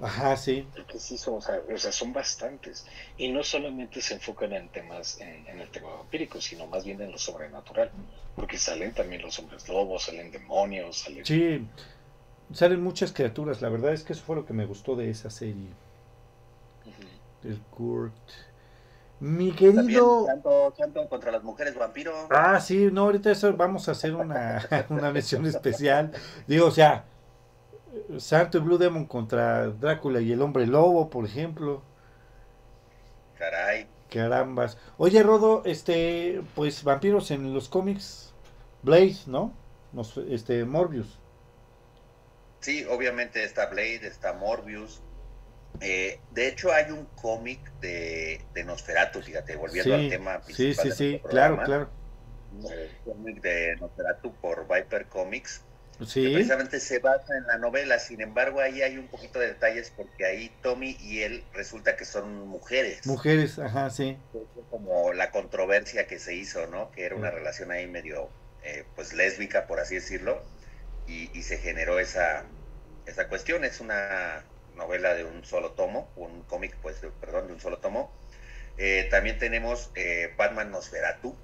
Ajá, 0.00 0.36
sí. 0.36 0.66
Creo 0.72 0.86
que 0.86 0.98
sí 0.98 1.16
son, 1.16 1.34
o 1.36 1.40
sea, 1.40 1.60
o 1.72 1.78
sea, 1.78 1.92
son 1.92 2.12
bastantes. 2.12 2.86
Y 3.16 3.30
no 3.30 3.42
solamente 3.44 4.00
se 4.00 4.14
enfocan 4.14 4.52
en 4.52 4.68
temas, 4.68 5.20
en, 5.20 5.46
en 5.46 5.60
el 5.60 5.68
tema 5.70 5.94
vampírico, 5.94 6.40
sino 6.40 6.66
más 6.66 6.84
bien 6.84 7.00
en 7.00 7.12
lo 7.12 7.18
sobrenatural. 7.18 7.90
Porque 8.34 8.58
salen 8.58 8.92
también 8.94 9.22
los 9.22 9.38
hombres 9.38 9.68
lobos, 9.68 10.04
salen 10.04 10.32
demonios, 10.32 10.98
salen... 10.98 11.24
Sí, 11.24 11.64
salen 12.52 12.82
muchas 12.82 13.12
criaturas. 13.12 13.60
La 13.62 13.68
verdad 13.68 13.92
es 13.92 14.02
que 14.02 14.14
eso 14.14 14.22
fue 14.22 14.36
lo 14.36 14.46
que 14.46 14.54
me 14.54 14.66
gustó 14.66 14.96
de 14.96 15.10
esa 15.10 15.30
serie. 15.30 15.68
El 17.44 17.60
Kurt. 17.70 18.12
Mi 19.22 19.52
querido. 19.52 20.26
Santo, 20.26 20.74
Santo 20.76 21.08
contra 21.08 21.30
las 21.30 21.44
mujeres 21.44 21.76
vampiro. 21.76 22.12
Ah, 22.30 22.58
sí, 22.60 22.88
no, 22.92 23.02
ahorita 23.02 23.30
eso 23.30 23.56
vamos 23.56 23.88
a 23.88 23.92
hacer 23.92 24.14
una, 24.16 24.60
una 24.90 25.12
mención 25.12 25.46
especial. 25.46 26.10
Digo, 26.48 26.66
o 26.66 26.70
sea, 26.72 27.04
Santo 28.18 28.58
y 28.58 28.60
Blue 28.60 28.78
Demon 28.78 29.06
contra 29.06 29.68
Drácula 29.68 30.20
y 30.20 30.32
el 30.32 30.42
Hombre 30.42 30.66
Lobo, 30.66 31.08
por 31.08 31.24
ejemplo. 31.24 31.82
Caray. 33.38 33.86
Carambas. 34.10 34.76
Oye, 34.98 35.22
Rodo, 35.22 35.62
este, 35.64 36.42
pues 36.54 36.84
vampiros 36.84 37.30
en 37.30 37.54
los 37.54 37.68
cómics, 37.68 38.34
Blade, 38.82 39.16
¿no? 39.26 39.52
Nos- 39.92 40.16
este, 40.18 40.64
Morbius. 40.64 41.18
Sí, 42.60 42.84
obviamente 42.88 43.44
está 43.44 43.66
Blade, 43.66 44.06
está 44.06 44.32
Morbius. 44.32 45.02
Eh, 45.80 46.24
de 46.30 46.48
hecho, 46.48 46.72
hay 46.72 46.90
un 46.92 47.06
cómic 47.14 47.74
de, 47.80 48.48
de 48.54 48.64
Nosferatu, 48.64 49.22
fíjate, 49.22 49.56
volviendo 49.56 49.94
al 49.94 50.06
Sí, 50.06 50.08
tema 50.08 50.44
sí, 50.46 50.74
principal 50.74 50.74
sí, 50.74 50.92
sí, 50.92 50.96
nuestro 51.00 51.20
claro, 51.28 51.60
programa, 51.60 51.62
claro. 51.62 51.96
Un 52.50 52.64
cómic 53.04 53.42
de 53.42 53.76
Nosferatu 53.80 54.38
por 54.40 54.66
Viper 54.68 55.08
Comics. 55.08 55.66
que 56.20 56.30
Sí, 56.30 56.30
precisamente 56.30 56.80
se 56.80 57.00
basa 57.00 57.36
en 57.38 57.46
la 57.46 57.58
novela, 57.58 57.98
sin 57.98 58.20
embargo 58.22 58.60
ahí 58.60 58.82
hay 58.82 58.98
un 58.98 59.10
poquito 59.10 59.38
de 59.40 59.48
detalles 59.48 59.90
porque 59.92 60.26
ahí 60.26 60.58
Tommy 60.62 60.96
y 61.00 61.22
él 61.22 61.48
resulta 61.52 61.96
que 61.96 62.04
son 62.06 62.48
mujeres. 62.48 63.00
mujeres, 63.04 63.58
ajá, 63.58 63.90
sí. 63.90 64.18
Como 64.70 65.12
la 65.12 65.30
controversia 65.30 66.06
que 66.06 66.18
se 66.18 66.34
hizo, 66.34 66.66
¿no? 66.66 66.90
Que 66.90 67.04
era 67.04 67.16
una 67.16 67.30
Sí. 67.30 67.32
relación 67.32 67.70
ahí 67.70 67.86
medio, 67.86 68.34
eh, 68.60 68.90
pues 68.94 69.12
lésbica, 69.12 69.66
por 69.66 69.78
así 69.80 69.96
decirlo, 69.96 70.48
y, 71.06 71.36
y 71.38 71.42
se 71.44 71.58
generó 71.58 71.98
esa, 72.00 72.54
esa 73.06 73.28
cuestión. 73.28 73.64
Es 73.64 73.80
una 73.80 74.51
novela 74.82 75.14
de 75.14 75.24
un 75.24 75.44
solo 75.44 75.72
tomo, 75.72 76.12
un 76.16 76.42
cómic, 76.44 76.76
pues, 76.82 77.00
de- 77.00 77.10
perdón, 77.10 77.46
de 77.48 77.54
un 77.54 77.60
solo 77.60 77.78
tomo. 77.78 78.10
Eh, 78.76 79.08
también 79.10 79.38
tenemos 79.38 79.90
eh, 79.94 80.34
Batman 80.36 80.70
Nosferatu, 80.70 81.36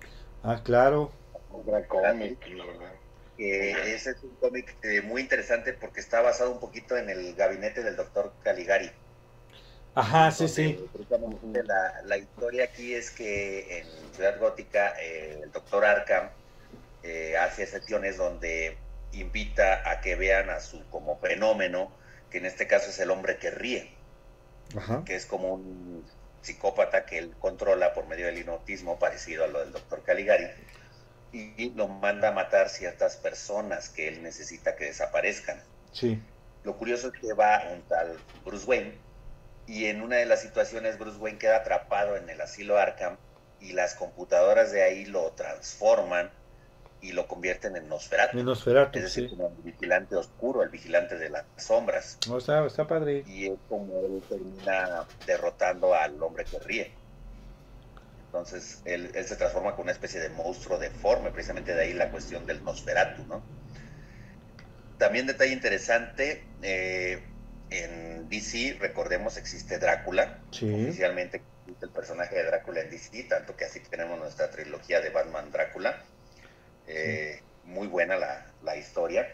Ah, 0.42 0.60
claro. 0.64 1.10
Un 1.50 1.64
gran 1.66 1.84
cómic, 1.84 2.46
la 2.48 2.64
verdad. 2.64 2.92
que 3.36 3.94
ese 3.94 4.10
es 4.10 4.22
un 4.22 4.34
cómic 4.36 4.76
eh, 4.82 5.00
muy 5.02 5.20
interesante 5.22 5.72
porque 5.72 6.00
está 6.00 6.20
basado 6.20 6.50
un 6.52 6.60
poquito 6.60 6.96
en 6.96 7.08
el 7.10 7.34
gabinete 7.34 7.82
del 7.82 7.96
doctor 7.96 8.34
Caligari. 8.42 8.90
Ajá, 9.94 10.30
sí, 10.30 10.48
sí. 10.48 10.78
La, 11.66 11.92
la 12.04 12.16
historia 12.16 12.64
aquí 12.64 12.94
es 12.94 13.10
que 13.10 13.78
en 13.78 13.86
Ciudad 14.14 14.38
Gótica 14.38 14.94
eh, 15.00 15.40
el 15.42 15.50
doctor 15.50 15.84
Arkham 15.84 16.30
eh, 17.02 17.36
hace 17.36 17.66
sesiones 17.66 18.16
donde 18.16 18.78
invita 19.12 19.82
a 19.90 20.00
que 20.00 20.14
vean 20.16 20.50
a 20.50 20.60
su 20.60 20.88
como 20.90 21.18
fenómeno, 21.20 21.96
que 22.30 22.38
en 22.38 22.46
este 22.46 22.66
caso 22.66 22.90
es 22.90 22.98
el 22.98 23.10
hombre 23.10 23.38
que 23.38 23.50
ríe, 23.50 23.90
Ajá. 24.76 25.02
que 25.04 25.16
es 25.16 25.26
como 25.26 25.54
un, 25.54 26.04
psicópata 26.42 27.04
que 27.04 27.18
él 27.18 27.34
controla 27.38 27.92
por 27.92 28.06
medio 28.06 28.26
del 28.26 28.38
hipnotismo, 28.38 28.98
parecido 28.98 29.44
a 29.44 29.48
lo 29.48 29.60
del 29.60 29.72
doctor 29.72 30.02
Caligari, 30.02 30.46
y 31.32 31.70
lo 31.74 31.88
manda 31.88 32.28
a 32.28 32.32
matar 32.32 32.70
ciertas 32.70 33.16
personas 33.16 33.90
que 33.90 34.08
él 34.08 34.22
necesita 34.22 34.76
que 34.76 34.86
desaparezcan. 34.86 35.62
Sí. 35.92 36.22
Lo 36.64 36.76
curioso 36.76 37.08
es 37.08 37.20
que 37.20 37.32
va 37.34 37.64
un 37.72 37.82
tal 37.82 38.18
Bruce 38.44 38.66
Wayne 38.66 38.94
y 39.66 39.86
en 39.86 40.00
una 40.00 40.16
de 40.16 40.26
las 40.26 40.40
situaciones 40.40 40.98
Bruce 40.98 41.18
Wayne 41.18 41.38
queda 41.38 41.56
atrapado 41.56 42.16
en 42.16 42.30
el 42.30 42.40
asilo 42.40 42.78
Arkham 42.78 43.18
y 43.60 43.72
las 43.72 43.94
computadoras 43.94 44.72
de 44.72 44.82
ahí 44.82 45.04
lo 45.04 45.32
transforman 45.32 46.30
y 47.00 47.12
lo 47.12 47.26
convierten 47.26 47.76
en 47.76 47.88
Nosferatu. 47.88 48.38
En 48.38 48.44
Nosferatu, 48.46 48.98
es 48.98 49.04
decir, 49.04 49.28
sí. 49.28 49.36
como 49.36 49.48
el 49.48 49.62
vigilante 49.62 50.16
oscuro, 50.16 50.62
el 50.62 50.68
vigilante 50.68 51.16
de 51.16 51.30
las 51.30 51.44
sombras. 51.56 52.18
No, 52.28 52.38
está, 52.38 52.64
está 52.66 52.86
padre. 52.86 53.24
Y 53.26 53.46
es 53.46 53.58
como 53.68 54.00
él 54.00 54.22
termina 54.28 55.04
derrotando 55.26 55.94
al 55.94 56.22
hombre 56.22 56.44
que 56.44 56.58
ríe. 56.58 56.92
Entonces 58.26 58.82
él, 58.84 59.10
él 59.14 59.24
se 59.24 59.36
transforma 59.36 59.74
con 59.74 59.84
una 59.84 59.92
especie 59.92 60.20
de 60.20 60.28
monstruo 60.30 60.78
deforme, 60.78 61.30
precisamente 61.30 61.74
de 61.74 61.82
ahí 61.82 61.92
la 61.94 62.10
cuestión 62.10 62.44
del 62.46 62.62
Nosferatu, 62.62 63.24
¿no? 63.26 63.42
También 64.98 65.26
detalle 65.26 65.52
interesante, 65.52 66.44
eh, 66.60 67.22
en 67.70 68.28
DC, 68.28 68.78
recordemos, 68.80 69.36
existe 69.36 69.78
Drácula. 69.78 70.40
Sí. 70.50 70.72
Oficialmente 70.72 71.42
existe 71.62 71.86
el 71.86 71.92
personaje 71.92 72.36
de 72.36 72.44
Drácula 72.44 72.80
en 72.80 72.90
DC, 72.90 73.24
tanto 73.24 73.56
que 73.56 73.64
así 73.64 73.80
tenemos 73.80 74.18
nuestra 74.18 74.50
trilogía 74.50 75.00
de 75.00 75.10
Batman 75.10 75.50
Drácula. 75.52 76.02
Eh, 76.88 77.42
Muy 77.64 77.86
buena 77.88 78.16
la, 78.16 78.46
la 78.62 78.76
historia. 78.76 79.28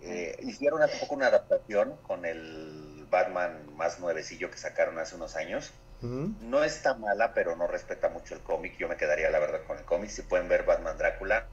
Eh, 0.00 0.36
hicieron 0.42 0.82
hace 0.82 0.98
poco 0.98 1.14
una 1.14 1.28
adaptación 1.28 1.96
con 2.02 2.26
el 2.26 3.06
Batman 3.10 3.74
más 3.76 4.00
nuevecillo 4.00 4.50
que 4.50 4.58
sacaron 4.58 4.98
hace 4.98 5.16
unos 5.16 5.36
años. 5.36 5.72
No 6.00 6.62
está 6.64 6.94
mala, 6.94 7.32
pero 7.34 7.56
no 7.56 7.66
respeta 7.66 8.10
mucho 8.10 8.34
el 8.34 8.42
cómic. 8.42 8.76
Yo 8.76 8.88
me 8.88 8.96
quedaría, 8.98 9.30
la 9.30 9.38
verdad, 9.38 9.62
con 9.66 9.78
el 9.78 9.84
cómic. 9.86 10.10
Si 10.10 10.22
pueden 10.22 10.48
ver 10.48 10.64
Batman 10.64 10.98
Drácula, 10.98 11.48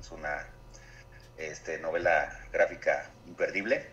es 0.00 0.10
una 0.10 0.46
este, 1.36 1.78
novela 1.78 2.30
gráfica 2.52 3.10
imperdible. 3.26 3.86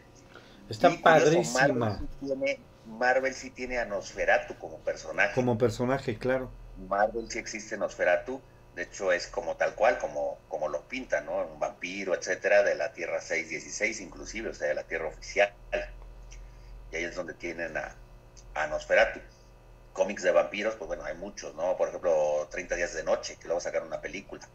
Está 0.69 0.89
Y 0.89 0.97
padrísima. 0.99 1.73
Marvel 1.73 2.07
sí, 2.09 2.09
tiene, 2.19 2.59
Marvel 2.85 3.33
sí 3.33 3.51
tiene 3.51 3.79
a 3.79 3.85
Nosferatu 3.85 4.57
como 4.57 4.79
personaje. 4.83 5.33
Como 5.33 5.57
personaje, 5.57 6.17
claro. 6.17 6.51
Marvel 6.77 7.29
sí 7.29 7.39
existe 7.39 7.77
Nosferatu. 7.77 8.41
De 8.77 8.83
hecho, 8.83 9.11
es 9.11 9.27
como 9.27 9.57
tal 9.57 9.75
cual, 9.75 9.97
como, 9.99 10.45
como 10.47 10.69
lo 10.69 10.87
pintan, 10.87 11.25
¿no? 11.25 11.45
Un 11.47 11.59
vampiro, 11.59 12.15
etcétera, 12.15 12.63
de 12.63 12.75
la 12.75 12.93
Tierra 12.93 13.19
616, 13.21 13.99
inclusive, 14.01 14.49
o 14.49 14.53
sea, 14.53 14.69
de 14.69 14.75
la 14.75 14.87
Tierra 14.87 15.07
oficial. 15.09 15.53
Y 16.91 16.95
ahí 16.97 17.03
es 17.05 17.15
donde 17.15 17.33
tienen 17.33 17.77
a, 17.77 18.01
a 18.53 18.67
Nosferatu. 18.67 19.21
Cómics 19.93 20.23
de 20.23 20.31
vampiros, 20.31 20.75
pues 20.77 20.87
bueno, 20.87 21.05
hay 21.05 21.15
muchos, 21.15 21.55
¿no? 21.55 21.77
Por 21.77 21.89
ejemplo, 21.89 22.47
30 22.51 22.75
días 22.75 22.93
de 22.93 23.03
noche, 23.03 23.37
que 23.39 23.47
luego 23.47 23.61
sacaron 23.61 23.87
una 23.87 24.01
película. 24.01 24.49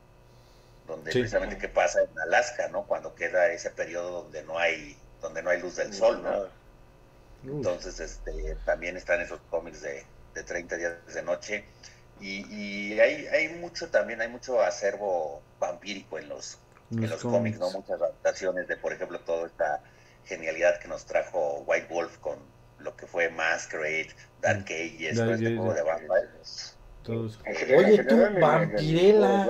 Donde 0.84 1.12
Sí. 1.12 1.18
precisamente 1.18 1.58
qué 1.58 1.68
pasa 1.68 2.00
en 2.02 2.18
Alaska, 2.20 2.68
¿no? 2.68 2.86
Cuando 2.86 3.14
queda 3.14 3.48
ese 3.52 3.70
periodo 3.72 4.24
donde 4.24 4.44
no 4.44 4.58
hay, 4.58 5.04
donde 5.20 5.42
no 5.42 5.50
hay 5.50 5.60
luz 5.60 5.76
del 5.76 5.92
sol, 5.92 6.22
¿no? 6.22 6.42
Entonces, 7.44 8.00
este, 8.00 8.56
también 8.64 8.96
están 8.96 9.20
esos 9.20 9.42
cómics 9.48 9.80
de, 9.82 10.12
de 10.34 10.44
30 10.44 10.76
días 10.76 11.06
de 11.06 11.22
noche. 11.22 11.74
Y, 12.20 12.46
y 12.94 13.00
hay, 13.00 13.26
hay 13.26 13.48
mucho 13.56 13.88
también, 13.90 14.20
hay 14.20 14.28
mucho 14.28 14.60
acervo 14.62 15.42
vampírico 15.58 16.18
en 16.18 16.28
los, 16.28 16.58
en 16.92 17.10
los 17.10 17.20
cómics, 17.32 17.58
¿no? 17.58 17.70
Muchas 17.72 18.00
adaptaciones 18.00 18.68
de, 18.68 18.76
por 18.76 18.92
ejemplo, 18.92 19.18
toda 19.20 19.46
esta 19.46 19.80
genialidad 20.24 20.78
que 20.78 20.88
nos 20.88 21.04
trajo 21.04 21.64
White 21.66 21.88
Wolf 21.90 22.18
con 22.18 22.38
lo 22.78 22.96
que 22.96 23.06
fue 23.06 23.28
Masquerade, 23.30 24.10
Dark 24.40 24.64
Ages, 24.66 25.16
todo 25.16 25.32
este 25.34 25.44
juego 25.56 25.74
de 25.74 25.82
vampires. 25.82 26.76
todos- 27.02 27.38
general- 27.56 27.84
Oye, 27.84 28.04
tú, 28.04 28.16
Vampirella. 28.40 29.44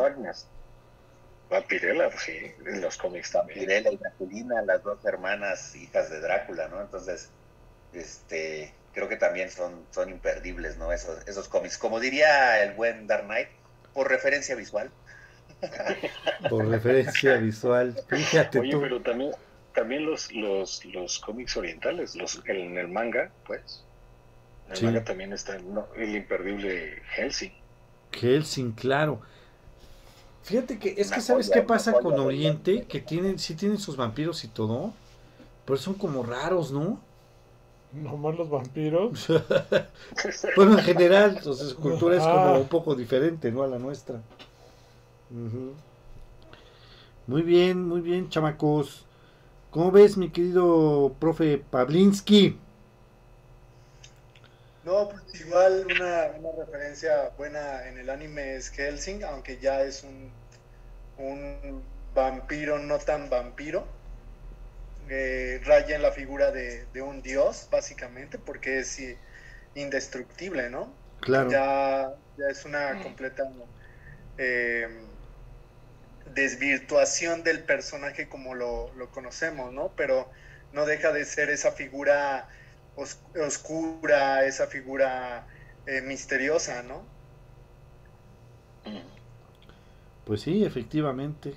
Vampirella, 1.51 2.09
pues 2.11 2.23
sí, 2.23 2.53
en 2.67 2.81
los 2.81 2.97
cómics 2.97 3.31
también. 3.33 3.59
Mirella 3.61 3.91
y 3.91 3.97
Draculina, 3.99 4.63
las 4.63 4.83
dos 4.83 5.05
hermanas 5.05 5.75
hijas 5.77 6.09
de 6.11 6.21
Drácula, 6.21 6.69
¿no? 6.69 6.81
Entonces, 6.81 7.29
este, 7.93 8.73
creo 8.93 9.09
que 9.09 9.17
también 9.17 9.51
son, 9.51 9.87
son 9.91 10.11
imperdibles, 10.11 10.77
¿no? 10.79 10.93
Esos, 10.93 11.27
esos 11.27 11.49
cómics. 11.49 11.79
Como 11.79 12.01
diría 12.01 12.63
el 12.65 12.75
buen 12.75 13.07
Dark 13.07 13.25
Knight, 13.27 13.49
por 13.93 14.09
referencia 14.11 14.55
visual. 14.57 14.91
Por 16.49 16.67
referencia 16.69 17.37
visual. 17.37 18.01
Fíjate 18.09 18.59
Oye, 18.59 18.71
tú. 18.71 18.81
pero 18.81 19.01
también, 19.03 19.33
también 19.75 20.05
los, 20.07 20.33
los, 20.33 20.85
los 20.85 21.19
cómics 21.21 21.57
orientales, 21.57 22.15
los, 22.17 22.43
en 22.47 22.77
el 22.79 22.89
manga, 22.89 23.33
pues. 23.47 23.85
En 24.67 24.73
el 24.73 24.79
Sí. 24.79 24.85
manga 24.85 25.05
también 25.05 25.33
está 25.33 25.57
el, 25.57 25.73
no, 25.73 25.89
el 25.95 26.17
imperdible 26.17 27.03
Helsing. 27.17 27.53
Helsing, 28.13 28.73
claro. 28.73 29.21
Fíjate 30.43 30.79
que 30.79 30.95
es 30.99 31.09
Una 31.09 31.17
que 31.17 31.21
sabes 31.21 31.49
joya, 31.49 31.53
qué 31.53 31.63
pasa 31.63 31.99
con 31.99 32.19
Oriente. 32.19 32.87
que 32.87 33.01
tienen, 33.01 33.39
sí 33.39 33.55
tienen 33.55 33.79
sus 33.79 33.97
vampiros 33.97 34.45
y 34.45 34.49
todo, 34.49 34.93
pero 35.65 35.79
son 35.79 35.95
como 35.95 36.23
raros, 36.25 36.73
¿no? 36.73 37.01
Nomás 37.95 38.37
los 38.37 38.49
vampiros. 38.49 39.29
Bueno, 40.57 40.79
en 40.79 40.85
general, 40.85 41.37
entonces 41.37 41.71
su 41.71 41.77
cultura 41.77 42.17
es 42.17 42.23
como 42.23 42.59
un 42.59 42.69
poco 42.69 42.95
diferente, 42.95 43.51
¿no? 43.51 43.63
A 43.63 43.67
la 43.67 43.79
nuestra. 43.79 44.21
Ujú. 45.31 45.73
Muy 47.27 47.43
bien, 47.43 47.87
muy 47.89 48.01
bien, 48.01 48.29
chamacos. 48.29 49.05
¿Cómo 49.71 49.91
ves, 49.91 50.17
mi 50.17 50.31
querido 50.31 51.15
profe 51.19 51.59
Pavlinsky? 51.59 52.59
No, 54.85 55.09
pues 55.09 55.41
igual 55.41 55.87
una, 55.87 56.33
una 56.39 56.65
referencia 56.65 57.31
buena 57.39 57.89
en 57.89 57.99
el 57.99 58.11
anime 58.11 58.57
es 58.57 58.71
Helsing, 58.71 59.25
aunque 59.25 59.59
ya 59.59 59.83
es 59.83 60.03
un, 60.03 60.31
un 61.19 61.83
vampiro 62.15 62.79
no 62.79 62.99
tan 62.99 63.31
vampiro. 63.31 63.85
Eh, 65.09 65.61
raya 65.65 65.97
en 65.97 66.03
la 66.03 66.13
figura 66.13 66.51
de, 66.53 66.87
de 66.87 67.03
un 67.03 67.23
dios, 67.23 67.69
básicamente, 67.71 68.39
porque 68.39 68.79
es 68.81 68.99
indestructible, 69.75 70.71
¿no? 70.71 71.01
Claro. 71.21 71.51
Ya, 71.51 72.09
ya 72.37 72.47
es 72.51 72.65
una 72.65 73.01
completa 73.01 73.45
eh, 74.37 74.89
desvirtuación 76.27 77.43
del 77.45 77.65
personaje 77.65 78.29
como 78.29 78.55
lo, 78.55 78.93
lo 78.95 79.11
conocemos, 79.11 79.73
¿no? 79.73 79.95
Pero 79.97 80.31
no 80.71 80.87
deja 80.87 81.13
de 81.13 81.25
ser 81.25 81.51
esa 81.51 81.73
figura 81.73 82.49
os- 82.95 83.23
oscura, 83.35 84.45
esa 84.45 84.67
figura 84.67 85.47
eh, 85.87 86.01
misteriosa, 86.03 86.83
¿no? 86.83 87.13
Pues 90.25 90.43
sí, 90.43 90.65
efectivamente. 90.65 91.55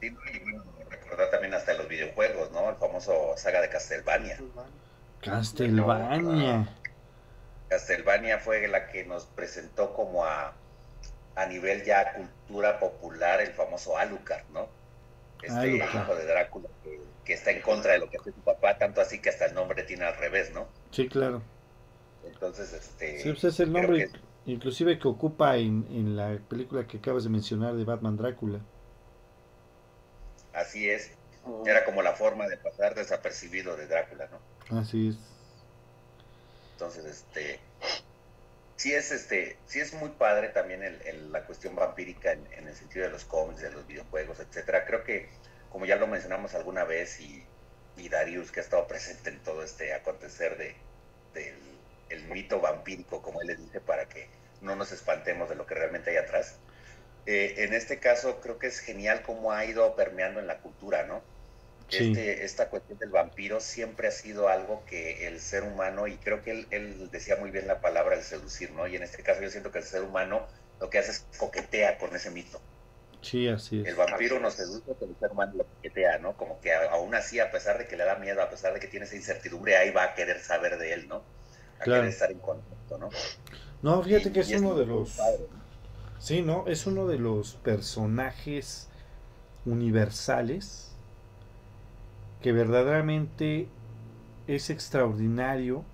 Sí, 0.00 0.08
bueno, 0.10 0.75
recordar 1.06 1.30
también 1.30 1.54
hasta 1.54 1.74
los 1.74 1.88
videojuegos, 1.88 2.50
¿no? 2.52 2.68
El 2.70 2.76
famoso 2.76 3.34
saga 3.36 3.60
de 3.60 3.68
Castlevania. 3.68 4.38
Castlevania. 5.20 6.68
Castlevania 7.68 8.38
fue 8.38 8.66
la 8.68 8.88
que 8.88 9.04
nos 9.04 9.26
presentó 9.26 9.92
como 9.94 10.24
a, 10.24 10.52
a 11.34 11.46
nivel 11.46 11.84
ya 11.84 12.12
cultura 12.14 12.78
popular 12.78 13.40
el 13.40 13.52
famoso 13.52 13.96
Alucard, 13.98 14.44
¿no? 14.52 14.68
Este 15.42 15.58
Alucard. 15.58 16.02
hijo 16.02 16.14
de 16.16 16.26
Drácula 16.26 16.68
que, 16.82 17.00
que 17.24 17.32
está 17.34 17.50
en 17.50 17.60
contra 17.62 17.92
de 17.92 17.98
lo 17.98 18.08
que 18.10 18.18
hace 18.18 18.32
su 18.32 18.40
papá, 18.42 18.78
tanto 18.78 19.00
así 19.00 19.20
que 19.20 19.30
hasta 19.30 19.46
el 19.46 19.54
nombre 19.54 19.82
tiene 19.84 20.04
al 20.04 20.16
revés, 20.16 20.52
¿no? 20.52 20.68
Sí, 20.90 21.08
claro. 21.08 21.42
Entonces, 22.24 22.72
este... 22.72 23.18
Sí, 23.18 23.30
pues 23.32 23.44
es 23.44 23.60
el 23.60 23.72
nombre 23.72 24.10
que- 24.10 24.20
inclusive 24.52 24.98
que 24.98 25.08
ocupa 25.08 25.56
en, 25.56 25.86
en 25.90 26.16
la 26.16 26.38
película 26.48 26.86
que 26.86 26.98
acabas 26.98 27.24
de 27.24 27.30
mencionar 27.30 27.74
de 27.74 27.84
Batman 27.84 28.16
Drácula. 28.16 28.60
Así 30.56 30.90
es. 30.90 31.10
Era 31.64 31.84
como 31.84 32.02
la 32.02 32.14
forma 32.14 32.48
de 32.48 32.56
pasar 32.56 32.94
desapercibido 32.94 33.76
de 33.76 33.86
Drácula, 33.86 34.28
¿no? 34.28 34.78
Así 34.78 35.08
es. 35.08 35.16
Entonces, 36.72 37.04
este, 37.04 37.60
sí 38.76 38.92
es, 38.94 39.10
este, 39.12 39.58
sí 39.66 39.80
es 39.80 39.94
muy 39.94 40.10
padre 40.10 40.48
también 40.50 40.82
el, 40.82 41.00
el- 41.02 41.32
la 41.32 41.44
cuestión 41.46 41.74
vampírica 41.74 42.32
en, 42.32 42.46
en 42.52 42.68
el 42.68 42.74
sentido 42.76 43.04
de 43.06 43.12
los 43.12 43.24
cómics, 43.24 43.60
de 43.62 43.70
los 43.70 43.86
videojuegos, 43.86 44.40
etcétera. 44.40 44.84
Creo 44.84 45.04
que, 45.04 45.30
como 45.70 45.86
ya 45.86 45.96
lo 45.96 46.06
mencionamos 46.06 46.54
alguna 46.54 46.84
vez, 46.84 47.20
y, 47.20 47.44
y 47.96 48.08
Darius, 48.08 48.52
que 48.52 48.60
ha 48.60 48.62
estado 48.62 48.86
presente 48.86 49.30
en 49.30 49.42
todo 49.42 49.62
este 49.62 49.94
acontecer 49.94 50.56
de, 50.58 50.76
del 51.32 51.76
el 52.08 52.24
mito 52.28 52.60
vampírico, 52.60 53.20
como 53.20 53.40
él 53.40 53.48
le 53.48 53.56
dice, 53.56 53.80
para 53.80 54.08
que 54.08 54.30
no 54.60 54.76
nos 54.76 54.92
espantemos 54.92 55.48
de 55.48 55.56
lo 55.56 55.66
que 55.66 55.74
realmente 55.74 56.10
hay 56.10 56.18
atrás. 56.18 56.60
Eh, 57.26 57.64
en 57.64 57.74
este 57.74 57.98
caso, 57.98 58.40
creo 58.40 58.58
que 58.58 58.68
es 58.68 58.78
genial 58.80 59.22
cómo 59.22 59.52
ha 59.52 59.64
ido 59.64 59.94
permeando 59.96 60.40
en 60.40 60.46
la 60.46 60.58
cultura, 60.58 61.04
¿no? 61.04 61.22
Sí. 61.88 62.08
Este, 62.08 62.44
esta 62.44 62.68
cuestión 62.68 62.98
del 62.98 63.10
vampiro 63.10 63.60
siempre 63.60 64.08
ha 64.08 64.10
sido 64.10 64.48
algo 64.48 64.84
que 64.86 65.26
el 65.28 65.40
ser 65.40 65.62
humano, 65.62 66.06
y 66.06 66.16
creo 66.16 66.42
que 66.42 66.50
él, 66.52 66.66
él 66.70 67.10
decía 67.10 67.36
muy 67.36 67.50
bien 67.50 67.66
la 67.66 67.80
palabra 67.80 68.16
el 68.16 68.22
seducir, 68.22 68.70
¿no? 68.72 68.86
Y 68.86 68.96
en 68.96 69.02
este 69.02 69.22
caso 69.22 69.40
yo 69.40 69.50
siento 69.50 69.70
que 69.70 69.78
el 69.78 69.84
ser 69.84 70.02
humano 70.02 70.46
lo 70.80 70.90
que 70.90 70.98
hace 70.98 71.12
es 71.12 71.26
coquetea 71.36 71.98
con 71.98 72.14
ese 72.14 72.30
mito. 72.30 72.60
Sí, 73.22 73.48
así 73.48 73.80
El 73.80 73.86
es. 73.86 73.96
vampiro 73.96 74.38
nos 74.38 74.54
seduce, 74.54 74.94
pero 74.98 75.10
el 75.10 75.18
ser 75.18 75.30
humano 75.32 75.54
lo 75.56 75.64
coquetea, 75.64 76.18
¿no? 76.18 76.36
Como 76.36 76.60
que 76.60 76.72
aún 76.74 77.14
así, 77.14 77.40
a 77.40 77.50
pesar 77.50 77.78
de 77.78 77.86
que 77.86 77.96
le 77.96 78.04
da 78.04 78.16
miedo, 78.16 78.40
a 78.42 78.50
pesar 78.50 78.72
de 78.74 78.80
que 78.80 78.86
tiene 78.86 79.06
esa 79.06 79.16
incertidumbre, 79.16 79.76
ahí 79.76 79.90
va 79.90 80.04
a 80.04 80.14
querer 80.14 80.40
saber 80.40 80.78
de 80.78 80.92
él, 80.92 81.08
¿no? 81.08 81.22
a 81.80 81.84
querer 81.84 82.04
estar 82.06 82.30
en 82.30 82.38
contacto, 82.38 82.98
¿no? 82.98 83.10
No, 83.82 84.02
fíjate 84.02 84.32
que 84.32 84.40
es 84.40 84.50
uno 84.52 84.74
de 84.74 84.86
los... 84.86 85.18
Sí, 86.18 86.42
¿no? 86.42 86.64
Es 86.66 86.86
uno 86.86 87.06
de 87.06 87.18
los 87.18 87.54
personajes 87.56 88.88
universales 89.64 90.92
que 92.40 92.52
verdaderamente 92.52 93.68
es 94.46 94.70
extraordinario 94.70 95.84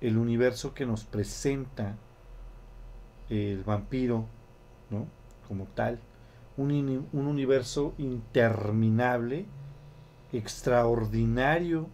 el 0.00 0.18
universo 0.18 0.74
que 0.74 0.84
nos 0.84 1.04
presenta 1.04 1.96
el 3.30 3.62
vampiro, 3.62 4.26
¿no? 4.90 5.06
Como 5.48 5.66
tal. 5.66 5.98
Un, 6.56 7.08
un 7.12 7.26
universo 7.26 7.94
interminable, 7.98 9.46
extraordinario, 10.32 11.88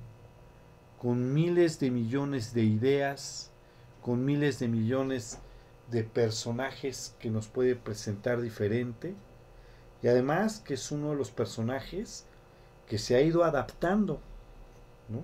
con 1.01 1.33
miles 1.33 1.79
de 1.79 1.91
millones 1.91 2.55
de 2.55 2.65
ideas, 2.65 3.53
con 4.03 4.25
miles 4.25 4.59
de 4.59 4.69
millones 4.69 5.39
de 5.91 6.05
personajes 6.05 7.15
que 7.19 7.31
nos 7.31 7.49
puede 7.49 7.75
presentar 7.77 8.41
diferente. 8.41 9.15
Y 10.03 10.09
además 10.09 10.61
que 10.61 10.75
es 10.75 10.93
uno 10.93 11.11
de 11.11 11.17
los 11.17 11.31
personajes 11.31 12.27
que 12.87 12.99
se 12.99 13.17
ha 13.17 13.21
ido 13.21 13.45
adaptando. 13.45 14.21
¿no? 15.09 15.23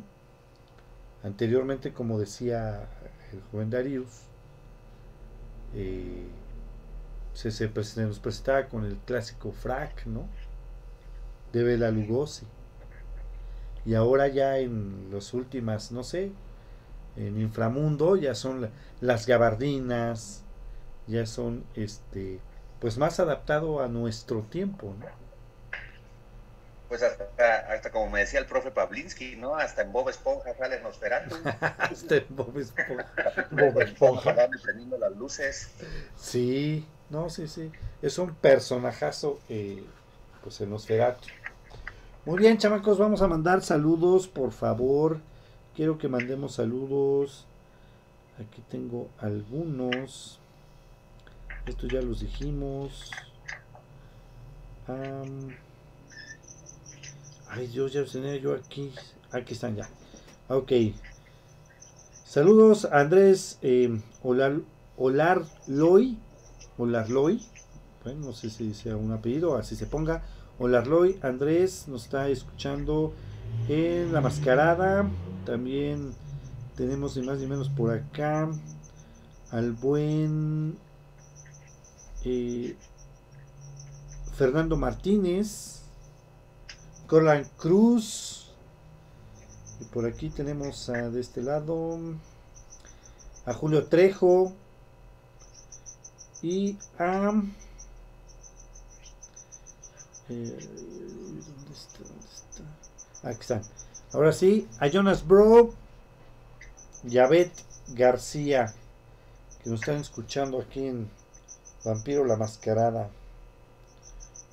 Anteriormente, 1.23 1.93
como 1.93 2.19
decía 2.19 2.89
el 3.33 3.43
joven 3.51 3.71
Darius, 3.71 4.23
eh, 5.75 6.27
se, 7.33 7.51
se, 7.51 7.69
nos 8.05 8.21
presentaba 8.21 8.67
con 8.69 8.85
el 8.85 8.97
clásico 8.99 9.53
frac, 9.53 10.07
¿no? 10.07 10.29
De 11.53 11.63
Bela 11.63 11.91
Lugosi. 11.91 12.47
Y 13.85 13.95
ahora 13.95 14.29
ya 14.29 14.59
en 14.59 15.09
las 15.11 15.35
últimas, 15.35 15.93
no 15.93 16.05
sé, 16.05 16.33
en 17.17 17.41
inframundo 17.41 18.17
ya 18.17 18.35
son 18.35 18.71
las 19.01 19.27
gabardinas, 19.27 20.44
ya 21.07 21.27
son 21.27 21.65
este 21.75 22.41
pues 22.81 22.99
más 22.99 23.19
adaptado 23.19 23.81
a 23.81 23.89
nuestro 23.89 24.43
tiempo, 24.43 24.95
¿no? 24.99 25.07
Pues 26.89 27.03
hasta, 27.03 27.25
hasta 27.73 27.91
como 27.91 28.11
me 28.11 28.21
decía 28.21 28.39
el 28.41 28.47
profe 28.47 28.71
Pavlinsky, 28.71 29.37
¿no? 29.37 29.57
Hasta 29.57 29.83
en 29.83 29.91
Bob 29.91 30.11
Esponja 30.11 30.55
sale 30.55 30.81
Nosferatu. 30.81 31.35
hasta 31.61 32.17
en 32.17 32.27
Bob 32.29 32.59
Esponja. 32.59 33.49
Bob 33.51 33.81
Esponja. 33.81 34.37
prendiendo 34.63 34.99
las 34.99 35.17
luces. 35.17 35.71
Sí, 36.17 36.87
no, 37.09 37.31
sí, 37.31 37.49
sí. 37.49 37.73
Es 38.03 38.19
un 38.19 38.35
personajazo, 38.35 39.41
eh, 39.49 39.83
pues 40.43 40.61
en 40.61 40.71
Nosferatu. 40.71 41.27
Muy 42.27 42.39
bien, 42.39 42.59
chamacos, 42.59 42.99
vamos 42.99 43.23
a 43.23 43.29
mandar 43.29 43.63
saludos, 43.63 44.29
por 44.29 44.53
favor. 44.53 45.21
Quiero 45.75 45.99
que 45.99 46.09
mandemos 46.09 46.55
saludos. 46.55 47.47
Aquí 48.39 48.63
tengo 48.69 49.09
algunos. 49.19 50.39
Estos 51.67 51.91
ya 51.91 52.03
los 52.03 52.21
dijimos. 52.21 53.11
ay, 57.49 57.67
Dios, 57.69 57.93
ya 57.93 58.03
los 58.03 58.13
tenía 58.13 58.37
yo 58.37 58.55
aquí. 58.55 58.93
Aquí 59.33 59.55
están 59.55 59.77
ya. 59.77 59.89
Ok. 60.49 60.73
Saludos 62.25 62.85
Andrés 62.87 63.59
eh, 63.63 64.01
Olar, 64.23 64.61
Olarloy. 64.97 66.19
Olarloy. 66.77 67.41
Bueno, 68.03 68.27
no 68.27 68.33
sé 68.35 68.51
si 68.51 68.75
sea 68.75 68.97
un 68.97 69.13
apellido, 69.13 69.57
así 69.57 69.75
se 69.75 69.87
ponga. 69.87 70.23
Olarloy 70.59 71.19
Andrés 71.23 71.89
nos 71.89 72.05
está 72.05 72.29
escuchando 72.29 73.15
en 73.69 74.13
La 74.13 74.21
Mascarada. 74.21 75.09
También 75.47 76.13
tenemos 76.77 77.17
ni 77.17 77.25
más 77.25 77.39
ni 77.39 77.47
menos 77.47 77.71
por 77.71 77.91
acá 77.93 78.51
al 79.51 79.73
buen 79.73 80.77
eh, 82.25 82.77
Fernando 84.37 84.77
Martínez, 84.77 85.83
Corlan 87.07 87.45
Cruz, 87.57 88.53
y 89.81 89.85
por 89.85 90.07
aquí 90.07 90.31
tenemos 90.31 90.89
a, 90.89 91.11
de 91.11 91.21
este 91.21 91.43
lado 91.43 91.99
a 93.47 93.53
Julio 93.53 93.87
Trejo 93.87 94.53
y 96.43 96.77
a 96.99 97.33
eh, 100.29 100.59
¿dónde 101.47 101.73
está? 101.73 101.99
¿Dónde 101.99 102.27
está? 102.33 103.29
Aquí 103.29 103.41
están. 103.41 103.63
Ahora 104.13 104.33
sí, 104.33 104.69
a 104.79 104.87
Jonas 104.89 105.27
Bro, 105.27 105.75
Yavet 107.03 107.53
García, 107.89 108.75
que 109.63 109.71
nos 109.71 109.81
están 109.81 109.97
escuchando 109.97 110.61
aquí 110.61 110.87
en 110.87 111.11
Vampiro 111.85 112.25
la 112.25 112.37
Mascarada. 112.37 113.11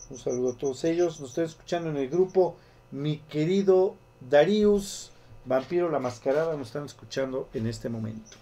Un 0.10 0.20
saludo 0.20 0.52
a 0.52 0.58
todos 0.58 0.84
ellos. 0.84 1.20
Nos 1.22 1.30
están 1.30 1.46
escuchando 1.46 1.90
en 1.90 1.98
el 1.98 2.10
grupo. 2.10 2.58
Mi 2.92 3.20
querido 3.20 3.96
Darius, 4.20 5.12
Vampiro 5.46 5.90
la 5.90 6.00
Mascarada, 6.00 6.58
nos 6.58 6.68
están 6.68 6.86
escuchando 6.86 7.50
en 7.54 7.68
este 7.68 7.88
momento. 7.88 8.38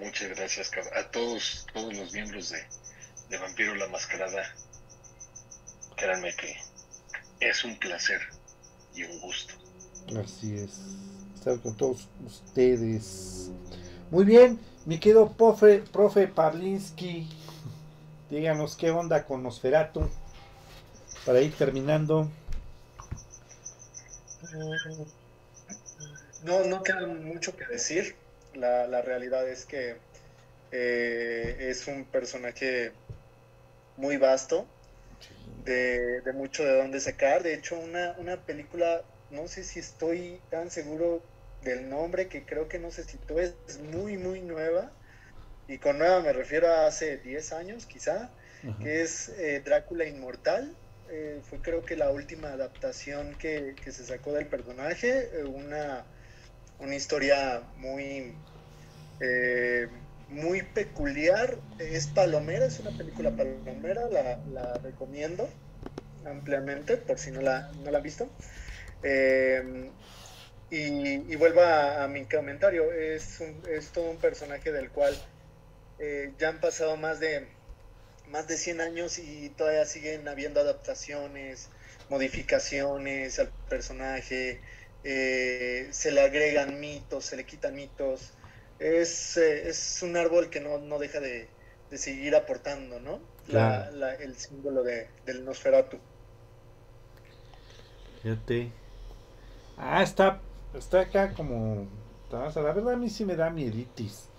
Muchas 0.00 0.30
gracias 0.30 0.70
a 0.96 1.10
todos, 1.10 1.66
todos 1.72 1.94
los 1.94 2.12
miembros 2.12 2.50
de, 2.50 2.58
de 3.28 3.38
Vampiro 3.38 3.74
la 3.74 3.88
Mascarada. 3.88 4.42
Créanme 5.96 6.34
que 6.36 6.56
es 7.40 7.64
un 7.64 7.78
placer 7.78 8.20
y 8.94 9.04
un 9.04 9.20
gusto. 9.20 9.54
Así 10.18 10.56
es. 10.56 10.78
Estar 11.34 11.60
con 11.60 11.76
todos 11.76 12.08
ustedes. 12.26 13.50
Muy 14.10 14.24
bien, 14.24 14.58
mi 14.86 14.98
querido 14.98 15.32
profe, 15.32 15.78
profe 15.92 16.26
Pavlinsky. 16.26 17.28
Díganos 18.30 18.76
qué 18.76 18.90
onda 18.92 19.24
con 19.24 19.42
Nosferatu. 19.42 20.08
Para 21.26 21.40
ir 21.40 21.52
terminando. 21.56 22.30
No, 26.44 26.64
no 26.64 26.82
queda 26.84 27.06
mucho 27.08 27.56
que 27.56 27.66
decir. 27.66 28.14
La, 28.54 28.86
la 28.86 29.02
realidad 29.02 29.48
es 29.48 29.66
que 29.66 29.96
eh, 30.70 31.56
es 31.58 31.88
un 31.88 32.04
personaje 32.04 32.92
muy 33.96 34.16
vasto, 34.16 34.64
de, 35.64 36.20
de, 36.20 36.32
mucho 36.32 36.64
de 36.64 36.76
dónde 36.76 37.00
sacar. 37.00 37.42
De 37.42 37.54
hecho, 37.54 37.78
una, 37.78 38.14
una 38.18 38.36
película, 38.36 39.02
no 39.30 39.48
sé 39.48 39.64
si 39.64 39.80
estoy 39.80 40.40
tan 40.50 40.70
seguro 40.70 41.20
del 41.62 41.90
nombre, 41.90 42.28
que 42.28 42.44
creo 42.44 42.68
que 42.68 42.78
no 42.78 42.92
sé 42.92 43.02
si 43.02 43.18
tú 43.18 43.40
es 43.40 43.54
muy, 43.92 44.16
muy 44.16 44.40
nueva 44.40 44.90
y 45.70 45.78
con 45.78 45.98
nueva 45.98 46.20
me 46.20 46.32
refiero 46.32 46.66
a 46.66 46.88
hace 46.88 47.18
10 47.18 47.52
años 47.52 47.86
quizá, 47.86 48.28
que 48.82 49.02
es 49.02 49.28
eh, 49.38 49.62
Drácula 49.64 50.04
Inmortal. 50.04 50.74
Eh, 51.12 51.40
fue 51.48 51.60
creo 51.60 51.84
que 51.84 51.96
la 51.96 52.10
última 52.10 52.48
adaptación 52.48 53.36
que, 53.38 53.76
se 53.84 54.04
sacó 54.04 54.32
del 54.32 54.46
personaje, 54.46 55.30
eh, 55.32 55.44
una, 55.44 56.04
una 56.80 56.96
historia 56.96 57.62
muy, 57.76 58.34
muy 60.28 60.62
peculiar, 60.62 61.56
es 61.78 62.08
palomera, 62.08 62.66
es 62.66 62.80
una 62.80 62.90
película 62.90 63.30
palomera, 63.30 64.08
la, 64.08 64.40
la 64.52 64.74
recomiendo 64.78 65.48
ampliamente 66.26 66.96
por 66.96 67.18
si 67.18 67.30
no 67.30 67.42
la, 67.42 67.70
no 67.84 67.92
la 67.92 67.98
han 67.98 68.02
visto. 68.02 68.28
y, 70.68 71.36
vuelvo 71.36 71.62
a, 71.62 72.08
mi 72.08 72.24
comentario, 72.24 72.90
es, 72.90 73.38
un, 73.38 73.62
es 73.70 73.90
todo 73.90 74.10
un 74.10 74.16
personaje 74.16 74.72
del 74.72 74.90
cual 74.90 75.14
eh, 76.00 76.32
ya 76.38 76.48
han 76.48 76.60
pasado 76.60 76.96
más 76.96 77.20
de, 77.20 77.46
más 78.28 78.48
de 78.48 78.56
100 78.56 78.80
años 78.80 79.18
y 79.18 79.50
todavía 79.50 79.84
siguen 79.84 80.26
habiendo 80.28 80.60
adaptaciones, 80.60 81.68
modificaciones 82.08 83.38
al 83.38 83.50
personaje, 83.68 84.60
eh, 85.04 85.88
se 85.90 86.10
le 86.10 86.22
agregan 86.22 86.80
mitos, 86.80 87.26
se 87.26 87.36
le 87.36 87.44
quitan 87.44 87.74
mitos. 87.74 88.32
Es, 88.78 89.36
eh, 89.36 89.68
es 89.68 90.02
un 90.02 90.16
árbol 90.16 90.48
que 90.48 90.60
no, 90.60 90.78
no 90.78 90.98
deja 90.98 91.20
de, 91.20 91.48
de, 91.90 91.98
seguir 91.98 92.34
aportando, 92.34 92.98
¿no? 92.98 93.20
La, 93.48 93.90
la, 93.90 94.14
el 94.14 94.36
símbolo 94.36 94.82
de, 94.82 95.08
del 95.26 95.44
Nosferatu. 95.44 95.98
Fíjate. 98.22 98.72
Ah, 99.76 100.02
está, 100.02 100.40
está 100.74 101.00
acá 101.00 101.34
como... 101.34 101.88
La 102.30 102.48
verdad 102.48 102.94
a 102.94 102.96
mí 102.96 103.10
sí 103.10 103.24
me 103.24 103.34
da 103.34 103.50
mieditis. 103.50 104.29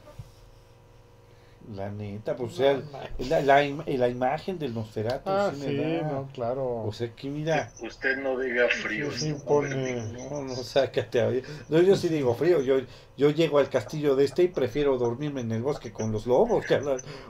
La 1.76 1.90
neta, 1.90 2.36
pues 2.36 2.54
o 2.54 2.56
sea, 2.56 2.82
la, 3.20 3.42
la, 3.42 3.62
la, 3.86 4.10
imagen 4.10 4.58
del 4.58 4.74
Nosferatu. 4.74 5.30
Ah, 5.30 5.54
sí, 5.56 6.00
no, 6.04 6.28
claro. 6.34 6.84
O 6.84 6.92
sea, 6.92 7.10
que 7.16 7.30
mira. 7.30 7.72
Usted 7.82 8.18
no 8.18 8.38
diga 8.38 8.68
frío. 8.68 9.10
Sí, 9.12 9.34
pone... 9.46 10.02
No, 10.12 10.42
no, 10.42 10.56
sácate. 10.56 11.44
No, 11.70 11.80
yo 11.80 11.96
sí 11.96 12.10
digo 12.10 12.34
frío. 12.36 12.62
Yo, 12.62 12.80
yo 13.16 13.30
llego 13.30 13.60
al 13.60 13.70
castillo 13.70 14.16
de 14.16 14.26
este 14.26 14.44
y 14.44 14.48
prefiero 14.48 14.98
dormirme 14.98 15.42
en 15.42 15.52
el 15.52 15.62
bosque 15.62 15.94
con 15.94 16.12
los 16.12 16.26
lobos. 16.26 16.66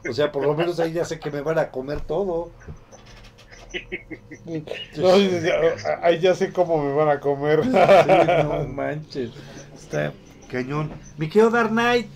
o 0.10 0.14
sea, 0.14 0.32
por 0.32 0.44
lo 0.44 0.56
menos 0.56 0.80
ahí 0.80 0.94
ya 0.94 1.06
sé 1.06 1.20
que 1.20 1.30
me 1.30 1.42
van 1.42 1.60
a 1.60 1.70
comer 1.70 2.02
todo. 2.02 2.52
No, 4.98 5.14
ahí 6.02 6.20
ya 6.20 6.36
sé 6.36 6.52
cómo 6.52 6.84
me 6.84 6.92
van 6.92 7.08
a 7.08 7.22
comer. 7.22 7.66
no 7.66 8.68
manches. 8.68 9.32
Está 9.74 10.12
cañón. 10.50 10.92
Me 11.18 11.30
quedo 11.30 11.50
Dark 11.50 11.70
Knight. 11.70 12.10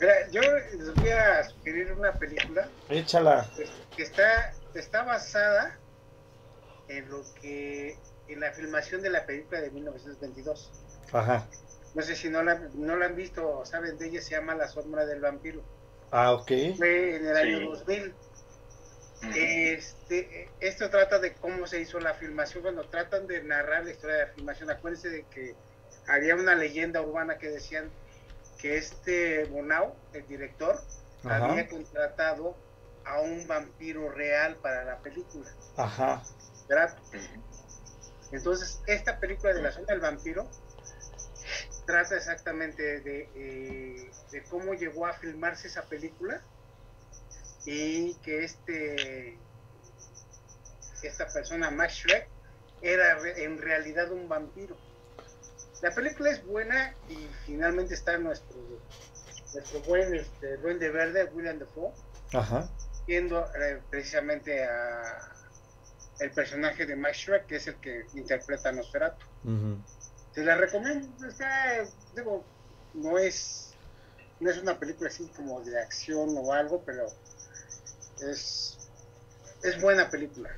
Mira, 0.00 0.28
yo 0.30 0.40
les 0.40 0.94
voy 0.94 1.10
a 1.10 1.44
sugerir 1.44 1.92
una 1.92 2.12
película 2.12 2.68
Échala. 2.88 3.46
que 3.96 4.02
está, 4.02 4.52
está 4.74 5.02
basada 5.02 5.76
en 6.88 7.08
lo 7.10 7.22
que 7.40 7.96
en 8.28 8.40
la 8.40 8.52
filmación 8.52 9.02
de 9.02 9.10
la 9.10 9.26
película 9.26 9.60
de 9.60 9.70
1922. 9.70 10.70
Ajá. 11.12 11.46
No 11.94 12.02
sé 12.02 12.14
si 12.16 12.28
no 12.30 12.42
la, 12.42 12.54
no 12.74 12.96
la 12.96 13.06
han 13.06 13.16
visto 13.16 13.58
o 13.58 13.66
saben 13.66 13.98
de 13.98 14.06
ella, 14.06 14.22
se 14.22 14.30
llama 14.30 14.54
La 14.54 14.68
sombra 14.68 15.04
del 15.04 15.20
vampiro. 15.20 15.62
Ah, 16.12 16.32
ok. 16.32 16.46
Fue 16.76 17.16
en 17.16 17.26
el 17.26 17.36
Sí. 17.36 17.42
año 17.54 17.70
2000. 17.70 18.14
Este, 19.34 20.48
esto 20.60 20.88
trata 20.88 21.18
de 21.18 21.34
cómo 21.34 21.66
se 21.66 21.80
hizo 21.80 22.00
la 22.00 22.14
filmación, 22.14 22.62
cuando 22.62 22.84
tratan 22.88 23.26
de 23.26 23.42
narrar 23.42 23.84
la 23.84 23.90
historia 23.90 24.16
de 24.16 24.26
la 24.26 24.32
filmación. 24.32 24.70
Acuérdense 24.70 25.10
de 25.10 25.24
que 25.24 25.54
había 26.08 26.36
una 26.36 26.54
leyenda 26.54 27.02
urbana 27.02 27.36
que 27.36 27.48
decían 27.50 27.90
que 28.60 28.76
este 28.76 29.44
Bonao, 29.46 29.96
el 30.12 30.26
director, 30.26 30.80
Ajá. 31.24 31.46
había 31.46 31.68
contratado 31.68 32.56
a 33.04 33.20
un 33.20 33.46
vampiro 33.46 34.10
real 34.10 34.56
para 34.56 34.84
la 34.84 34.98
película. 34.98 35.50
Ajá. 35.76 36.22
¿verdad? 36.70 36.96
Entonces, 38.30 38.80
esta 38.86 39.18
película 39.18 39.52
de 39.52 39.62
la 39.62 39.72
zona 39.72 39.86
del 39.88 40.00
vampiro 40.00 40.48
trata 41.84 42.16
exactamente 42.16 43.00
de, 43.00 43.28
eh, 43.34 44.10
de 44.30 44.42
cómo 44.44 44.74
llegó 44.74 45.06
a 45.06 45.12
filmarse 45.14 45.66
esa 45.66 45.82
película 45.82 46.40
y 47.64 48.14
que 48.16 48.44
este 48.44 49.36
esta 51.02 51.26
persona, 51.26 51.70
Max 51.70 51.94
Shrek, 51.94 52.28
era 52.82 53.18
en 53.36 53.58
realidad 53.58 54.12
un 54.12 54.28
vampiro. 54.28 54.76
La 55.82 55.94
película 55.94 56.30
es 56.30 56.44
buena 56.46 56.94
y 57.08 57.16
finalmente 57.46 57.94
está 57.94 58.18
nuestro 58.18 58.56
nuestro 59.54 59.80
buen 59.80 60.14
este, 60.14 60.56
Duende 60.58 60.90
Verde, 60.90 61.24
William 61.32 61.58
Dafoe, 61.58 61.92
Ajá. 62.32 62.68
viendo 63.06 63.44
eh, 63.56 63.80
precisamente 63.90 64.62
a 64.64 65.02
el 66.20 66.30
personaje 66.32 66.86
de 66.86 66.96
Max 66.96 67.16
Shrek, 67.16 67.46
que 67.46 67.56
es 67.56 67.66
el 67.66 67.76
que 67.76 68.06
interpreta 68.14 68.68
a 68.68 68.72
Nosferatu. 68.72 69.24
Ujú. 69.44 69.78
Te 70.34 70.44
la 70.44 70.54
recomiendo, 70.54 71.26
está, 71.26 71.84
digo, 72.14 72.44
no 72.94 73.18
es, 73.18 73.72
no 74.38 74.50
es 74.50 74.58
una 74.58 74.78
película 74.78 75.08
así 75.08 75.26
como 75.34 75.60
de 75.62 75.80
acción 75.80 76.34
o 76.36 76.52
algo, 76.52 76.82
pero 76.84 77.06
es, 78.20 78.78
es 79.62 79.80
buena 79.80 80.10
película. 80.10 80.50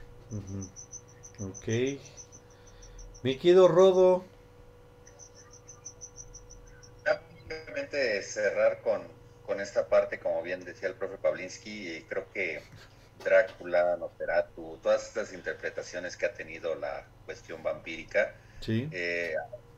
Ok. 1.38 2.00
Me 3.22 3.38
quedo 3.38 3.68
Rodo. 3.68 4.24
Cerrar 8.22 8.80
con, 8.80 9.20
con 9.42 9.60
esta 9.60 9.88
parte, 9.88 10.18
como 10.20 10.42
bien 10.42 10.64
decía 10.64 10.88
el 10.88 10.96
profe 10.96 11.18
Pavlinsky, 11.18 11.96
y 11.98 12.06
creo 12.06 12.28
que 12.30 12.62
Drácula, 13.14 13.96
Nosferatu, 13.96 14.80
todas 14.82 15.06
estas 15.08 15.32
interpretaciones 15.32 16.16
que 16.16 16.26
ha 16.26 16.34
tenido 16.34 16.74
la 16.74 17.12
cuestión 17.24 17.62
vampírica, 17.62 18.34
Sí. 18.60 18.90
eh, 18.90 19.34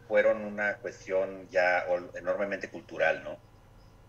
fueron 0.07 0.45
una 0.45 0.79
cuestión 0.81 1.49
ya 1.49 1.85
enormemente 2.15 2.71
cultural, 2.71 3.23
¿no? 3.25 3.43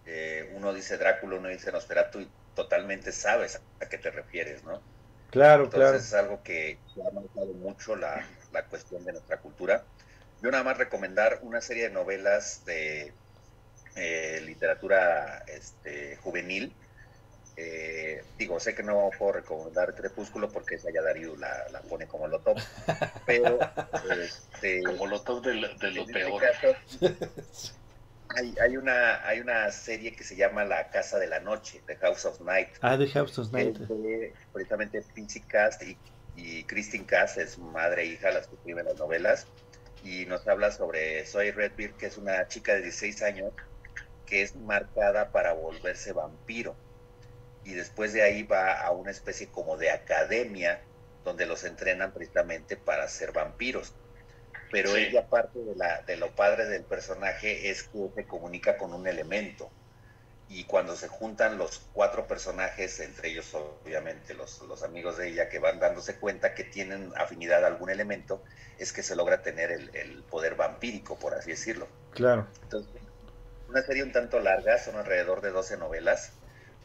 Eh, 0.06 0.52
uno 0.56 0.74
dice 0.74 0.98
Drácula, 0.98 1.38
uno 1.38 1.50
dice 1.50 1.72
Nosferatu 1.72 2.22
y 2.22 2.32
totalmente 2.54 3.12
sabes 3.12 3.62
a 3.80 3.90
qué 3.90 3.98
te 3.98 4.12
refieres, 4.12 4.64
¿no? 4.64 4.84
Claro, 5.30 5.70
Entonces 5.70 5.92
claro. 5.92 5.98
es 6.06 6.14
algo 6.14 6.44
que 6.44 6.84
ha 6.98 7.12
marcado 7.14 7.54
mucho 7.54 7.96
la, 7.96 8.28
la 8.52 8.68
cuestión 8.68 9.04
de 9.06 9.14
nuestra 9.14 9.42
cultura. 9.42 9.88
Yo 10.42 10.52
nada 10.52 10.64
más 10.64 10.78
recomendar 10.78 11.40
una 11.44 11.62
serie 11.62 11.84
de 11.84 11.90
novelas 11.92 12.64
de 12.66 13.18
eh, 13.96 14.42
literatura 14.46 15.44
este, 15.48 16.18
juvenil. 16.18 16.74
Eh, 17.58 18.22
digo, 18.38 18.60
sé 18.60 18.76
que 18.76 18.84
no 18.84 19.10
puedo 19.18 19.32
recomendar 19.34 19.96
Crepúsculo 19.96 20.52
porque 20.52 20.76
esa 20.76 20.92
ya 20.92 21.02
Darío 21.02 21.38
la, 21.38 21.70
la 21.72 21.82
pone 21.84 22.06
como 22.06 22.28
lo 22.28 22.42
top, 22.42 22.58
pero 23.26 23.60
este, 24.22 24.84
Como 24.84 25.08
lo 25.08 25.22
top 25.22 25.46
de 25.46 25.54
lo, 25.56 25.74
de 25.76 25.92
lo 25.92 26.02
este 26.02 26.14
peor. 26.14 26.42
caso, 26.42 26.76
hay, 28.30 28.54
hay, 28.62 28.76
una, 28.78 29.26
hay 29.26 29.40
una 29.40 29.72
serie 29.72 30.14
que 30.16 30.24
se 30.26 30.36
llama 30.36 30.66
La 30.66 30.90
Casa 30.90 31.18
de 31.18 31.28
la 31.28 31.40
Noche, 31.40 31.82
The 31.88 31.96
House 31.98 32.26
of 32.26 32.42
Night, 32.42 32.70
Ah, 32.82 32.98
The 32.98 33.08
House 33.10 33.40
of 33.40 33.52
que 33.56 33.64
Night. 33.64 33.78
es 33.80 33.88
de 33.88 34.34
precisamente 34.52 35.02
Pincy 35.14 35.42
Cast 35.42 35.82
y, 35.84 35.98
y 36.36 36.66
Christine 36.66 37.06
Cast, 37.06 37.38
es 37.38 37.58
madre 37.58 38.04
e 38.04 38.06
hija 38.08 38.32
las 38.32 38.48
que 38.48 38.56
escriben 38.56 38.86
las 38.86 38.98
novelas, 38.98 39.48
y 40.04 40.26
nos 40.26 40.46
habla 40.48 40.72
sobre 40.72 41.26
Zoe 41.26 41.54
Redbeard, 41.54 41.96
que 41.96 42.08
es 42.08 42.18
una 42.18 42.48
chica 42.50 42.74
de 42.74 42.82
16 42.82 43.22
años 43.24 43.54
que 44.26 44.42
es 44.44 44.56
marcada 44.56 45.32
para 45.32 45.54
volverse 45.54 46.14
vampiro. 46.14 46.80
Y 47.64 47.74
después 47.74 48.14
de 48.14 48.24
ahí 48.24 48.44
va 48.44 48.74
a 48.82 48.92
una 48.92 49.12
especie 49.12 49.52
como 49.52 49.78
de 49.78 49.92
academia 49.92 50.88
donde 51.24 51.46
los 51.48 51.64
entrenan 51.64 52.14
precisamente 52.14 52.78
para 52.78 53.08
ser 53.10 53.32
vampiros. 53.34 53.96
Pero 54.70 54.92
Sí. 54.92 54.98
ella 54.98 55.30
parte 55.30 55.60
de, 55.60 55.76
la, 55.76 56.02
de 56.04 56.18
lo 56.18 56.36
padre 56.36 56.66
del 56.68 56.86
personaje 56.86 57.70
es 57.70 57.84
que 57.84 58.12
se 58.16 58.28
comunica 58.28 58.78
con 58.78 58.94
un 58.94 59.08
elemento 59.08 59.76
y 60.48 60.66
cuando 60.66 60.96
se 60.96 61.08
juntan 61.08 61.58
los 61.58 61.90
cuatro 61.92 62.28
personajes, 62.28 63.00
entre 63.00 63.30
ellos 63.30 63.54
obviamente 63.56 64.34
los, 64.36 64.62
los 64.62 64.84
amigos 64.84 65.18
de 65.18 65.30
ella 65.30 65.50
que 65.50 65.60
van 65.60 65.80
dándose 65.80 66.20
cuenta 66.20 66.54
que 66.54 66.64
tienen 66.66 67.12
afinidad 67.18 67.64
a 67.64 67.68
algún 67.68 67.90
elemento, 67.90 68.44
es 68.78 68.94
que 68.94 69.04
se 69.04 69.16
logra 69.16 69.42
tener 69.42 69.72
el, 69.72 69.96
el 69.96 70.24
poder 70.26 70.56
vampírico, 70.56 71.18
por 71.20 71.34
así 71.36 71.52
decirlo. 71.52 71.90
Claro. 72.12 72.48
Entonces, 72.64 73.05
una 73.76 73.84
serie 73.84 74.04
un 74.04 74.14
tanto 74.14 74.40
larga, 74.40 74.78
son 74.78 74.96
alrededor 74.96 75.42
de 75.42 75.52
12 75.52 75.76
novelas, 75.76 76.32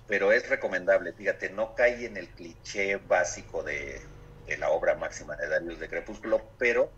pero 0.08 0.32
es 0.32 0.48
recomendable, 0.48 1.12
fíjate, 1.12 1.48
no 1.50 1.76
cae 1.76 2.04
en 2.04 2.16
el 2.16 2.26
cliché 2.26 2.96
básico 2.96 3.62
de, 3.62 4.00
de 4.48 4.58
la 4.58 4.70
obra 4.70 4.96
máxima 4.96 5.36
de 5.36 5.46
Darius 5.46 5.78
de 5.78 5.88
Crepúsculo, 5.88 6.42
pero 6.58 6.90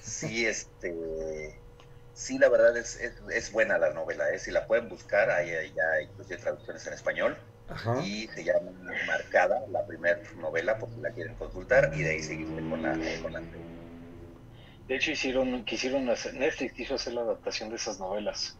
sí, 0.00 0.46
este, 0.46 1.58
sí 2.14 2.38
la 2.38 2.48
verdad 2.50 2.76
es, 2.76 3.00
es, 3.00 3.14
es 3.34 3.50
buena 3.50 3.78
la 3.78 3.92
novela, 3.92 4.30
¿eh? 4.30 4.38
si 4.38 4.52
la 4.52 4.68
pueden 4.68 4.88
buscar, 4.88 5.28
hay, 5.28 5.50
hay 5.50 5.72
ya 5.74 6.02
inclusive 6.02 6.36
traducciones 6.40 6.86
en 6.86 6.92
español, 6.92 7.36
Ajá. 7.68 8.00
y 8.00 8.28
se 8.28 8.44
llama 8.44 8.70
Marcada, 9.08 9.60
la 9.72 9.84
primera 9.84 10.20
novela, 10.36 10.78
por 10.78 10.88
si 10.88 11.00
la 11.00 11.10
quieren 11.10 11.34
consultar, 11.34 11.90
y 11.96 12.02
de 12.04 12.10
ahí 12.10 12.22
seguirse 12.22 12.60
con 12.70 12.80
la, 12.80 12.96
con 13.20 13.32
la 13.32 13.42
De 14.86 14.94
hecho, 14.94 15.10
hicieron, 15.10 15.64
quisieron 15.64 16.08
hacer, 16.10 16.34
Netflix 16.34 16.74
quiso 16.74 16.94
hacer 16.94 17.14
la 17.14 17.22
adaptación 17.22 17.70
de 17.70 17.74
esas 17.74 17.98
novelas. 17.98 18.56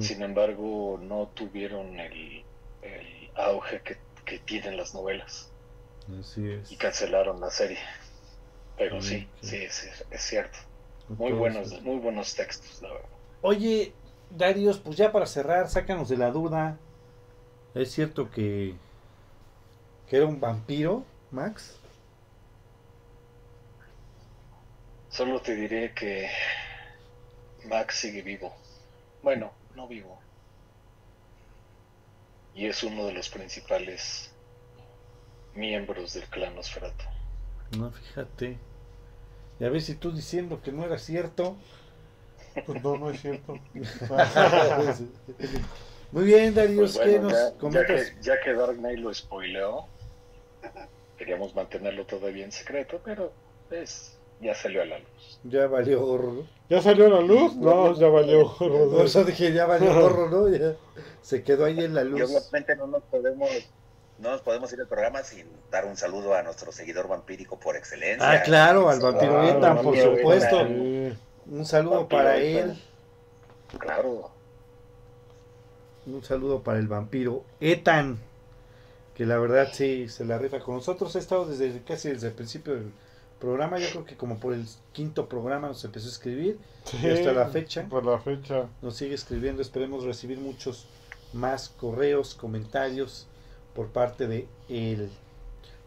Sin 0.00 0.22
embargo, 0.22 0.98
no 1.00 1.28
tuvieron 1.34 1.98
el, 2.00 2.44
el 2.82 3.30
auge 3.36 3.80
que, 3.82 3.96
que 4.24 4.38
tienen 4.40 4.76
las 4.76 4.94
novelas 4.94 5.50
Así 6.20 6.50
es. 6.50 6.72
y 6.72 6.76
cancelaron 6.76 7.40
la 7.40 7.50
serie. 7.50 7.78
Pero 8.76 9.00
Sí, 9.00 9.26
sí, 9.40 9.56
es, 9.56 10.04
es 10.10 10.22
cierto. 10.22 10.58
Muy 11.08 11.32
buenos, 11.32 11.80
muy 11.82 11.96
buenos 11.98 12.34
textos, 12.34 12.82
la 12.82 12.92
verdad. 12.92 13.08
Oye, 13.42 13.92
Darius, 14.30 14.78
pues 14.78 14.96
ya 14.96 15.12
para 15.12 15.26
cerrar, 15.26 15.68
sácanos 15.68 16.08
de 16.08 16.16
la 16.16 16.30
duda. 16.30 16.78
¿Es 17.74 17.92
cierto 17.92 18.30
que, 18.30 18.74
que 20.08 20.16
era 20.16 20.26
un 20.26 20.40
vampiro, 20.40 21.04
Max? 21.30 21.78
Solo 25.08 25.40
te 25.40 25.54
diré 25.54 25.92
que 25.94 26.28
Max 27.64 27.96
sigue 28.00 28.22
vivo. 28.22 28.54
Bueno, 29.22 29.52
no 29.76 29.86
vivo. 29.86 30.18
Y 32.54 32.66
es 32.66 32.82
uno 32.82 33.06
de 33.06 33.12
los 33.12 33.28
principales 33.28 34.30
miembros 35.54 36.14
del 36.14 36.24
clan 36.24 36.54
Nosferatu. 36.54 37.04
No, 37.78 37.90
fíjate. 37.90 38.56
Y 39.60 39.64
a 39.64 39.70
ver 39.70 39.82
si 39.82 39.94
tú 39.94 40.12
diciendo 40.12 40.60
que 40.62 40.72
no 40.72 40.84
era 40.84 40.98
cierto. 40.98 41.56
Pues 42.64 42.82
no, 42.82 42.96
no 42.96 43.10
es 43.10 43.20
cierto. 43.20 43.58
Muy 46.12 46.24
bien, 46.24 46.54
Darius, 46.54 46.96
Pues 46.96 47.04
¿qué 47.04 47.18
bueno, 47.18 47.28
nos 47.28 47.52
ya 47.52 47.58
comentas? 47.58 48.10
que, 48.10 48.22
ya 48.22 48.40
que 48.40 48.54
Dark 48.54 48.76
Knight 48.76 48.98
lo 49.00 49.12
spoileó, 49.12 49.86
queríamos 51.18 51.54
mantenerlo 51.54 52.06
todavía 52.06 52.44
en 52.44 52.52
secreto, 52.52 53.00
pero 53.04 53.32
pues 53.68 54.15
ya 54.40 54.54
salió 54.54 54.82
a 54.82 54.84
la 54.86 54.98
luz. 54.98 55.40
Ya 55.44 55.66
valió 55.66 56.00
gorro. 56.04 56.44
¿Ya 56.68 56.82
salió 56.82 57.08
la 57.08 57.20
luz? 57.20 57.54
No, 57.56 57.94
ya 57.94 58.08
valió. 58.08 58.54
Por 58.56 59.04
eso 59.06 59.24
dije, 59.24 59.52
ya 59.52 59.66
valió 59.66 59.94
gorro, 60.00 60.28
¿no? 60.28 60.48
Ya 60.48 60.74
se 61.22 61.42
quedó 61.42 61.64
ahí 61.64 61.78
en 61.80 61.94
la 61.94 62.02
Y 62.02 62.08
luz. 62.08 62.22
obviamente 62.30 62.76
no 62.76 62.86
nos 62.86 63.02
podemos 63.04 63.50
no 64.18 64.30
nos 64.30 64.40
podemos 64.40 64.72
ir 64.72 64.80
al 64.80 64.86
programa 64.86 65.22
sin 65.22 65.46
dar 65.70 65.84
un 65.84 65.96
saludo 65.96 66.34
a 66.34 66.42
nuestro 66.42 66.72
seguidor 66.72 67.06
vampírico 67.06 67.60
por 67.60 67.76
excelencia. 67.76 68.30
Ah, 68.30 68.42
claro, 68.42 68.88
al 68.88 68.98
vampiro 69.00 69.32
Claro, 69.32 69.58
Etan, 69.58 69.82
por 69.82 69.96
supuesto. 69.96 70.60
Un 70.62 71.64
saludo 71.64 71.96
Vampiro 71.98 72.08
para 72.22 72.36
él. 72.38 72.82
Claro, 73.78 74.30
Un 76.06 76.22
saludo 76.24 76.62
para 76.62 76.78
el 76.78 76.88
vampiro 76.88 77.44
Etan. 77.60 78.18
Que 79.14 79.26
la 79.26 79.38
verdad 79.38 79.68
sí 79.72 80.08
se 80.08 80.24
la 80.24 80.38
rifa 80.38 80.60
con 80.60 80.76
nosotros. 80.76 81.14
Ha 81.16 81.18
estado 81.18 81.44
desde 81.46 81.82
casi 81.82 82.10
desde 82.10 82.28
el 82.28 82.34
principio 82.34 82.74
del 82.74 82.92
programa, 83.40 83.78
yo 83.78 83.88
creo 83.90 84.04
que 84.04 84.16
como 84.16 84.38
por 84.38 84.54
el 84.54 84.64
quinto 84.92 85.28
programa 85.28 85.68
nos 85.68 85.84
empezó 85.84 86.06
a 86.08 86.10
escribir 86.10 86.58
Sí, 86.84 86.98
y 87.02 87.08
hasta 87.10 87.32
la 87.32 87.46
fecha 87.48 87.86
Por 87.88 88.04
la 88.04 88.18
fecha. 88.18 88.66
nos 88.82 88.96
sigue 88.96 89.14
escribiendo, 89.14 89.62
esperemos 89.62 90.04
recibir 90.04 90.38
muchos 90.38 90.86
más 91.32 91.68
correos, 91.68 92.34
comentarios 92.34 93.26
por 93.74 93.88
parte 93.88 94.26
de 94.26 94.46
él. 94.68 95.10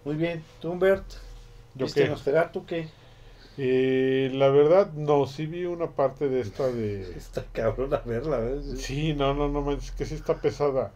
Muy 0.05 0.15
bien, 0.15 0.43
Tumbert, 0.61 1.05
¿Yo 1.76 1.85
¿viste 1.85 2.03
qué? 2.03 2.09
Nosferatu 2.09 2.65
qué? 2.65 2.89
Eh, 3.57 4.31
la 4.34 4.49
verdad, 4.49 4.93
no, 4.93 5.26
sí 5.27 5.45
vi 5.45 5.65
una 5.65 5.91
parte 5.91 6.30
de 6.30 6.39
esta 6.41 6.67
de... 6.67 7.01
Está 7.17 7.43
cabrón 7.51 7.93
a 7.93 7.97
verla, 7.99 8.38
¿ves? 8.39 8.81
Sí, 8.81 9.13
no, 9.13 9.34
no, 9.34 9.49
no, 9.49 9.61
manches, 9.61 9.91
que 9.91 10.05
sí 10.05 10.15
está 10.15 10.39
pesada. 10.39 10.93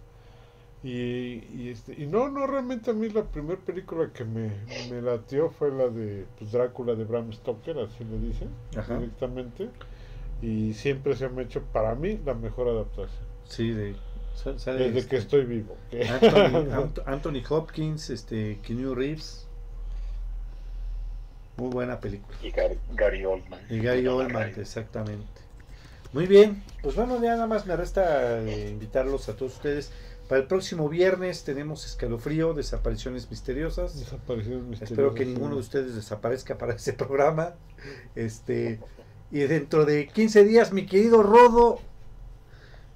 Y, 0.83 1.45
y, 1.55 1.69
este, 1.71 1.93
y 1.93 2.07
no, 2.07 2.27
no, 2.29 2.45
realmente 2.45 2.91
a 2.91 2.93
mí 2.93 3.07
la 3.09 3.23
primera 3.23 3.59
película 3.59 4.11
que 4.13 4.25
me, 4.25 4.51
me 4.89 5.01
latió 5.01 5.49
fue 5.49 5.71
la 5.71 5.87
de 5.87 6.25
pues, 6.37 6.51
Drácula 6.51 6.93
de 6.95 7.05
Bram 7.05 7.31
Stoker, 7.31 7.77
así 7.79 8.03
le 8.03 8.19
dicen, 8.19 8.49
Ajá. 8.75 8.97
directamente. 8.97 9.69
Y 10.41 10.73
siempre 10.73 11.15
se 11.15 11.29
me 11.29 11.43
ha 11.43 11.45
hecho 11.45 11.61
para 11.71 11.95
mí 11.95 12.19
la 12.25 12.33
mejor 12.33 12.67
adaptación. 12.67 13.23
Sí, 13.45 13.71
de, 13.71 13.95
sale 14.57 14.79
Desde 14.85 14.99
este, 14.99 15.09
que 15.09 15.17
estoy 15.17 15.45
vivo. 15.45 15.77
Anthony, 15.91 16.69
Ant- 16.71 17.03
Anthony 17.05 17.41
Hopkins, 17.49 18.09
este, 18.09 18.59
Keanu 18.61 18.93
Reeves. 18.93 19.47
Muy 21.55 21.69
buena 21.69 21.99
película. 21.99 22.37
Y 22.41 22.51
Gary, 22.51 22.77
Gary 22.93 23.23
Oldman. 23.23 23.61
Y 23.69 23.79
Gary 23.79 24.05
Oldman, 24.07 24.53
exactamente. 24.57 25.43
Muy 26.11 26.27
bien, 26.27 26.61
pues 26.81 26.95
bueno, 26.95 27.15
ya 27.23 27.31
nada 27.35 27.47
más 27.47 27.65
me 27.65 27.75
resta 27.75 28.39
eh, 28.41 28.69
invitarlos 28.69 29.29
a 29.29 29.35
todos 29.35 29.53
ustedes. 29.53 29.91
Para 30.27 30.41
el 30.41 30.47
próximo 30.47 30.87
viernes 30.87 31.43
tenemos 31.43 31.85
escalofrío, 31.85 32.53
desapariciones 32.53 33.29
misteriosas. 33.29 33.99
Desapariciones 33.99 34.63
misteriosas. 34.63 34.91
Espero 34.91 35.13
que 35.13 35.25
ninguno 35.25 35.55
de 35.55 35.61
ustedes 35.61 35.95
desaparezca 35.95 36.57
para 36.57 36.73
ese 36.75 36.93
programa. 36.93 37.55
Este, 38.15 38.79
y 39.31 39.39
dentro 39.39 39.85
de 39.85 40.07
15 40.07 40.45
días, 40.45 40.71
mi 40.71 40.85
querido 40.85 41.23
Rodo, 41.23 41.79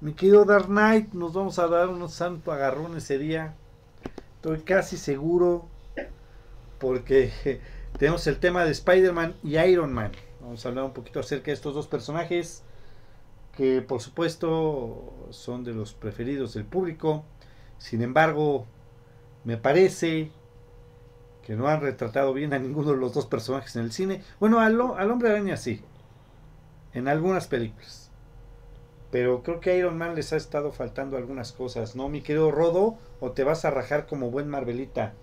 mi 0.00 0.14
querido 0.14 0.44
Dark 0.44 0.66
Knight, 0.66 1.12
nos 1.12 1.34
vamos 1.34 1.58
a 1.58 1.66
dar 1.66 1.88
unos 1.88 2.14
santo 2.14 2.50
agarrón 2.50 2.96
ese 2.96 3.18
día. 3.18 3.54
Estoy 4.36 4.60
casi 4.60 4.96
seguro, 4.96 5.66
porque 6.78 7.60
tenemos 7.98 8.26
el 8.26 8.38
tema 8.38 8.64
de 8.64 8.70
Spider-Man 8.70 9.34
y 9.42 9.58
Iron 9.58 9.92
Man. 9.92 10.12
Vamos 10.40 10.64
a 10.64 10.70
hablar 10.70 10.84
un 10.84 10.92
poquito 10.92 11.20
acerca 11.20 11.46
de 11.46 11.52
estos 11.52 11.74
dos 11.74 11.88
personajes 11.88 12.62
que 13.58 13.82
por 13.82 14.00
supuesto 14.00 15.26
son 15.30 15.64
de 15.64 15.74
los 15.74 15.92
preferidos 15.92 16.54
del 16.54 16.64
público. 16.64 17.24
Sin 17.78 18.02
embargo, 18.02 18.66
me 19.42 19.56
parece 19.56 20.30
que 21.42 21.56
no 21.56 21.66
han 21.66 21.80
retratado 21.80 22.32
bien 22.32 22.54
a 22.54 22.60
ninguno 22.60 22.92
de 22.92 22.98
los 22.98 23.14
dos 23.14 23.26
personajes 23.26 23.74
en 23.74 23.82
el 23.82 23.90
cine. 23.92 24.22
Bueno, 24.38 24.60
al, 24.60 24.80
al 24.80 25.10
hombre 25.10 25.30
araña 25.30 25.56
sí, 25.56 25.82
en 26.92 27.08
algunas 27.08 27.48
películas. 27.48 28.12
Pero 29.10 29.42
creo 29.42 29.58
que 29.58 29.70
a 29.72 29.76
Iron 29.76 29.98
Man 29.98 30.14
les 30.14 30.32
ha 30.32 30.36
estado 30.36 30.70
faltando 30.70 31.16
algunas 31.16 31.52
cosas, 31.52 31.96
¿no, 31.96 32.08
mi 32.08 32.22
querido 32.22 32.52
Rodo? 32.52 33.00
¿O 33.18 33.32
te 33.32 33.42
vas 33.42 33.64
a 33.64 33.72
rajar 33.72 34.06
como 34.06 34.30
buen 34.30 34.48
Marvelita? 34.48 35.14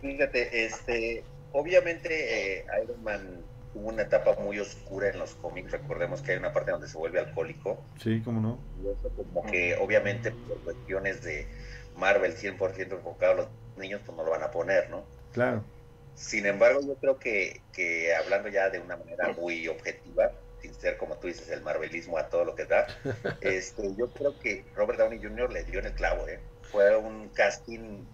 Fíjate, 0.00 0.64
este, 0.66 1.24
obviamente 1.52 2.58
eh, 2.60 2.66
Iron 2.82 3.02
Man 3.04 3.47
tuvo 3.72 3.88
una 3.88 4.02
etapa 4.02 4.36
muy 4.40 4.58
oscura 4.58 5.08
en 5.08 5.18
los 5.18 5.34
cómics. 5.34 5.70
Recordemos 5.72 6.22
que 6.22 6.32
hay 6.32 6.38
una 6.38 6.52
parte 6.52 6.70
donde 6.70 6.88
se 6.88 6.98
vuelve 6.98 7.20
alcohólico. 7.20 7.82
Sí, 8.02 8.20
cómo 8.24 8.40
no. 8.40 8.58
Y 8.82 8.88
eso 8.88 9.10
como 9.16 9.50
que 9.50 9.76
obviamente 9.76 10.30
por 10.30 10.58
cuestiones 10.60 11.22
de 11.22 11.46
Marvel 11.96 12.36
100% 12.36 12.92
enfocado 12.92 13.32
a 13.32 13.36
los 13.36 13.48
niños, 13.76 14.00
pues 14.04 14.16
no 14.16 14.24
lo 14.24 14.30
van 14.30 14.42
a 14.42 14.50
poner, 14.50 14.88
¿no? 14.90 15.04
Claro. 15.32 15.62
Sin 16.14 16.46
embargo, 16.46 16.80
yo 16.84 16.94
creo 16.96 17.18
que, 17.18 17.60
que 17.72 18.14
hablando 18.14 18.48
ya 18.48 18.70
de 18.70 18.80
una 18.80 18.96
manera 18.96 19.32
muy 19.32 19.68
objetiva, 19.68 20.32
sin 20.60 20.74
ser 20.74 20.96
como 20.96 21.16
tú 21.16 21.28
dices, 21.28 21.48
el 21.50 21.62
marvelismo 21.62 22.18
a 22.18 22.28
todo 22.28 22.44
lo 22.44 22.54
que 22.54 22.64
da, 22.64 22.86
este, 23.40 23.94
yo 23.96 24.10
creo 24.12 24.38
que 24.38 24.64
Robert 24.74 24.98
Downey 24.98 25.20
Jr. 25.22 25.52
le 25.52 25.64
dio 25.64 25.78
en 25.78 25.86
el 25.86 25.92
clavo, 25.92 26.26
¿eh? 26.26 26.40
Fue 26.62 26.96
un 26.96 27.28
casting, 27.28 28.04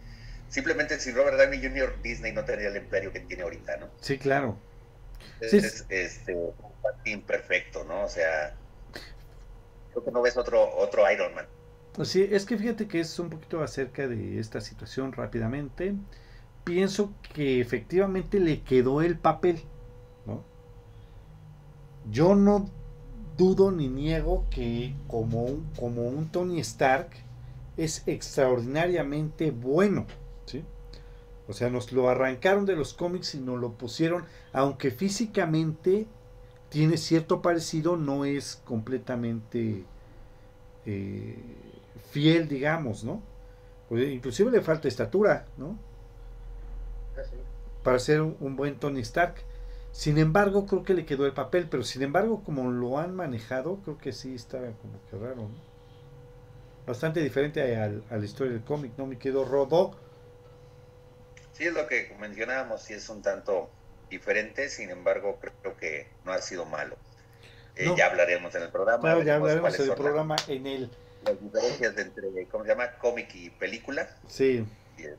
simplemente 0.49 1.01
sin 1.01 1.15
Robert 1.15 1.39
Downey 1.39 1.63
Jr. 1.63 2.03
Disney 2.03 2.33
no 2.33 2.45
tendría 2.45 2.69
el 2.69 2.77
imperio 2.77 3.13
que 3.13 3.21
tiene 3.21 3.43
ahorita, 3.43 3.79
¿no? 3.79 3.89
Sí, 4.01 4.19
claro. 4.19 4.59
Sí, 5.41 5.57
Entonces, 5.57 5.87
este, 5.89 6.35
un 6.35 6.53
casting 6.83 7.21
perfecto, 7.21 7.85
¿no? 7.85 8.05
O 8.05 8.09
sea, 8.09 8.55
creo 9.91 10.05
que 10.05 10.11
no 10.11 10.23
ves 10.23 10.37
otro, 10.37 10.77
otro 10.77 11.11
Iron 11.11 11.35
Man. 11.35 11.47
Pues 11.93 12.09
sí, 12.09 12.29
es 12.31 12.45
que 12.45 12.57
fíjate 12.59 12.89
que 12.89 13.01
es 13.01 13.19
un 13.19 13.31
poquito 13.31 13.63
acerca 13.63 14.09
de 14.09 14.41
esta 14.41 14.61
situación 14.61 15.13
rápidamente. 15.13 15.95
Pienso 16.65 17.13
que 17.35 17.61
efectivamente 17.61 18.41
le 18.41 18.63
quedó 18.63 19.03
el 19.03 19.19
papel, 19.19 19.63
¿no? 20.27 20.43
Yo 22.11 22.35
no 22.35 22.71
dudo 23.37 23.71
ni 23.71 23.89
niego 23.89 24.47
que 24.51 24.95
como 25.09 25.45
un, 25.45 25.71
como 25.79 26.03
un 26.03 26.31
Tony 26.31 26.61
Stark 26.61 27.11
es 27.77 28.03
extraordinariamente 28.07 29.51
bueno, 29.51 30.07
¿sí? 30.07 30.24
O 31.49 31.53
sea, 31.53 31.71
nos 31.71 31.93
lo 31.93 32.09
arrancaron 32.09 32.67
de 32.67 32.77
los 32.77 32.95
cómics 32.95 33.35
y 33.35 33.41
nos 33.41 33.61
lo 33.61 33.73
pusieron, 33.75 34.25
aunque 34.53 34.91
físicamente 34.91 36.07
tiene 36.71 36.97
cierto 36.99 37.43
parecido, 37.43 37.97
no 37.97 38.25
es 38.25 38.63
completamente 38.65 39.85
eh, 40.87 41.39
fiel, 42.11 42.49
digamos, 42.49 43.05
¿no? 43.05 43.23
Pues, 43.89 44.09
inclusive 44.11 44.51
le 44.51 44.61
falta 44.63 44.89
estatura, 44.89 45.47
¿no? 45.57 45.79
Para 47.85 47.99
ser 48.01 48.21
un, 48.23 48.57
buen 48.57 48.81
Tony 48.81 49.01
Stark. 49.03 49.37
Sin 49.93 50.19
embargo, 50.19 50.67
creo 50.67 50.83
que 50.83 50.95
le 50.95 51.07
quedó 51.07 51.25
el 51.27 51.35
papel, 51.35 51.69
pero 51.71 51.85
sin 51.85 52.03
embargo, 52.03 52.43
como 52.43 52.71
lo 52.73 52.99
han 52.99 53.15
manejado, 53.15 53.77
creo 53.85 53.97
que 53.99 54.13
sí 54.13 54.35
está 54.35 54.59
como 54.79 55.01
que 55.09 55.17
raro, 55.17 55.49
¿no? 55.49 55.63
Bastante 56.87 57.21
diferente 57.23 57.77
al- 57.77 58.05
a, 58.11 58.17
la 58.17 58.25
historia 58.25 58.53
del 58.53 58.65
cómic, 58.65 58.93
¿no? 58.97 59.07
Me 59.07 59.19
quedó 59.19 59.45
Rodo. 59.45 59.97
Sí, 61.55 61.65
es 61.65 61.73
lo 61.73 61.87
que 61.87 62.15
mencionábamos, 62.19 62.83
sí 62.83 62.95
es 62.95 63.09
un 63.09 63.23
tanto 63.23 63.71
diferente, 64.11 64.69
sin 64.69 64.91
embargo, 64.91 65.39
creo 65.41 65.77
que 65.77 66.09
no 66.25 66.33
ha 66.33 66.43
sido 66.43 66.65
malo. 66.67 66.97
Eh, 67.77 67.87
No. 67.87 67.97
Ya 67.97 68.07
hablaremos 68.07 68.55
en 68.55 68.63
el 68.63 68.71
programa. 68.71 69.01
Claro, 69.01 69.23
ya 69.23 69.37
hablaremos 69.37 69.75
son 69.75 69.95
programa 69.97 70.37
en 70.49 70.67
el. 70.67 70.91
Las, 71.25 71.41
diferencias 71.41 71.97
entre, 71.97 72.47
¿cómo 72.51 72.65
se 72.65 72.71
llama? 72.71 72.93
Cómic 72.99 73.35
y 73.35 73.51
película. 73.51 74.09
Sí, 74.29 74.65
Y, 74.99 75.03
este, 75.05 75.17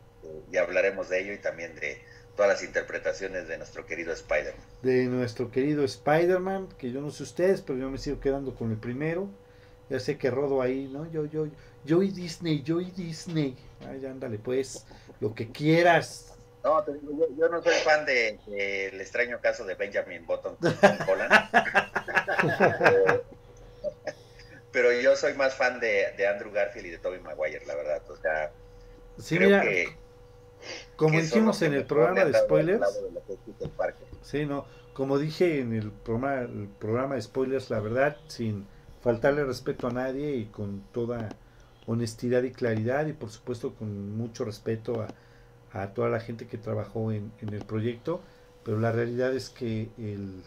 y 0.52 0.58
hablaremos 0.58 1.10
de 1.10 1.22
ello 1.22 1.34
y 1.34 1.38
también 1.40 1.76
de 1.76 2.02
todas 2.36 2.52
las 2.52 2.64
interpretaciones 2.64 3.48
de 3.48 3.58
nuestro 3.58 3.86
querido 3.86 4.14
Spider-Man. 4.14 4.62
de 4.84 5.06
nuestro 5.06 5.50
querido 5.52 5.84
Spider-Man, 5.84 6.70
que 6.78 6.92
yo 6.92 7.02
no 7.02 7.10
sé 7.12 7.24
ustedes, 7.24 7.62
pero 7.62 7.80
yo 7.80 7.90
me 7.90 7.98
sigo 7.98 8.20
quedando 8.20 8.54
con 8.56 8.72
el 8.72 8.78
primero. 8.78 9.30
Ya 9.90 10.00
sé 10.00 10.18
que 10.18 10.30
rodo 10.32 10.62
ahí, 10.62 10.88
¿no? 10.92 11.10
Yo, 11.12 11.26
yo, 11.26 11.48
yo 11.86 12.02
y 12.04 12.12
Disney, 12.12 12.62
yo 12.64 12.82
y 12.82 12.92
Disney. 12.92 13.56
Ay, 13.90 14.06
ándale, 14.06 14.40
pues, 14.40 14.86
lo 15.20 15.34
que 15.34 15.52
quieras. 15.52 16.34
No, 16.64 16.84
te 16.84 16.94
digo, 16.94 17.12
yo, 17.18 17.28
yo 17.38 17.50
no 17.50 17.62
soy 17.62 17.76
fan 17.84 18.06
de, 18.06 18.40
de 18.48 18.88
el 18.88 19.00
extraño 19.00 19.40
caso 19.40 19.64
de 19.66 19.76
Benjamin 19.76 20.26
Button 20.26 20.56
con 20.56 20.72
pero, 24.72 24.92
yo 25.00 25.16
soy 25.16 25.36
más 25.36 25.54
fan 25.54 25.80
de, 25.80 26.12
de 26.18 26.28
Andrew 26.28 26.52
Garfield 26.52 26.88
y 26.88 26.90
de 26.90 26.98
Tobey 26.98 27.20
Maguire, 27.20 27.64
la 27.68 27.76
verdad. 27.76 28.02
O 28.10 28.18
sea, 28.18 28.52
Sí, 29.18 29.38
creo 29.38 29.50
mira, 29.50 29.62
que, 29.62 29.88
como 30.96 31.12
que 31.12 31.22
dijimos 31.22 31.62
en 31.62 31.74
el 31.74 31.86
programa 31.86 32.26
de 32.26 32.34
spoilers, 32.34 32.82
de 32.82 33.94
sí, 34.22 34.46
no, 34.46 34.66
como 34.94 35.18
dije 35.18 35.60
en 35.60 35.74
el 35.74 35.92
programa, 35.92 36.42
el 36.42 36.68
programa 36.80 37.16
de 37.16 37.22
spoilers, 37.22 37.70
la 37.70 37.80
verdad, 37.80 38.18
sin 38.28 38.68
faltarle 39.02 39.44
respeto 39.44 39.88
a 39.88 39.92
nadie 39.92 40.36
y 40.36 40.46
con 40.46 40.82
toda 40.92 41.30
honestidad 41.88 42.44
y 42.44 42.52
claridad 42.52 43.08
y 43.08 43.14
por 43.14 43.30
supuesto 43.30 43.76
con 43.76 44.18
mucho 44.18 44.46
respeto 44.46 45.02
a, 45.02 45.16
a 45.72 45.94
toda 45.94 46.10
la 46.10 46.20
gente 46.20 46.48
que 46.48 46.58
trabajó 46.58 47.12
en, 47.12 47.32
en 47.42 47.54
el 47.54 47.64
proyecto, 47.66 48.22
pero 48.64 48.80
la 48.80 48.92
realidad 48.92 49.34
es 49.36 49.50
que 49.50 49.92
el, 49.98 50.44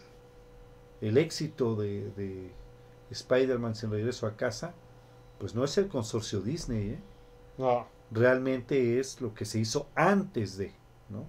el 1.01 1.17
éxito 1.17 1.75
de, 1.75 2.11
de 2.11 2.51
Spider-Man 3.11 3.75
sin 3.75 3.91
regreso 3.91 4.27
a 4.27 4.35
casa, 4.37 4.73
pues 5.39 5.55
no 5.55 5.63
es 5.63 5.77
el 5.77 5.87
consorcio 5.89 6.41
Disney, 6.41 6.91
¿eh? 6.91 6.99
No, 7.57 7.87
realmente 8.11 8.99
es 8.99 9.21
lo 9.21 9.33
que 9.33 9.45
se 9.45 9.59
hizo 9.59 9.89
antes 9.95 10.57
de, 10.57 10.73
¿no? 11.09 11.25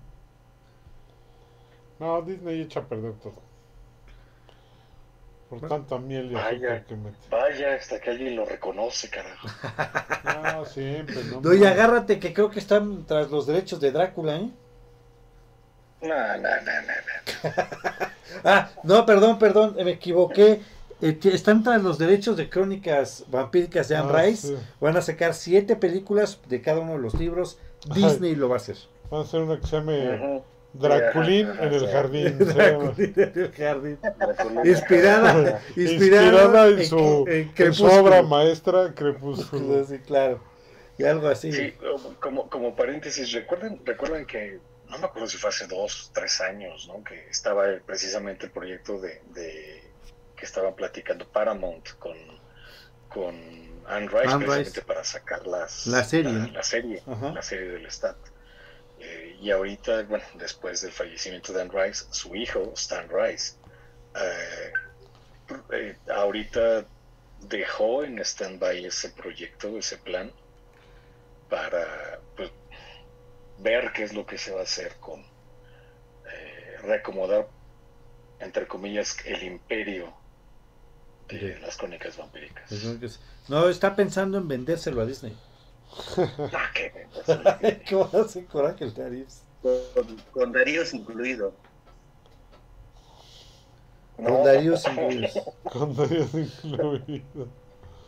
no, 2.00 2.22
Disney 2.22 2.62
echa 2.62 2.80
a 2.80 2.88
perder 2.88 3.14
todo. 3.20 3.42
Por 5.50 5.68
tanta 5.68 5.98
miel 5.98 6.30
y 6.30 6.34
Vaya. 6.34 6.84
que 6.84 6.94
mete. 6.96 7.16
Vaya, 7.28 7.74
hasta 7.74 8.00
que 8.00 8.10
alguien 8.10 8.36
lo 8.36 8.44
reconoce, 8.46 9.10
carajo. 9.10 9.48
No, 10.56 10.64
siempre, 10.64 11.16
¿no? 11.24 11.38
Oye, 11.48 11.66
agárrate 11.66 12.18
que 12.20 12.32
creo 12.32 12.50
que 12.50 12.60
están 12.60 13.04
tras 13.04 13.30
los 13.30 13.46
derechos 13.46 13.80
de 13.80 13.90
Drácula, 13.92 14.36
¿eh? 14.36 14.50
No, 16.02 16.08
no, 16.08 16.36
no, 16.36 16.38
no, 16.38 17.50
no. 17.50 18.10
Ah, 18.44 18.70
no, 18.84 19.04
perdón, 19.04 19.38
perdón, 19.40 19.74
me 19.76 19.90
equivoqué. 19.90 20.62
Eh, 21.02 21.18
están 21.24 21.62
tras 21.64 21.82
los 21.82 21.98
derechos 21.98 22.36
de 22.36 22.48
crónicas 22.48 23.24
vampíricas 23.28 23.88
de 23.88 23.96
Anne 23.96 24.12
Ah, 24.14 24.22
Rice. 24.22 24.48
sí. 24.48 24.56
Van 24.80 24.96
a 24.96 25.02
sacar 25.02 25.34
siete 25.34 25.74
películas 25.76 26.38
de 26.48 26.62
cada 26.62 26.78
uno 26.80 26.92
de 26.92 26.98
los 27.00 27.14
libros. 27.14 27.58
Disney 27.92 28.34
lo 28.36 28.48
va 28.48 28.54
a 28.54 28.58
hacer. 28.58 28.76
Van 29.10 29.20
a 29.22 29.24
hacer 29.24 29.40
una 29.40 29.58
que 29.60 29.66
se 29.66 29.76
llame. 29.76 30.42
Draculín 30.80 31.48
en 31.60 31.72
el 31.74 31.88
jardín. 31.88 32.38
Draculín 32.38 33.12
en 33.16 33.32
el 33.36 33.52
jardín. 33.52 33.98
Inspirada, 34.64 35.60
inspirada, 35.76 36.68
Inspirada 36.68 36.68
en 36.68 36.86
su, 36.86 37.24
en 37.28 37.52
en 37.56 37.74
su 37.74 37.86
obra 37.86 38.22
maestra, 38.22 38.94
Crepúsculo. 38.94 39.84
Sí, 39.84 39.98
claro. 39.98 40.42
Y 40.98 41.04
algo 41.04 41.28
así. 41.28 41.52
Sí, 41.52 41.74
como, 42.20 42.48
como 42.50 42.76
paréntesis, 42.76 43.32
recuerden, 43.32 43.80
recuerden 43.84 44.26
que, 44.26 44.58
no 44.88 44.98
me 44.98 45.06
acuerdo 45.06 45.28
si 45.28 45.38
fue 45.38 45.48
hace 45.50 45.66
dos, 45.66 46.10
tres 46.14 46.40
años, 46.40 46.88
¿no? 46.88 47.02
Que 47.02 47.26
estaba 47.30 47.64
precisamente 47.86 48.46
el 48.46 48.52
proyecto 48.52 49.00
de, 49.00 49.22
de 49.34 49.82
que 50.36 50.44
estaban 50.44 50.74
platicando 50.74 51.26
Paramount 51.26 51.88
con, 51.98 52.16
con 53.08 53.34
Anne 53.86 54.08
Rice, 54.08 54.18
Anne 54.28 54.44
precisamente 54.44 54.70
Rice. 54.70 54.82
para 54.82 55.04
sacar 55.04 55.46
las, 55.46 55.86
La 55.86 56.04
serie, 56.04 56.32
La, 56.32 56.46
la 56.48 56.62
serie, 56.62 57.02
Ajá. 57.06 57.32
la 57.32 57.42
serie 57.42 57.68
del 57.70 57.90
Stat. 57.90 58.16
Eh, 59.00 59.36
y 59.40 59.50
ahorita, 59.50 60.02
bueno, 60.04 60.24
después 60.34 60.82
del 60.82 60.92
fallecimiento 60.92 61.52
de 61.52 61.62
Anne 61.62 61.70
Rice, 61.72 62.04
su 62.10 62.34
hijo, 62.36 62.72
Stan 62.76 63.08
Rice, 63.08 63.54
eh, 64.14 64.72
eh, 65.72 65.96
ahorita 66.14 66.86
dejó 67.40 68.04
en 68.04 68.18
stand-by 68.18 68.84
ese 68.84 69.08
proyecto, 69.10 69.78
ese 69.78 69.96
plan, 69.96 70.30
para 71.48 72.20
pues, 72.36 72.50
ver 73.58 73.90
qué 73.92 74.02
es 74.04 74.12
lo 74.12 74.26
que 74.26 74.36
se 74.38 74.52
va 74.52 74.60
a 74.60 74.64
hacer 74.64 74.94
con 75.00 75.20
eh, 75.20 76.76
reacomodar, 76.82 77.48
entre 78.38 78.66
comillas, 78.66 79.16
el 79.24 79.42
imperio 79.42 80.12
de 81.28 81.38
Sí. 81.38 81.60
las 81.60 81.76
crónicas 81.76 82.16
vampíricas. 82.16 82.70
No, 83.48 83.68
está 83.68 83.94
pensando 83.96 84.36
en 84.38 84.48
vendérselo 84.48 85.00
a 85.00 85.06
Disney. 85.06 85.36
Ah, 86.52 86.70
qué 86.74 86.92
bueno. 86.92 87.78
¿Qué 87.86 87.94
va 87.96 88.08
a 88.12 88.22
hacer 88.24 88.46
coraje 88.46 88.84
el 88.84 88.94
Darius? 88.94 89.42
Con, 89.62 90.16
con 90.32 90.52
Daríos 90.52 90.94
incluido. 90.94 91.52
Con 94.16 94.44
Darius 94.44 94.86
incluidos. 94.86 95.32
Con 95.72 95.96
Daríos 95.96 96.34
incluido. 96.34 97.48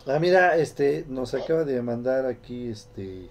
Ah, 0.06 0.18
mira, 0.18 0.56
este, 0.56 1.04
nos 1.08 1.32
acaba 1.34 1.64
de 1.64 1.80
mandar 1.80 2.26
aquí, 2.26 2.68
este, 2.70 3.30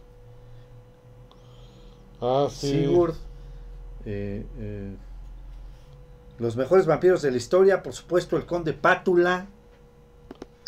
Ah, 2.22 2.48
sí. 2.50 2.86
Sigurd. 2.86 3.16
eh, 4.06 4.46
eh, 4.60 4.96
los 6.38 6.56
mejores 6.56 6.86
vampiros 6.86 7.22
de 7.22 7.32
la 7.32 7.38
historia, 7.38 7.84
por 7.84 7.94
supuesto, 7.94 8.38
el 8.38 8.46
conde 8.46 8.74
Pátula. 8.74 9.46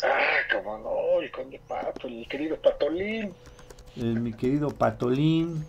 Ah, 0.02 0.38
cómo 0.52 0.78
no, 0.78 1.20
el 1.20 1.30
conde 1.32 1.60
Pato, 1.66 2.06
el 2.06 2.28
querido 2.28 2.56
Patolín. 2.60 3.32
El 3.96 4.20
mi 4.20 4.32
querido 4.32 4.68
Patolín. 4.70 5.64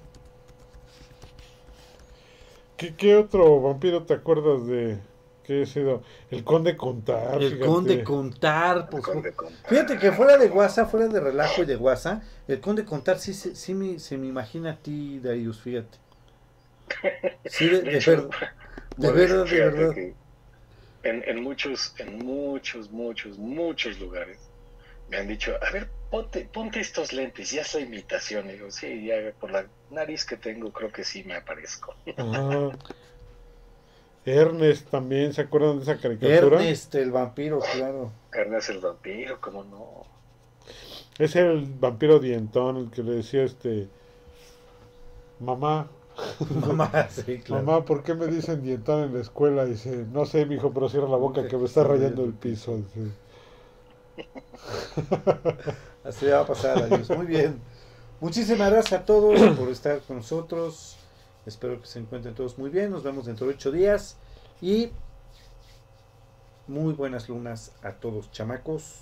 ¿Qué, 2.77 2.95
qué 2.95 3.15
otro 3.15 3.61
vampiro 3.61 4.03
te 4.03 4.13
acuerdas 4.15 4.67
de 4.67 4.99
que 5.43 5.61
he 5.61 5.65
sido? 5.65 6.03
El 6.29 6.43
conde 6.43 6.75
Contar. 6.75 7.41
el 7.41 7.51
fíjate. 7.53 7.65
conde 7.65 8.03
Contar, 8.03 8.89
su- 8.89 9.01
conde 9.01 9.33
Contar. 9.33 9.69
Fíjate 9.69 9.97
que 9.97 10.11
fuera 10.11 10.37
de 10.37 10.49
guasa, 10.49 10.85
fuera 10.85 11.07
de 11.07 11.19
relajo 11.19 11.63
y 11.63 11.65
de 11.65 11.75
guasa, 11.75 12.23
el 12.47 12.59
conde 12.59 12.83
Contar 12.85 13.19
sí, 13.19 13.33
sí, 13.33 13.55
sí 13.55 13.73
me, 13.73 13.99
se 13.99 14.17
me 14.17 14.27
imagina 14.27 14.71
a 14.71 14.75
ti, 14.77 15.19
Darius, 15.19 15.61
fíjate. 15.61 15.97
Sí, 17.45 17.69
de, 17.69 17.81
De 17.81 17.91
de 17.91 17.97
hecho, 17.97 18.11
verdad, 18.11 18.29
de 18.99 19.11
verdad. 19.11 19.95
En, 21.03 21.23
en 21.27 21.41
muchos, 21.43 21.93
en 21.99 22.17
muchos, 22.25 22.91
muchos, 22.91 23.37
muchos 23.37 23.99
lugares 23.99 24.39
me 25.09 25.17
han 25.17 25.27
dicho, 25.27 25.53
a 25.61 25.71
ver, 25.71 25.89
ponte, 26.09 26.47
ponte 26.51 26.79
estos 26.79 27.13
lentes, 27.13 27.51
ya 27.51 27.61
es 27.61 27.73
la 27.73 27.81
imitación. 27.81 28.49
Y 28.49 28.53
digo, 28.53 28.71
sí, 28.71 29.05
ya 29.05 29.15
por 29.39 29.51
la 29.51 29.67
nariz 29.91 30.25
que 30.25 30.37
tengo 30.37 30.71
creo 30.71 30.91
que 30.91 31.03
sí 31.03 31.23
me 31.23 31.35
aparezco. 31.35 31.95
Ajá. 32.17 32.71
Ernest 34.25 34.89
también, 34.89 35.33
¿se 35.33 35.41
acuerdan 35.41 35.77
de 35.77 35.83
esa 35.83 35.97
caricatura? 35.97 36.57
Ernest, 36.57 36.95
el 36.95 37.11
vampiro, 37.11 37.59
claro. 37.59 38.11
Ernest 38.33 38.69
el 38.69 38.79
vampiro, 38.79 39.39
¿cómo 39.39 39.63
no? 39.63 40.03
Es 41.19 41.35
el 41.35 41.65
vampiro 41.79 42.19
dientón, 42.19 42.77
el 42.77 42.89
que 42.89 43.03
le 43.03 43.11
decía 43.11 43.43
este 43.43 43.87
mamá, 45.39 45.87
Mamá, 46.67 47.07
sí, 47.09 47.39
claro. 47.43 47.63
mamá, 47.63 47.85
¿por 47.85 48.03
qué 48.03 48.13
me 48.13 48.27
dicen 48.27 48.61
dientón 48.63 49.03
en 49.03 49.13
la 49.13 49.21
escuela? 49.21 49.65
Dice, 49.65 50.05
no 50.11 50.25
sé, 50.25 50.45
mijo, 50.45 50.73
pero 50.73 50.89
cierra 50.89 51.07
la 51.07 51.17
boca 51.17 51.47
que 51.47 51.57
me 51.57 51.65
está 51.65 51.83
rayando 51.83 52.23
el 52.23 52.33
piso. 52.33 52.77
Dice. 52.77 53.11
Así 56.03 56.25
va 56.27 56.41
a 56.41 56.45
pasar, 56.47 56.77
adiós. 56.83 57.09
Muy 57.09 57.25
bien. 57.25 57.59
Muchísimas 58.19 58.71
gracias 58.71 59.01
a 59.01 59.05
todos 59.05 59.39
por 59.57 59.69
estar 59.69 59.99
con 60.01 60.17
nosotros. 60.17 60.97
Espero 61.45 61.79
que 61.81 61.87
se 61.87 61.99
encuentren 61.99 62.33
todos 62.33 62.57
muy 62.57 62.69
bien. 62.69 62.91
Nos 62.91 63.03
vemos 63.03 63.25
dentro 63.25 63.47
de 63.47 63.53
ocho 63.53 63.71
días. 63.71 64.17
Y 64.61 64.91
muy 66.67 66.93
buenas 66.93 67.29
lunas 67.29 67.71
a 67.83 67.91
todos, 67.93 68.31
chamacos. 68.31 69.01